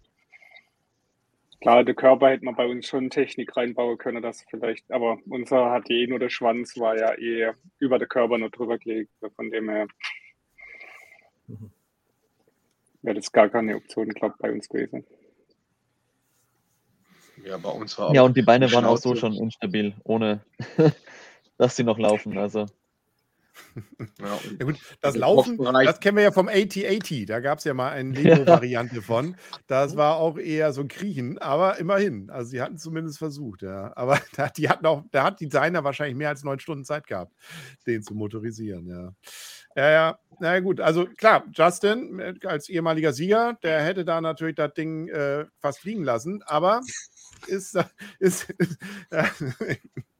Klar, 1.61 1.85
der 1.85 1.95
Körper 1.95 2.31
hätte 2.31 2.45
man 2.45 2.57
bei 2.57 2.67
uns 2.67 2.87
schon 2.87 3.11
Technik 3.11 3.57
reinbauen 3.57 3.99
können, 3.99 4.23
das 4.23 4.45
vielleicht, 4.49 4.91
aber 4.91 5.19
unser 5.29 5.71
hat 5.71 5.91
eh 5.91 6.07
nur 6.07 6.19
der 6.19 6.31
Schwanz, 6.31 6.79
war 6.79 6.97
ja 6.97 7.15
eher 7.15 7.55
über 7.79 7.99
der 7.99 8.09
Körper 8.09 8.39
nur 8.39 8.51
drüber 8.51 8.79
gelegt. 8.79 9.11
Von 9.37 9.51
dem 9.51 9.69
her 9.69 9.87
wäre 13.05 13.17
das 13.17 13.31
gar 13.31 13.49
keine 13.49 13.77
Option, 13.77 14.09
glaube 14.09 14.35
bei 14.39 14.51
uns 14.51 14.69
gewesen. 14.69 15.05
Ja, 17.45 17.59
bei 17.59 17.69
uns 17.69 17.99
war 17.99 18.09
auch. 18.09 18.15
Ja, 18.15 18.23
und 18.23 18.37
die 18.37 18.43
Beine 18.43 18.73
waren 18.73 18.85
auch 18.85 18.97
so 18.97 19.15
schon 19.15 19.35
instabil, 19.35 19.95
ohne 20.05 20.41
dass 21.59 21.77
sie 21.77 21.85
noch 21.85 21.99
laufen. 21.99 22.39
Also. 22.39 22.67
Ja, 24.21 24.39
ja 24.59 24.67
gut, 24.67 24.79
das 25.01 25.17
Laufen, 25.17 25.59
das 25.59 26.01
kennen 26.01 26.17
wir 26.17 26.25
ja 26.25 26.33
vom 26.33 26.49
AT-AT. 26.49 27.29
Da 27.29 27.41
gab 27.41 27.59
es 27.59 27.65
ja 27.65 27.75
mal 27.75 27.91
eine 27.91 28.11
Lego-Variante 28.11 29.03
von. 29.03 29.37
Das 29.67 29.97
war 29.97 30.17
auch 30.17 30.39
eher 30.39 30.73
so 30.73 30.81
ein 30.81 30.89
Kriechen, 30.89 31.39
aber 31.39 31.79
immerhin. 31.79 32.31
Also 32.31 32.51
sie 32.51 32.63
hatten 32.63 32.79
zumindest 32.79 33.19
versucht, 33.19 33.63
ja. 33.63 33.93
Aber 33.97 34.19
da, 34.37 34.49
die 34.49 34.69
hatten 34.69 34.87
auch, 34.87 35.05
da 35.11 35.25
hat 35.25 35.41
Designer 35.41 35.85
wahrscheinlich 35.85 36.17
mehr 36.17 36.31
als 36.31 36.45
neun 36.45 36.59
Stunden 36.59 36.85
Zeit 36.85 37.07
gehabt, 37.07 37.33
den 37.87 38.03
zu 38.03 38.15
motorisieren, 38.15 38.89
ja. 38.89 39.13
Ja, 39.77 39.91
ja, 39.91 40.19
na 40.41 40.61
gut, 40.61 40.81
also 40.81 41.07
klar, 41.07 41.45
Justin 41.53 42.21
äh, 42.21 42.35
als 42.47 42.69
ehemaliger 42.69 43.13
Sieger, 43.13 43.55
der 43.63 43.83
hätte 43.83 44.05
da 44.05 44.21
natürlich 44.21 44.55
das 44.55 44.73
Ding 44.75 45.09
äh, 45.09 45.47
fast 45.61 45.81
fliegen 45.81 46.05
lassen, 46.05 46.43
aber 46.47 46.81
ist, 47.49 47.77
ist, 48.21 48.51
ist 48.51 48.79
äh, 49.11 49.25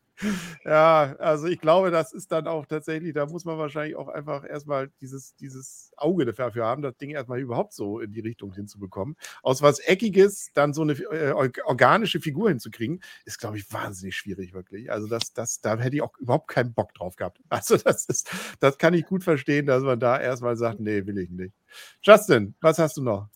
ja, 0.65 1.17
also 1.19 1.47
ich 1.47 1.61
glaube, 1.61 1.91
das 1.91 2.13
ist 2.13 2.31
dann 2.31 2.47
auch 2.47 2.67
tatsächlich, 2.67 3.15
da 3.15 3.27
muss 3.27 3.45
man 3.45 3.59
wahrscheinlich 3.59 3.97
auch 3.97 4.09
einfach 4.09 4.45
erstmal 4.45 4.91
dieses, 5.01 5.35
dieses 5.37 5.93
Auge 5.97 6.25
dafür 6.25 6.65
haben, 6.65 6.83
das 6.83 6.97
Ding 6.97 7.11
erstmal 7.11 7.41
überhaupt 7.41 7.73
so 7.73 8.01
in 8.01 8.13
die 8.13 8.21
Richtung 8.21 8.53
hinzubekommen. 8.53 9.17
Aus 9.43 9.63
was 9.63 9.81
Eckiges 9.81 10.51
dann 10.55 10.73
so 10.73 10.83
eine 10.83 10.93
äh, 10.93 11.33
organische 11.33 12.21
Figur 12.21 12.49
hinzukriegen, 12.49 13.03
ist, 13.25 13.39
glaube 13.39 13.59
ich, 13.59 13.73
wahnsinnig 13.73 14.17
schwierig, 14.17 14.55
wirklich. 14.55 14.91
Also 14.91 15.09
das, 15.09 15.33
das, 15.33 15.61
da 15.61 15.77
hätte 15.79 15.97
ich 15.97 16.03
auch 16.03 16.17
überhaupt 16.19 16.49
keinen 16.49 16.75
Bock 16.75 16.95
drauf 16.95 17.17
gehabt. 17.17 17.41
Also 17.55 17.77
das 17.77 18.07
ist, 18.07 18.31
das 18.59 18.79
kann 18.79 18.95
ich 18.95 19.07
gut 19.07 19.23
verstehen, 19.23 19.67
dass 19.67 19.83
man 19.85 20.01
da 20.01 20.21
erstmal 20.21 20.57
sagt, 20.57 20.81
nee, 20.81 21.07
will 21.07 21.19
ich 21.19 21.31
nicht. 21.31 21.55
Justin, 22.03 22.55
was 22.61 22.79
hast 22.79 22.97
du 22.97 23.03
noch? 23.03 23.29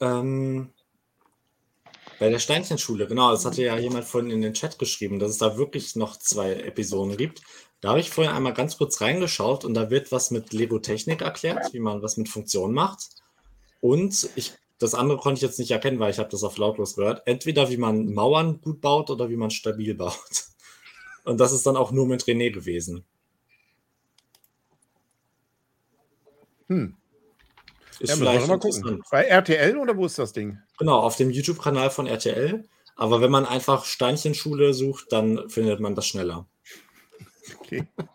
Ähm, 0.00 0.70
bei 2.18 2.30
der 2.30 2.38
Steinchenschule, 2.38 3.06
genau, 3.06 3.30
das 3.30 3.44
hatte 3.44 3.62
ja 3.62 3.76
jemand 3.78 4.04
vorhin 4.04 4.30
in 4.30 4.40
den 4.40 4.54
Chat 4.54 4.78
geschrieben, 4.78 5.18
dass 5.18 5.30
es 5.30 5.38
da 5.38 5.56
wirklich 5.56 5.96
noch 5.96 6.16
zwei 6.16 6.52
Episoden 6.54 7.16
gibt. 7.16 7.42
Da 7.80 7.90
habe 7.90 8.00
ich 8.00 8.10
vorhin 8.10 8.32
einmal 8.32 8.54
ganz 8.54 8.78
kurz 8.78 9.00
reingeschaut 9.00 9.64
und 9.64 9.74
da 9.74 9.90
wird 9.90 10.10
was 10.12 10.30
mit 10.30 10.52
Lego-Technik 10.52 11.20
erklärt, 11.20 11.72
wie 11.72 11.80
man 11.80 12.02
was 12.02 12.16
mit 12.16 12.28
Funktionen 12.28 12.74
macht. 12.74 13.10
Und 13.80 14.30
ich, 14.34 14.54
das 14.78 14.94
andere 14.94 15.18
konnte 15.18 15.38
ich 15.38 15.42
jetzt 15.42 15.58
nicht 15.58 15.70
erkennen, 15.70 15.98
weil 15.98 16.10
ich 16.10 16.18
habe 16.18 16.30
das 16.30 16.42
auf 16.42 16.56
lautlos 16.56 16.96
gehört. 16.96 17.22
Entweder 17.26 17.70
wie 17.70 17.76
man 17.76 18.12
Mauern 18.14 18.60
gut 18.60 18.80
baut 18.80 19.10
oder 19.10 19.28
wie 19.28 19.36
man 19.36 19.50
stabil 19.50 19.94
baut. 19.94 20.46
Und 21.24 21.38
das 21.38 21.52
ist 21.52 21.66
dann 21.66 21.76
auch 21.76 21.90
nur 21.90 22.06
mit 22.06 22.22
René 22.24 22.50
gewesen. 22.50 23.04
Hm. 26.68 26.96
Ist 27.98 28.10
ja, 28.10 28.16
vielleicht 28.16 28.46
mal 28.46 28.58
gucken. 28.58 29.02
Bei 29.10 29.24
RTL 29.24 29.76
oder 29.76 29.96
wo 29.96 30.06
ist 30.06 30.18
das 30.18 30.32
Ding? 30.32 30.58
Genau, 30.78 30.98
auf 30.98 31.16
dem 31.16 31.30
YouTube-Kanal 31.30 31.90
von 31.90 32.06
RTL. 32.06 32.64
Aber 32.96 33.20
wenn 33.20 33.30
man 33.30 33.44
einfach 33.46 33.84
Steinchenschule 33.84 34.72
sucht, 34.74 35.12
dann 35.12 35.48
findet 35.48 35.80
man 35.80 35.94
das 35.94 36.06
schneller. 36.06 36.46
Okay. 37.60 37.86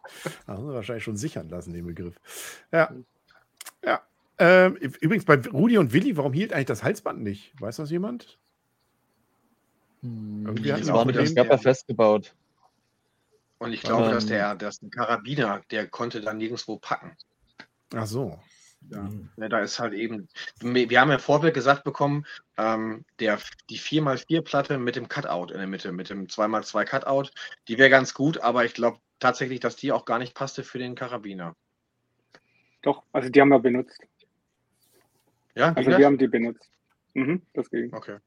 Da 0.45 0.53
haben 0.53 0.67
wir 0.67 0.75
wahrscheinlich 0.75 1.03
schon 1.03 1.17
sichern 1.17 1.49
lassen, 1.49 1.73
den 1.73 1.88
Begriff. 1.88 2.13
Ja. 2.71 2.93
Ja. 3.84 4.01
Ähm, 4.38 4.75
übrigens 4.75 5.25
bei 5.25 5.36
Rudi 5.36 5.79
und 5.79 5.93
Willi, 5.93 6.15
warum 6.15 6.34
hielt 6.34 6.53
eigentlich 6.53 6.67
das 6.67 6.84
Halsband 6.84 7.23
nicht? 7.23 7.59
Weiß 7.59 7.77
das 7.77 7.89
jemand? 7.89 8.38
Hm, 10.01 10.45
Irgendwie 10.45 10.69
das 10.69 10.88
war 10.88 11.05
mit 11.05 11.15
dem 11.15 11.34
Körper 11.34 11.57
festgebaut. 11.57 12.36
Und 13.57 13.73
ich 13.73 13.82
glaube, 13.82 14.05
ähm, 14.05 14.11
dass 14.11 14.25
der, 14.25 14.55
dass 14.55 14.79
der 14.79 14.89
Karabiner, 14.89 15.61
der 15.71 15.88
konnte 15.88 16.21
dann 16.21 16.38
nirgendwo 16.38 16.77
packen. 16.77 17.15
Ach 17.95 18.05
so. 18.05 18.39
Ja. 18.89 19.03
Mhm. 19.03 19.29
ja. 19.38 19.49
da 19.49 19.59
ist 19.59 19.79
halt 19.79 19.93
eben, 19.93 20.27
wir 20.61 20.99
haben 20.99 21.11
ja 21.11 21.17
Vorbild 21.17 21.53
gesagt 21.53 21.84
bekommen, 21.84 22.25
ähm, 22.57 23.05
der, 23.19 23.39
die 23.69 23.79
4x4-Platte 23.79 24.77
mit 24.77 24.95
dem 24.95 25.07
Cutout 25.07 25.53
in 25.53 25.59
der 25.59 25.67
Mitte, 25.67 25.91
mit 25.91 26.09
dem 26.09 26.27
2x2 26.27 26.86
Cutout, 26.86 27.32
die 27.67 27.77
wäre 27.77 27.89
ganz 27.89 28.13
gut, 28.13 28.39
aber 28.39 28.65
ich 28.65 28.73
glaube, 28.73 28.99
tatsächlich, 29.19 29.59
dass 29.59 29.75
die 29.75 29.91
auch 29.91 30.05
gar 30.05 30.19
nicht 30.19 30.34
passte 30.34 30.63
für 30.63 30.79
den 30.79 30.95
Karabiner. 30.95 31.55
Doch, 32.82 33.03
also 33.11 33.29
die 33.29 33.39
haben 33.39 33.49
wir 33.49 33.59
benutzt. 33.59 33.99
Ja, 35.55 35.73
also 35.73 35.91
die 35.91 36.05
haben 36.05 36.17
die 36.17 36.27
benutzt. 36.27 36.71
Mhm, 37.13 37.41
das 37.53 37.69
ging. 37.69 37.93
Okay. 37.93 38.17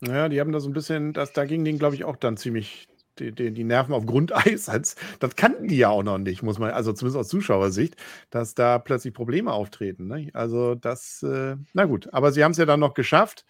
Ja, 0.00 0.28
die 0.28 0.40
haben 0.40 0.52
da 0.52 0.60
so 0.60 0.68
ein 0.68 0.72
bisschen, 0.72 1.12
das, 1.12 1.32
da 1.32 1.44
ging 1.44 1.64
denen, 1.64 1.78
glaube 1.78 1.94
ich, 1.94 2.04
auch 2.04 2.16
dann 2.16 2.36
ziemlich 2.36 2.88
die, 3.22 3.32
die, 3.32 3.50
die 3.52 3.64
Nerven 3.64 3.94
auf 3.94 4.06
Grundeis. 4.06 4.68
Als, 4.68 4.96
das 5.20 5.36
kannten 5.36 5.68
die 5.68 5.76
ja 5.76 5.88
auch 5.88 6.02
noch 6.02 6.18
nicht, 6.18 6.42
muss 6.42 6.58
man, 6.58 6.70
also 6.70 6.92
zumindest 6.92 7.20
aus 7.20 7.28
Zuschauersicht, 7.28 7.96
dass 8.30 8.54
da 8.54 8.78
plötzlich 8.78 9.14
Probleme 9.14 9.52
auftreten. 9.52 10.06
Ne? 10.08 10.30
Also 10.32 10.74
das, 10.74 11.22
äh, 11.22 11.56
na 11.72 11.84
gut, 11.84 12.12
aber 12.12 12.32
sie 12.32 12.44
haben 12.44 12.52
es 12.52 12.58
ja 12.58 12.66
dann 12.66 12.80
noch 12.80 12.94
geschafft. 12.94 13.44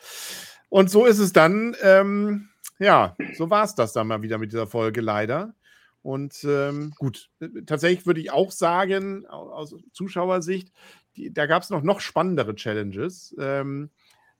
Und 0.68 0.90
so 0.90 1.04
ist 1.04 1.18
es 1.18 1.32
dann, 1.32 1.76
ähm, 1.82 2.48
ja, 2.78 3.16
so 3.36 3.50
war 3.50 3.64
es 3.64 3.74
das 3.74 3.92
dann 3.92 4.06
mal 4.06 4.22
wieder 4.22 4.38
mit 4.38 4.52
dieser 4.52 4.66
Folge 4.66 5.00
leider. 5.00 5.54
Und 6.02 6.44
ähm, 6.44 6.92
gut, 6.98 7.30
tatsächlich 7.66 8.06
würde 8.06 8.20
ich 8.20 8.32
auch 8.32 8.50
sagen, 8.50 9.26
aus 9.26 9.76
Zuschauersicht, 9.92 10.72
die, 11.16 11.32
da 11.32 11.46
gab 11.46 11.62
es 11.62 11.70
noch, 11.70 11.82
noch 11.82 12.00
spannendere 12.00 12.54
Challenges. 12.54 13.36
Ähm, 13.38 13.90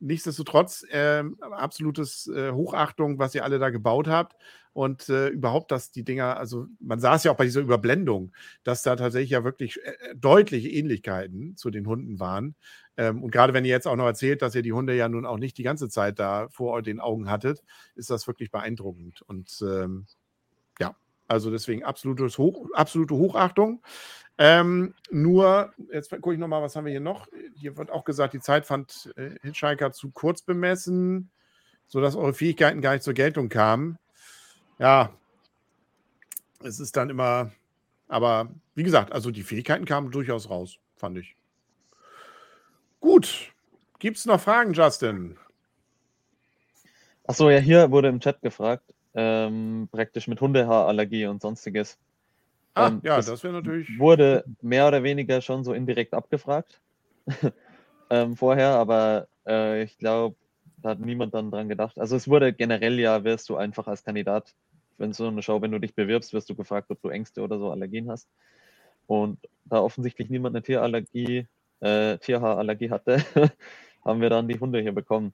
nichtsdestotrotz, 0.03 0.85
äh, 0.91 1.25
absolutes 1.41 2.27
äh, 2.27 2.53
Hochachtung, 2.53 3.19
was 3.19 3.35
ihr 3.35 3.45
alle 3.45 3.59
da 3.59 3.71
gebaut 3.71 4.09
habt. 4.09 4.37
Und 4.75 5.09
äh, 5.11 5.29
überhaupt, 5.29 5.71
dass 5.71 5.91
die 5.91 6.03
Dinger, 6.03 6.39
also 6.39 6.67
man 6.81 6.99
sah 6.99 7.17
es 7.17 7.25
ja 7.25 7.33
auch 7.33 7.37
bei 7.37 7.45
dieser 7.45 7.61
Überblendung, 7.61 8.33
dass 8.65 8.83
da 8.83 8.97
tatsächlich 8.97 9.31
ja 9.31 9.45
wirklich 9.45 9.79
äh, 9.85 9.91
äh, 9.91 10.17
deutliche 10.17 10.71
Ähnlichkeiten 10.71 11.57
zu 11.57 11.71
den 11.71 11.87
Hunden 11.87 12.21
waren. 12.21 12.55
Ähm, 12.97 13.23
und 13.23 13.31
gerade 13.31 13.53
wenn 13.53 13.65
ihr 13.65 13.71
jetzt 13.71 13.87
auch 13.87 13.97
noch 13.97 14.07
erzählt, 14.07 14.41
dass 14.41 14.55
ihr 14.55 14.63
die 14.63 14.73
Hunde 14.73 14.97
ja 14.97 15.09
nun 15.09 15.27
auch 15.27 15.39
nicht 15.39 15.59
die 15.59 15.63
ganze 15.63 15.89
Zeit 15.89 16.19
da 16.19 16.49
vor 16.49 16.81
den 16.83 17.01
Augen 17.01 17.29
hattet, 17.31 17.63
ist 17.97 18.09
das 18.11 18.27
wirklich 18.27 18.51
beeindruckend. 18.51 19.23
Und 19.23 19.63
ähm, 19.63 20.07
also 21.33 21.51
deswegen 21.51 21.83
absolutes 21.83 22.39
Hoch, 22.39 22.69
absolute 22.75 23.15
Hochachtung. 23.15 23.83
Ähm, 24.39 24.95
nur, 25.11 25.73
jetzt 25.93 26.11
gucke 26.11 26.35
ich 26.35 26.39
nochmal, 26.39 26.63
was 26.63 26.77
haben 26.77 26.85
wir 26.85 26.91
hier 26.91 27.01
noch? 27.01 27.27
Hier 27.55 27.77
wird 27.77 27.91
auch 27.91 28.05
gesagt, 28.05 28.35
die 28.35 28.41
Zeit 28.41 28.67
fand 28.67 29.13
äh, 29.17 29.37
Hitchhiker 29.43 29.93
zu 29.93 30.11
kurz 30.11 30.43
bemessen, 30.43 31.31
sodass 31.87 32.17
eure 32.17 32.35
Fähigkeiten 32.35 32.81
gar 32.81 32.93
nicht 32.93 33.03
zur 33.03 33.15
Geltung 33.15 33.49
kamen. 33.49 33.99
Ja, 34.79 35.13
es 36.63 36.81
ist 36.81 36.97
dann 36.97 37.11
immer, 37.11 37.51
aber 38.09 38.49
wie 38.75 38.83
gesagt, 38.83 39.13
also 39.13 39.31
die 39.31 39.43
Fähigkeiten 39.43 39.85
kamen 39.85 40.11
durchaus 40.11 40.51
raus, 40.51 40.79
fand 40.97 41.19
ich. 41.19 41.37
Gut. 43.01 43.53
Gibt 43.99 44.17
es 44.17 44.27
noch 44.27 44.41
Fragen, 44.41 44.73
Justin? 44.73 45.39
Achso, 47.27 47.49
ja, 47.51 47.59
hier 47.59 47.91
wurde 47.91 48.09
im 48.09 48.21
Chat 48.21 48.43
gefragt, 48.43 48.93
ähm, 49.15 49.89
praktisch 49.91 50.29
mit 50.29 50.41
Hundehaarallergie 50.41 51.27
und 51.27 51.43
sonstiges. 51.43 51.99
Ah, 52.75 52.89
ähm, 52.89 53.01
ja, 53.03 53.17
das, 53.17 53.27
das 53.27 53.45
wäre 53.45 53.55
natürlich. 53.55 53.99
Wurde 53.99 54.45
mehr 54.63 54.89
oder 54.89 55.03
weniger 55.03 55.41
schon 55.41 55.65
so 55.65 55.75
indirekt 55.75 56.15
abgefragt 56.15 56.81
ähm, 58.11 58.37
vorher, 58.37 58.71
aber 58.71 59.29
äh, 59.47 59.83
ich 59.83 59.99
glaube, 59.99 60.37
da 60.79 60.91
hat 60.91 61.01
niemand 61.01 61.35
dann 61.35 61.51
dran 61.51 61.69
gedacht. 61.69 61.99
Also 61.99 62.17
es 62.17 62.29
wurde 62.29 62.53
generell 62.53 62.99
ja, 62.99 63.25
wirst 63.25 63.49
du 63.49 63.57
einfach 63.57 63.87
als 63.87 64.05
Kandidat, 64.05 64.55
wenn 64.99 65.13
so 65.13 65.29
eine 65.29 65.43
Show, 65.43 65.61
wenn 65.63 65.71
du 65.71 65.79
dich 65.79 65.95
bewirbst, 65.95 66.33
wirst 66.33 66.51
du 66.51 66.55
gefragt, 66.55 66.91
ob 66.91 67.01
du 67.03 67.09
Ängste 67.09 67.43
oder 67.43 67.59
so 67.59 67.71
Allergien 67.71 68.11
hast. 68.11 68.29
Und 69.07 69.39
da 69.65 69.81
offensichtlich 69.81 70.31
niemand 70.31 70.57
eine 70.57 70.63
Tierallergie, 70.63 71.47
äh, 71.81 72.19
Tierhaarallergie 72.19 72.91
hatte, 72.91 73.23
haben 74.05 74.21
wir 74.21 74.31
dann 74.31 74.49
die 74.49 74.59
Hunde 74.59 74.81
hier 74.81 74.93
bekommen. 74.93 75.33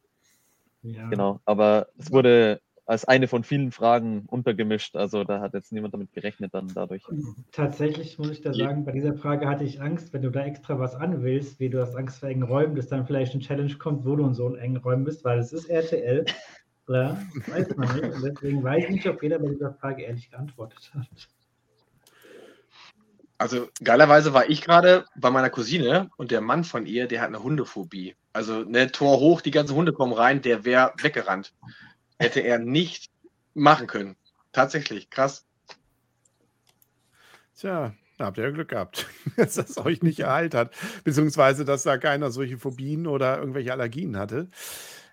Ja. 0.82 1.08
Genau. 1.08 1.40
Aber 1.44 1.88
es 1.98 2.12
wurde 2.12 2.60
als 2.88 3.04
eine 3.04 3.28
von 3.28 3.44
vielen 3.44 3.70
Fragen 3.70 4.24
untergemischt. 4.28 4.96
Also 4.96 5.22
da 5.22 5.40
hat 5.40 5.52
jetzt 5.52 5.72
niemand 5.72 5.92
damit 5.92 6.10
gerechnet 6.12 6.54
dann 6.54 6.72
dadurch. 6.74 7.04
Tatsächlich 7.52 8.18
muss 8.18 8.30
ich 8.30 8.40
da 8.40 8.54
sagen, 8.54 8.86
bei 8.86 8.92
dieser 8.92 9.14
Frage 9.14 9.46
hatte 9.46 9.64
ich 9.64 9.82
Angst, 9.82 10.14
wenn 10.14 10.22
du 10.22 10.30
da 10.30 10.44
extra 10.46 10.78
was 10.78 10.94
anwählst, 10.94 11.60
wie 11.60 11.68
du 11.68 11.82
hast 11.82 11.94
Angst 11.94 12.20
vor 12.20 12.30
engen 12.30 12.44
Räumen, 12.44 12.74
dass 12.74 12.88
dann 12.88 13.06
vielleicht 13.06 13.34
eine 13.34 13.42
Challenge 13.42 13.74
kommt, 13.74 14.06
wo 14.06 14.16
du 14.16 14.26
in 14.26 14.32
so 14.32 14.46
einen 14.46 14.56
engen 14.56 14.78
Räumen 14.78 15.04
bist, 15.04 15.22
weil 15.22 15.38
es 15.38 15.52
ist 15.52 15.68
RTL. 15.68 16.24
Klar, 16.86 17.22
weiß 17.46 17.76
man 17.76 17.94
nicht. 17.94 18.04
Und 18.04 18.22
deswegen 18.24 18.64
weiß 18.64 18.84
ich 18.84 18.90
nicht, 18.90 19.06
ob 19.06 19.22
jeder 19.22 19.38
bei 19.38 19.50
dieser 19.50 19.74
Frage 19.74 20.04
ehrlich 20.04 20.30
geantwortet 20.30 20.90
hat. 20.94 21.28
Also 23.36 23.68
geilerweise 23.84 24.32
war 24.32 24.48
ich 24.48 24.62
gerade 24.62 25.04
bei 25.14 25.30
meiner 25.30 25.50
Cousine 25.50 26.08
und 26.16 26.30
der 26.30 26.40
Mann 26.40 26.64
von 26.64 26.86
ihr, 26.86 27.06
der 27.06 27.20
hat 27.20 27.28
eine 27.28 27.42
Hundephobie. 27.42 28.16
Also 28.32 28.64
ne, 28.64 28.90
Tor 28.90 29.20
hoch, 29.20 29.42
die 29.42 29.50
ganzen 29.50 29.76
Hunde 29.76 29.92
kommen 29.92 30.14
rein, 30.14 30.40
der 30.40 30.64
wäre 30.64 30.94
weggerannt 31.02 31.52
hätte 32.18 32.40
er 32.40 32.58
nicht 32.58 33.10
machen 33.54 33.86
können. 33.86 34.16
Tatsächlich, 34.52 35.10
krass. 35.10 35.46
Tja, 37.56 37.94
da 38.18 38.26
habt 38.26 38.38
ihr 38.38 38.44
ja 38.44 38.50
Glück 38.50 38.68
gehabt, 38.68 39.06
dass 39.36 39.54
das 39.54 39.78
euch 39.78 40.02
nicht 40.02 40.20
ereilt 40.20 40.54
hat, 40.54 40.72
beziehungsweise 41.04 41.64
dass 41.64 41.82
da 41.82 41.98
keiner 41.98 42.30
solche 42.30 42.58
Phobien 42.58 43.06
oder 43.06 43.38
irgendwelche 43.38 43.72
Allergien 43.72 44.16
hatte. 44.16 44.48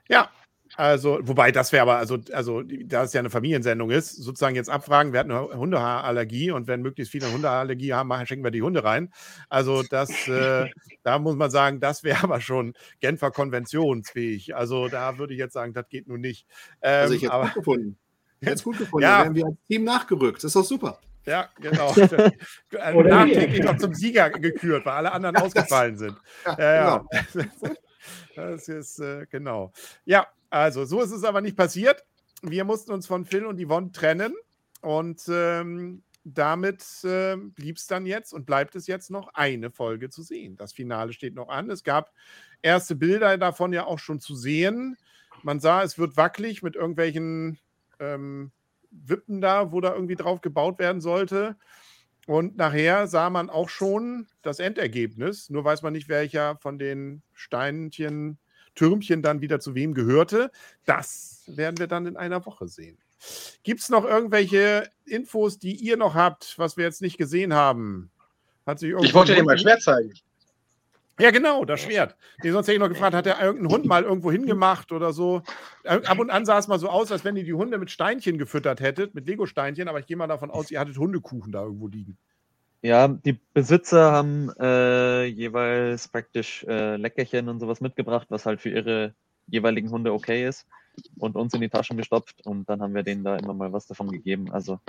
Ja, 0.07 0.31
also, 0.77 1.19
wobei 1.21 1.51
das 1.51 1.71
wäre 1.71 1.83
aber, 1.83 1.97
also, 1.97 2.17
also, 2.33 2.61
da 2.63 3.03
es 3.03 3.13
ja 3.13 3.19
eine 3.19 3.29
Familiensendung 3.29 3.91
ist, 3.91 4.11
sozusagen 4.11 4.55
jetzt 4.55 4.69
abfragen, 4.69 5.13
wer 5.13 5.21
hat 5.21 5.29
eine 5.29 5.57
Hundehaarallergie 5.57 6.51
und 6.51 6.67
wenn 6.67 6.81
möglichst 6.81 7.11
viele 7.11 7.31
Hundehaarallergie 7.31 7.93
haben, 7.93 8.11
schenken 8.25 8.43
wir 8.43 8.51
die 8.51 8.61
Hunde 8.61 8.83
rein. 8.83 9.11
Also, 9.49 9.83
das, 9.83 10.27
äh, 10.27 10.69
da 11.03 11.19
muss 11.19 11.35
man 11.35 11.49
sagen, 11.49 11.79
das 11.79 12.03
wäre 12.03 12.23
aber 12.23 12.41
schon 12.41 12.73
Genfer 12.99 13.31
konventionsfähig. 13.31 14.55
Also, 14.55 14.87
da 14.87 15.17
würde 15.17 15.33
ich 15.33 15.39
jetzt 15.39 15.53
sagen, 15.53 15.73
das 15.73 15.87
geht 15.89 16.07
nun 16.07 16.21
nicht. 16.21 16.45
Ähm, 16.81 17.01
also, 17.01 17.13
ich 17.13 17.23
hätte 17.23 17.35
es 17.35 17.41
gut 17.41 17.53
gefunden. 17.53 17.97
Ich 18.41 18.47
hätte 18.47 18.55
es 18.57 18.63
gut 18.63 18.77
gefunden. 18.77 19.03
Ja. 19.03 19.23
Dann 19.23 19.33
wären 19.33 19.35
wir 19.35 19.45
als 19.45 19.63
Team 19.65 19.85
nachgerückt. 19.85 20.39
Das 20.39 20.49
ist 20.49 20.55
doch 20.57 20.65
super. 20.65 20.99
Ja, 21.25 21.49
genau. 21.59 21.93
Nachträglich 22.71 23.63
noch 23.63 23.77
zum 23.77 23.93
Sieger 23.93 24.29
gekürt, 24.29 24.85
weil 24.85 24.93
alle 24.93 25.11
anderen 25.13 25.37
ausgefallen 25.37 25.97
sind. 25.97 26.17
Ja, 26.45 26.75
ja. 26.75 27.05
Genau. 27.33 27.75
Das 28.35 28.67
ist, 28.67 28.99
äh, 28.99 29.25
genau. 29.31 29.71
Ja, 30.03 30.27
also, 30.55 30.85
so 30.85 31.01
ist 31.01 31.11
es 31.11 31.25
aber 31.25 31.41
nicht 31.41 31.57
passiert. 31.57 32.05
Wir 32.41 32.63
mussten 32.63 32.93
uns 32.93 33.07
von 33.07 33.25
Phil 33.25 33.45
und 33.45 33.59
Yvonne 33.61 33.91
trennen 33.91 34.33
und 34.79 35.21
ähm, 35.27 36.01
damit 36.23 36.81
äh, 37.03 37.35
blieb 37.35 37.75
es 37.75 37.87
dann 37.87 38.05
jetzt 38.05 38.33
und 38.33 38.45
bleibt 38.45 38.73
es 38.77 38.87
jetzt 38.87 39.11
noch 39.11 39.33
eine 39.33 39.69
Folge 39.69 40.09
zu 40.09 40.23
sehen. 40.23 40.55
Das 40.55 40.71
Finale 40.71 41.11
steht 41.11 41.35
noch 41.35 41.49
an. 41.49 41.69
Es 41.69 41.83
gab 41.83 42.13
erste 42.61 42.95
Bilder 42.95 43.37
davon 43.37 43.73
ja 43.73 43.85
auch 43.85 43.99
schon 43.99 44.21
zu 44.21 44.33
sehen. 44.33 44.95
Man 45.43 45.59
sah, 45.59 45.83
es 45.83 45.99
wird 45.99 46.15
wackelig 46.15 46.63
mit 46.63 46.77
irgendwelchen 46.77 47.59
ähm, 47.99 48.53
Wippen 48.91 49.41
da, 49.41 49.73
wo 49.73 49.81
da 49.81 49.93
irgendwie 49.93 50.15
drauf 50.15 50.39
gebaut 50.39 50.79
werden 50.79 51.01
sollte. 51.01 51.57
Und 52.27 52.55
nachher 52.55 53.07
sah 53.07 53.29
man 53.29 53.49
auch 53.49 53.67
schon 53.67 54.27
das 54.41 54.59
Endergebnis. 54.59 55.49
Nur 55.49 55.65
weiß 55.65 55.81
man 55.81 55.91
nicht, 55.91 56.07
welcher 56.07 56.55
von 56.59 56.79
den 56.79 57.23
Steinchen 57.33 58.39
Türmchen 58.75 59.21
dann 59.21 59.41
wieder 59.41 59.59
zu 59.59 59.75
wem 59.75 59.93
gehörte. 59.93 60.51
Das 60.85 61.43
werden 61.47 61.77
wir 61.79 61.87
dann 61.87 62.05
in 62.05 62.17
einer 62.17 62.45
Woche 62.45 62.67
sehen. 62.67 62.97
Gibt 63.63 63.81
es 63.81 63.89
noch 63.89 64.05
irgendwelche 64.05 64.89
Infos, 65.05 65.57
die 65.57 65.75
ihr 65.75 65.97
noch 65.97 66.13
habt, 66.13 66.57
was 66.57 66.77
wir 66.77 66.85
jetzt 66.85 67.01
nicht 67.01 67.17
gesehen 67.17 67.53
haben? 67.53 68.11
Hat 68.65 68.79
sich 68.79 68.93
ich 68.93 69.13
wollte 69.13 69.35
dir 69.35 69.43
mal 69.43 69.57
Schwert 69.57 69.81
zeigen. 69.81 70.13
Ja, 71.17 71.31
genau, 71.31 71.63
das 71.63 71.79
Schwert. 71.79 72.17
Nee, 72.43 72.51
sonst 72.51 72.67
hätte 72.67 72.75
ich 72.75 72.81
noch 72.81 72.89
gefragt, 72.89 73.15
hat 73.15 73.25
der 73.25 73.41
irgendein 73.41 73.71
Hund 73.71 73.85
mal 73.85 74.03
irgendwo 74.03 74.31
hingemacht 74.31 74.91
oder 74.91 75.13
so? 75.13 75.43
Ab 75.85 76.19
und 76.19 76.29
an 76.29 76.45
sah 76.45 76.59
es 76.59 76.67
mal 76.67 76.77
so 76.77 76.89
aus, 76.89 77.09
als 77.09 77.23
wenn 77.23 77.37
ihr 77.37 77.45
die 77.45 77.53
Hunde 77.53 77.77
mit 77.77 77.89
Steinchen 77.89 78.37
gefüttert 78.37 78.81
hättet, 78.81 79.15
mit 79.15 79.25
Lego-Steinchen, 79.25 79.87
aber 79.87 79.99
ich 79.99 80.07
gehe 80.07 80.17
mal 80.17 80.27
davon 80.27 80.51
aus, 80.51 80.71
ihr 80.71 80.79
hattet 80.79 80.97
Hundekuchen 80.97 81.53
da 81.53 81.63
irgendwo 81.63 81.87
liegen. 81.87 82.17
Ja, 82.85 83.07
die 83.07 83.33
Besitzer 83.55 84.11
haben 84.11 84.51
äh, 84.59 85.25
jeweils 85.25 86.07
praktisch 86.07 86.63
äh, 86.65 86.97
Leckerchen 86.97 87.49
und 87.49 87.59
sowas 87.59 87.81
mitgebracht, 87.81 88.27
was 88.29 88.45
halt 88.45 88.61
für 88.61 88.69
ihre 88.69 89.15
jeweiligen 89.47 89.89
Hunde 89.89 90.13
okay 90.13 90.47
ist 90.47 90.67
und 91.17 91.35
uns 91.35 91.55
in 91.55 91.61
die 91.61 91.69
Taschen 91.69 91.97
gestopft 91.97 92.45
und 92.45 92.69
dann 92.69 92.81
haben 92.83 92.93
wir 92.93 93.01
denen 93.01 93.23
da 93.23 93.37
immer 93.37 93.55
mal 93.55 93.73
was 93.73 93.87
davon 93.87 94.11
gegeben. 94.11 94.51
Also 94.51 94.79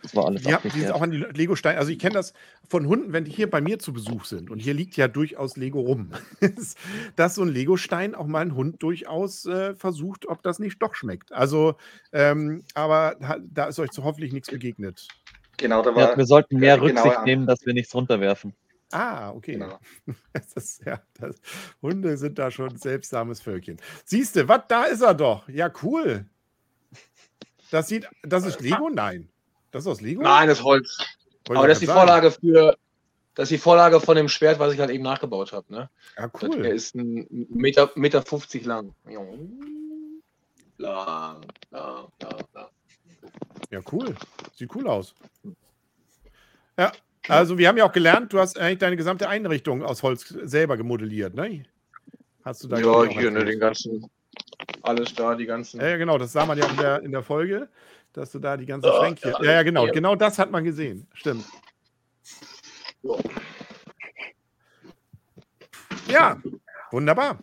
das 0.00 0.14
war 0.14 0.26
alles 0.26 0.44
Ja, 0.44 0.60
die 0.62 0.70
sind 0.70 0.92
auch 0.92 1.02
an 1.02 1.10
die 1.10 1.18
Lego-Steine. 1.18 1.76
Also 1.76 1.90
ich 1.90 1.98
kenne 1.98 2.14
das 2.14 2.34
von 2.68 2.86
Hunden, 2.86 3.12
wenn 3.12 3.24
die 3.24 3.32
hier 3.32 3.50
bei 3.50 3.60
mir 3.60 3.80
zu 3.80 3.92
Besuch 3.92 4.26
sind 4.26 4.48
und 4.48 4.60
hier 4.60 4.72
liegt 4.72 4.96
ja 4.96 5.08
durchaus 5.08 5.56
Lego 5.56 5.80
rum, 5.80 6.12
dass 7.16 7.34
so 7.34 7.42
ein 7.42 7.48
Lego-Stein 7.48 8.14
auch 8.14 8.28
mal 8.28 8.42
ein 8.42 8.54
Hund 8.54 8.80
durchaus 8.80 9.44
äh, 9.46 9.74
versucht, 9.74 10.28
ob 10.28 10.44
das 10.44 10.60
nicht 10.60 10.80
doch 10.80 10.94
schmeckt. 10.94 11.32
Also, 11.32 11.74
ähm, 12.12 12.62
aber 12.74 13.16
da 13.50 13.64
ist 13.64 13.80
euch 13.80 13.90
so 13.90 14.04
hoffentlich 14.04 14.32
nichts 14.32 14.50
begegnet. 14.50 15.08
Genau, 15.60 15.82
da 15.82 15.94
war. 15.94 16.10
Ja, 16.12 16.16
wir 16.16 16.24
sollten 16.24 16.58
mehr 16.58 16.80
Rücksicht 16.80 17.24
nehmen, 17.26 17.46
dass 17.46 17.66
wir 17.66 17.74
nichts 17.74 17.94
runterwerfen. 17.94 18.54
Ah, 18.92 19.30
okay. 19.30 19.52
Genau. 19.52 19.78
Das 20.32 20.52
ist, 20.54 20.84
ja, 20.86 21.00
das, 21.20 21.36
Hunde 21.82 22.16
sind 22.16 22.38
da 22.38 22.50
schon 22.50 22.76
seltsames 22.76 23.40
Völkchen. 23.42 23.78
Siehst 24.04 24.36
du, 24.36 24.48
was, 24.48 24.62
da 24.68 24.84
ist 24.84 25.02
er 25.02 25.14
doch. 25.14 25.48
Ja, 25.48 25.70
cool. 25.82 26.24
Das 27.70 27.88
sieht, 27.88 28.08
das 28.22 28.46
ist 28.46 28.60
Lego? 28.60 28.88
Nein. 28.88 29.28
Das 29.70 29.84
ist 29.84 29.86
aus 29.86 30.00
Lego? 30.00 30.22
Nein, 30.22 30.48
das 30.48 30.58
ist 30.58 30.64
Holz. 30.64 30.98
Wollte 31.46 31.58
Aber 31.58 31.68
das 31.68 31.76
ist 31.76 31.82
die 31.82 31.86
sagen. 31.86 31.98
Vorlage 31.98 32.30
für, 32.30 32.76
das 33.34 33.44
ist 33.44 33.50
die 33.50 33.58
Vorlage 33.58 34.00
von 34.00 34.16
dem 34.16 34.28
Schwert, 34.28 34.58
was 34.58 34.72
ich 34.72 34.80
halt 34.80 34.90
eben 34.90 35.04
nachgebaut 35.04 35.52
habe. 35.52 35.72
Ne? 35.72 35.90
Ja, 36.16 36.30
cool. 36.42 36.62
Der 36.62 36.72
ist 36.72 36.94
ein 36.94 37.26
Meter, 37.50 37.90
Meter 37.96 38.22
50 38.22 38.64
lang. 38.64 38.94
Lang, 40.78 41.42
lang, 41.70 42.08
lang, 42.18 42.44
lang. 42.54 42.69
Ja, 43.70 43.80
cool. 43.92 44.14
Sieht 44.54 44.74
cool 44.74 44.88
aus. 44.88 45.14
Ja, 46.78 46.92
also 47.28 47.58
wir 47.58 47.68
haben 47.68 47.76
ja 47.76 47.84
auch 47.84 47.92
gelernt, 47.92 48.32
du 48.32 48.38
hast 48.38 48.58
eigentlich 48.58 48.78
deine 48.78 48.96
gesamte 48.96 49.28
Einrichtung 49.28 49.82
aus 49.82 50.02
Holz 50.02 50.28
selber 50.28 50.76
gemodelliert, 50.76 51.34
ne? 51.34 51.64
Hast 52.44 52.64
du 52.64 52.68
da 52.68 52.78
Ja, 52.78 53.04
hier, 53.04 53.30
ne, 53.30 53.44
den 53.44 53.60
ganzen, 53.60 54.10
alles 54.82 55.14
da, 55.14 55.34
die 55.34 55.44
ganzen. 55.44 55.80
Ja, 55.80 55.96
genau, 55.96 56.16
das 56.16 56.32
sah 56.32 56.46
man 56.46 56.56
ja 56.56 56.66
in 56.66 56.76
der, 56.78 57.02
in 57.02 57.12
der 57.12 57.22
Folge, 57.22 57.68
dass 58.14 58.32
du 58.32 58.38
da 58.38 58.56
die 58.56 58.66
ganzen 58.66 58.90
Schränke. 58.90 59.34
Ja, 59.42 59.52
ja, 59.52 59.62
genau, 59.62 59.86
genau 59.86 60.16
das 60.16 60.38
hat 60.38 60.50
man 60.50 60.64
gesehen. 60.64 61.06
Stimmt. 61.12 61.44
Ja, 66.08 66.40
wunderbar. 66.90 67.38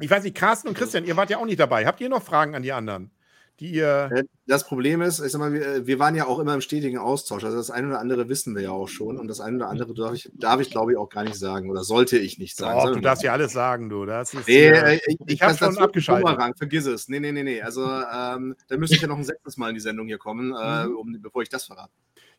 Ich 0.00 0.10
weiß 0.10 0.24
nicht, 0.24 0.36
Carsten 0.36 0.68
und 0.68 0.76
Christian, 0.76 1.04
ihr 1.04 1.16
wart 1.16 1.30
ja 1.30 1.38
auch 1.38 1.46
nicht 1.46 1.60
dabei. 1.60 1.86
Habt 1.86 2.00
ihr 2.00 2.08
noch 2.08 2.22
Fragen 2.22 2.56
an 2.56 2.62
die 2.62 2.72
anderen? 2.72 3.12
Die 3.60 3.72
ihr. 3.72 4.10
Äh, 4.12 4.24
das 4.46 4.66
Problem 4.66 5.02
ist, 5.02 5.20
ich 5.20 5.32
sag 5.32 5.38
mal, 5.38 5.52
wir, 5.52 5.86
wir, 5.86 5.98
waren 5.98 6.14
ja 6.14 6.26
auch 6.26 6.38
immer 6.38 6.54
im 6.54 6.60
stetigen 6.60 6.98
Austausch. 6.98 7.44
Also 7.44 7.56
das 7.56 7.70
eine 7.70 7.88
oder 7.88 8.00
andere 8.00 8.28
wissen 8.28 8.54
wir 8.54 8.62
ja 8.62 8.70
auch 8.70 8.88
schon. 8.88 9.18
Und 9.18 9.28
das 9.28 9.40
eine 9.40 9.56
oder 9.56 9.68
andere 9.68 9.94
darf 9.94 10.14
ich, 10.14 10.30
darf 10.34 10.60
ich 10.60 10.70
glaube 10.70 10.92
ich, 10.92 10.98
auch 10.98 11.08
gar 11.08 11.24
nicht 11.24 11.36
sagen. 11.36 11.70
Oder 11.70 11.84
sollte 11.84 12.18
ich 12.18 12.38
nicht 12.38 12.56
sagen. 12.56 12.80
Doch, 12.80 12.94
du 12.94 13.00
darfst 13.00 13.22
ja 13.22 13.32
alles 13.32 13.52
sagen, 13.52 13.88
du. 13.88 14.04
Das 14.04 14.34
ist, 14.34 14.48
nee, 14.48 14.68
äh, 14.68 15.00
ich, 15.06 15.16
ich 15.26 15.42
habe 15.42 15.56
schon 15.56 15.78
abgeschaltet. 15.78 16.26
Bumerang, 16.26 16.54
vergiss 16.56 16.86
es. 16.86 17.08
Nee, 17.08 17.20
nee, 17.20 17.32
nee, 17.32 17.44
nee. 17.44 17.62
Also 17.62 17.84
ähm, 17.84 18.56
da 18.68 18.76
müsste 18.76 18.96
ich 18.96 19.02
ja 19.02 19.08
noch 19.08 19.18
ein 19.18 19.24
sechstes 19.24 19.56
Mal 19.56 19.68
in 19.68 19.74
die 19.74 19.80
Sendung 19.80 20.06
hier 20.06 20.18
kommen, 20.18 20.54
äh, 20.54 20.86
mhm. 20.86 20.96
um, 20.96 21.22
bevor 21.22 21.42
ich 21.42 21.48
das 21.48 21.64
verrate. 21.64 21.92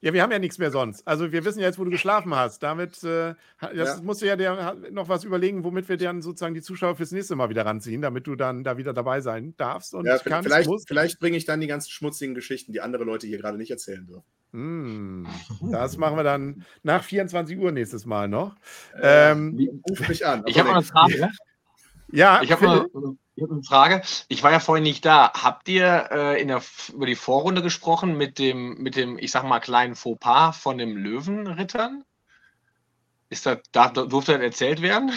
Ja, 0.04 0.12
wir 0.12 0.22
haben 0.22 0.34
ja 0.34 0.40
nichts 0.40 0.58
mehr 0.58 0.70
sonst. 0.70 1.08
Also 1.08 1.32
wir 1.32 1.46
wissen 1.46 1.62
ja 1.62 1.68
jetzt, 1.68 1.80
wo 1.80 1.86
du 1.86 1.90
geschlafen 1.90 2.36
hast. 2.36 2.62
Damit 2.62 3.02
äh, 3.06 3.36
das 3.62 3.72
ja. 3.72 4.02
musst 4.04 4.22
du 4.22 4.26
ja 4.26 4.36
dir 4.36 4.76
noch 4.92 5.08
was 5.08 5.24
überlegen, 5.24 5.64
womit 5.64 5.88
wir 5.88 5.96
dann 5.96 6.22
sozusagen 6.22 6.54
die 6.54 6.62
Zuschauer 6.62 6.98
fürs 6.98 7.12
nächste 7.12 7.38
Mal 7.38 7.50
wieder 7.50 7.66
ranziehen, 7.66 8.02
damit 8.02 8.28
du 8.28 8.36
dann 8.36 8.66
da 8.66 8.76
wieder 8.76 8.92
dabei 8.92 9.22
sein 9.22 9.54
darfst. 9.56 9.94
Und 9.94 10.06
ja, 10.06 10.18
kannst, 10.18 10.50
vielleicht, 10.50 10.70
vielleicht 10.90 11.20
bringe 11.22 11.38
ich 11.38 11.46
dann 11.46 11.62
die 11.62 11.68
ganzen 11.68 11.90
schmutzigen 11.90 12.36
Geschichten, 12.36 12.74
die 12.74 12.82
andere 12.82 13.06
Leute 13.06 13.28
hier 13.28 13.38
gerade 13.38 13.58
nicht 13.58 13.72
erzählen 13.72 14.06
dürfen. 14.06 14.26
Mm, 14.52 15.26
das 15.72 15.96
machen 15.96 16.18
wir 16.18 16.24
dann 16.24 16.66
nach 16.84 17.02
24 17.02 17.58
Uhr 17.58 17.72
nächstes 17.72 18.06
Mal 18.06 18.28
noch. 18.28 18.58
Äh, 19.02 19.32
ähm, 19.32 19.82
ruf 19.90 20.06
mich 20.10 20.26
an. 20.26 20.44
Ich 20.48 20.60
habe 20.60 20.68
noch 20.68 20.76
eine 20.76 20.84
Frage. 20.86 21.30
Ja, 22.12 22.42
ich 22.42 22.52
habe 22.52 22.66
mal 22.66 22.88
ich 23.36 23.44
habe 23.44 23.54
eine 23.54 23.64
Frage. 23.64 24.02
Ich 24.28 24.44
war 24.44 24.52
ja 24.52 24.60
vorhin 24.60 24.84
nicht 24.84 25.06
da. 25.06 25.32
Habt 25.34 25.68
ihr 25.68 26.10
äh, 26.12 26.42
in 26.42 26.50
der, 26.50 26.62
über 26.94 27.06
die 27.06 27.16
Vorrunde 27.16 27.62
gesprochen 27.62 28.16
mit 28.16 28.38
dem, 28.38 28.76
mit 28.76 28.96
dem, 28.96 29.18
ich 29.18 29.32
sag 29.32 29.44
mal, 29.44 29.60
kleinen 29.60 29.96
Fauxpas 29.96 30.58
von 30.58 30.78
dem 30.78 30.96
Löwenrittern? 30.96 32.04
Ist 33.30 33.46
das, 33.46 33.60
darf, 33.72 33.94
durfte 33.94 34.34
das 34.34 34.42
erzählt 34.42 34.82
werden? 34.82 35.12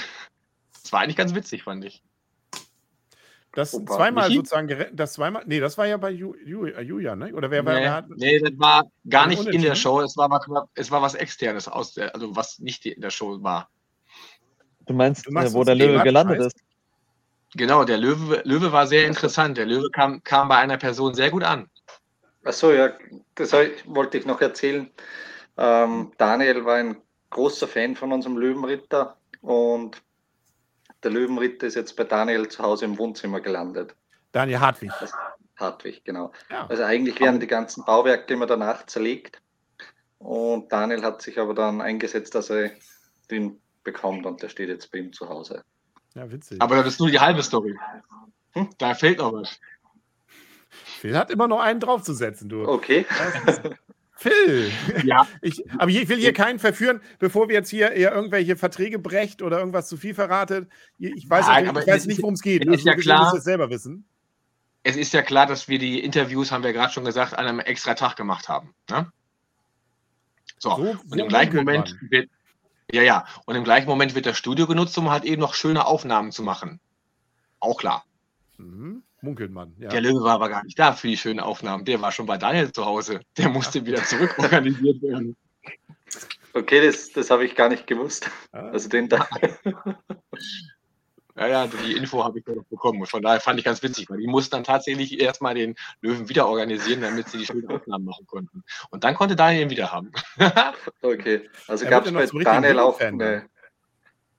Das 0.82 0.92
war 0.92 1.00
eigentlich 1.00 1.16
ganz 1.16 1.34
witzig, 1.34 1.64
fand 1.64 1.84
ich. 1.84 2.02
Das 3.52 3.74
Opa. 3.74 3.96
zweimal 3.96 4.28
Michi? 4.28 4.36
sozusagen, 4.36 4.86
das 4.92 5.14
zweimal, 5.14 5.42
nee, 5.46 5.60
das 5.60 5.78
war 5.78 5.86
ja 5.86 5.96
bei 5.96 6.10
Ju, 6.10 6.34
Ju, 6.44 6.66
äh, 6.66 6.82
Julia, 6.82 7.16
ne? 7.16 7.34
Oder 7.34 7.50
wer 7.50 7.62
nee, 7.62 7.68
war 7.86 8.04
Nee, 8.14 8.38
das 8.38 8.52
war 8.58 8.84
gar 9.08 9.26
nicht 9.26 9.46
in 9.46 9.62
der 9.62 9.74
Show, 9.74 10.00
es 10.00 10.16
war, 10.16 10.68
es 10.74 10.90
war 10.90 11.00
was 11.00 11.14
externes 11.14 11.66
aus 11.66 11.94
der, 11.94 12.14
also 12.14 12.36
was 12.36 12.58
nicht 12.58 12.84
in 12.84 13.00
der 13.00 13.10
Show 13.10 13.42
war. 13.42 13.70
Du 14.86 14.92
meinst, 14.94 15.26
du 15.26 15.30
äh, 15.30 15.52
wo 15.52 15.64
der 15.64 15.74
Löwe 15.74 16.02
gelandet 16.02 16.40
ist? 16.40 16.65
Genau, 17.57 17.84
der 17.84 17.96
Löwe, 17.96 18.42
Löwe 18.44 18.70
war 18.70 18.86
sehr 18.86 19.07
interessant. 19.07 19.57
Der 19.57 19.64
Löwe 19.64 19.90
kam, 19.90 20.22
kam 20.22 20.48
bei 20.48 20.57
einer 20.57 20.76
Person 20.76 21.14
sehr 21.14 21.30
gut 21.30 21.42
an. 21.42 21.70
Achso, 22.44 22.70
ja, 22.70 22.92
das 23.34 23.52
wollte 23.86 24.18
ich 24.18 24.26
noch 24.26 24.40
erzählen. 24.40 24.90
Ähm, 25.57 26.12
Daniel 26.18 26.64
war 26.66 26.76
ein 26.76 26.96
großer 27.30 27.66
Fan 27.66 27.96
von 27.96 28.12
unserem 28.12 28.36
Löwenritter 28.36 29.16
und 29.40 30.02
der 31.02 31.11
Löwenritter 31.11 31.66
ist 31.66 31.76
jetzt 31.76 31.96
bei 31.96 32.04
Daniel 32.04 32.46
zu 32.48 32.62
Hause 32.62 32.84
im 32.84 32.98
Wohnzimmer 32.98 33.40
gelandet. 33.40 33.94
Daniel 34.32 34.61
Hartwig. 34.61 34.92
Hartwig, 35.57 36.04
genau. 36.04 36.32
Ja. 36.50 36.66
Also 36.66 36.84
eigentlich 36.84 37.18
werden 37.20 37.40
die 37.40 37.46
ganzen 37.46 37.84
Bauwerke 37.84 38.34
immer 38.34 38.46
danach 38.46 38.84
zerlegt 38.84 39.40
und 40.18 40.70
Daniel 40.70 41.02
hat 41.02 41.22
sich 41.22 41.38
aber 41.38 41.54
dann 41.54 41.80
eingesetzt, 41.80 42.34
dass 42.34 42.50
er 42.50 42.70
den 43.30 43.61
bekommt 43.82 44.26
und 44.26 44.42
der 44.42 44.50
steht 44.50 44.68
jetzt 44.68 44.92
bei 44.92 44.98
ihm 44.98 45.12
zu 45.12 45.28
Hause. 45.28 45.64
Ja, 46.16 46.30
witzig. 46.32 46.62
Aber 46.62 46.76
das 46.76 46.94
ist 46.94 47.00
nur 47.00 47.10
die 47.10 47.20
halbe 47.20 47.42
Story. 47.42 47.78
Hm? 48.52 48.70
Da 48.78 48.94
fehlt 48.94 49.18
noch 49.18 49.34
was. 49.34 49.60
Phil 50.70 51.16
hat 51.16 51.30
immer 51.30 51.46
noch 51.46 51.60
einen 51.60 51.78
draufzusetzen, 51.78 52.48
du. 52.48 52.66
Okay. 52.66 53.04
Phil, 54.18 54.72
ja. 55.04 55.26
Ich, 55.42 55.62
aber 55.78 55.90
ich 55.90 56.08
will 56.08 56.16
hier 56.16 56.32
keinen 56.32 56.58
verführen, 56.58 57.02
bevor 57.18 57.48
wir 57.48 57.56
jetzt 57.56 57.68
hier 57.68 57.92
eher 57.92 58.14
irgendwelche 58.14 58.56
Verträge 58.56 58.98
brecht 58.98 59.42
oder 59.42 59.58
irgendwas 59.58 59.88
zu 59.88 59.98
viel 59.98 60.14
verratet. 60.14 60.70
Ich 60.98 61.28
weiß, 61.28 61.46
Nein, 61.48 61.76
ich 61.76 61.86
weiß 61.86 62.06
nicht, 62.06 62.22
worum 62.22 62.32
es 62.32 62.40
geht. 62.40 62.62
Also, 62.62 62.72
ist 62.72 62.86
ja 62.86 62.94
klar, 62.94 63.34
es 63.34 63.44
selber 63.44 63.68
wissen. 63.68 64.06
Es 64.84 64.96
ist 64.96 65.12
ja 65.12 65.20
klar, 65.20 65.44
dass 65.44 65.68
wir 65.68 65.78
die 65.78 66.02
Interviews, 66.02 66.50
haben 66.50 66.64
wir 66.64 66.72
gerade 66.72 66.94
schon 66.94 67.04
gesagt, 67.04 67.34
an 67.34 67.46
einem 67.46 67.60
extra 67.60 67.92
Tag 67.92 68.16
gemacht 68.16 68.48
haben. 68.48 68.74
Ne? 68.88 69.12
So, 70.58 70.70
so, 70.70 70.96
und 71.10 71.18
im 71.18 71.28
gleichen 71.28 71.56
Moment 71.56 71.94
wird, 72.08 72.30
ja, 72.93 73.03
ja. 73.03 73.26
Und 73.47 73.57
im 73.57 73.64
gleichen 73.64 73.89
Moment 73.89 74.14
wird 74.14 74.26
das 74.26 74.39
Studio 74.39 74.66
genutzt, 74.66 74.97
um 74.99 75.11
halt 75.11 75.24
eben 75.24 75.41
noch 75.41 75.55
schöne 75.55 75.87
Aufnahmen 75.87 76.32
zu 76.32 76.43
machen. 76.43 76.80
Auch 77.61 77.78
klar. 77.78 78.05
Mhm. 78.59 79.03
Munkelt 79.22 79.51
man. 79.51 79.74
Ja. 79.78 79.89
Der 79.89 80.01
Löwe 80.01 80.22
war 80.22 80.34
aber 80.34 80.49
gar 80.49 80.64
nicht 80.64 80.78
da 80.78 80.93
für 80.93 81.09
die 81.09 81.16
schönen 81.16 81.41
Aufnahmen. 81.41 81.84
Der 81.84 82.01
war 82.01 82.12
schon 82.12 82.26
bei 82.26 82.37
Daniel 82.37 82.70
zu 82.70 82.84
Hause. 82.84 83.20
Der 83.37 83.49
musste 83.49 83.84
wieder 83.84 84.05
zurückorganisiert 84.05 85.03
werden. 85.03 85.37
Okay, 86.53 86.87
das, 86.87 87.11
das 87.12 87.30
habe 87.30 87.45
ich 87.45 87.55
gar 87.55 87.68
nicht 87.68 87.87
gewusst. 87.87 88.30
Ah. 88.53 88.68
Also 88.68 88.89
den 88.89 89.09
da. 89.09 89.28
Ja, 91.37 91.47
ja, 91.47 91.66
die 91.66 91.93
Info 91.93 92.24
habe 92.24 92.39
ich 92.39 92.47
noch 92.47 92.64
bekommen. 92.64 93.01
Und 93.01 93.09
von 93.09 93.22
daher 93.22 93.41
fand 93.41 93.59
ich 93.59 93.64
ganz 93.64 93.82
witzig, 93.82 94.09
weil 94.09 94.18
die 94.18 94.26
mussten 94.26 94.53
dann 94.53 94.64
tatsächlich 94.64 95.20
erstmal 95.20 95.55
den 95.55 95.74
Löwen 96.01 96.28
wieder 96.28 96.49
organisieren, 96.49 97.03
damit 97.03 97.28
sie 97.28 97.39
die 97.39 97.47
schönen 97.47 97.68
Aufnahmen 97.68 98.07
machen 98.07 98.26
konnten. 98.26 98.64
Und 98.91 99.05
dann 99.05 99.14
konnte 99.14 99.37
Daniel 99.37 99.62
ihn 99.62 99.70
wieder 99.70 99.93
haben. 99.93 100.12
okay, 101.03 101.49
also 101.68 101.84
gab 101.87 102.07
es 102.07 102.12
bei 102.32 102.43
Daniel 102.43 102.78
auch 102.78 102.99
eine, 103.01 103.49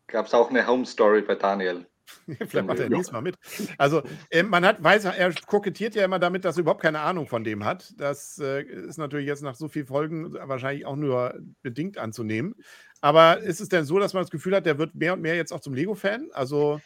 gab's 0.07 0.33
auch 0.33 0.49
eine 0.49 0.65
Home 0.65 0.85
Story 0.85 1.21
bei 1.21 1.35
Daniel. 1.35 1.85
Vielleicht 2.47 2.67
macht 2.67 2.79
er 2.79 2.89
nächstes 2.89 3.11
Mal 3.11 3.21
mit. 3.21 3.37
Also, 3.77 4.03
äh, 4.29 4.43
man 4.43 4.65
hat, 4.65 4.83
weiß, 4.83 5.05
er 5.05 5.33
kokettiert 5.33 5.95
ja 5.95 6.05
immer 6.05 6.19
damit, 6.19 6.45
dass 6.45 6.57
er 6.57 6.61
überhaupt 6.61 6.81
keine 6.81 6.99
Ahnung 6.99 7.27
von 7.27 7.43
dem 7.43 7.63
hat. 7.63 7.93
Das 7.97 8.39
äh, 8.39 8.63
ist 8.63 8.97
natürlich 8.97 9.27
jetzt 9.27 9.43
nach 9.43 9.55
so 9.55 9.67
vielen 9.67 9.87
Folgen 9.87 10.33
wahrscheinlich 10.33 10.85
auch 10.85 10.95
nur 10.95 11.39
bedingt 11.61 11.97
anzunehmen. 11.97 12.55
Aber 13.01 13.39
ist 13.39 13.59
es 13.59 13.69
denn 13.69 13.85
so, 13.85 13.99
dass 13.99 14.13
man 14.13 14.23
das 14.23 14.31
Gefühl 14.31 14.55
hat, 14.55 14.65
der 14.65 14.77
wird 14.77 14.95
mehr 14.95 15.13
und 15.13 15.21
mehr 15.21 15.35
jetzt 15.35 15.51
auch 15.51 15.59
zum 15.59 15.73
Lego-Fan? 15.73 16.29
Also, 16.33 16.81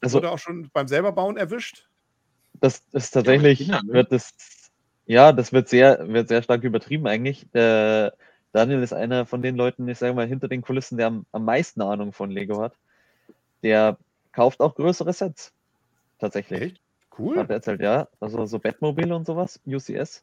also 0.00 0.16
wurde 0.16 0.30
auch 0.30 0.38
schon 0.38 0.70
beim 0.72 0.88
selberbauen 0.88 1.36
erwischt? 1.36 1.88
Das 2.54 2.82
ist 2.92 3.10
tatsächlich, 3.10 3.60
ja, 3.60 3.78
Kinder, 3.78 3.92
ne? 3.92 3.92
wird 3.92 4.12
das, 4.12 4.32
ja, 5.06 5.32
das 5.32 5.52
wird 5.52 5.68
sehr, 5.68 6.08
wird 6.08 6.28
sehr 6.28 6.42
stark 6.42 6.62
übertrieben 6.62 7.06
eigentlich. 7.06 7.46
Der 7.52 8.14
Daniel 8.52 8.82
ist 8.82 8.94
einer 8.94 9.26
von 9.26 9.42
den 9.42 9.56
Leuten, 9.56 9.86
ich 9.88 9.98
sage 9.98 10.14
mal, 10.14 10.26
hinter 10.26 10.48
den 10.48 10.62
Kulissen, 10.62 10.96
der 10.96 11.08
am, 11.08 11.26
am 11.32 11.44
meisten 11.44 11.82
Ahnung 11.82 12.12
von 12.12 12.30
Lego 12.30 12.62
hat. 12.62 12.74
Der 13.62 13.98
kauft 14.36 14.60
auch 14.60 14.74
größere 14.74 15.12
Sets. 15.12 15.52
Tatsächlich. 16.18 16.60
Echt? 16.60 16.80
Cool. 17.18 17.38
Hat 17.38 17.48
er 17.48 17.56
erzählt, 17.56 17.80
ja. 17.80 18.06
Also 18.20 18.44
so 18.44 18.58
Batmobile 18.58 19.16
und 19.16 19.26
sowas, 19.26 19.58
UCS 19.66 20.22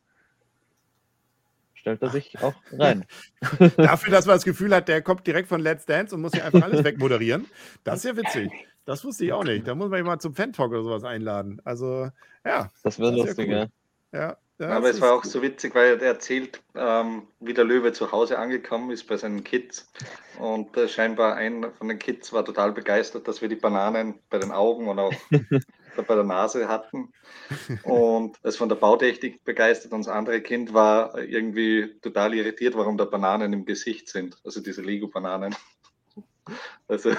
stellt 1.84 2.02
er 2.02 2.10
sich 2.12 2.42
auch 2.42 2.54
rein. 2.72 3.04
Dafür, 3.76 4.12
dass 4.12 4.26
man 4.26 4.38
das 4.38 4.46
Gefühl 4.46 4.74
hat, 4.74 4.88
der 4.88 5.02
kommt 5.02 5.28
direkt 5.28 5.50
von 5.50 5.60
Let's 5.60 5.86
Dance 5.86 6.16
und 6.16 6.22
muss 6.22 6.32
hier 6.32 6.46
einfach 6.46 6.62
alles 6.62 6.82
wegmoderieren. 6.86 7.46
Das 7.84 7.98
ist 7.98 8.06
ja 8.06 8.16
witzig. 8.16 8.52
Das 8.86 9.04
wusste 9.04 9.26
ich 9.26 9.34
auch 9.34 9.44
nicht. 9.44 9.68
Da 9.68 9.76
muss 9.76 9.90
man 9.90 10.02
mal 10.04 10.18
zum 10.18 10.34
Fan-Talk 10.34 10.72
oder 10.72 10.84
sowas 10.84 11.04
einladen. 11.04 11.62
Also, 11.66 12.10
ja. 12.46 12.72
Das 12.84 13.00
wäre 13.00 13.12
lustig, 13.12 13.50
ja. 13.50 13.64
Cool. 13.64 13.70
ja. 14.14 14.38
Aber 14.60 14.90
es 14.90 15.02
war 15.02 15.14
auch 15.14 15.24
so 15.24 15.42
witzig, 15.42 15.74
weil 15.74 16.00
er 16.00 16.02
erzählt, 16.02 16.62
ähm, 16.76 17.28
wie 17.40 17.54
der 17.54 17.64
Löwe 17.64 17.92
zu 17.92 18.12
Hause 18.12 18.38
angekommen 18.38 18.92
ist 18.92 19.08
bei 19.08 19.18
seinen 19.18 19.44
Kids. 19.44 19.92
Und 20.40 20.78
äh, 20.78 20.88
scheinbar 20.88 21.36
ein 21.36 21.74
von 21.74 21.88
den 21.88 21.98
Kids 21.98 22.32
war 22.34 22.46
total 22.46 22.72
begeistert, 22.72 23.28
dass 23.28 23.42
wir 23.42 23.50
die 23.50 23.56
Bananen 23.56 24.20
bei 24.30 24.38
den 24.38 24.52
Augen 24.52 24.88
und 24.88 25.00
auch 25.00 25.14
bei 26.08 26.16
der 26.16 26.24
Nase 26.24 26.68
hatten. 26.68 27.12
Und 27.84 28.38
ist 28.44 28.58
von 28.58 28.70
der 28.70 28.76
Bautechnik 28.76 29.44
begeistert. 29.44 29.92
Und 29.92 30.06
das 30.06 30.14
andere 30.14 30.42
Kind 30.42 30.74
war 30.74 31.18
irgendwie 31.18 32.00
total 32.02 32.36
irritiert, 32.36 32.76
warum 32.76 32.98
da 32.98 33.06
Bananen 33.06 33.54
im 33.54 33.66
Gesicht 33.66 34.08
sind. 34.08 34.38
Also 34.44 34.62
diese 34.62 34.82
Lego-Bananen. 34.82 35.56
Also. 36.88 37.16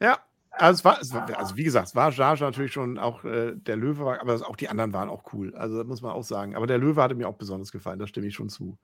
Ja, 0.00 0.18
also, 0.52 0.78
es 0.78 0.84
war, 0.84 1.00
es 1.00 1.12
war, 1.12 1.38
also 1.38 1.56
wie 1.56 1.64
gesagt, 1.64 1.88
es 1.88 1.94
war 1.94 2.10
Jar 2.12 2.38
natürlich 2.38 2.72
schon 2.72 2.98
auch 2.98 3.24
äh, 3.24 3.52
der 3.54 3.76
Löwe, 3.76 4.04
war, 4.04 4.20
aber 4.20 4.34
auch 4.48 4.56
die 4.56 4.68
anderen 4.68 4.92
waren 4.92 5.08
auch 5.08 5.32
cool. 5.32 5.54
Also 5.54 5.78
das 5.78 5.86
muss 5.86 6.02
man 6.02 6.12
auch 6.12 6.24
sagen. 6.24 6.54
Aber 6.56 6.66
der 6.66 6.78
Löwe 6.78 7.02
hatte 7.02 7.14
mir 7.14 7.28
auch 7.28 7.36
besonders 7.36 7.72
gefallen, 7.72 7.98
da 7.98 8.06
stimme 8.06 8.26
ich 8.26 8.34
schon 8.34 8.48
zu. 8.48 8.76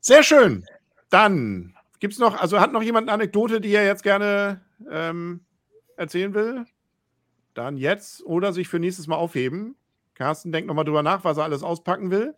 Sehr 0.00 0.22
schön. 0.22 0.64
Dann 1.08 1.74
gibt 2.00 2.12
es 2.12 2.18
noch, 2.18 2.40
also 2.40 2.60
hat 2.60 2.72
noch 2.72 2.82
jemand 2.82 3.08
eine 3.08 3.14
Anekdote, 3.14 3.60
die 3.60 3.74
er 3.74 3.86
jetzt 3.86 4.02
gerne 4.02 4.60
ähm, 4.90 5.40
erzählen 5.96 6.34
will? 6.34 6.64
Dann 7.54 7.76
jetzt 7.78 8.24
oder 8.24 8.52
sich 8.52 8.68
für 8.68 8.78
nächstes 8.78 9.06
Mal 9.06 9.16
aufheben. 9.16 9.76
Carsten 10.14 10.52
denkt 10.52 10.68
nochmal 10.68 10.84
drüber 10.84 11.02
nach, 11.02 11.24
was 11.24 11.38
er 11.38 11.44
alles 11.44 11.62
auspacken 11.62 12.10
will. 12.10 12.34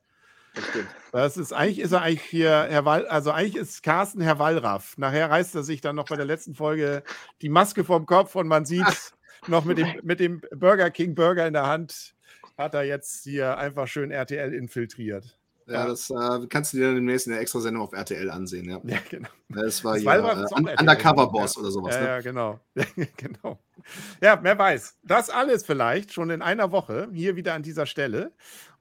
Das 1.12 1.36
ist 1.36 1.52
eigentlich 1.52 1.78
ist 1.80 1.92
er 1.92 2.02
eigentlich 2.02 2.22
hier 2.22 2.66
Herr 2.68 2.84
Wall, 2.84 3.06
also 3.06 3.30
eigentlich 3.30 3.56
ist 3.56 3.82
Carsten 3.82 4.20
Herr 4.20 4.38
Wallraff. 4.38 4.98
Nachher 4.98 5.30
reißt 5.30 5.54
er 5.54 5.62
sich 5.62 5.80
dann 5.80 5.96
noch 5.96 6.06
bei 6.06 6.16
der 6.16 6.24
letzten 6.24 6.54
Folge 6.54 7.02
die 7.42 7.48
Maske 7.48 7.84
vom 7.84 8.06
Kopf 8.06 8.34
und 8.34 8.48
man 8.48 8.64
sieht 8.64 8.84
noch 9.46 9.64
mit 9.64 9.78
dem, 9.78 10.00
mit 10.02 10.20
dem 10.20 10.42
Burger 10.54 10.90
King 10.90 11.14
Burger 11.14 11.46
in 11.46 11.54
der 11.54 11.66
Hand 11.66 12.14
hat 12.56 12.74
er 12.74 12.82
jetzt 12.82 13.22
hier 13.24 13.56
einfach 13.56 13.86
schön 13.86 14.10
RTL 14.10 14.52
infiltriert. 14.52 15.38
Ja, 15.68 15.86
das 15.86 16.08
äh, 16.08 16.46
kannst 16.48 16.72
du 16.72 16.78
dir 16.78 16.94
demnächst 16.94 17.26
in 17.26 17.34
der 17.34 17.42
Extrasendung 17.42 17.82
auf 17.82 17.92
RTL 17.92 18.30
ansehen. 18.30 18.70
Ja, 18.70 18.80
ja 18.84 18.98
genau. 19.08 19.28
Das 19.50 19.84
war 19.84 19.98
ja 19.98 20.16
äh, 20.16 20.80
Undercover-Boss 20.80 21.56
ja. 21.56 21.60
oder 21.60 21.70
sowas. 21.70 21.94
Ja, 21.94 22.00
ne? 22.00 22.06
ja, 22.06 22.20
genau. 22.20 22.60
genau. 23.16 23.58
Ja, 24.22 24.38
wer 24.42 24.58
weiß. 24.58 24.96
Das 25.02 25.28
alles 25.28 25.64
vielleicht 25.64 26.14
schon 26.14 26.30
in 26.30 26.40
einer 26.40 26.72
Woche 26.72 27.08
hier 27.12 27.36
wieder 27.36 27.52
an 27.52 27.62
dieser 27.62 27.84
Stelle. 27.84 28.32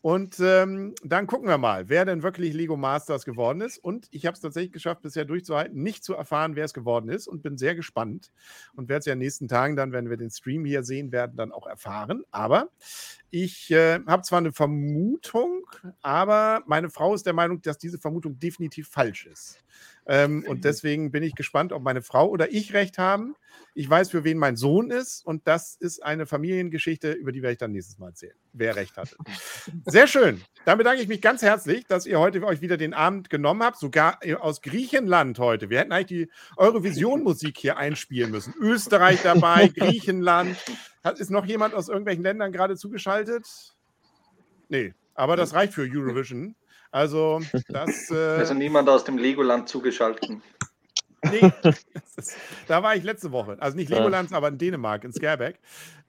Und 0.01 0.39
ähm, 0.39 0.93
dann 1.03 1.27
gucken 1.27 1.47
wir 1.47 1.57
mal, 1.57 1.89
wer 1.89 2.05
denn 2.05 2.23
wirklich 2.23 2.53
Lego 2.53 2.77
Masters 2.77 3.25
geworden 3.25 3.61
ist. 3.61 3.77
Und 3.77 4.07
ich 4.11 4.25
habe 4.25 4.35
es 4.35 4.41
tatsächlich 4.41 4.71
geschafft, 4.71 5.01
bisher 5.01 5.25
durchzuhalten, 5.25 5.81
nicht 5.81 6.03
zu 6.03 6.13
erfahren, 6.13 6.55
wer 6.55 6.65
es 6.65 6.73
geworden 6.73 7.09
ist 7.09 7.27
und 7.27 7.41
bin 7.41 7.57
sehr 7.57 7.75
gespannt 7.75 8.31
und 8.75 8.89
werde 8.89 8.99
es 8.99 9.05
ja 9.05 9.13
in 9.13 9.19
den 9.19 9.25
nächsten 9.25 9.47
Tagen 9.47 9.75
dann, 9.75 9.91
wenn 9.91 10.09
wir 10.09 10.17
den 10.17 10.29
Stream 10.29 10.65
hier 10.65 10.83
sehen 10.83 11.11
werden, 11.11 11.35
dann 11.35 11.51
auch 11.51 11.67
erfahren. 11.67 12.23
Aber 12.31 12.69
ich 13.31 13.71
äh, 13.71 13.99
habe 14.05 14.21
zwar 14.21 14.39
eine 14.39 14.53
Vermutung, 14.53 15.65
aber 16.01 16.63
meine 16.67 16.89
Frau 16.89 17.13
ist 17.13 17.25
der 17.25 17.33
Meinung, 17.33 17.61
dass 17.61 17.77
diese 17.77 17.97
Vermutung 17.97 18.39
definitiv 18.39 18.87
falsch 18.89 19.25
ist. 19.25 19.63
Ähm, 20.08 20.45
und 20.47 20.64
deswegen 20.64 21.12
bin 21.12 21.22
ich 21.22 21.36
gespannt, 21.36 21.74
ob 21.74 21.84
meine 21.84 22.01
Frau 22.01 22.30
oder 22.30 22.51
ich 22.51 22.74
recht 22.74 22.97
haben. 22.97 23.36
Ich 23.74 23.89
weiß, 23.89 24.10
für 24.10 24.24
wen 24.24 24.38
mein 24.38 24.55
Sohn 24.55 24.89
ist. 24.89 25.26
Und 25.26 25.47
das 25.47 25.76
ist 25.76 26.01
eine 26.03 26.26
Familiengeschichte, 26.26 27.12
über 27.12 27.32
die 27.32 27.41
werde 27.41 27.53
ich 27.53 27.58
dann 27.58 27.74
nächstes 27.74 27.99
Mal 27.99 28.08
erzählen, 28.08 28.36
wer 28.53 28.76
recht 28.76 28.95
hatte. 28.95 29.18
Sehr 29.86 30.08
schön. 30.08 30.41
Dann 30.66 30.78
bedanke 30.78 31.01
ich 31.01 31.10
mich 31.10 31.22
ganz 31.22 31.41
herzlich, 31.41 31.86
dass 31.86 32.05
ihr 32.05 32.20
heute 32.20 32.41
euch 32.43 32.62
wieder 32.62 32.78
den 32.78 32.93
Abend 32.93 33.30
genommen 33.30 33.62
habt, 33.64 33.78
sogar 33.78 34.20
aus 34.39 34.62
Griechenland 34.62 35.39
heute. 35.39 35.70
Wir 35.70 35.80
hätten 35.80 35.91
eigentlich 35.91 36.28
die 36.28 36.32
Eurovision-Musik 36.55 37.58
hier 37.58 37.78
einspielen 37.78 38.32
müssen. 38.32 38.53
Österreich 38.60 39.22
dabei, 39.22 39.68
Griechenland. 39.76 40.58
ist 41.18 41.32
noch 41.32 41.45
jemand 41.45 41.74
aus 41.74 41.89
irgendwelchen 41.89 42.24
Ländern 42.24 42.53
gerade 42.53 42.78
zugeschaltet? 42.78 43.76
Nee, 44.70 44.93
aber 45.14 45.36
das 45.36 45.53
reicht 45.53 45.74
für 45.74 45.82
Eurovision. 45.82 46.55
Also, 46.97 47.41
das. 47.69 48.09
Äh, 48.09 48.15
also 48.15 48.55
niemand 48.55 48.89
aus 48.89 49.03
dem 49.03 49.19
Legoland 49.19 49.69
zugeschaltet. 49.69 50.31
Nee, 51.29 51.51
da 52.67 52.81
war 52.81 52.95
ich 52.95 53.03
letzte 53.03 53.31
Woche. 53.31 53.57
Also 53.59 53.77
nicht 53.77 53.89
Legoland, 53.89 54.33
aber 54.33 54.47
in 54.47 54.57
Dänemark, 54.57 55.03
in 55.03 55.13
Skerbeck. 55.13 55.59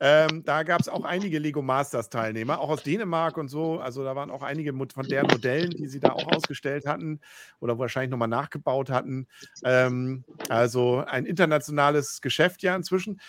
Ähm, 0.00 0.44
da 0.44 0.62
gab 0.62 0.80
es 0.80 0.88
auch 0.88 1.04
einige 1.04 1.38
Lego 1.38 1.60
Masters 1.60 2.08
Teilnehmer, 2.08 2.60
auch 2.60 2.68
aus 2.68 2.84
Dänemark 2.84 3.36
und 3.36 3.48
so. 3.48 3.80
Also 3.80 4.04
da 4.04 4.14
waren 4.14 4.30
auch 4.30 4.42
einige 4.42 4.72
von 4.72 5.06
deren 5.08 5.26
Modellen, 5.26 5.70
die 5.70 5.88
sie 5.88 5.98
da 5.98 6.12
auch 6.12 6.26
ausgestellt 6.32 6.86
hatten 6.86 7.20
oder 7.60 7.78
wahrscheinlich 7.78 8.10
nochmal 8.10 8.28
nachgebaut 8.28 8.90
hatten. 8.90 9.26
Ähm, 9.64 10.24
also 10.48 11.04
ein 11.06 11.26
internationales 11.26 12.20
Geschäft 12.20 12.62
ja 12.62 12.76
inzwischen. 12.76 13.20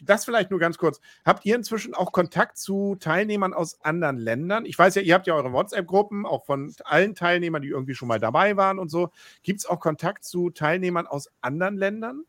Das 0.00 0.24
vielleicht 0.24 0.50
nur 0.50 0.58
ganz 0.58 0.78
kurz. 0.78 1.00
Habt 1.24 1.46
ihr 1.46 1.54
inzwischen 1.54 1.94
auch 1.94 2.10
Kontakt 2.10 2.58
zu 2.58 2.96
Teilnehmern 2.98 3.54
aus 3.54 3.80
anderen 3.82 4.16
Ländern? 4.16 4.64
Ich 4.64 4.76
weiß 4.76 4.96
ja, 4.96 5.02
ihr 5.02 5.14
habt 5.14 5.28
ja 5.28 5.34
eure 5.34 5.52
WhatsApp-Gruppen, 5.52 6.26
auch 6.26 6.44
von 6.44 6.74
allen 6.84 7.14
Teilnehmern, 7.14 7.62
die 7.62 7.68
irgendwie 7.68 7.94
schon 7.94 8.08
mal 8.08 8.18
dabei 8.18 8.56
waren 8.56 8.80
und 8.80 8.90
so. 8.90 9.10
Gibt 9.44 9.60
es 9.60 9.66
auch 9.66 9.78
Kontakt 9.78 10.24
zu 10.24 10.50
Teilnehmern 10.50 11.06
aus 11.06 11.30
anderen 11.40 11.76
Ländern? 11.76 12.24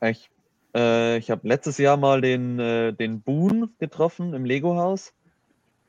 Ich 0.00 0.31
äh, 0.74 1.18
ich 1.18 1.30
habe 1.30 1.46
letztes 1.46 1.78
Jahr 1.78 1.96
mal 1.96 2.20
den, 2.20 2.58
äh, 2.58 2.92
den 2.92 3.22
Boone 3.22 3.68
getroffen 3.78 4.34
im 4.34 4.44
Lego-Haus, 4.44 5.12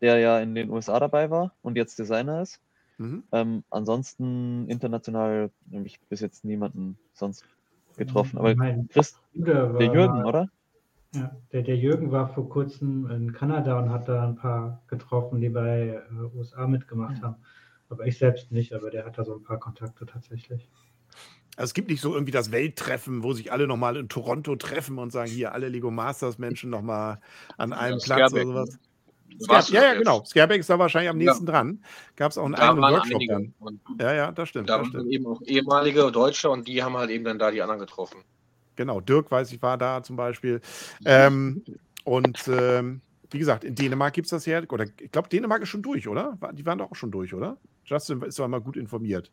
der 0.02 0.20
ja 0.20 0.40
in 0.40 0.56
den 0.56 0.70
USA 0.70 1.00
dabei 1.00 1.30
war 1.30 1.54
und 1.62 1.78
jetzt 1.78 2.00
Designer 2.00 2.42
ist. 2.42 2.60
Mhm. 2.98 3.24
Ähm, 3.32 3.64
ansonsten 3.70 4.68
international 4.70 5.52
habe 5.74 5.86
ich 5.86 6.00
bis 6.02 6.22
jetzt 6.22 6.46
niemanden 6.46 6.98
sonst 7.14 7.46
getroffen. 7.98 8.38
Aber 8.38 8.56
Chris, 8.90 9.20
der 9.34 9.94
Jürgen, 9.94 10.26
oder? 10.26 10.50
Ja, 11.16 11.36
der, 11.52 11.62
der 11.62 11.78
Jürgen 11.78 12.12
war 12.12 12.28
vor 12.28 12.50
kurzem 12.50 13.10
in 13.10 13.34
Kanada 13.34 13.78
und 13.80 13.90
hat 13.92 14.08
da 14.08 14.28
ein 14.28 14.36
paar 14.36 14.82
getroffen, 14.88 15.42
die 15.42 15.50
bei 15.50 16.02
äh, 16.10 16.36
USA 16.36 16.68
mitgemacht 16.68 17.22
haben. 17.22 17.36
Aber 17.90 18.08
ich 18.08 18.18
selbst 18.18 18.52
nicht, 18.52 18.74
aber 18.74 18.90
der 18.90 19.06
hat 19.06 19.20
da 19.20 19.24
so 19.24 19.36
ein 19.36 19.44
paar 19.44 19.60
Kontakte 19.60 20.08
tatsächlich. 20.08 20.68
Also 21.56 21.70
es 21.70 21.74
gibt 21.74 21.90
nicht 21.90 22.02
so 22.02 22.14
irgendwie 22.14 22.32
das 22.32 22.52
Welttreffen, 22.52 23.24
wo 23.24 23.34
sich 23.34 23.52
alle 23.52 23.68
nochmal 23.68 23.98
in 23.98 24.10
Toronto 24.10 24.56
treffen 24.56 24.98
und 24.98 25.12
sagen, 25.12 25.30
hier 25.30 25.54
alle 25.54 25.70
Lego 25.70 25.92
Masters 25.92 26.40
Menschen 26.40 26.70
nochmal 26.70 27.20
an 27.58 27.74
einem 27.74 28.00
ja, 28.00 28.06
Platz 28.06 28.34
oder 28.34 28.44
sowas. 28.44 28.80
Scar 29.42 29.64
ja, 29.70 29.84
ja, 29.84 29.94
genau. 29.96 30.24
Scareback 30.26 30.60
ist 30.60 30.70
da 30.70 30.78
wahrscheinlich 30.78 31.10
am 31.10 31.18
nächsten 31.18 31.46
ja. 31.46 31.52
dran. 31.52 31.84
Gab 32.16 32.32
es 32.32 32.38
auch 32.38 32.46
einen 32.46 32.56
da 32.56 32.70
eigenen 32.70 32.92
Workshop 32.92 33.22
dann. 33.28 33.54
Ja, 34.00 34.14
ja, 34.14 34.32
das 34.32 34.50
stimmt. 34.50 34.70
Da 34.70 34.80
das 34.80 34.94
waren 34.94 35.10
eben 35.10 35.26
auch 35.26 35.42
ehemalige 35.46 36.12
Deutsche 36.12 36.50
und 36.50 36.68
die 36.68 36.84
haben 36.84 36.96
halt 36.96 37.10
eben 37.10 37.24
dann 37.24 37.40
da 37.40 37.52
die 37.52 37.62
anderen 37.62 37.80
getroffen. 37.80 38.20
Genau, 38.76 39.02
Dirk, 39.02 39.32
weiß 39.32 39.52
ich, 39.52 39.62
war 39.62 39.78
da 39.78 40.04
zum 40.04 40.16
Beispiel. 40.16 40.62
Ähm, 41.06 41.64
und 42.04 42.48
ähm, 42.48 43.02
wie 43.30 43.40
gesagt, 43.40 43.64
in 43.64 43.76
Dänemark 43.76 44.14
gibt 44.14 44.26
es 44.26 44.32
das 44.32 44.46
her. 44.46 44.64
Oder 44.70 44.86
ich 45.00 45.12
glaube, 45.12 45.30
Dänemark 45.30 45.62
ist 45.62 45.70
schon 45.70 45.82
durch, 45.82 46.08
oder? 46.08 46.38
Die 46.54 46.66
waren 46.66 46.78
doch 46.78 46.92
auch 46.92 46.96
schon 46.96 47.12
durch, 47.12 47.34
oder? 47.34 47.58
Justin 47.86 48.22
ist 48.22 48.40
doch 48.40 48.48
mal 48.48 48.62
gut 48.62 48.78
informiert. 48.78 49.32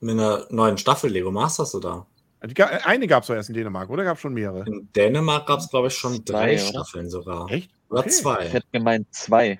Mit 0.00 0.12
einer 0.12 0.46
neuen 0.50 0.78
Staffel 0.78 1.10
Lego 1.10 1.30
Masters 1.30 1.74
oder? 1.74 2.06
Eine 2.40 3.06
gab 3.06 3.22
es 3.22 3.26
doch 3.26 3.34
erst 3.34 3.50
in 3.50 3.54
Dänemark, 3.54 3.90
oder 3.90 4.02
gab 4.02 4.16
es 4.16 4.22
schon 4.22 4.32
mehrere? 4.32 4.64
In 4.66 4.88
Dänemark 4.96 5.46
gab 5.46 5.60
es, 5.60 5.68
glaube 5.68 5.88
ich, 5.88 5.94
schon 5.94 6.24
drei, 6.24 6.54
drei 6.54 6.58
Staffeln 6.58 7.10
sogar. 7.10 7.50
Echt? 7.50 7.70
Oder 7.90 8.06
zwei. 8.06 8.46
Ich 8.46 8.52
hätte 8.54 8.66
gemeint 8.72 9.06
zwei. 9.10 9.58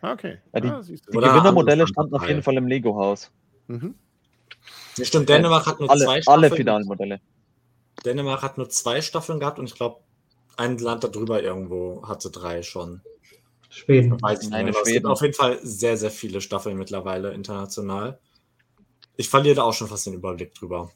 Okay. 0.00 0.38
Ja, 0.54 0.60
die, 0.60 0.68
ah, 0.68 0.82
die 0.82 0.96
Gewinnermodelle 1.10 1.86
standen 1.86 2.14
auf 2.14 2.26
jeden 2.26 2.42
Fall 2.42 2.56
im 2.56 2.66
Lego-Haus. 2.66 3.30
Mhm. 3.66 3.94
Ja, 4.96 5.04
stimmt, 5.04 5.28
Dänemark 5.28 5.66
hat 5.66 5.78
nur 5.78 5.90
alle, 5.90 6.04
zwei 6.04 6.22
Staffeln. 6.22 6.44
Alle 6.44 6.56
Finalmodelle. 6.56 7.20
Dänemark 8.04 8.42
hat 8.42 8.56
nur 8.56 8.70
zwei 8.70 9.02
Staffeln 9.02 9.38
gehabt 9.38 9.58
und 9.58 9.66
ich 9.66 9.74
glaube, 9.74 10.00
ein 10.56 10.78
Land 10.78 11.04
darüber 11.04 11.42
irgendwo 11.42 12.06
hatte 12.08 12.30
drei 12.30 12.62
schon. 12.62 13.02
Schweden. 13.68 14.20
Weiß 14.20 14.42
ich 14.42 14.50
nicht, 14.50 14.58
Schweden. 14.58 14.74
Es 14.74 14.92
gibt 14.92 15.06
auf 15.06 15.22
jeden 15.22 15.34
Fall 15.34 15.58
sehr, 15.62 15.96
sehr 15.96 16.10
viele 16.10 16.40
Staffeln 16.40 16.76
mittlerweile 16.76 17.32
international. 17.32 18.18
Ich 19.16 19.28
verliere 19.28 19.56
da 19.56 19.62
auch 19.62 19.74
schon 19.74 19.88
fast 19.88 20.06
den 20.06 20.14
Überblick 20.14 20.54
drüber. 20.54 20.90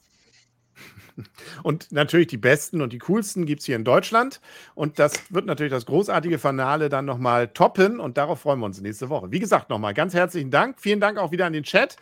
Und 1.63 1.93
natürlich 1.93 2.27
die 2.27 2.37
besten 2.37 2.83
und 2.83 2.93
die 2.93 2.99
coolsten 2.99 3.47
gibt 3.47 3.61
es 3.61 3.67
hier 3.67 3.77
in 3.77 3.85
Deutschland. 3.85 4.41
Und 4.75 4.99
das 4.99 5.33
wird 5.33 5.47
natürlich 5.47 5.73
das 5.73 5.87
großartige 5.87 6.39
Finale 6.39 6.89
dann 6.89 7.05
nochmal 7.05 7.49
toppen. 7.49 8.01
Und 8.01 8.19
darauf 8.19 8.41
freuen 8.41 8.61
wir 8.61 8.67
uns 8.67 8.81
nächste 8.81 9.09
Woche. 9.09 9.31
Wie 9.31 9.41
gesagt, 9.41 9.71
nochmal 9.71 9.95
ganz 9.95 10.15
herzlichen 10.15 10.51
Dank. 10.51 10.81
Vielen 10.81 11.01
Dank 11.01 11.19
auch 11.19 11.33
wieder 11.33 11.47
an 11.47 11.53
den 11.53 11.63
Chat. 11.63 11.97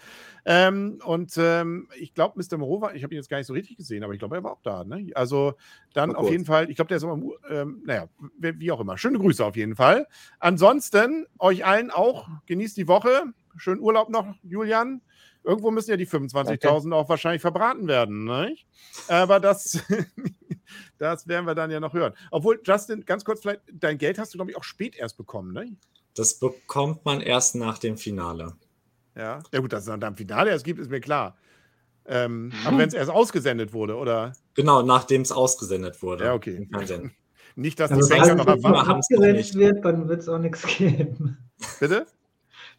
Ähm, 0.47 1.01
und 1.05 1.35
ähm, 1.39 1.89
ich 1.99 2.13
glaube, 2.13 2.43
Mr. 2.43 2.59
Morova, 2.59 2.93
ich 2.93 3.03
habe 3.03 3.15
ihn 3.15 3.19
jetzt 3.19 3.31
gar 3.31 3.39
nicht 3.39 3.47
so 3.47 3.55
richtig 3.55 3.79
gesehen, 3.79 4.05
aber 4.05 4.13
ich 4.13 4.19
glaube, 4.19 4.37
er 4.37 4.45
war 4.45 4.53
auch 4.53 4.63
da. 4.63 4.85
Ne? 4.85 5.11
Also 5.15 5.55
dann 5.95 6.15
auf 6.15 6.31
jeden 6.31 6.45
Fall, 6.45 6.69
ich 6.69 6.77
glaube, 6.77 6.89
der 6.89 6.99
ist 6.99 7.03
immer, 7.03 7.19
ähm, 7.49 7.83
naja, 7.87 8.09
wie 8.39 8.71
auch 8.71 8.81
immer. 8.81 8.99
Schöne 8.99 9.19
Grüße 9.19 9.45
auf 9.45 9.57
jeden 9.57 9.77
Fall. 9.77 10.07
Ansonsten 10.41 11.27
euch 11.39 11.65
allen 11.65 11.91
auch, 11.91 12.29
genießt 12.47 12.77
die 12.77 12.89
Woche. 12.89 13.23
Schönen 13.57 13.81
Urlaub 13.81 14.11
noch, 14.11 14.35
Julian. 14.43 15.01
Irgendwo 15.45 15.71
müssen 15.71 15.91
ja 15.91 15.97
die 15.99 16.07
25.000 16.07 16.87
okay. 16.87 16.93
auch 16.93 17.09
wahrscheinlich 17.09 17.43
verbraten 17.43 17.87
werden. 17.87 18.25
Ne? 18.25 18.57
Aber 19.09 19.41
das, 19.41 19.79
das 20.99 21.29
werden 21.29 21.47
wir 21.47 21.55
dann 21.55 21.71
ja 21.71 21.81
noch 21.81 21.93
hören. 21.93 22.15
Obwohl, 22.31 22.61
Justin, 22.65 23.05
ganz 23.05 23.25
kurz 23.25 23.43
vielleicht, 23.43 23.61
dein 23.71 23.99
Geld 23.99 24.19
hast 24.19 24.33
du, 24.33 24.39
glaube 24.39 24.51
ich, 24.51 24.57
auch 24.57 24.65
spät 24.65 24.97
erst 24.97 25.19
bekommen. 25.19 25.53
Ne? 25.53 25.77
Das 26.15 26.39
bekommt 26.39 27.05
man 27.05 27.21
erst 27.21 27.57
nach 27.57 27.79
dem 27.79 27.99
Finale. 27.99 28.57
Ja, 29.15 29.41
ja 29.53 29.61
gut, 29.61 29.73
dass 29.73 29.81
es 29.81 29.87
dann 29.87 30.01
im 30.01 30.17
Finale 30.17 30.51
erst 30.51 30.65
gibt, 30.65 30.81
ist 30.81 30.91
mir 30.91 31.01
klar. 31.01 31.37
Ähm, 32.07 32.47
mhm. 32.47 32.53
Aber 32.65 32.79
wenn 32.79 32.89
es 32.89 32.95
erst 32.95 33.11
ausgesendet 33.11 33.73
wurde, 33.75 33.97
oder? 33.97 34.33
Genau, 34.55 34.83
nachdem 34.83 35.23
es 35.23 35.33
ausgesendet 35.33 36.03
wurde. 36.03 36.25
Ja, 36.25 36.35
okay. 36.35 36.69
Nicht, 37.57 37.79
dass 37.79 37.93
also, 37.93 38.09
die 38.09 38.19
Banker 38.19 38.57
noch 38.57 38.89
abgesetzt 38.89 39.55
wird, 39.55 39.85
dann 39.85 40.09
wird 40.09 40.23
es 40.23 40.29
auch 40.29 40.39
nichts 40.39 40.67
geben. 40.67 41.39
Bitte? 41.79 42.07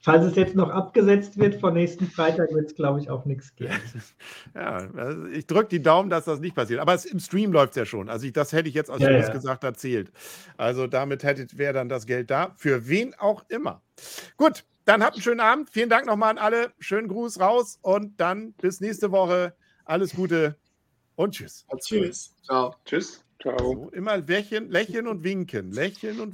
Falls 0.05 0.23
es 0.23 0.35
jetzt 0.35 0.53
noch 0.55 0.69
abgesetzt 0.69 1.39
wird, 1.39 1.59
vor 1.59 1.71
nächsten 1.71 2.05
Freitag 2.05 2.53
wird 2.53 2.67
es, 2.67 2.75
glaube 2.75 2.99
ich, 2.99 3.09
auch 3.09 3.25
nichts 3.25 3.55
geben. 3.55 3.73
Ja, 4.53 4.87
also 4.95 5.25
ich 5.25 5.47
drücke 5.47 5.67
die 5.69 5.81
Daumen, 5.81 6.11
dass 6.11 6.25
das 6.25 6.39
nicht 6.39 6.55
passiert. 6.55 6.79
Aber 6.79 6.93
es, 6.93 7.05
im 7.05 7.19
Stream 7.19 7.51
läuft 7.51 7.71
es 7.71 7.77
ja 7.77 7.85
schon. 7.85 8.07
Also 8.07 8.27
ich, 8.27 8.31
das 8.31 8.53
hätte 8.53 8.69
ich 8.69 8.75
jetzt 8.75 8.91
aus 8.91 8.99
ja, 8.99 9.09
ja. 9.09 9.27
gesagt 9.27 9.63
erzählt. 9.63 10.11
Also 10.57 10.85
damit 10.85 11.23
wäre 11.57 11.73
dann 11.73 11.89
das 11.89 12.05
Geld 12.05 12.29
da. 12.29 12.53
Für 12.55 12.87
wen 12.87 13.15
auch 13.15 13.43
immer. 13.49 13.81
Gut, 14.37 14.63
dann 14.85 15.03
habt 15.03 15.15
einen 15.15 15.23
schönen 15.23 15.39
Abend. 15.39 15.71
Vielen 15.71 15.89
Dank 15.89 16.05
nochmal 16.05 16.29
an 16.29 16.37
alle. 16.37 16.71
Schönen 16.79 17.07
Gruß 17.07 17.39
raus 17.39 17.79
und 17.81 18.19
dann 18.21 18.53
bis 18.53 18.81
nächste 18.81 19.11
Woche. 19.11 19.55
Alles 19.85 20.15
Gute 20.15 20.55
und 21.15 21.33
tschüss. 21.33 21.65
Tschüss. 21.79 22.35
Ciao. 22.43 22.75
Tschüss. 22.85 23.25
Ciao. 23.41 23.57
So, 23.57 23.89
immer 23.89 24.17
lächeln, 24.17 24.69
lächeln 24.69 25.07
und 25.07 25.23
winken. 25.23 25.71
Lächeln 25.71 26.19
und 26.19 26.19
winken. 26.19 26.33